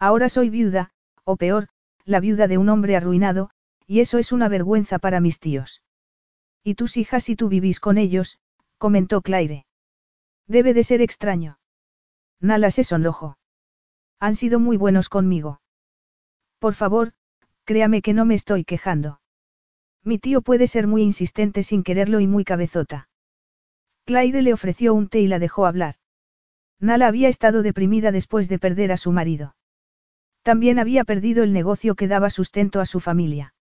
[0.00, 0.92] Ahora soy viuda,
[1.24, 1.68] o peor,
[2.06, 3.50] la viuda de un hombre arruinado,
[3.86, 5.82] y eso es una vergüenza para mis tíos.
[6.64, 8.38] Y tus hijas y tú vivís con ellos,
[8.78, 9.66] comentó Claire.
[10.46, 11.58] Debe de ser extraño.
[12.40, 13.36] Nala se sonrojó.
[14.18, 15.60] Han sido muy buenos conmigo.
[16.58, 17.12] Por favor,
[17.64, 19.20] créame que no me estoy quejando.
[20.02, 23.10] Mi tío puede ser muy insistente sin quererlo y muy cabezota.
[24.06, 25.96] Claire le ofreció un té y la dejó hablar.
[26.78, 29.54] Nala había estado deprimida después de perder a su marido.
[30.42, 33.54] También había perdido el negocio que daba sustento a su familia.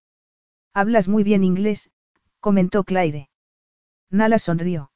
[0.73, 1.91] Hablas muy bien inglés,
[2.39, 3.29] comentó Claire.
[4.09, 4.91] Nala sonrió.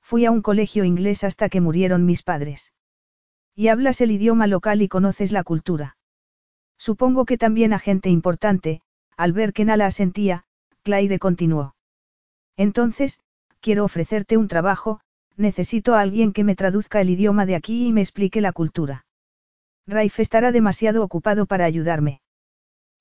[0.00, 2.72] Fui a un colegio inglés hasta que murieron mis padres.
[3.54, 5.96] Y hablas el idioma local y conoces la cultura.
[6.78, 8.82] Supongo que también a gente importante,
[9.16, 10.44] al ver que Nala asentía,
[10.82, 11.74] Claire continuó.
[12.56, 13.20] Entonces,
[13.60, 15.00] quiero ofrecerte un trabajo,
[15.36, 19.06] necesito a alguien que me traduzca el idioma de aquí y me explique la cultura.
[19.88, 22.20] Raif estará demasiado ocupado para ayudarme.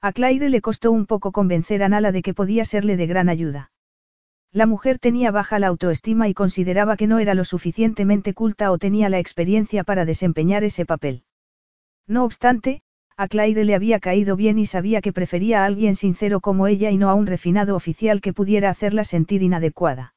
[0.02, 3.28] A Claire le costó un poco convencer a Nala de que podía serle de gran
[3.28, 3.72] ayuda.
[4.54, 8.78] La mujer tenía baja la autoestima y consideraba que no era lo suficientemente culta o
[8.78, 11.24] tenía la experiencia para desempeñar ese papel.
[12.08, 12.82] No obstante,
[13.18, 16.90] a Claire le había caído bien y sabía que prefería a alguien sincero como ella
[16.92, 20.14] y no a un refinado oficial que pudiera hacerla sentir inadecuada.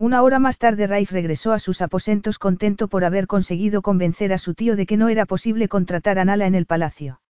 [0.00, 4.38] Una hora más tarde Raif regresó a sus aposentos contento por haber conseguido convencer a
[4.38, 7.20] su tío de que no era posible contratar a Nala en el palacio.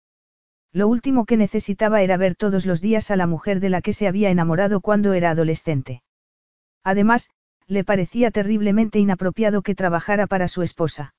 [0.73, 3.92] Lo último que necesitaba era ver todos los días a la mujer de la que
[3.92, 6.05] se había enamorado cuando era adolescente.
[6.84, 7.31] Además,
[7.66, 11.12] le parecía terriblemente inapropiado que trabajara para su esposa.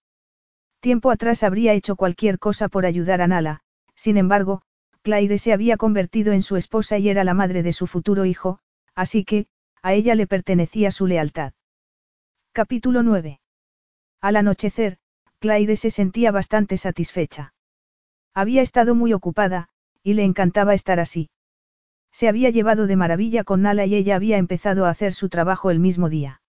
[0.79, 3.59] Tiempo atrás habría hecho cualquier cosa por ayudar a Nala,
[3.93, 4.61] sin embargo,
[5.01, 8.59] Claire se había convertido en su esposa y era la madre de su futuro hijo,
[8.95, 9.47] así que,
[9.81, 11.53] a ella le pertenecía su lealtad.
[12.53, 13.39] Capítulo 9.
[14.21, 14.97] Al anochecer,
[15.39, 17.53] Claire se sentía bastante satisfecha.
[18.33, 19.69] Había estado muy ocupada,
[20.03, 21.29] y le encantaba estar así.
[22.11, 25.71] Se había llevado de maravilla con Nala y ella había empezado a hacer su trabajo
[25.71, 26.41] el mismo día.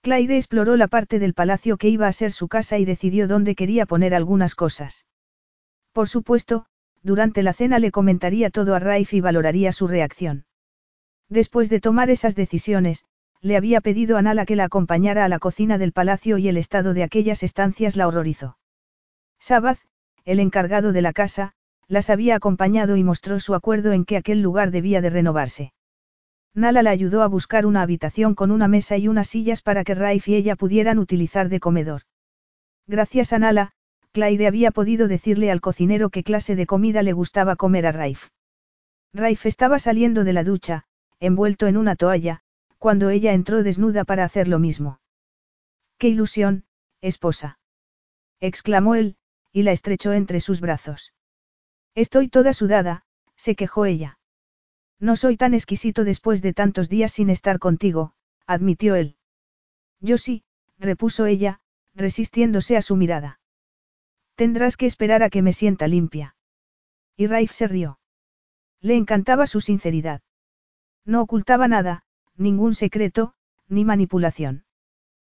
[0.00, 3.54] Claire exploró la parte del palacio que iba a ser su casa y decidió dónde
[3.54, 5.04] quería poner algunas cosas.
[5.92, 6.66] Por supuesto,
[7.02, 10.44] durante la cena le comentaría todo a Raif y valoraría su reacción.
[11.28, 13.04] Después de tomar esas decisiones,
[13.40, 16.56] le había pedido a Nala que la acompañara a la cocina del palacio y el
[16.56, 18.58] estado de aquellas estancias la horrorizó.
[19.38, 19.80] Sabaz,
[20.24, 21.52] el encargado de la casa,
[21.88, 25.72] las había acompañado y mostró su acuerdo en que aquel lugar debía de renovarse.
[26.54, 29.94] Nala la ayudó a buscar una habitación con una mesa y unas sillas para que
[29.94, 32.02] Raif y ella pudieran utilizar de comedor.
[32.86, 33.72] Gracias a Nala,
[34.12, 38.28] Claire había podido decirle al cocinero qué clase de comida le gustaba comer a Raif.
[39.12, 40.85] Raif estaba saliendo de la ducha,
[41.20, 42.40] envuelto en una toalla,
[42.78, 45.00] cuando ella entró desnuda para hacer lo mismo.
[45.98, 46.64] ¡Qué ilusión,
[47.00, 47.58] esposa!
[48.40, 49.16] exclamó él,
[49.52, 51.14] y la estrechó entre sus brazos.
[51.94, 53.04] Estoy toda sudada,
[53.36, 54.18] se quejó ella.
[54.98, 58.12] No soy tan exquisito después de tantos días sin estar contigo,
[58.46, 59.16] admitió él.
[60.00, 60.44] Yo sí,
[60.78, 61.60] repuso ella,
[61.94, 63.40] resistiéndose a su mirada.
[64.34, 66.36] Tendrás que esperar a que me sienta limpia.
[67.16, 67.98] Y Raif se rió.
[68.80, 70.20] Le encantaba su sinceridad.
[71.06, 72.02] No ocultaba nada,
[72.36, 73.32] ningún secreto,
[73.68, 74.64] ni manipulación.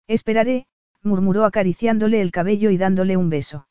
[0.06, 0.66] Esperaré,
[1.02, 3.68] murmuró acariciándole el cabello y dándole un beso.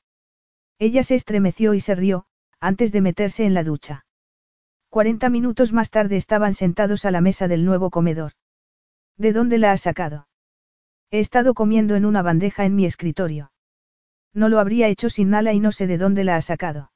[0.77, 2.25] Ella se estremeció y se rió,
[2.59, 4.05] antes de meterse en la ducha.
[4.89, 8.33] Cuarenta minutos más tarde estaban sentados a la mesa del nuevo comedor.
[9.17, 10.27] ¿De dónde la has sacado?
[11.11, 13.51] He estado comiendo en una bandeja en mi escritorio.
[14.33, 16.91] No lo habría hecho sin nada y no sé de dónde la ha sacado.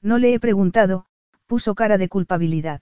[0.00, 1.06] No le he preguntado,
[1.46, 2.80] puso cara de culpabilidad.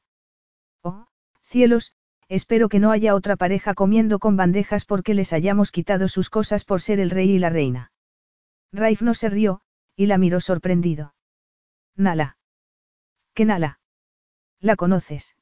[0.83, 1.07] Oh,
[1.53, 1.93] Cielos,
[2.31, 6.65] espero que no haya otra pareja comiendo con bandejas porque les hayamos quitado sus cosas
[6.65, 7.93] por ser el rey y la reina.
[8.73, 9.61] Raif no se rió,
[9.95, 11.15] y la miró sorprendido.
[11.95, 12.39] Nala.
[13.35, 13.81] ¿Qué Nala?
[14.61, 15.37] ¿La conoces?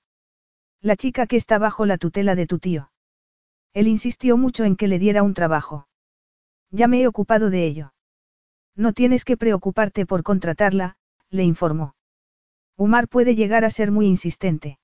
[0.80, 2.90] La chica que está bajo la tutela de tu tío.
[3.72, 5.86] Él insistió mucho en que le diera un trabajo.
[6.72, 7.94] Ya me he ocupado de ello.
[8.74, 10.96] No tienes que preocuparte por contratarla,
[11.28, 11.94] le informó.
[12.76, 14.79] Umar puede llegar a ser muy insistente.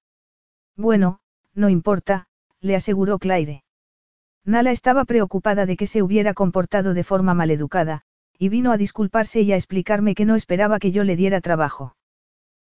[0.76, 1.20] Bueno,
[1.54, 2.26] no importa,
[2.60, 3.64] le aseguró Claire.
[4.44, 8.02] Nala estaba preocupada de que se hubiera comportado de forma maleducada,
[8.38, 11.96] y vino a disculparse y a explicarme que no esperaba que yo le diera trabajo.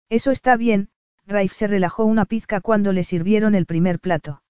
[0.09, 0.89] Eso está bien,
[1.25, 4.41] Raif se relajó una pizca cuando le sirvieron el primer plato.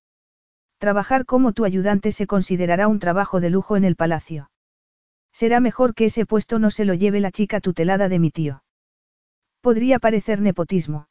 [0.78, 4.52] Trabajar como tu ayudante se considerará un trabajo de lujo en el palacio.
[5.34, 8.64] Será mejor que ese puesto no se lo lleve la chica tutelada de mi tío.
[9.62, 11.10] Podría parecer nepotismo.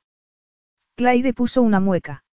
[0.95, 2.25] Claire puso una mueca.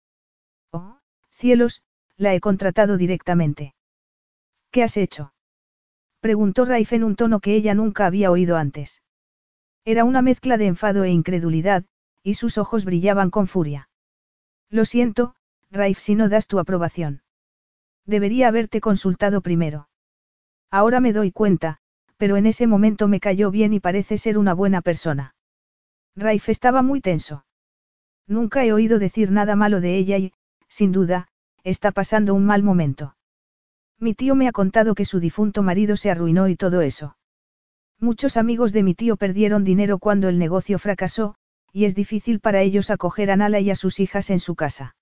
[0.73, 0.97] Oh,
[1.29, 1.83] cielos,
[2.17, 3.75] la he contratado directamente.
[4.71, 5.33] ¿Qué has hecho?
[6.19, 9.03] Preguntó Raif en un tono que ella nunca había oído antes.
[9.85, 11.85] Era una mezcla de enfado e incredulidad,
[12.23, 13.89] y sus ojos brillaban con furia.
[14.69, 15.35] Lo siento,
[15.69, 17.21] Raif, si no das tu aprobación.
[18.05, 19.89] Debería haberte consultado primero.
[20.71, 21.77] Ahora me doy cuenta,
[22.17, 25.35] pero en ese momento me cayó bien y parece ser una buena persona.
[26.15, 27.45] Raif estaba muy tenso.
[28.25, 30.33] Nunca he oído decir nada malo de ella y,
[30.73, 31.27] sin duda,
[31.63, 33.15] está pasando un mal momento.
[33.99, 37.15] Mi tío me ha contado que su difunto marido se arruinó y todo eso.
[37.99, 41.35] Muchos amigos de mi tío perdieron dinero cuando el negocio fracasó,
[41.71, 44.95] y es difícil para ellos acoger a Nala y a sus hijas en su casa.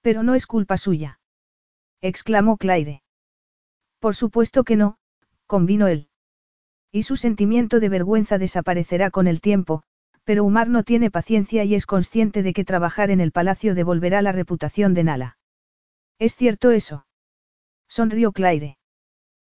[0.00, 1.20] Pero no es culpa suya.
[2.00, 3.02] exclamó Claire.
[4.00, 4.98] Por supuesto que no,
[5.46, 6.08] convino él.
[6.90, 9.84] Y su sentimiento de vergüenza desaparecerá con el tiempo,
[10.24, 14.22] pero Umar no tiene paciencia y es consciente de que trabajar en el palacio devolverá
[14.22, 15.38] la reputación de Nala.
[16.18, 17.06] ¿Es cierto eso?
[17.88, 18.78] Sonrió Claire.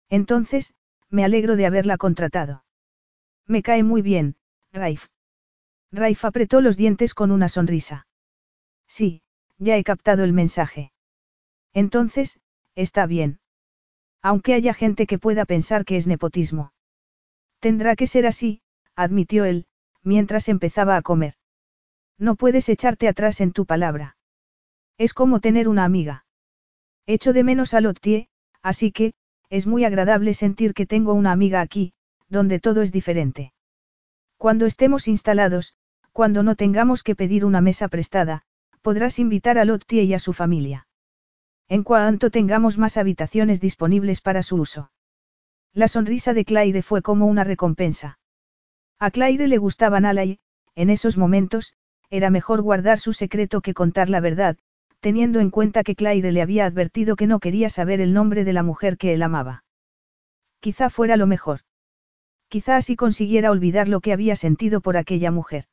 [0.09, 0.75] Entonces,
[1.11, 2.65] me alegro de haberla contratado.
[3.47, 4.37] Me cae muy bien,
[4.73, 5.09] Raif.
[5.91, 8.07] Raif apretó los dientes con una sonrisa.
[8.87, 9.23] Sí,
[9.59, 10.93] ya he captado el mensaje.
[11.75, 12.41] Entonces,
[12.75, 13.41] está bien.
[14.23, 16.73] Aunque haya gente que pueda pensar que es nepotismo.
[17.61, 18.63] Tendrá que ser así,
[18.95, 19.67] admitió él,
[20.03, 21.35] mientras empezaba a comer.
[22.19, 24.17] No puedes echarte atrás en tu palabra.
[24.99, 26.25] Es como tener una amiga.
[27.07, 28.29] Echo de menos a Lottie,
[28.63, 29.15] así que,
[29.51, 31.93] es muy agradable sentir que tengo una amiga aquí,
[32.29, 33.53] donde todo es diferente.
[34.39, 35.75] Cuando estemos instalados,
[36.13, 38.43] cuando no tengamos que pedir una mesa prestada,
[38.83, 40.87] podrás invitar a Lottie y a su familia.
[41.69, 44.91] En cuanto tengamos más habitaciones disponibles para su uso.
[45.73, 48.19] La sonrisa de Claire fue como una recompensa.
[49.05, 50.39] A Claire le gustaba Nala y,
[50.77, 51.73] en esos momentos,
[52.09, 54.57] era mejor guardar su secreto que contar la verdad,
[55.01, 58.53] teniendo en cuenta que Claire le había advertido que no quería saber el nombre de
[58.53, 59.65] la mujer que él amaba.
[60.61, 61.63] Quizá fuera lo mejor.
[62.47, 65.65] Quizá así consiguiera olvidar lo que había sentido por aquella mujer.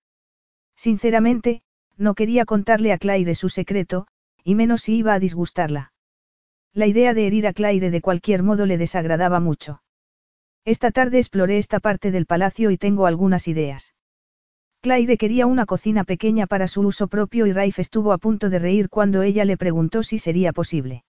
[0.76, 1.62] Sinceramente,
[1.98, 4.08] no quería contarle a Claire su secreto,
[4.44, 5.94] y menos si iba a disgustarla.
[6.74, 9.84] La idea de herir a Claire de cualquier modo le desagradaba mucho.
[10.66, 13.96] Esta tarde exploré esta parte del palacio y tengo algunas ideas.
[14.82, 18.60] Claire quería una cocina pequeña para su uso propio y Raif estuvo a punto de
[18.60, 21.04] reír cuando ella le preguntó si sería posible.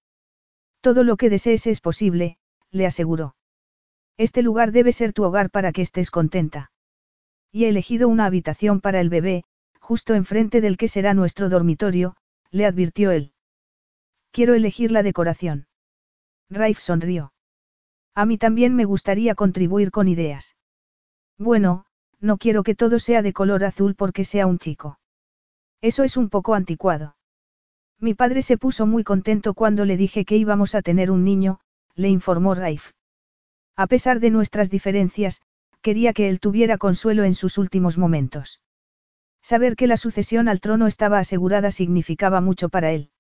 [0.81, 2.37] Todo lo que desees es posible,
[2.71, 3.37] le aseguró.
[4.17, 6.73] Este lugar debe ser tu hogar para que estés contenta.
[7.53, 9.45] Y he elegido una habitación para el bebé,
[9.79, 12.17] justo enfrente del que será nuestro dormitorio,
[12.51, 13.33] le advirtió él.
[14.33, 15.67] Quiero elegir la decoración.
[16.49, 17.33] Raif sonrió.
[18.15, 20.57] A mí también me gustaría contribuir con ideas.
[21.39, 21.85] Bueno,
[22.21, 24.99] no quiero que todo sea de color azul porque sea un chico.
[25.81, 27.17] Eso es un poco anticuado.
[27.99, 31.61] Mi padre se puso muy contento cuando le dije que íbamos a tener un niño,
[31.95, 32.93] le informó Raif.
[33.77, 35.41] A pesar de nuestras diferencias,
[35.81, 38.61] quería que él tuviera consuelo en sus últimos momentos.
[39.43, 43.11] Saber que la sucesión al trono estaba asegurada significaba mucho para él.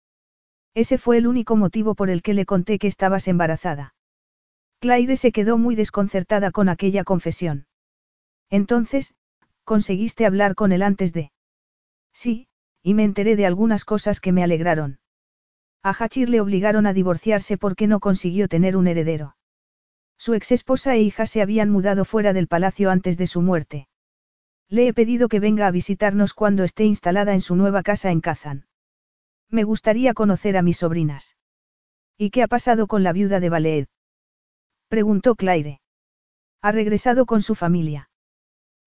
[0.75, 3.95] Ese fue el único motivo por el que le conté que estabas embarazada.
[4.81, 7.67] Claire se quedó muy desconcertada con aquella confesión.
[8.49, 9.15] Entonces,
[9.65, 11.33] ¿conseguiste hablar con él antes de?
[12.15, 12.49] Sí,
[12.83, 14.99] y me enteré de algunas cosas que me alegraron.
[15.83, 19.37] A Hachir le obligaron a divorciarse porque no consiguió tener un heredero.
[20.19, 23.87] Su exesposa e hija se habían mudado fuera del palacio antes de su muerte.
[24.69, 28.23] Le he pedido que venga a visitarnos cuando esté instalada en su nueva casa en
[28.23, 28.67] Kazan.
[29.51, 31.37] Me gustaría conocer a mis sobrinas.
[32.17, 33.87] ¿Y qué ha pasado con la viuda de Baleed?
[34.91, 35.81] Preguntó Claire.
[36.63, 38.11] Ha regresado con su familia.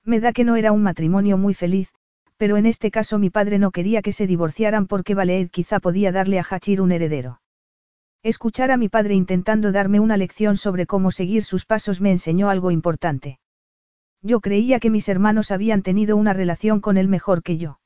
[0.04, 1.94] Me da que no era un matrimonio muy feliz,
[2.36, 6.12] pero en este caso mi padre no quería que se divorciaran porque Valeed quizá podía
[6.12, 7.40] darle a Hachir un heredero.
[8.22, 12.50] Escuchar a mi padre intentando darme una lección sobre cómo seguir sus pasos me enseñó
[12.50, 13.40] algo importante.
[14.22, 17.80] Yo creía que mis hermanos habían tenido una relación con él mejor que yo.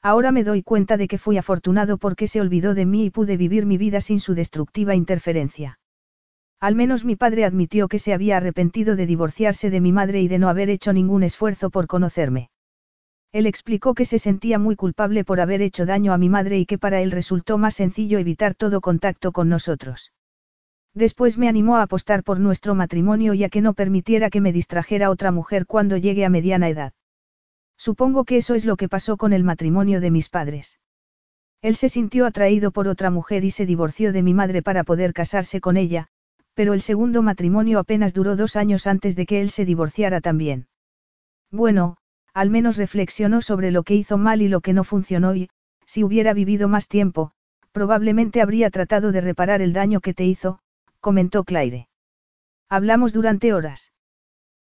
[0.00, 3.36] Ahora me doy cuenta de que fui afortunado porque se olvidó de mí y pude
[3.36, 5.78] vivir mi vida sin su destructiva interferencia.
[6.64, 10.28] Al menos mi padre admitió que se había arrepentido de divorciarse de mi madre y
[10.28, 12.48] de no haber hecho ningún esfuerzo por conocerme.
[13.32, 16.64] Él explicó que se sentía muy culpable por haber hecho daño a mi madre y
[16.64, 20.14] que para él resultó más sencillo evitar todo contacto con nosotros.
[20.94, 24.50] Después me animó a apostar por nuestro matrimonio y a que no permitiera que me
[24.50, 26.94] distrajera otra mujer cuando llegue a mediana edad.
[27.76, 30.78] Supongo que eso es lo que pasó con el matrimonio de mis padres.
[31.60, 35.12] Él se sintió atraído por otra mujer y se divorció de mi madre para poder
[35.12, 36.08] casarse con ella,
[36.54, 40.68] pero el segundo matrimonio apenas duró dos años antes de que él se divorciara también.
[41.50, 41.96] Bueno,
[42.32, 45.50] al menos reflexionó sobre lo que hizo mal y lo que no funcionó y,
[45.86, 47.32] si hubiera vivido más tiempo,
[47.72, 50.60] probablemente habría tratado de reparar el daño que te hizo,
[51.00, 51.88] comentó Claire.
[52.68, 53.92] Hablamos durante horas.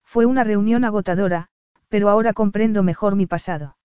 [0.03, 1.49] Fue una reunión agotadora,
[1.89, 3.77] pero ahora comprendo mejor mi pasado.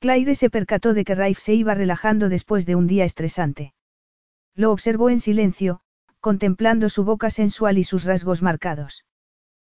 [0.00, 3.74] Claire se percató de que Raif se iba relajando después de un día estresante.
[4.54, 5.80] Lo observó en silencio,
[6.20, 9.04] contemplando su boca sensual y sus rasgos marcados.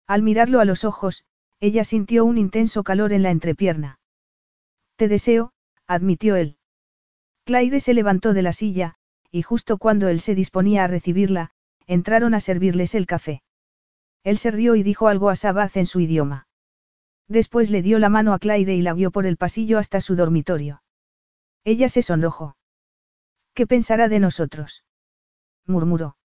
[0.07, 1.23] Al mirarlo a los ojos,
[1.59, 3.99] ella sintió un intenso calor en la entrepierna.
[4.95, 5.53] Te deseo,
[5.87, 6.57] admitió él.
[7.45, 8.95] Claire se levantó de la silla,
[9.31, 11.51] y justo cuando él se disponía a recibirla,
[11.87, 13.43] entraron a servirles el café.
[14.23, 16.47] Él se rió y dijo algo a Sabaz en su idioma.
[17.27, 20.15] Después le dio la mano a Claire y la guió por el pasillo hasta su
[20.15, 20.83] dormitorio.
[21.63, 22.57] Ella se sonrojó.
[23.53, 24.83] ¿Qué pensará de nosotros?
[25.65, 26.17] murmuró.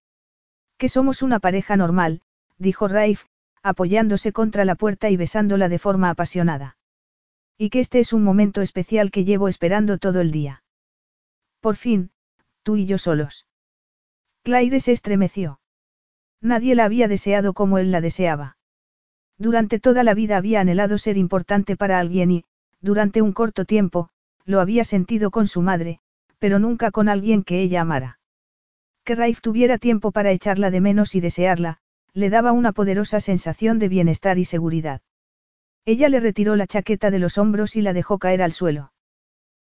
[0.78, 2.20] Que somos una pareja normal,
[2.58, 3.24] dijo Raif,
[3.62, 6.76] apoyándose contra la puerta y besándola de forma apasionada.
[7.58, 10.62] Y que este es un momento especial que llevo esperando todo el día.
[11.60, 12.10] Por fin,
[12.62, 13.46] tú y yo solos.
[14.42, 15.60] Claire se estremeció.
[16.40, 18.56] Nadie la había deseado como él la deseaba.
[19.38, 22.44] Durante toda la vida había anhelado ser importante para alguien y,
[22.80, 24.10] durante un corto tiempo,
[24.44, 25.98] lo había sentido con su madre,
[26.38, 28.15] pero nunca con alguien que ella amara.
[29.06, 31.78] Que Raif tuviera tiempo para echarla de menos y desearla,
[32.12, 35.00] le daba una poderosa sensación de bienestar y seguridad.
[35.84, 38.92] Ella le retiró la chaqueta de los hombros y la dejó caer al suelo.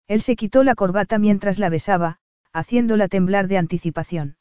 [0.09, 2.19] Él se quitó la corbata mientras la besaba,
[2.51, 4.35] haciéndola temblar de anticipación.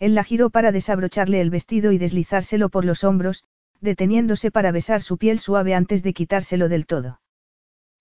[0.00, 3.44] Él la giró para desabrocharle el vestido y deslizárselo por los hombros,
[3.80, 7.20] deteniéndose para besar su piel suave antes de quitárselo del todo.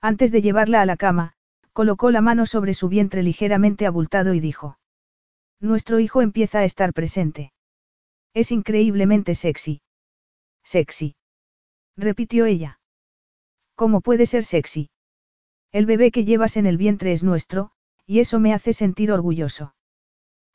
[0.02, 1.34] Antes de llevarla a la cama,
[1.74, 4.80] colocó la mano sobre su vientre ligeramente abultado y dijo.
[5.60, 7.52] Nuestro hijo empieza a estar presente.
[8.34, 9.82] Es increíblemente sexy.
[10.64, 11.16] Sexy.
[11.96, 12.80] Repitió ella.
[13.76, 14.92] ¿Cómo puede ser sexy?
[15.72, 17.72] El bebé que llevas en el vientre es nuestro,
[18.06, 19.74] y eso me hace sentir orgulloso.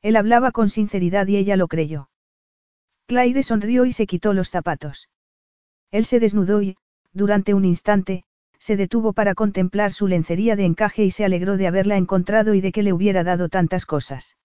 [0.03, 2.09] Él hablaba con sinceridad y ella lo creyó.
[3.07, 5.09] Claire sonrió y se quitó los zapatos.
[5.91, 6.77] Él se desnudó y,
[7.13, 8.25] durante un instante,
[8.59, 12.61] se detuvo para contemplar su lencería de encaje y se alegró de haberla encontrado y
[12.61, 14.37] de que le hubiera dado tantas cosas.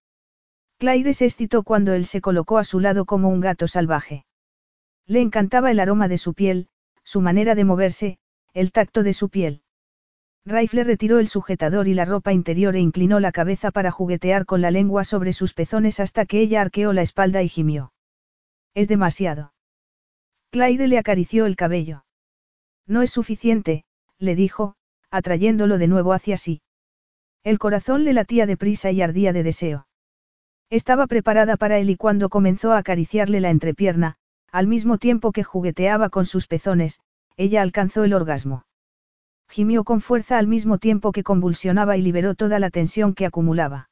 [0.80, 4.26] Claire se excitó cuando él se colocó a su lado como un gato salvaje.
[5.08, 6.68] Le encantaba el aroma de su piel,
[7.04, 8.20] su manera de moverse,
[8.54, 9.62] el tacto de su piel.
[10.46, 14.46] Raif le retiró el sujetador y la ropa interior e inclinó la cabeza para juguetear
[14.46, 17.92] con la lengua sobre sus pezones hasta que ella arqueó la espalda y gimió.
[18.74, 19.54] Es demasiado.
[20.52, 22.06] Claire le acarició el cabello.
[22.86, 23.84] No es suficiente,
[24.20, 24.76] le dijo,
[25.10, 26.62] atrayéndolo de nuevo hacia sí.
[27.44, 29.87] El corazón le latía deprisa y ardía de deseo.
[30.70, 34.18] Estaba preparada para él y cuando comenzó a acariciarle la entrepierna,
[34.52, 37.00] al mismo tiempo que jugueteaba con sus pezones,
[37.38, 38.66] ella alcanzó el orgasmo.
[39.48, 43.90] Gimió con fuerza al mismo tiempo que convulsionaba y liberó toda la tensión que acumulaba.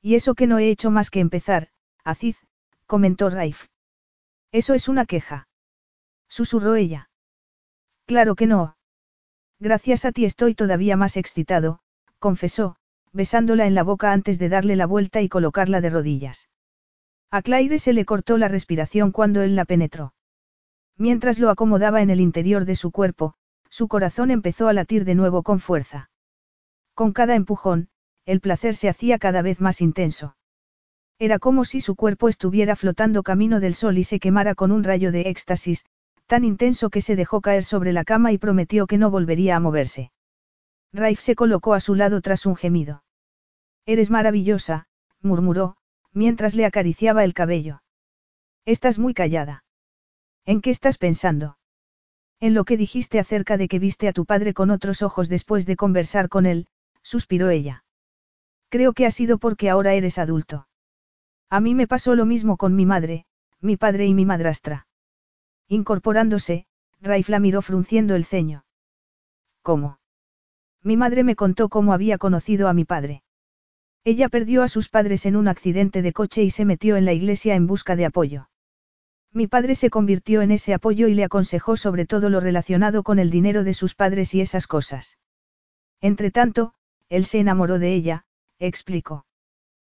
[0.00, 1.68] Y eso que no he hecho más que empezar,
[2.04, 2.38] Aziz,
[2.86, 3.66] comentó Raif.
[4.52, 5.48] Eso es una queja.
[6.28, 7.10] Susurró ella.
[8.06, 8.76] Claro que no.
[9.58, 11.80] Gracias a ti estoy todavía más excitado,
[12.20, 12.76] confesó,
[13.18, 16.48] besándola en la boca antes de darle la vuelta y colocarla de rodillas.
[17.32, 20.14] A Claire se le cortó la respiración cuando él la penetró.
[20.96, 23.34] Mientras lo acomodaba en el interior de su cuerpo,
[23.70, 26.10] su corazón empezó a latir de nuevo con fuerza.
[26.94, 27.88] Con cada empujón,
[28.24, 30.36] el placer se hacía cada vez más intenso.
[31.18, 34.84] Era como si su cuerpo estuviera flotando camino del sol y se quemara con un
[34.84, 35.84] rayo de éxtasis,
[36.28, 39.60] tan intenso que se dejó caer sobre la cama y prometió que no volvería a
[39.60, 40.12] moverse.
[40.92, 43.02] Raif se colocó a su lado tras un gemido.
[43.88, 44.86] Eres maravillosa,
[45.22, 45.78] murmuró,
[46.12, 47.80] mientras le acariciaba el cabello.
[48.66, 49.64] Estás muy callada.
[50.44, 51.56] ¿En qué estás pensando?
[52.38, 55.64] En lo que dijiste acerca de que viste a tu padre con otros ojos después
[55.64, 56.66] de conversar con él,
[57.00, 57.82] suspiró ella.
[58.68, 60.68] Creo que ha sido porque ahora eres adulto.
[61.48, 63.24] A mí me pasó lo mismo con mi madre,
[63.62, 64.86] mi padre y mi madrastra.
[65.66, 66.66] Incorporándose,
[67.00, 68.66] Raif la miró frunciendo el ceño.
[69.62, 69.98] ¿Cómo?
[70.82, 73.22] Mi madre me contó cómo había conocido a mi padre.
[74.04, 77.12] Ella perdió a sus padres en un accidente de coche y se metió en la
[77.12, 78.48] iglesia en busca de apoyo.
[79.32, 83.18] Mi padre se convirtió en ese apoyo y le aconsejó sobre todo lo relacionado con
[83.18, 85.18] el dinero de sus padres y esas cosas.
[86.00, 86.74] Entretanto,
[87.08, 88.24] él se enamoró de ella,
[88.58, 89.26] explicó.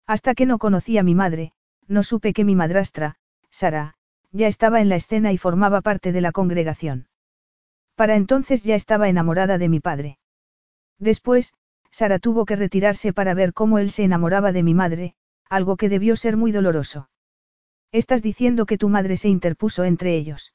[0.07, 1.53] Hasta que no conocí a mi madre,
[1.87, 3.17] no supe que mi madrastra,
[3.51, 3.97] Sara,
[4.33, 7.09] ya estaba en la escena y formaba parte de la congregación.
[7.95, 10.19] Para entonces ya estaba enamorada de mi padre.
[10.99, 11.55] Después,
[11.99, 15.15] Sara tuvo que retirarse para ver cómo él se enamoraba de mi madre,
[15.51, 17.11] algo que debió ser muy doloroso.
[17.91, 20.55] Estás diciendo que tu madre se interpuso entre ellos.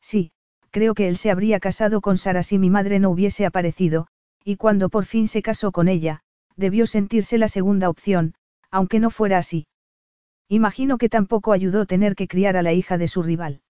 [0.00, 0.32] Sí,
[0.70, 4.06] creo que él se habría casado con Sara si mi madre no hubiese aparecido,
[4.42, 6.22] y cuando por fin se casó con ella,
[6.56, 8.32] debió sentirse la segunda opción,
[8.70, 9.66] aunque no fuera así.
[10.48, 13.60] Imagino que tampoco ayudó tener que criar a la hija de su rival.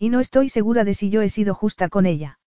[0.00, 2.40] Y no estoy segura de si yo he sido justa con ella.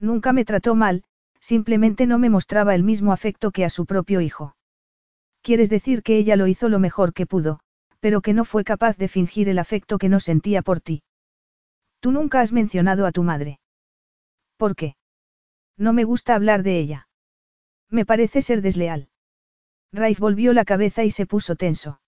[0.00, 1.04] Nunca me trató mal,
[1.40, 4.56] simplemente no me mostraba el mismo afecto que a su propio hijo.
[5.42, 7.60] Quieres decir que ella lo hizo lo mejor que pudo,
[8.00, 11.02] pero que no fue capaz de fingir el afecto que no sentía por ti.
[12.00, 13.60] Tú nunca has mencionado a tu madre.
[14.56, 14.96] ¿Por qué?
[15.76, 17.08] No me gusta hablar de ella.
[17.90, 19.08] Me parece ser desleal.
[19.92, 22.00] Raif volvió la cabeza y se puso tenso.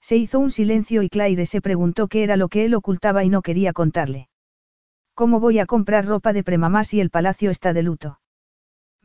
[0.00, 3.28] Se hizo un silencio y Claire se preguntó qué era lo que él ocultaba y
[3.28, 4.28] no quería contarle.
[5.14, 8.18] ¿Cómo voy a comprar ropa de premamá si el palacio está de luto?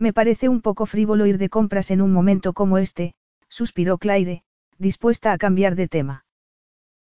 [0.02, 3.14] Me parece un poco frívolo ir de compras en un momento como este,
[3.50, 4.44] suspiró Claire,
[4.80, 6.26] dispuesta a cambiar de tema.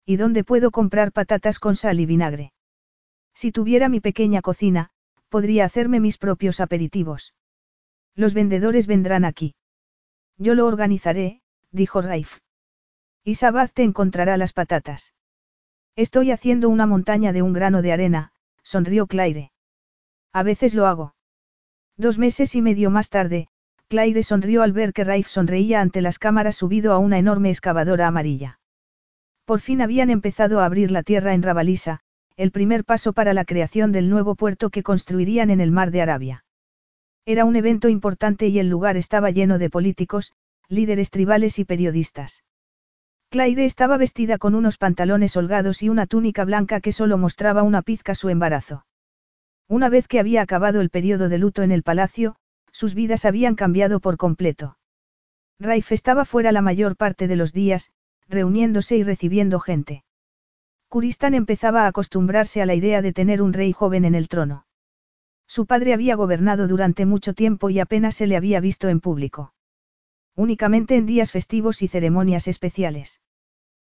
[0.05, 2.53] ¿Y dónde puedo comprar patatas con sal y vinagre?
[3.33, 4.91] Si tuviera mi pequeña cocina,
[5.29, 7.33] podría hacerme mis propios aperitivos.
[8.13, 9.55] Los vendedores vendrán aquí.
[10.37, 12.37] Yo lo organizaré, dijo Raif.
[13.23, 15.15] Y Sabaz te encontrará las patatas.
[15.95, 18.31] Estoy haciendo una montaña de un grano de arena,
[18.61, 19.51] sonrió Claire.
[20.33, 21.15] A veces lo hago.
[22.01, 23.47] Dos meses y medio más tarde,
[23.87, 28.07] Claire sonrió al ver que Raif sonreía ante las cámaras subido a una enorme excavadora
[28.07, 28.59] amarilla.
[29.45, 31.99] Por fin habían empezado a abrir la tierra en Rabalisa,
[32.37, 36.01] el primer paso para la creación del nuevo puerto que construirían en el mar de
[36.01, 36.43] Arabia.
[37.27, 40.33] Era un evento importante y el lugar estaba lleno de políticos,
[40.69, 42.43] líderes tribales y periodistas.
[43.29, 47.83] Claire estaba vestida con unos pantalones holgados y una túnica blanca que solo mostraba una
[47.83, 48.85] pizca su embarazo.
[49.71, 52.35] Una vez que había acabado el periodo de luto en el palacio,
[52.73, 54.77] sus vidas habían cambiado por completo.
[55.61, 57.93] Raif estaba fuera la mayor parte de los días,
[58.27, 60.03] reuniéndose y recibiendo gente.
[60.89, 64.65] Kuristan empezaba a acostumbrarse a la idea de tener un rey joven en el trono.
[65.47, 69.53] Su padre había gobernado durante mucho tiempo y apenas se le había visto en público.
[70.35, 73.21] Únicamente en días festivos y ceremonias especiales.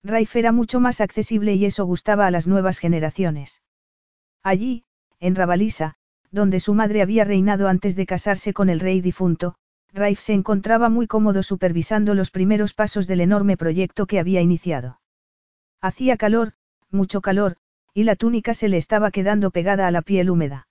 [0.04, 3.62] Raif era mucho más accesible y eso gustaba a las nuevas generaciones.
[4.42, 4.84] Allí,
[5.22, 5.94] en Rabalisa,
[6.32, 9.54] donde su madre había reinado antes de casarse con el rey difunto,
[9.92, 15.00] Raif se encontraba muy cómodo supervisando los primeros pasos del enorme proyecto que había iniciado.
[15.80, 16.54] Hacía calor,
[16.90, 17.56] mucho calor,
[17.94, 20.66] y la túnica se le estaba quedando pegada a la piel húmeda.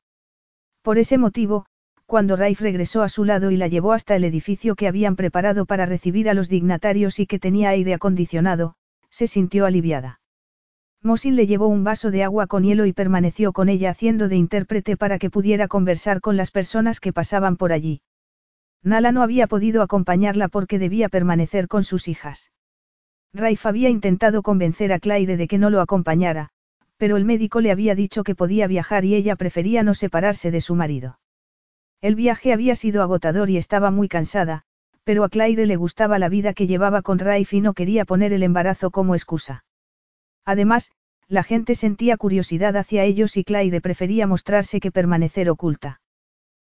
[0.82, 1.66] Por ese motivo,
[2.06, 5.66] cuando Raif regresó a su lado y la llevó hasta el edificio que habían preparado
[5.66, 8.76] para recibir a los dignatarios y que tenía aire acondicionado,
[9.10, 10.21] se sintió aliviada.
[11.04, 14.36] Mosin le llevó un vaso de agua con hielo y permaneció con ella haciendo de
[14.36, 18.02] intérprete para que pudiera conversar con las personas que pasaban por allí.
[18.84, 22.52] Nala no había podido acompañarla porque debía permanecer con sus hijas.
[23.34, 26.50] Raif había intentado convencer a Claire de que no lo acompañara,
[26.98, 30.62] pero el médico le había dicho que podía viajar y ella prefería no separarse de
[30.62, 31.20] su marido.
[32.02, 34.64] El viaje había sido agotador y estaba muy cansada,
[35.04, 38.34] pero a Claire le gustaba la vida que llevaba con Raif y no quería poner
[38.34, 39.64] el embarazo como excusa.
[40.46, 40.92] Además,
[41.28, 46.02] la gente sentía curiosidad hacia ellos y Claire prefería mostrarse que permanecer oculta.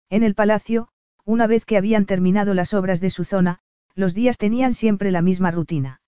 [0.10, 0.90] En el palacio,
[1.24, 3.60] una vez que habían terminado las obras de su zona,
[3.96, 6.02] los días tenían siempre la misma rutina.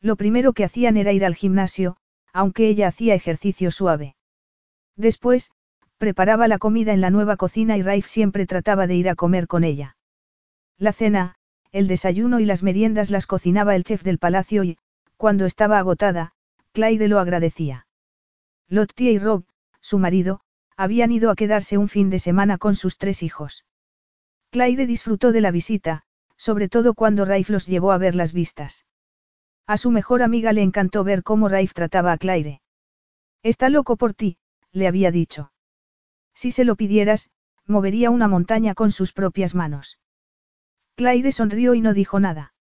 [0.00, 1.96] Lo primero que hacían era ir al gimnasio,
[2.32, 4.16] aunque ella hacía ejercicio suave.
[4.96, 5.50] Después,
[5.98, 9.46] preparaba la comida en la nueva cocina y Raif siempre trataba de ir a comer
[9.46, 9.96] con ella.
[10.78, 11.34] La cena,
[11.72, 14.78] el desayuno y las meriendas las cocinaba el chef del palacio y,
[15.16, 16.32] cuando estaba agotada,
[16.78, 17.88] Claire lo agradecía.
[18.68, 19.44] Lottie y Rob,
[19.80, 20.42] su marido,
[20.76, 23.66] habían ido a quedarse un fin de semana con sus tres hijos.
[24.52, 26.04] Claire disfrutó de la visita,
[26.36, 28.86] sobre todo cuando Raif los llevó a ver las vistas.
[29.66, 32.62] A su mejor amiga le encantó ver cómo Raif trataba a Claire.
[33.42, 34.38] Está loco por ti,
[34.70, 35.50] le había dicho.
[36.32, 37.28] Si se lo pidieras,
[37.66, 39.98] movería una montaña con sus propias manos.
[40.94, 42.54] Claire sonrió y no dijo nada.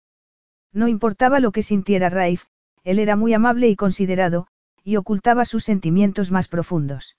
[0.73, 2.45] No importaba lo que sintiera Raif,
[2.87, 4.47] él era muy amable y considerado,
[4.81, 7.17] y ocultaba sus sentimientos más profundos.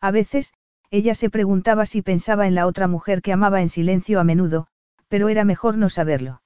[0.00, 0.52] A veces,
[0.90, 4.66] ella se preguntaba si pensaba en la otra mujer que amaba en silencio a menudo,
[5.06, 6.42] pero era mejor no saberlo.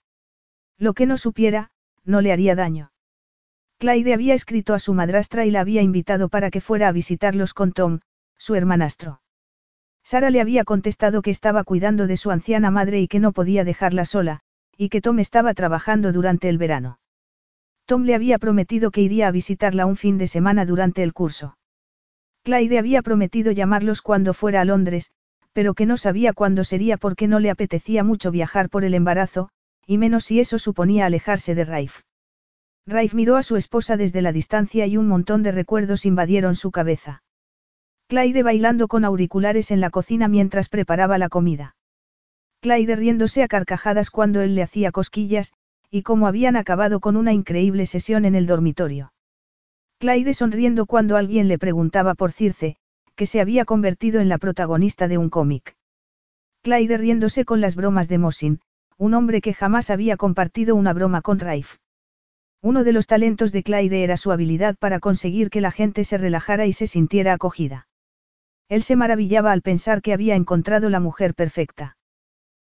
[0.77, 1.71] Lo que no supiera,
[2.05, 2.93] no le haría daño.
[3.79, 7.55] Claire había escrito a su madrastra y la había invitado para que fuera a visitarlos
[7.55, 8.01] con Tom,
[8.37, 9.23] su hermanastro.
[10.03, 13.65] Sara le había contestado que estaba cuidando de su anciana madre y que no podía
[13.65, 14.41] dejarla sola,
[14.77, 16.99] y que Tom estaba trabajando durante el verano.
[17.87, 21.57] Tom le había prometido que iría a visitarla un fin de semana durante el curso.
[22.43, 25.11] Claire había prometido llamarlos cuando fuera a Londres,
[25.53, 29.49] pero que no sabía cuándo sería porque no le apetecía mucho viajar por el embarazo,
[29.87, 32.01] y menos si eso suponía alejarse de Raif.
[32.87, 36.71] Raif miró a su esposa desde la distancia y un montón de recuerdos invadieron su
[36.71, 37.23] cabeza.
[38.09, 41.77] Claire bailando con auriculares en la cocina mientras preparaba la comida.
[42.61, 45.55] Claire riéndose a carcajadas cuando él le hacía cosquillas,
[45.95, 49.13] y cómo habían acabado con una increíble sesión en el dormitorio.
[50.01, 52.79] Claire sonriendo cuando alguien le preguntaba por Circe,
[53.15, 55.77] que se había convertido en la protagonista de un cómic.
[56.65, 58.61] Claire riéndose con las bromas de Mosin,
[58.99, 61.77] un hombre que jamás había compartido una broma con Raif.
[62.61, 66.19] Uno de los talentos de Claire era su habilidad para conseguir que la gente se
[66.19, 67.87] relajara y se sintiera acogida.
[68.69, 71.97] Él se maravillaba al pensar que había encontrado la mujer perfecta.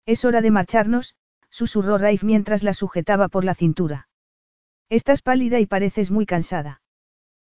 [0.06, 1.14] Es hora de marcharnos,
[1.52, 4.08] susurró Raif mientras la sujetaba por la cintura.
[4.88, 6.80] Estás pálida y pareces muy cansada.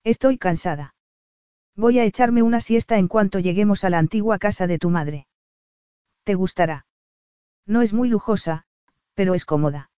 [0.03, 0.95] Estoy cansada.
[1.75, 5.27] Voy a echarme una siesta en cuanto lleguemos a la antigua casa de tu madre.
[6.23, 6.85] ¿Te gustará?
[7.65, 8.65] No es muy lujosa,
[9.13, 9.91] pero es cómoda.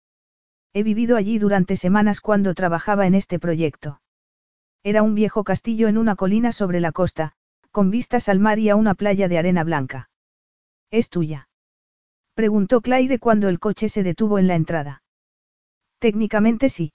[0.74, 4.02] He vivido allí durante semanas cuando trabajaba en este proyecto.
[4.84, 7.34] Era un viejo castillo en una colina sobre la costa,
[7.72, 10.10] con vistas al mar y a una playa de arena blanca.
[10.92, 11.48] ¿Es tuya?
[12.36, 15.04] Preguntó Claire cuando el coche se detuvo en la entrada.
[16.00, 16.92] Técnicamente sí.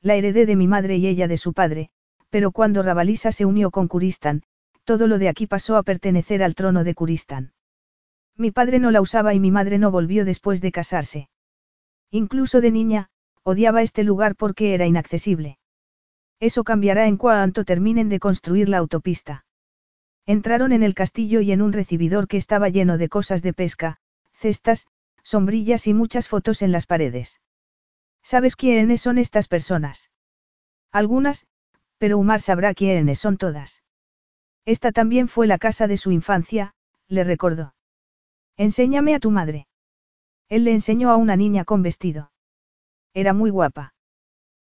[0.00, 1.90] La heredé de mi madre y ella de su padre,
[2.30, 4.44] pero cuando Rabalisa se unió con Kuristán,
[4.84, 7.52] todo lo de aquí pasó a pertenecer al trono de Kuristán.
[8.36, 11.28] Mi padre no la usaba y mi madre no volvió después de casarse.
[12.12, 13.08] Incluso de niña,
[13.42, 15.58] odiaba este lugar porque era inaccesible.
[16.38, 19.44] Eso cambiará en cuanto terminen de construir la autopista.
[20.24, 23.98] Entraron en el castillo y en un recibidor que estaba lleno de cosas de pesca,
[24.42, 24.86] cestas,
[25.22, 27.40] sombrillas y muchas fotos en las paredes.
[28.22, 30.10] ¿Sabes quiénes son estas personas?
[30.90, 31.46] Algunas,
[31.98, 33.82] pero Umar sabrá quiénes son todas.
[34.64, 36.74] Esta también fue la casa de su infancia,
[37.08, 37.74] le recordó.
[38.56, 39.68] Enséñame a tu madre.
[40.48, 42.32] Él le enseñó a una niña con vestido.
[43.14, 43.94] Era muy guapa.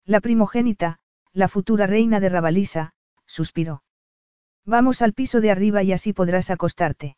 [0.05, 0.99] La primogénita,
[1.31, 2.93] la futura reina de Rabalisa,
[3.25, 3.83] suspiró.
[4.65, 7.17] Vamos al piso de arriba y así podrás acostarte.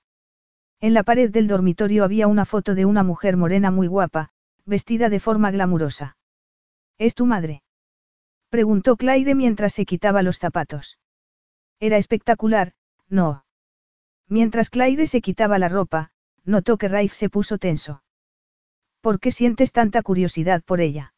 [0.81, 4.29] En la pared del dormitorio había una foto de una mujer morena muy guapa,
[4.65, 6.17] vestida de forma glamurosa.
[6.97, 7.63] ¿Es tu madre?
[8.49, 10.99] Preguntó Claire mientras se quitaba los zapatos.
[11.79, 12.73] Era espectacular,
[13.09, 13.45] no.
[14.27, 16.11] Mientras Claire se quitaba la ropa,
[16.43, 18.03] notó que Raif se puso tenso.
[19.01, 21.13] ¿Por qué sientes tanta curiosidad por ella?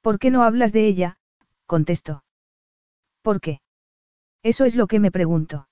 [0.00, 1.18] ¿Por qué no hablas de ella?
[1.66, 2.24] contestó.
[3.22, 3.60] ¿Por qué?
[4.42, 5.68] Eso es lo que me pregunto.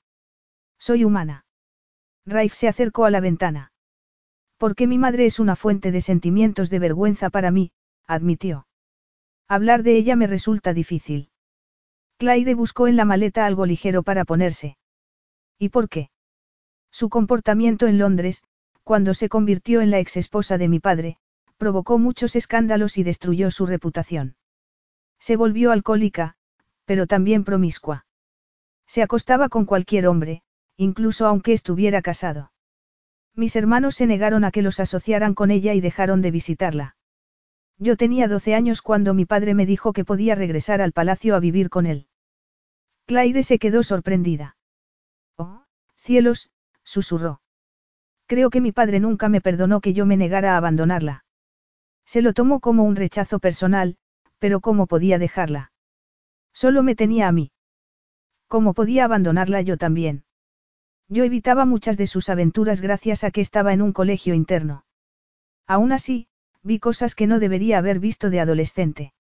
[0.78, 1.43] Soy humana.
[2.26, 3.72] Raif se acercó a la ventana.
[4.56, 7.72] Porque mi madre es una fuente de sentimientos de vergüenza para mí,
[8.06, 8.66] admitió.
[9.48, 11.30] Hablar de ella me resulta difícil.
[12.16, 14.78] Claire buscó en la maleta algo ligero para ponerse.
[15.58, 16.10] ¿Y por qué?
[16.90, 18.42] Su comportamiento en Londres,
[18.84, 21.18] cuando se convirtió en la ex esposa de mi padre,
[21.56, 24.36] provocó muchos escándalos y destruyó su reputación.
[25.18, 26.36] Se volvió alcohólica,
[26.84, 28.06] pero también promiscua.
[28.86, 30.42] Se acostaba con cualquier hombre,
[30.76, 32.52] incluso aunque estuviera casado.
[33.34, 36.96] Mis hermanos se negaron a que los asociaran con ella y dejaron de visitarla.
[37.78, 41.40] Yo tenía 12 años cuando mi padre me dijo que podía regresar al palacio a
[41.40, 42.06] vivir con él.
[43.06, 44.56] Claire se quedó sorprendida.
[45.36, 45.64] Oh,
[45.96, 46.50] cielos,
[46.84, 47.40] susurró.
[48.26, 51.24] Creo que mi padre nunca me perdonó que yo me negara a abandonarla.
[52.06, 53.96] Se lo tomó como un rechazo personal,
[54.38, 55.72] pero ¿cómo podía dejarla?
[56.52, 57.50] Solo me tenía a mí.
[58.46, 60.24] ¿Cómo podía abandonarla yo también?
[61.14, 64.84] Yo evitaba muchas de sus aventuras gracias a que estaba en un colegio interno.
[65.64, 66.26] Aún así,
[66.64, 69.14] vi cosas que no debería haber visto de adolescente.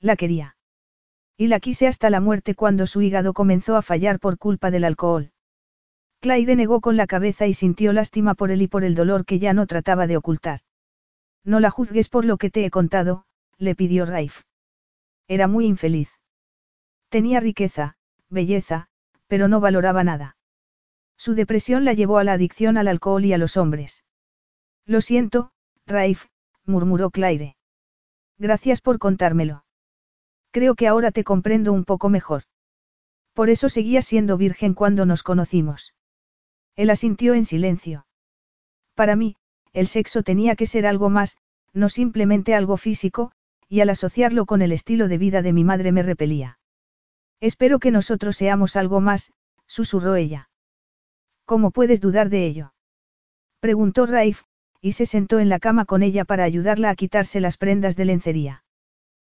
[0.00, 0.56] La quería.
[1.36, 4.82] Y la quise hasta la muerte cuando su hígado comenzó a fallar por culpa del
[4.84, 5.32] alcohol.
[6.20, 9.38] Claire negó con la cabeza y sintió lástima por él y por el dolor que
[9.38, 10.60] ya no trataba de ocultar.
[11.44, 13.26] No la juzgues por lo que te he contado,
[13.58, 14.44] le pidió Raif.
[15.28, 16.08] Era muy infeliz.
[17.10, 17.98] Tenía riqueza,
[18.30, 18.88] belleza,
[19.26, 20.38] pero no valoraba nada.
[21.20, 24.04] Su depresión la llevó a la adicción al alcohol y a los hombres.
[24.86, 25.50] Lo siento,
[25.86, 26.24] Raif,
[26.64, 27.56] murmuró Claire.
[28.38, 29.66] Gracias por contármelo.
[30.50, 32.44] Creo que ahora te comprendo un poco mejor.
[33.34, 35.94] Por eso seguía siendo virgen cuando nos conocimos.
[36.74, 38.06] Él asintió en silencio.
[38.94, 39.36] Para mí,
[39.74, 41.36] el sexo tenía que ser algo más,
[41.74, 43.32] no simplemente algo físico,
[43.68, 46.58] y al asociarlo con el estilo de vida de mi madre me repelía.
[47.40, 49.34] Espero que nosotros seamos algo más,
[49.66, 50.49] susurró ella.
[51.50, 52.74] ¿Cómo puedes dudar de ello?
[53.58, 54.42] Preguntó Raif,
[54.80, 58.04] y se sentó en la cama con ella para ayudarla a quitarse las prendas de
[58.04, 58.62] lencería.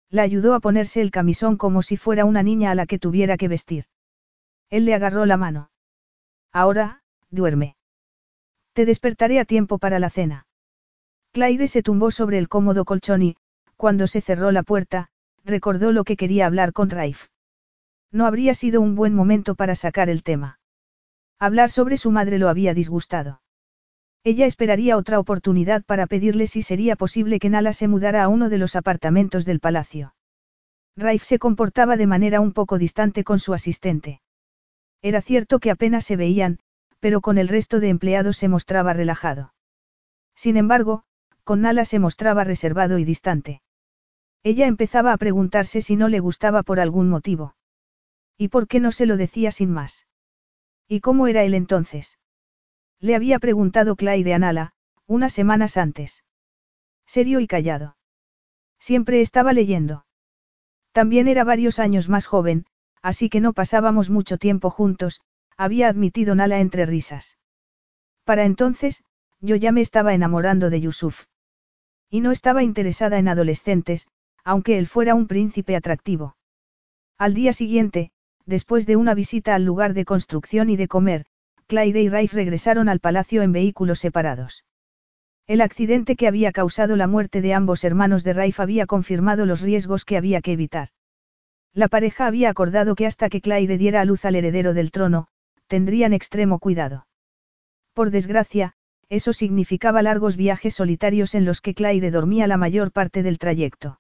[0.09, 3.35] La ayudó a ponerse el camisón como si fuera una niña a la que tuviera
[3.35, 3.83] que vestir.
[4.69, 5.71] Él le agarró la mano.
[6.53, 7.75] Ahora, duerme.
[8.71, 10.47] Te despertaré a tiempo para la cena.
[11.33, 13.35] Claire se tumbó sobre el cómodo colchón y,
[13.75, 15.09] cuando se cerró la puerta,
[15.43, 17.27] recordó lo que quería hablar con Raif.
[18.09, 20.59] No habría sido un buen momento para sacar el tema.
[21.39, 23.41] Hablar sobre su madre lo había disgustado.
[24.23, 28.49] Ella esperaría otra oportunidad para pedirle si sería posible que Nala se mudara a uno
[28.49, 30.15] de los apartamentos del palacio.
[30.97, 34.21] Raif se comportaba de manera un poco distante con su asistente.
[35.01, 36.59] Era cierto que apenas se veían,
[36.99, 39.53] pero con el resto de empleados se mostraba relajado.
[40.35, 41.03] Sin embargo,
[41.43, 43.61] con Nala se mostraba reservado y distante.
[44.41, 47.55] Ella empezaba a preguntarse si no le gustaba por algún motivo.
[48.37, 50.07] ¿Y por qué no se lo decía sin más?
[50.87, 52.19] ¿Y cómo era él entonces?
[52.99, 54.73] Le había preguntado Claire a Nala,
[55.07, 56.23] unas semanas antes.
[57.05, 57.97] Serio y callado.
[58.79, 60.05] Siempre estaba leyendo.
[60.91, 62.65] También era varios años más joven,
[63.01, 65.21] así que no pasábamos mucho tiempo juntos,
[65.57, 67.37] había admitido Nala entre risas.
[68.23, 69.03] Para entonces,
[69.41, 71.25] yo ya me estaba enamorando de Yusuf.
[72.09, 74.07] Y no estaba interesada en adolescentes,
[74.43, 76.37] aunque él fuera un príncipe atractivo.
[77.17, 78.11] Al día siguiente,
[78.45, 81.25] después de una visita al lugar de construcción y de comer,
[81.67, 84.63] Claire y Raif regresaron al palacio en vehículos separados.
[85.47, 89.61] El accidente que había causado la muerte de ambos hermanos de Raif había confirmado los
[89.61, 90.89] riesgos que había que evitar.
[91.73, 95.27] La pareja había acordado que hasta que Claire diera a luz al heredero del trono,
[95.67, 97.07] tendrían extremo cuidado.
[97.93, 98.73] Por desgracia,
[99.09, 103.99] eso significaba largos viajes solitarios en los que Claire dormía la mayor parte del trayecto.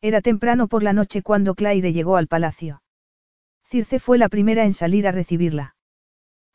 [0.00, 2.82] Era temprano por la noche cuando Claire llegó al palacio.
[3.74, 5.74] Circe fue la primera en salir a recibirla.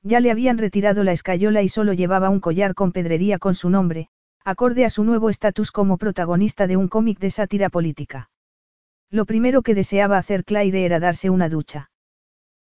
[0.04, 3.70] Ya le habían retirado la escayola y solo llevaba un collar con pedrería con su
[3.70, 4.08] nombre,
[4.46, 8.30] acorde a su nuevo estatus como protagonista de un cómic de sátira política.
[9.10, 11.92] Lo primero que deseaba hacer Claire era darse una ducha.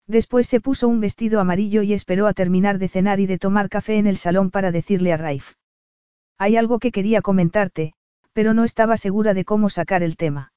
[0.07, 3.67] Después se puso un vestido amarillo y esperó a terminar de cenar y de tomar
[3.67, 5.55] café en el salón para decirle a Raif.
[6.37, 7.91] Hay algo que quería comentarte,
[8.31, 10.53] pero no estaba segura de cómo sacar el tema.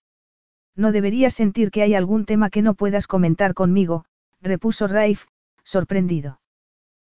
[0.78, 4.04] No deberías sentir que hay algún tema que no puedas comentar conmigo,
[4.40, 5.24] repuso Raif,
[5.64, 6.40] sorprendido.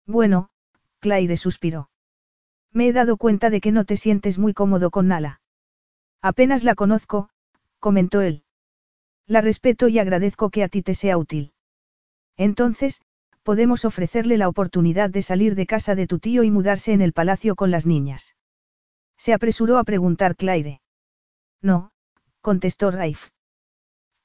[0.04, 0.50] Bueno,
[0.98, 1.88] Claire suspiró.
[2.72, 5.40] Me he dado cuenta de que no te sientes muy cómodo con Nala.
[6.20, 7.28] Apenas la conozco,
[7.78, 8.42] comentó él.
[9.28, 11.52] La respeto y agradezco que a ti te sea útil.
[12.36, 13.00] Entonces,
[13.44, 17.12] podemos ofrecerle la oportunidad de salir de casa de tu tío y mudarse en el
[17.12, 18.34] palacio con las niñas.
[19.16, 20.80] Se apresuró a preguntar Claire.
[21.60, 21.92] No,
[22.40, 23.28] contestó Raif.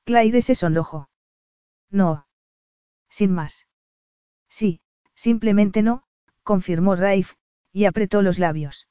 [0.07, 1.09] Claire se sonrojó.
[1.91, 2.27] No.
[3.09, 3.67] Sin más.
[4.47, 4.79] Sí,
[5.15, 6.03] simplemente no,
[6.43, 7.33] confirmó Raif,
[7.73, 8.87] y apretó los labios.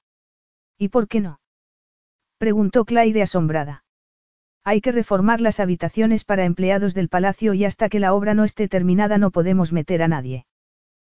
[0.76, 1.40] ¿Y por qué no?
[2.36, 3.82] preguntó Claire asombrada.
[4.62, 8.44] Hay que reformar las habitaciones para empleados del palacio y hasta que la obra no
[8.44, 10.44] esté terminada no podemos meter a nadie.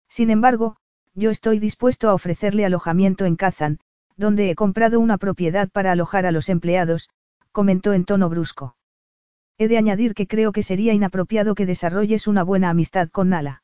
[0.08, 0.78] Sin embargo,
[1.16, 3.80] yo estoy dispuesto a ofrecerle alojamiento en Kazan,
[4.16, 7.10] donde he comprado una propiedad para alojar a los empleados,
[7.52, 8.76] comentó en tono brusco.
[9.58, 13.64] He de añadir que creo que sería inapropiado que desarrolles una buena amistad con Nala.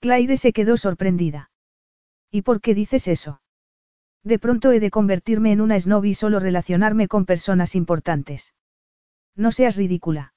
[0.00, 1.50] Claire se quedó sorprendida.
[2.30, 3.40] ¿Y por qué dices eso?
[4.24, 8.54] De pronto he de convertirme en una snob y solo relacionarme con personas importantes.
[9.36, 10.34] No seas ridícula.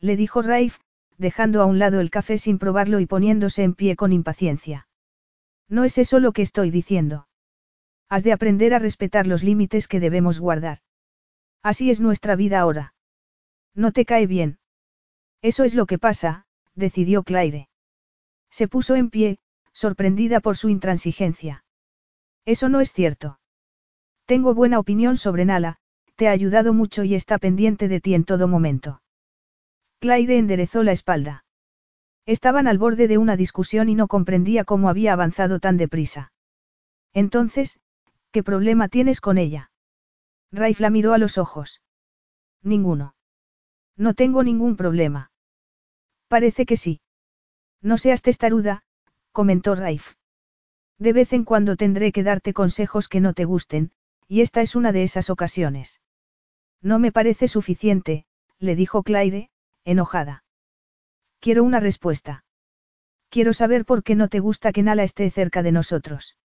[0.00, 0.78] Le dijo Raif,
[1.18, 4.88] dejando a un lado el café sin probarlo y poniéndose en pie con impaciencia.
[5.68, 7.28] No es eso lo que estoy diciendo.
[8.08, 10.78] Has de aprender a respetar los límites que debemos guardar.
[11.62, 12.93] Así es nuestra vida ahora.
[13.74, 14.58] No te cae bien.
[15.42, 17.68] Eso es lo que pasa, decidió Claire.
[18.50, 19.38] Se puso en pie,
[19.72, 21.64] sorprendida por su intransigencia.
[22.44, 23.40] Eso no es cierto.
[24.26, 25.78] Tengo buena opinión sobre Nala,
[26.16, 29.02] te ha ayudado mucho y está pendiente de ti en todo momento.
[29.98, 31.44] Claire enderezó la espalda.
[32.26, 36.32] Estaban al borde de una discusión y no comprendía cómo había avanzado tan deprisa.
[37.12, 37.80] Entonces,
[38.30, 39.70] ¿qué problema tienes con ella?
[40.52, 41.82] Raif la miró a los ojos.
[42.62, 43.14] Ninguno.
[43.96, 45.30] No tengo ningún problema.
[46.28, 47.00] Parece que sí.
[47.80, 48.82] No seas testaruda,
[49.32, 50.14] comentó Raif.
[50.98, 53.92] De vez en cuando tendré que darte consejos que no te gusten,
[54.28, 56.00] y esta es una de esas ocasiones.
[56.80, 58.26] No me parece suficiente,
[58.58, 59.50] le dijo Claire,
[59.84, 60.44] enojada.
[61.40, 62.44] Quiero una respuesta.
[63.28, 66.36] Quiero saber por qué no te gusta que Nala esté cerca de nosotros.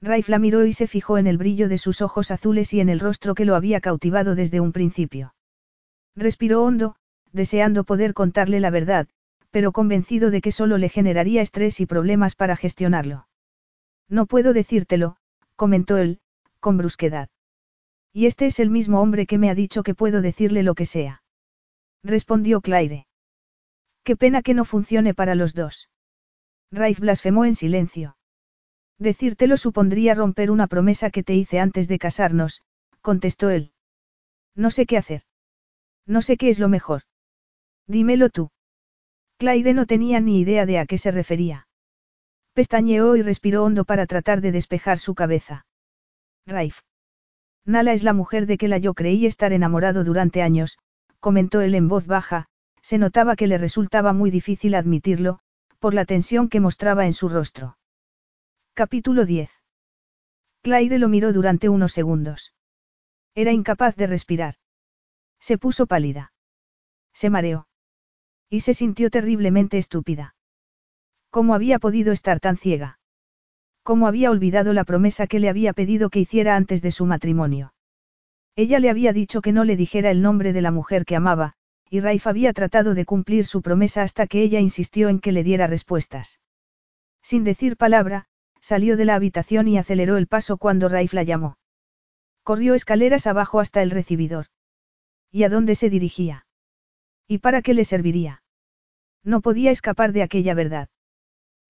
[0.00, 2.88] Raif la miró y se fijó en el brillo de sus ojos azules y en
[2.88, 5.34] el rostro que lo había cautivado desde un principio.
[6.18, 6.96] Respiró hondo,
[7.30, 9.06] deseando poder contarle la verdad,
[9.50, 13.28] pero convencido de que solo le generaría estrés y problemas para gestionarlo.
[14.08, 15.16] No puedo decírtelo,
[15.54, 16.18] comentó él,
[16.58, 17.28] con brusquedad.
[18.12, 20.86] Y este es el mismo hombre que me ha dicho que puedo decirle lo que
[20.86, 21.22] sea.
[22.02, 23.06] Respondió Claire.
[24.02, 25.88] Qué pena que no funcione para los dos.
[26.72, 28.16] Raif blasfemó en silencio.
[28.98, 32.62] Decírtelo supondría romper una promesa que te hice antes de casarnos,
[33.02, 33.70] contestó él.
[34.56, 35.27] No sé qué hacer.
[36.08, 37.02] No sé qué es lo mejor.
[37.86, 38.50] Dímelo tú.
[39.36, 41.68] Claire no tenía ni idea de a qué se refería.
[42.54, 45.66] Pestañeó y respiró hondo para tratar de despejar su cabeza.
[46.46, 46.80] Raif.
[47.64, 50.78] Nala es la mujer de que la yo creí estar enamorado durante años,
[51.20, 52.46] comentó él en voz baja,
[52.80, 55.40] se notaba que le resultaba muy difícil admitirlo,
[55.78, 57.76] por la tensión que mostraba en su rostro.
[58.72, 59.50] Capítulo 10.
[60.62, 62.54] Claire lo miró durante unos segundos.
[63.34, 64.54] Era incapaz de respirar.
[65.40, 66.32] Se puso pálida.
[67.12, 67.68] Se mareó.
[68.48, 70.34] Y se sintió terriblemente estúpida.
[71.30, 72.98] ¿Cómo había podido estar tan ciega?
[73.88, 77.72] cómo había olvidado la promesa que le había pedido que hiciera antes de su matrimonio.
[78.54, 81.54] Ella le había dicho que no le dijera el nombre de la mujer que amaba,
[81.88, 85.42] y Raif había tratado de cumplir su promesa hasta que ella insistió en que le
[85.42, 86.38] diera respuestas.
[87.22, 88.26] Sin decir palabra,
[88.60, 91.56] salió de la habitación y aceleró el paso cuando Raif la llamó.
[92.42, 94.48] Corrió escaleras abajo hasta el recibidor.
[95.30, 96.46] ¿Y a dónde se dirigía?
[97.26, 98.42] ¿Y para qué le serviría?
[99.22, 100.88] No podía escapar de aquella verdad.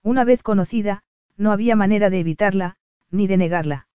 [0.02, 1.02] Una vez conocida,
[1.36, 2.76] no había manera de evitarla,
[3.10, 3.88] ni de negarla.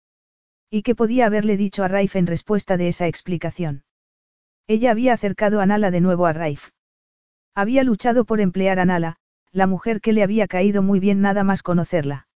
[0.71, 3.85] ¿Y qué podía haberle dicho a Raif en respuesta de esa explicación?
[4.67, 6.71] Ella había acercado a Nala de nuevo a Raif.
[7.55, 9.17] Había luchado por emplear a Nala,
[9.53, 12.29] la mujer que le había caído muy bien nada más conocerla.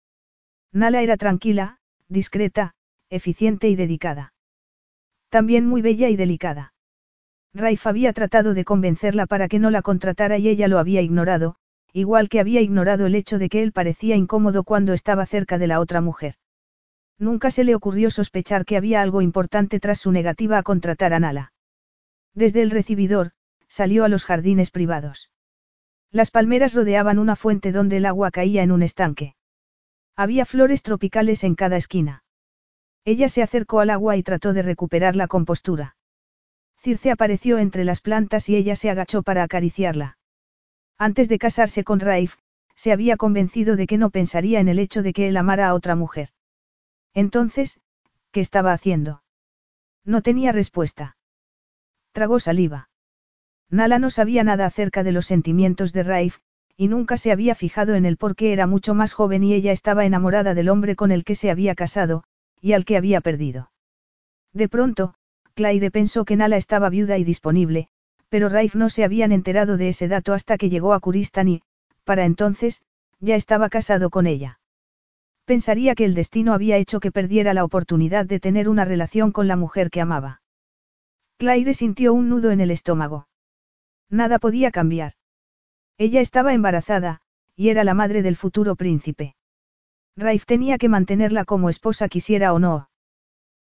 [0.72, 1.78] Nala era tranquila,
[2.08, 2.74] discreta,
[3.08, 4.34] eficiente y dedicada.
[5.28, 6.73] También muy bella y delicada.
[7.54, 11.54] Raif había tratado de convencerla para que no la contratara y ella lo había ignorado,
[11.92, 15.68] igual que había ignorado el hecho de que él parecía incómodo cuando estaba cerca de
[15.68, 16.34] la otra mujer.
[17.16, 21.20] Nunca se le ocurrió sospechar que había algo importante tras su negativa a contratar a
[21.20, 21.52] Nala.
[22.34, 23.30] Desde el recibidor,
[23.68, 25.30] salió a los jardines privados.
[26.10, 29.36] Las palmeras rodeaban una fuente donde el agua caía en un estanque.
[30.16, 32.24] Había flores tropicales en cada esquina.
[33.04, 35.96] Ella se acercó al agua y trató de recuperar la compostura.
[36.84, 40.18] Circe apareció entre las plantas y ella se agachó para acariciarla.
[40.98, 42.36] Antes de casarse con Raif,
[42.76, 45.74] se había convencido de que no pensaría en el hecho de que él amara a
[45.74, 46.28] otra mujer.
[47.14, 47.80] Entonces,
[48.32, 49.22] ¿qué estaba haciendo?
[50.04, 51.16] No tenía respuesta.
[52.12, 52.90] Tragó saliva.
[53.70, 56.40] Nala no sabía nada acerca de los sentimientos de Raif,
[56.76, 60.04] y nunca se había fijado en él porque era mucho más joven y ella estaba
[60.04, 62.24] enamorada del hombre con el que se había casado,
[62.60, 63.70] y al que había perdido.
[64.52, 65.14] De pronto,
[65.54, 67.88] Claire pensó que Nala estaba viuda y disponible,
[68.28, 71.62] pero Raif no se habían enterado de ese dato hasta que llegó a Kuristan y,
[72.02, 72.82] para entonces,
[73.20, 74.58] ya estaba casado con ella.
[75.44, 79.46] Pensaría que el destino había hecho que perdiera la oportunidad de tener una relación con
[79.46, 80.42] la mujer que amaba.
[81.38, 83.28] Claire sintió un nudo en el estómago.
[84.10, 85.12] Nada podía cambiar.
[85.98, 87.20] Ella estaba embarazada,
[87.54, 89.36] y era la madre del futuro príncipe.
[90.16, 92.88] Raif tenía que mantenerla como esposa quisiera o no.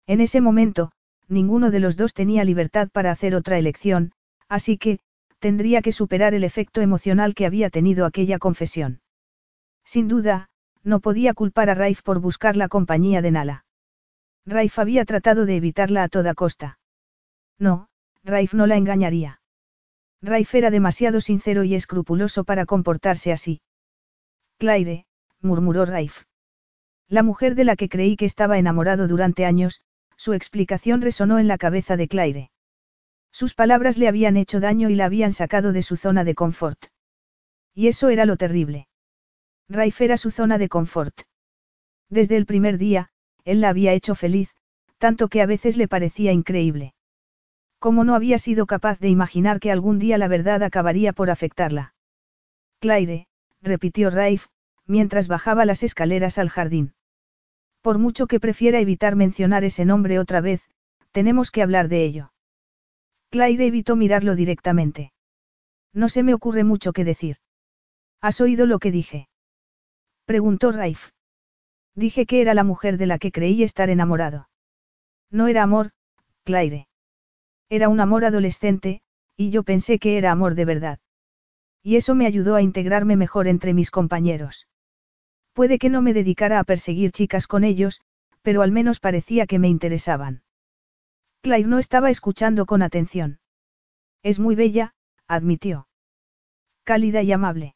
[0.06, 0.92] En ese momento,
[1.30, 4.12] ninguno de los dos tenía libertad para hacer otra elección,
[4.48, 5.00] así que,
[5.40, 9.02] tendría que superar el efecto emocional que había tenido aquella confesión.
[9.86, 10.50] Sin duda,
[10.84, 13.66] no podía culpar a Raif por buscar la compañía de Nala.
[14.46, 16.80] Raif había tratado de evitarla a toda costa.
[17.58, 17.88] No,
[18.24, 19.42] Raif no la engañaría.
[20.22, 23.62] Raif era demasiado sincero y escrupuloso para comportarse así.
[24.58, 25.06] Claire,
[25.42, 26.24] murmuró Raif.
[27.08, 29.82] La mujer de la que creí que estaba enamorado durante años,
[30.20, 32.52] su explicación resonó en la cabeza de Claire.
[33.32, 36.88] Sus palabras le habían hecho daño y la habían sacado de su zona de confort.
[37.74, 38.90] Y eso era lo terrible.
[39.70, 41.22] Raif era su zona de confort.
[42.10, 43.12] Desde el primer día,
[43.46, 44.54] él la había hecho feliz,
[44.98, 46.96] tanto que a veces le parecía increíble.
[47.80, 51.94] Como no había sido capaz de imaginar que algún día la verdad acabaría por afectarla.
[52.80, 53.28] Claire,
[53.62, 54.48] repitió Raif,
[54.86, 56.94] mientras bajaba las escaleras al jardín.
[57.82, 60.62] Por mucho que prefiera evitar mencionar ese nombre otra vez,
[61.12, 62.34] tenemos que hablar de ello.
[63.30, 65.14] Claire evitó mirarlo directamente.
[65.94, 67.38] No se me ocurre mucho que decir.
[68.22, 69.30] ¿Has oído lo que dije?
[70.26, 71.12] Preguntó Raif.
[71.96, 74.50] Dije que era la mujer de la que creí estar enamorado.
[75.32, 75.92] No era amor,
[76.44, 76.88] Claire.
[77.70, 79.02] Era un amor adolescente,
[79.36, 81.00] y yo pensé que era amor de verdad.
[81.82, 84.68] Y eso me ayudó a integrarme mejor entre mis compañeros.
[85.60, 88.00] Puede que no me dedicara a perseguir chicas con ellos,
[88.44, 90.42] pero al menos parecía que me interesaban.
[91.42, 93.42] Claire no estaba escuchando con atención.
[94.24, 94.94] Es muy bella,
[95.28, 95.90] admitió.
[96.86, 97.76] Cálida y amable.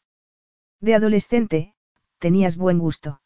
[0.79, 1.73] De adolescente,
[2.19, 3.19] tenías buen gusto.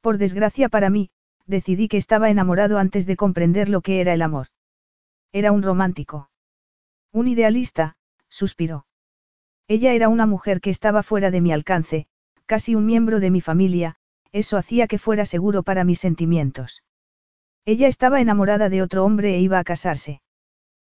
[0.00, 1.10] Por desgracia para mí,
[1.44, 4.46] decidí que estaba enamorado antes de comprender lo que era el amor.
[5.32, 6.30] Era un romántico.
[7.12, 7.98] Un idealista,
[8.30, 8.86] suspiró.
[9.68, 12.08] Ella era una mujer que estaba fuera de mi alcance,
[12.46, 13.96] casi un miembro de mi familia,
[14.32, 16.82] eso hacía que fuera seguro para mis sentimientos.
[17.64, 20.20] Ella estaba enamorada de otro hombre e iba a casarse.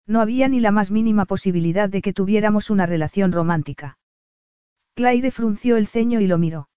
[0.07, 3.99] No había ni la más mínima posibilidad de que tuviéramos una relación romántica.
[4.95, 6.69] Claire frunció el ceño y lo miró.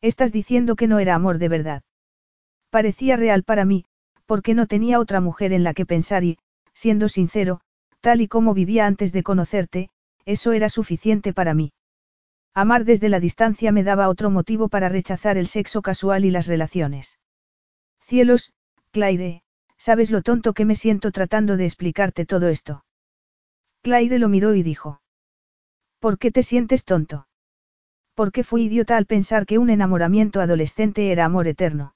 [0.00, 1.82] Estás diciendo que no era amor de verdad.
[2.70, 3.84] Parecía real para mí,
[4.26, 6.38] porque no tenía otra mujer en la que pensar y,
[6.72, 7.60] siendo sincero,
[8.00, 9.90] tal y como vivía antes de conocerte,
[10.24, 11.72] eso era suficiente para mí.
[12.54, 16.46] Amar desde la distancia me daba otro motivo para rechazar el sexo casual y las
[16.46, 17.18] relaciones.
[18.00, 18.52] Cielos,
[18.90, 19.42] Claire,
[19.76, 22.84] ¿sabes lo tonto que me siento tratando de explicarte todo esto?
[23.82, 25.00] Claire lo miró y dijo.
[26.00, 27.28] ¿Por qué te sientes tonto?
[28.14, 31.94] Porque fui idiota al pensar que un enamoramiento adolescente era amor eterno.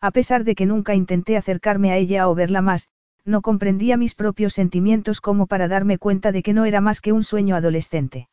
[0.00, 2.90] A pesar de que nunca intenté acercarme a ella o verla más,
[3.24, 7.12] no comprendía mis propios sentimientos como para darme cuenta de que no era más que
[7.12, 8.28] un sueño adolescente.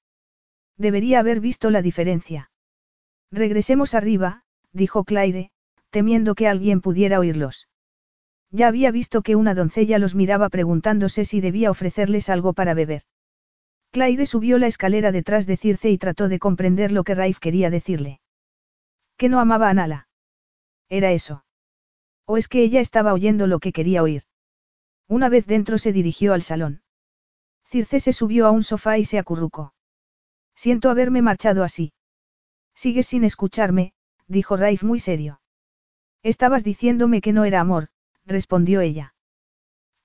[0.82, 2.50] Debería haber visto la diferencia.
[3.32, 4.42] Regresemos arriba,
[4.74, 5.51] dijo Claire,
[5.92, 7.68] temiendo que alguien pudiera oírlos.
[8.50, 13.03] Ya había visto que una doncella los miraba preguntándose si debía ofrecerles algo para beber.
[13.92, 17.69] Claire subió la escalera detrás de Circe y trató de comprender lo que Raif quería
[17.69, 18.19] decirle.
[19.18, 20.08] Que no amaba a Nala.
[20.90, 21.45] Era eso.
[22.26, 24.24] ¿O es que ella estaba oyendo lo que quería oír?
[25.08, 26.82] Una vez dentro se dirigió al salón.
[27.66, 29.76] Circe se subió a un sofá y se acurrucó.
[30.64, 31.91] Siento haberme marchado así.
[32.75, 33.93] Sigues sin escucharme,
[34.27, 35.41] dijo Raif muy serio.
[36.22, 37.88] Estabas diciéndome que no era amor,
[38.27, 39.15] respondió ella.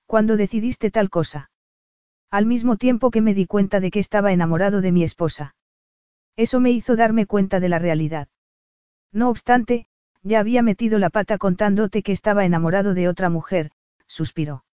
[0.07, 1.51] ¿Cuándo decidiste tal cosa?
[2.31, 5.55] Al mismo tiempo que me di cuenta de que estaba enamorado de mi esposa.
[6.35, 8.27] Eso me hizo darme cuenta de la realidad.
[9.11, 9.85] No obstante,
[10.23, 13.69] ya había metido la pata contándote que estaba enamorado de otra mujer,
[14.07, 14.65] suspiró.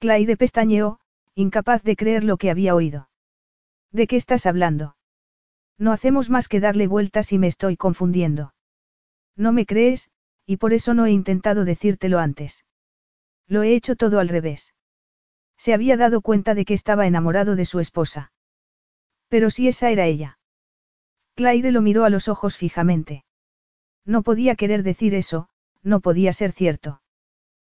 [0.00, 0.98] Claire pestañeó,
[1.36, 3.08] incapaz de creer lo que había oído.
[3.92, 4.95] ¿De qué estás hablando?
[5.78, 8.54] No hacemos más que darle vueltas y me estoy confundiendo.
[9.36, 10.10] No me crees,
[10.46, 12.64] y por eso no he intentado decírtelo antes.
[13.46, 14.74] Lo he hecho todo al revés.
[15.56, 18.32] Se había dado cuenta de que estaba enamorado de su esposa.
[19.28, 20.38] Pero si esa era ella.
[21.34, 23.24] Claire lo miró a los ojos fijamente.
[24.04, 25.48] No podía querer decir eso,
[25.82, 27.02] no podía ser cierto.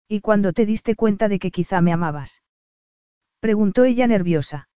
[0.08, 2.42] ¿Y cuando te diste cuenta de que quizá me amabas?
[3.40, 4.70] Preguntó ella nerviosa.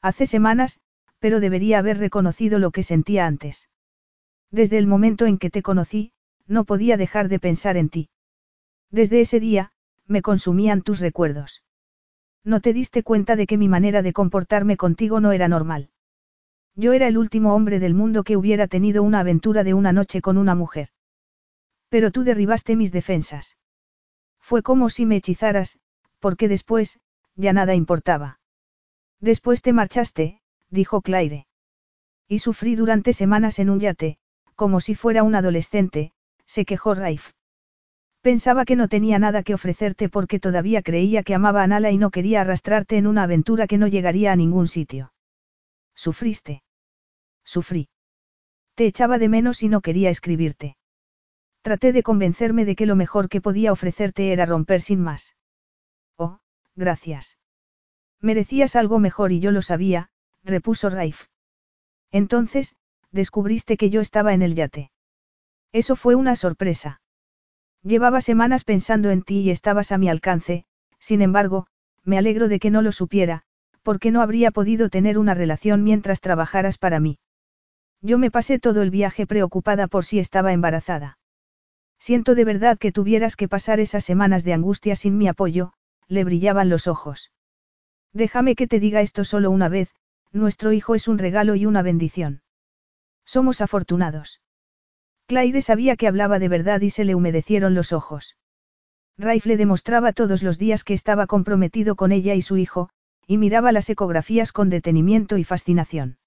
[0.00, 0.80] Hace semanas,
[1.24, 3.70] pero debería haber reconocido lo que sentía antes.
[4.50, 6.12] Desde el momento en que te conocí,
[6.46, 8.10] no podía dejar de pensar en ti.
[8.90, 9.72] Desde ese día,
[10.06, 11.64] me consumían tus recuerdos.
[12.44, 15.88] No te diste cuenta de que mi manera de comportarme contigo no era normal.
[16.74, 20.20] Yo era el último hombre del mundo que hubiera tenido una aventura de una noche
[20.20, 20.90] con una mujer.
[21.88, 23.56] Pero tú derribaste mis defensas.
[24.40, 25.80] Fue como si me hechizaras,
[26.18, 27.00] porque después,
[27.34, 28.40] ya nada importaba.
[29.20, 31.46] Después te marchaste, dijo Claire.
[32.28, 34.18] Y sufrí durante semanas en un yate,
[34.54, 36.12] como si fuera un adolescente,
[36.46, 37.32] se quejó Raif.
[38.20, 41.98] Pensaba que no tenía nada que ofrecerte porque todavía creía que amaba a Nala y
[41.98, 45.12] no quería arrastrarte en una aventura que no llegaría a ningún sitio.
[45.94, 46.62] Sufriste.
[47.44, 47.90] Sufrí.
[48.74, 50.76] Te echaba de menos y no quería escribirte.
[51.60, 55.36] Traté de convencerme de que lo mejor que podía ofrecerte era romper sin más.
[56.16, 56.38] Oh,
[56.74, 57.38] gracias.
[58.20, 60.08] Merecías algo mejor y yo lo sabía,
[60.44, 61.26] repuso Raif.
[62.12, 62.76] Entonces,
[63.10, 64.90] descubriste que yo estaba en el yate.
[65.72, 67.00] Eso fue una sorpresa.
[67.82, 70.64] Llevaba semanas pensando en ti y estabas a mi alcance,
[70.98, 71.66] sin embargo,
[72.04, 73.42] me alegro de que no lo supiera,
[73.82, 77.18] porque no habría podido tener una relación mientras trabajaras para mí.
[78.00, 81.18] Yo me pasé todo el viaje preocupada por si estaba embarazada.
[81.98, 85.72] Siento de verdad que tuvieras que pasar esas semanas de angustia sin mi apoyo,
[86.06, 87.32] le brillaban los ojos.
[88.12, 89.90] Déjame que te diga esto solo una vez,
[90.34, 92.42] nuestro hijo es un regalo y una bendición.
[93.24, 94.40] Somos afortunados.
[95.26, 98.36] Claire sabía que hablaba de verdad y se le humedecieron los ojos.
[99.16, 102.90] Raif le demostraba todos los días que estaba comprometido con ella y su hijo,
[103.26, 106.18] y miraba las ecografías con detenimiento y fascinación.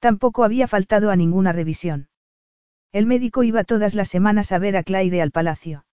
[0.00, 2.08] Tampoco había faltado a ninguna revisión.
[2.92, 5.84] El médico iba todas las semanas a ver a Claire al palacio.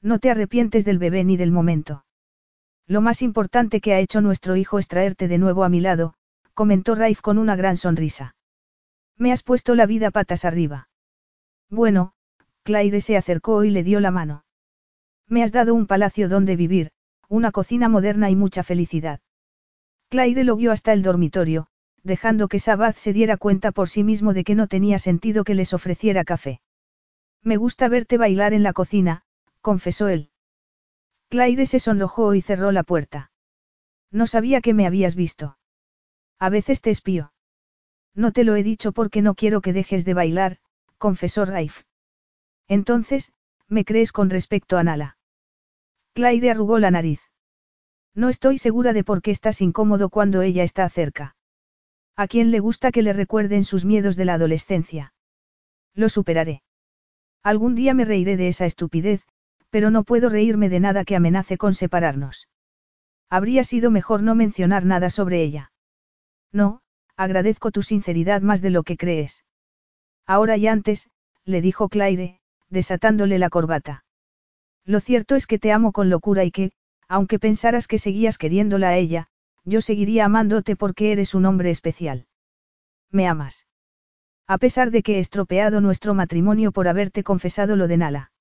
[0.00, 2.04] No te arrepientes del bebé ni del momento.
[2.86, 6.14] Lo más importante que ha hecho nuestro hijo es traerte de nuevo a mi lado,
[6.62, 8.36] comentó Raif con una gran sonrisa.
[9.18, 10.88] Me has puesto la vida patas arriba.
[11.68, 12.12] Bueno,
[12.62, 14.44] Claire se acercó y le dio la mano.
[15.26, 16.92] Me has dado un palacio donde vivir,
[17.28, 19.18] una cocina moderna y mucha felicidad.
[20.08, 21.66] Claire lo guió hasta el dormitorio,
[22.04, 25.56] dejando que Sabbath se diera cuenta por sí mismo de que no tenía sentido que
[25.56, 26.60] les ofreciera café.
[27.42, 29.24] Me gusta verte bailar en la cocina,
[29.62, 30.30] confesó él.
[31.28, 33.32] Claire se sonrojó y cerró la puerta.
[34.12, 35.56] No sabía que me habías visto.
[36.42, 37.32] A veces te espío.
[38.16, 40.58] No te lo he dicho porque no quiero que dejes de bailar,
[40.98, 41.84] confesó Raif.
[42.66, 43.32] Entonces,
[43.68, 45.18] ¿me crees con respecto a Nala?
[46.14, 47.20] Claire arrugó la nariz.
[48.16, 51.36] No estoy segura de por qué estás incómodo cuando ella está cerca.
[52.16, 55.14] ¿A quién le gusta que le recuerden sus miedos de la adolescencia?
[55.94, 56.64] Lo superaré.
[57.44, 59.24] Algún día me reiré de esa estupidez,
[59.70, 62.48] pero no puedo reírme de nada que amenace con separarnos.
[63.30, 65.71] Habría sido mejor no mencionar nada sobre ella.
[66.52, 66.80] No,
[67.16, 69.44] agradezco tu sinceridad más de lo que crees.
[70.26, 71.08] Ahora y antes,
[71.44, 74.04] le dijo Claire, desatándole la corbata.
[74.84, 76.72] Lo cierto es que te amo con locura y que,
[77.08, 79.28] aunque pensaras que seguías queriéndola a ella,
[79.64, 82.26] yo seguiría amándote porque eres un hombre especial.
[83.10, 83.66] ¿Me amas?
[84.46, 88.32] A pesar de que he estropeado nuestro matrimonio por haberte confesado lo de Nala.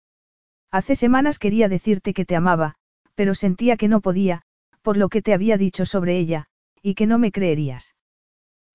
[0.72, 2.76] Hace semanas quería decirte que te amaba,
[3.14, 4.42] pero sentía que no podía,
[4.82, 6.48] por lo que te había dicho sobre ella,
[6.82, 7.96] y que no me creerías.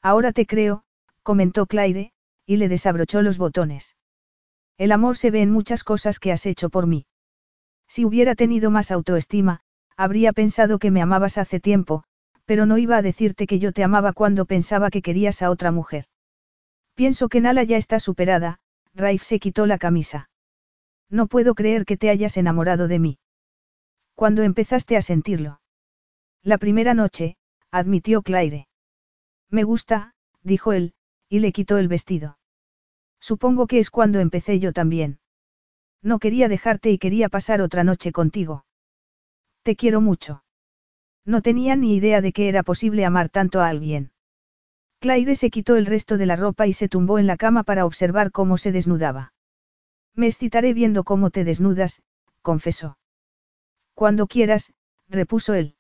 [0.03, 0.85] Ahora te creo,
[1.23, 2.13] comentó Claire,
[2.47, 3.97] y le desabrochó los botones.
[4.79, 7.07] El amor se ve en muchas cosas que has hecho por mí.
[7.89, 9.61] Si hubiera tenido más autoestima,
[9.97, 12.05] habría pensado que me amabas hace tiempo,
[12.45, 15.73] pero no iba a decirte que yo te amaba cuando pensaba que querías a otra
[15.73, 16.07] mujer.
[16.95, 18.59] Pienso que Nala ya está superada,
[18.95, 20.31] Raif se quitó la camisa.
[21.11, 23.19] No puedo creer que te hayas enamorado de mí.
[24.15, 25.61] ¿Cuándo empezaste a sentirlo?
[26.43, 27.37] La primera noche,
[27.71, 28.66] admitió Claire.
[29.51, 30.95] Me gusta, dijo él,
[31.29, 32.39] y le quitó el vestido.
[33.21, 35.19] Supongo que es cuando empecé yo también.
[36.03, 38.65] No quería dejarte y quería pasar otra noche contigo.
[39.63, 40.45] Te quiero mucho.
[41.25, 44.13] No tenía ni idea de que era posible amar tanto a alguien.
[45.01, 47.85] Claire se quitó el resto de la ropa y se tumbó en la cama para
[47.85, 49.33] observar cómo se desnudaba.
[50.15, 52.03] Me excitaré viendo cómo te desnudas,
[52.43, 52.99] confesó.
[53.95, 54.73] Cuando quieras,
[55.09, 55.77] repuso él.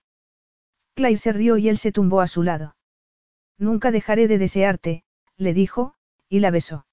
[0.94, 2.75] Claire se rió y él se tumbó a su lado.
[3.58, 5.04] Nunca dejaré de desearte,
[5.36, 5.94] le dijo,
[6.28, 6.86] y la besó.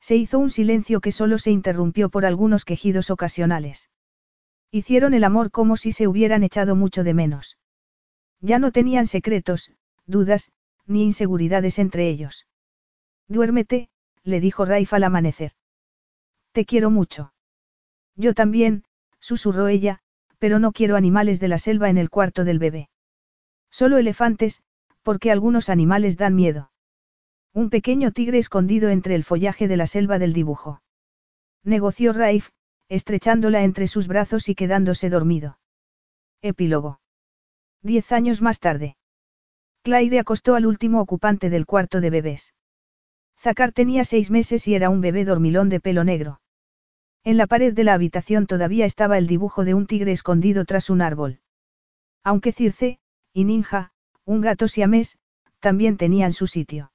[0.00, 3.90] Se hizo un silencio que solo se interrumpió por algunos quejidos ocasionales.
[4.70, 7.58] Hicieron el amor como si se hubieran echado mucho de menos.
[8.40, 9.72] Ya no tenían secretos,
[10.06, 10.52] dudas,
[10.86, 12.46] ni inseguridades entre ellos.
[13.26, 13.88] Duérmete,
[14.22, 15.52] le dijo Raif al amanecer.
[16.52, 17.32] Te quiero mucho.
[18.14, 18.84] Yo también,
[19.20, 20.00] susurró ella,
[20.38, 22.88] pero no quiero animales de la selva en el cuarto del bebé.
[23.70, 24.62] Solo elefantes,
[25.08, 26.70] porque algunos animales dan miedo.
[27.54, 30.82] Un pequeño tigre escondido entre el follaje de la selva del dibujo.
[31.64, 32.50] Negoció Raif,
[32.90, 35.58] estrechándola entre sus brazos y quedándose dormido.
[36.42, 37.00] Epílogo.
[37.82, 38.98] Diez años más tarde.
[39.82, 42.54] Claire acostó al último ocupante del cuarto de bebés.
[43.38, 46.42] Zacar tenía seis meses y era un bebé dormilón de pelo negro.
[47.24, 50.90] En la pared de la habitación todavía estaba el dibujo de un tigre escondido tras
[50.90, 51.40] un árbol.
[52.24, 53.00] Aunque Circe,
[53.32, 53.94] y Ninja,
[54.28, 55.16] un gato siamés,
[55.58, 56.92] también tenían su sitio.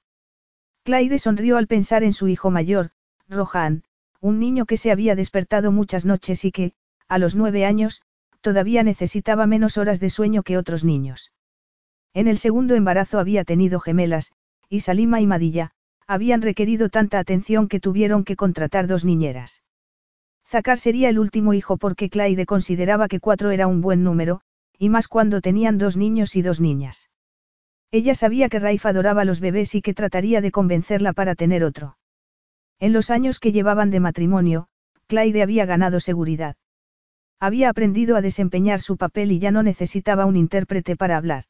[0.84, 2.90] Claire sonrió al pensar en su hijo mayor,
[3.28, 3.82] Rohan,
[4.20, 6.74] un niño que se había despertado muchas noches y que,
[7.08, 8.02] a los nueve años,
[8.40, 11.32] todavía necesitaba menos horas de sueño que otros niños.
[12.12, 14.30] En el segundo embarazo había tenido gemelas,
[14.68, 15.72] y Salima y Madilla,
[16.06, 19.64] habían requerido tanta atención que tuvieron que contratar dos niñeras.
[20.46, 24.40] Zacar sería el último hijo porque Claire consideraba que cuatro era un buen número,
[24.78, 27.08] y más cuando tenían dos niños y dos niñas.
[27.94, 31.96] Ella sabía que Raif adoraba los bebés y que trataría de convencerla para tener otro.
[32.80, 34.66] En los años que llevaban de matrimonio,
[35.06, 36.56] Claire había ganado seguridad.
[37.38, 41.44] Había aprendido a desempeñar su papel y ya no necesitaba un intérprete para hablar.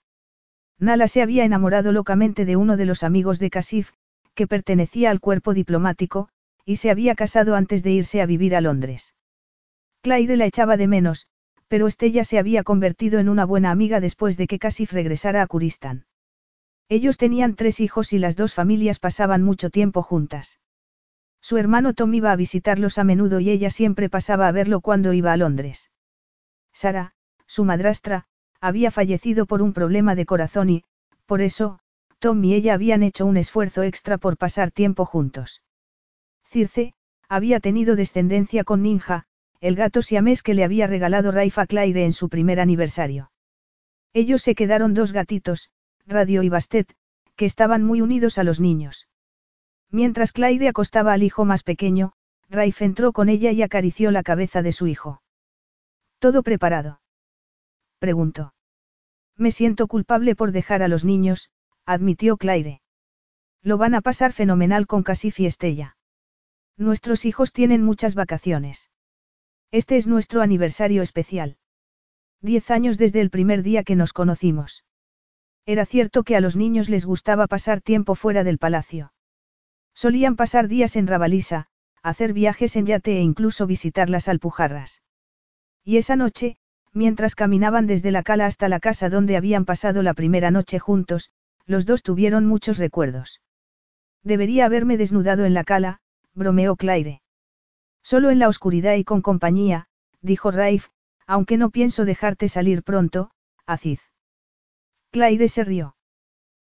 [0.78, 3.92] Nala se había enamorado locamente de uno de los amigos de Casif,
[4.34, 6.28] que pertenecía al cuerpo diplomático,
[6.66, 9.14] y se había casado antes de irse a vivir a Londres.
[10.02, 11.26] Claire la echaba de menos,
[11.68, 15.46] pero Estella se había convertido en una buena amiga después de que Casif regresara a
[15.46, 16.04] Kuristán.
[16.88, 20.60] Ellos tenían tres hijos y las dos familias pasaban mucho tiempo juntas.
[21.40, 25.12] Su hermano Tom iba a visitarlos a menudo y ella siempre pasaba a verlo cuando
[25.12, 25.90] iba a Londres.
[26.72, 27.12] Sara,
[27.46, 28.26] su madrastra,
[28.60, 30.84] había fallecido por un problema de corazón y,
[31.26, 31.80] por eso,
[32.18, 35.62] Tom y ella habían hecho un esfuerzo extra por pasar tiempo juntos.
[36.46, 36.94] Circe,
[37.28, 39.26] había tenido descendencia con Ninja,
[39.60, 43.30] el gato siamés que le había regalado Raifa Claire en su primer aniversario.
[44.12, 45.70] Ellos se quedaron dos gatitos,
[46.06, 46.94] Radio y Bastet,
[47.36, 49.08] que estaban muy unidos a los niños.
[49.90, 52.12] Mientras Claire acostaba al hijo más pequeño,
[52.48, 55.22] Raif entró con ella y acarició la cabeza de su hijo.
[56.18, 57.00] ¿Todo preparado?
[57.98, 58.54] preguntó.
[59.36, 61.50] Me siento culpable por dejar a los niños,
[61.86, 62.82] admitió Claire.
[63.62, 65.96] Lo van a pasar fenomenal con Casif y Estella.
[66.76, 68.90] Nuestros hijos tienen muchas vacaciones.
[69.70, 71.56] Este es nuestro aniversario especial.
[72.40, 74.84] Diez años desde el primer día que nos conocimos.
[75.66, 79.12] Era cierto que a los niños les gustaba pasar tiempo fuera del palacio.
[79.94, 81.68] Solían pasar días en Rabalisa,
[82.02, 85.02] hacer viajes en yate e incluso visitar las alpujarras.
[85.82, 86.58] Y esa noche,
[86.92, 91.30] mientras caminaban desde la cala hasta la casa donde habían pasado la primera noche juntos,
[91.66, 93.40] los dos tuvieron muchos recuerdos.
[94.22, 96.00] Debería haberme desnudado en la cala,
[96.34, 97.22] bromeó Claire.
[98.02, 99.86] Solo en la oscuridad y con compañía,
[100.20, 100.88] dijo Raif,
[101.26, 103.30] aunque no pienso dejarte salir pronto,
[103.66, 104.13] Aziz.
[105.14, 105.94] Claire se rió.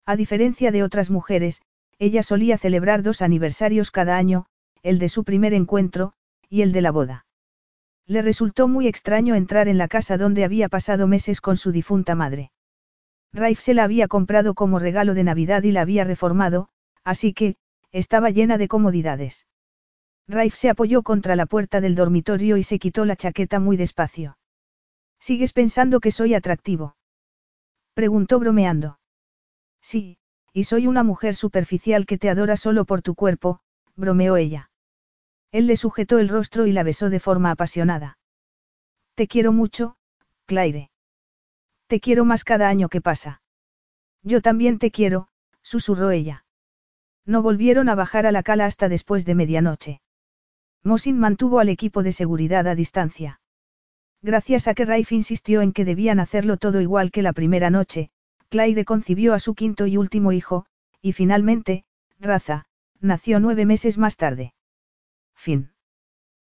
[0.05, 1.61] A diferencia de otras mujeres,
[1.97, 4.47] ella solía celebrar dos aniversarios cada año,
[4.81, 6.11] el de su primer encuentro,
[6.49, 7.25] y el de la boda.
[8.05, 12.15] Le resultó muy extraño entrar en la casa donde había pasado meses con su difunta
[12.15, 12.51] madre.
[13.31, 16.67] Raif se la había comprado como regalo de Navidad y la había reformado,
[17.05, 17.55] así que,
[17.93, 19.47] estaba llena de comodidades.
[20.27, 24.37] Raif se apoyó contra la puerta del dormitorio y se quitó la chaqueta muy despacio.
[25.17, 26.97] ¿Sigues pensando que soy atractivo?
[27.93, 28.99] Preguntó bromeando.
[29.81, 30.17] Sí,
[30.51, 33.59] y soy una mujer superficial que te adora solo por tu cuerpo,
[33.95, 34.71] bromeó ella.
[35.51, 38.17] Él le sujetó el rostro y la besó de forma apasionada.
[39.15, 39.97] Te quiero mucho,
[40.45, 40.89] Claire.
[41.87, 43.41] Te quiero más cada año que pasa.
[44.23, 45.27] Yo también te quiero,
[45.61, 46.45] susurró ella.
[47.25, 50.01] No volvieron a bajar a la cala hasta después de medianoche.
[50.83, 53.39] Mosin mantuvo al equipo de seguridad a distancia.
[54.23, 58.09] Gracias a que Raif insistió en que debían hacerlo todo igual que la primera noche,
[58.47, 60.65] Claire concibió a su quinto y último hijo,
[61.01, 61.83] y finalmente,
[62.21, 62.65] Raza,
[63.01, 64.53] nació nueve meses más tarde.
[65.35, 65.72] Fin.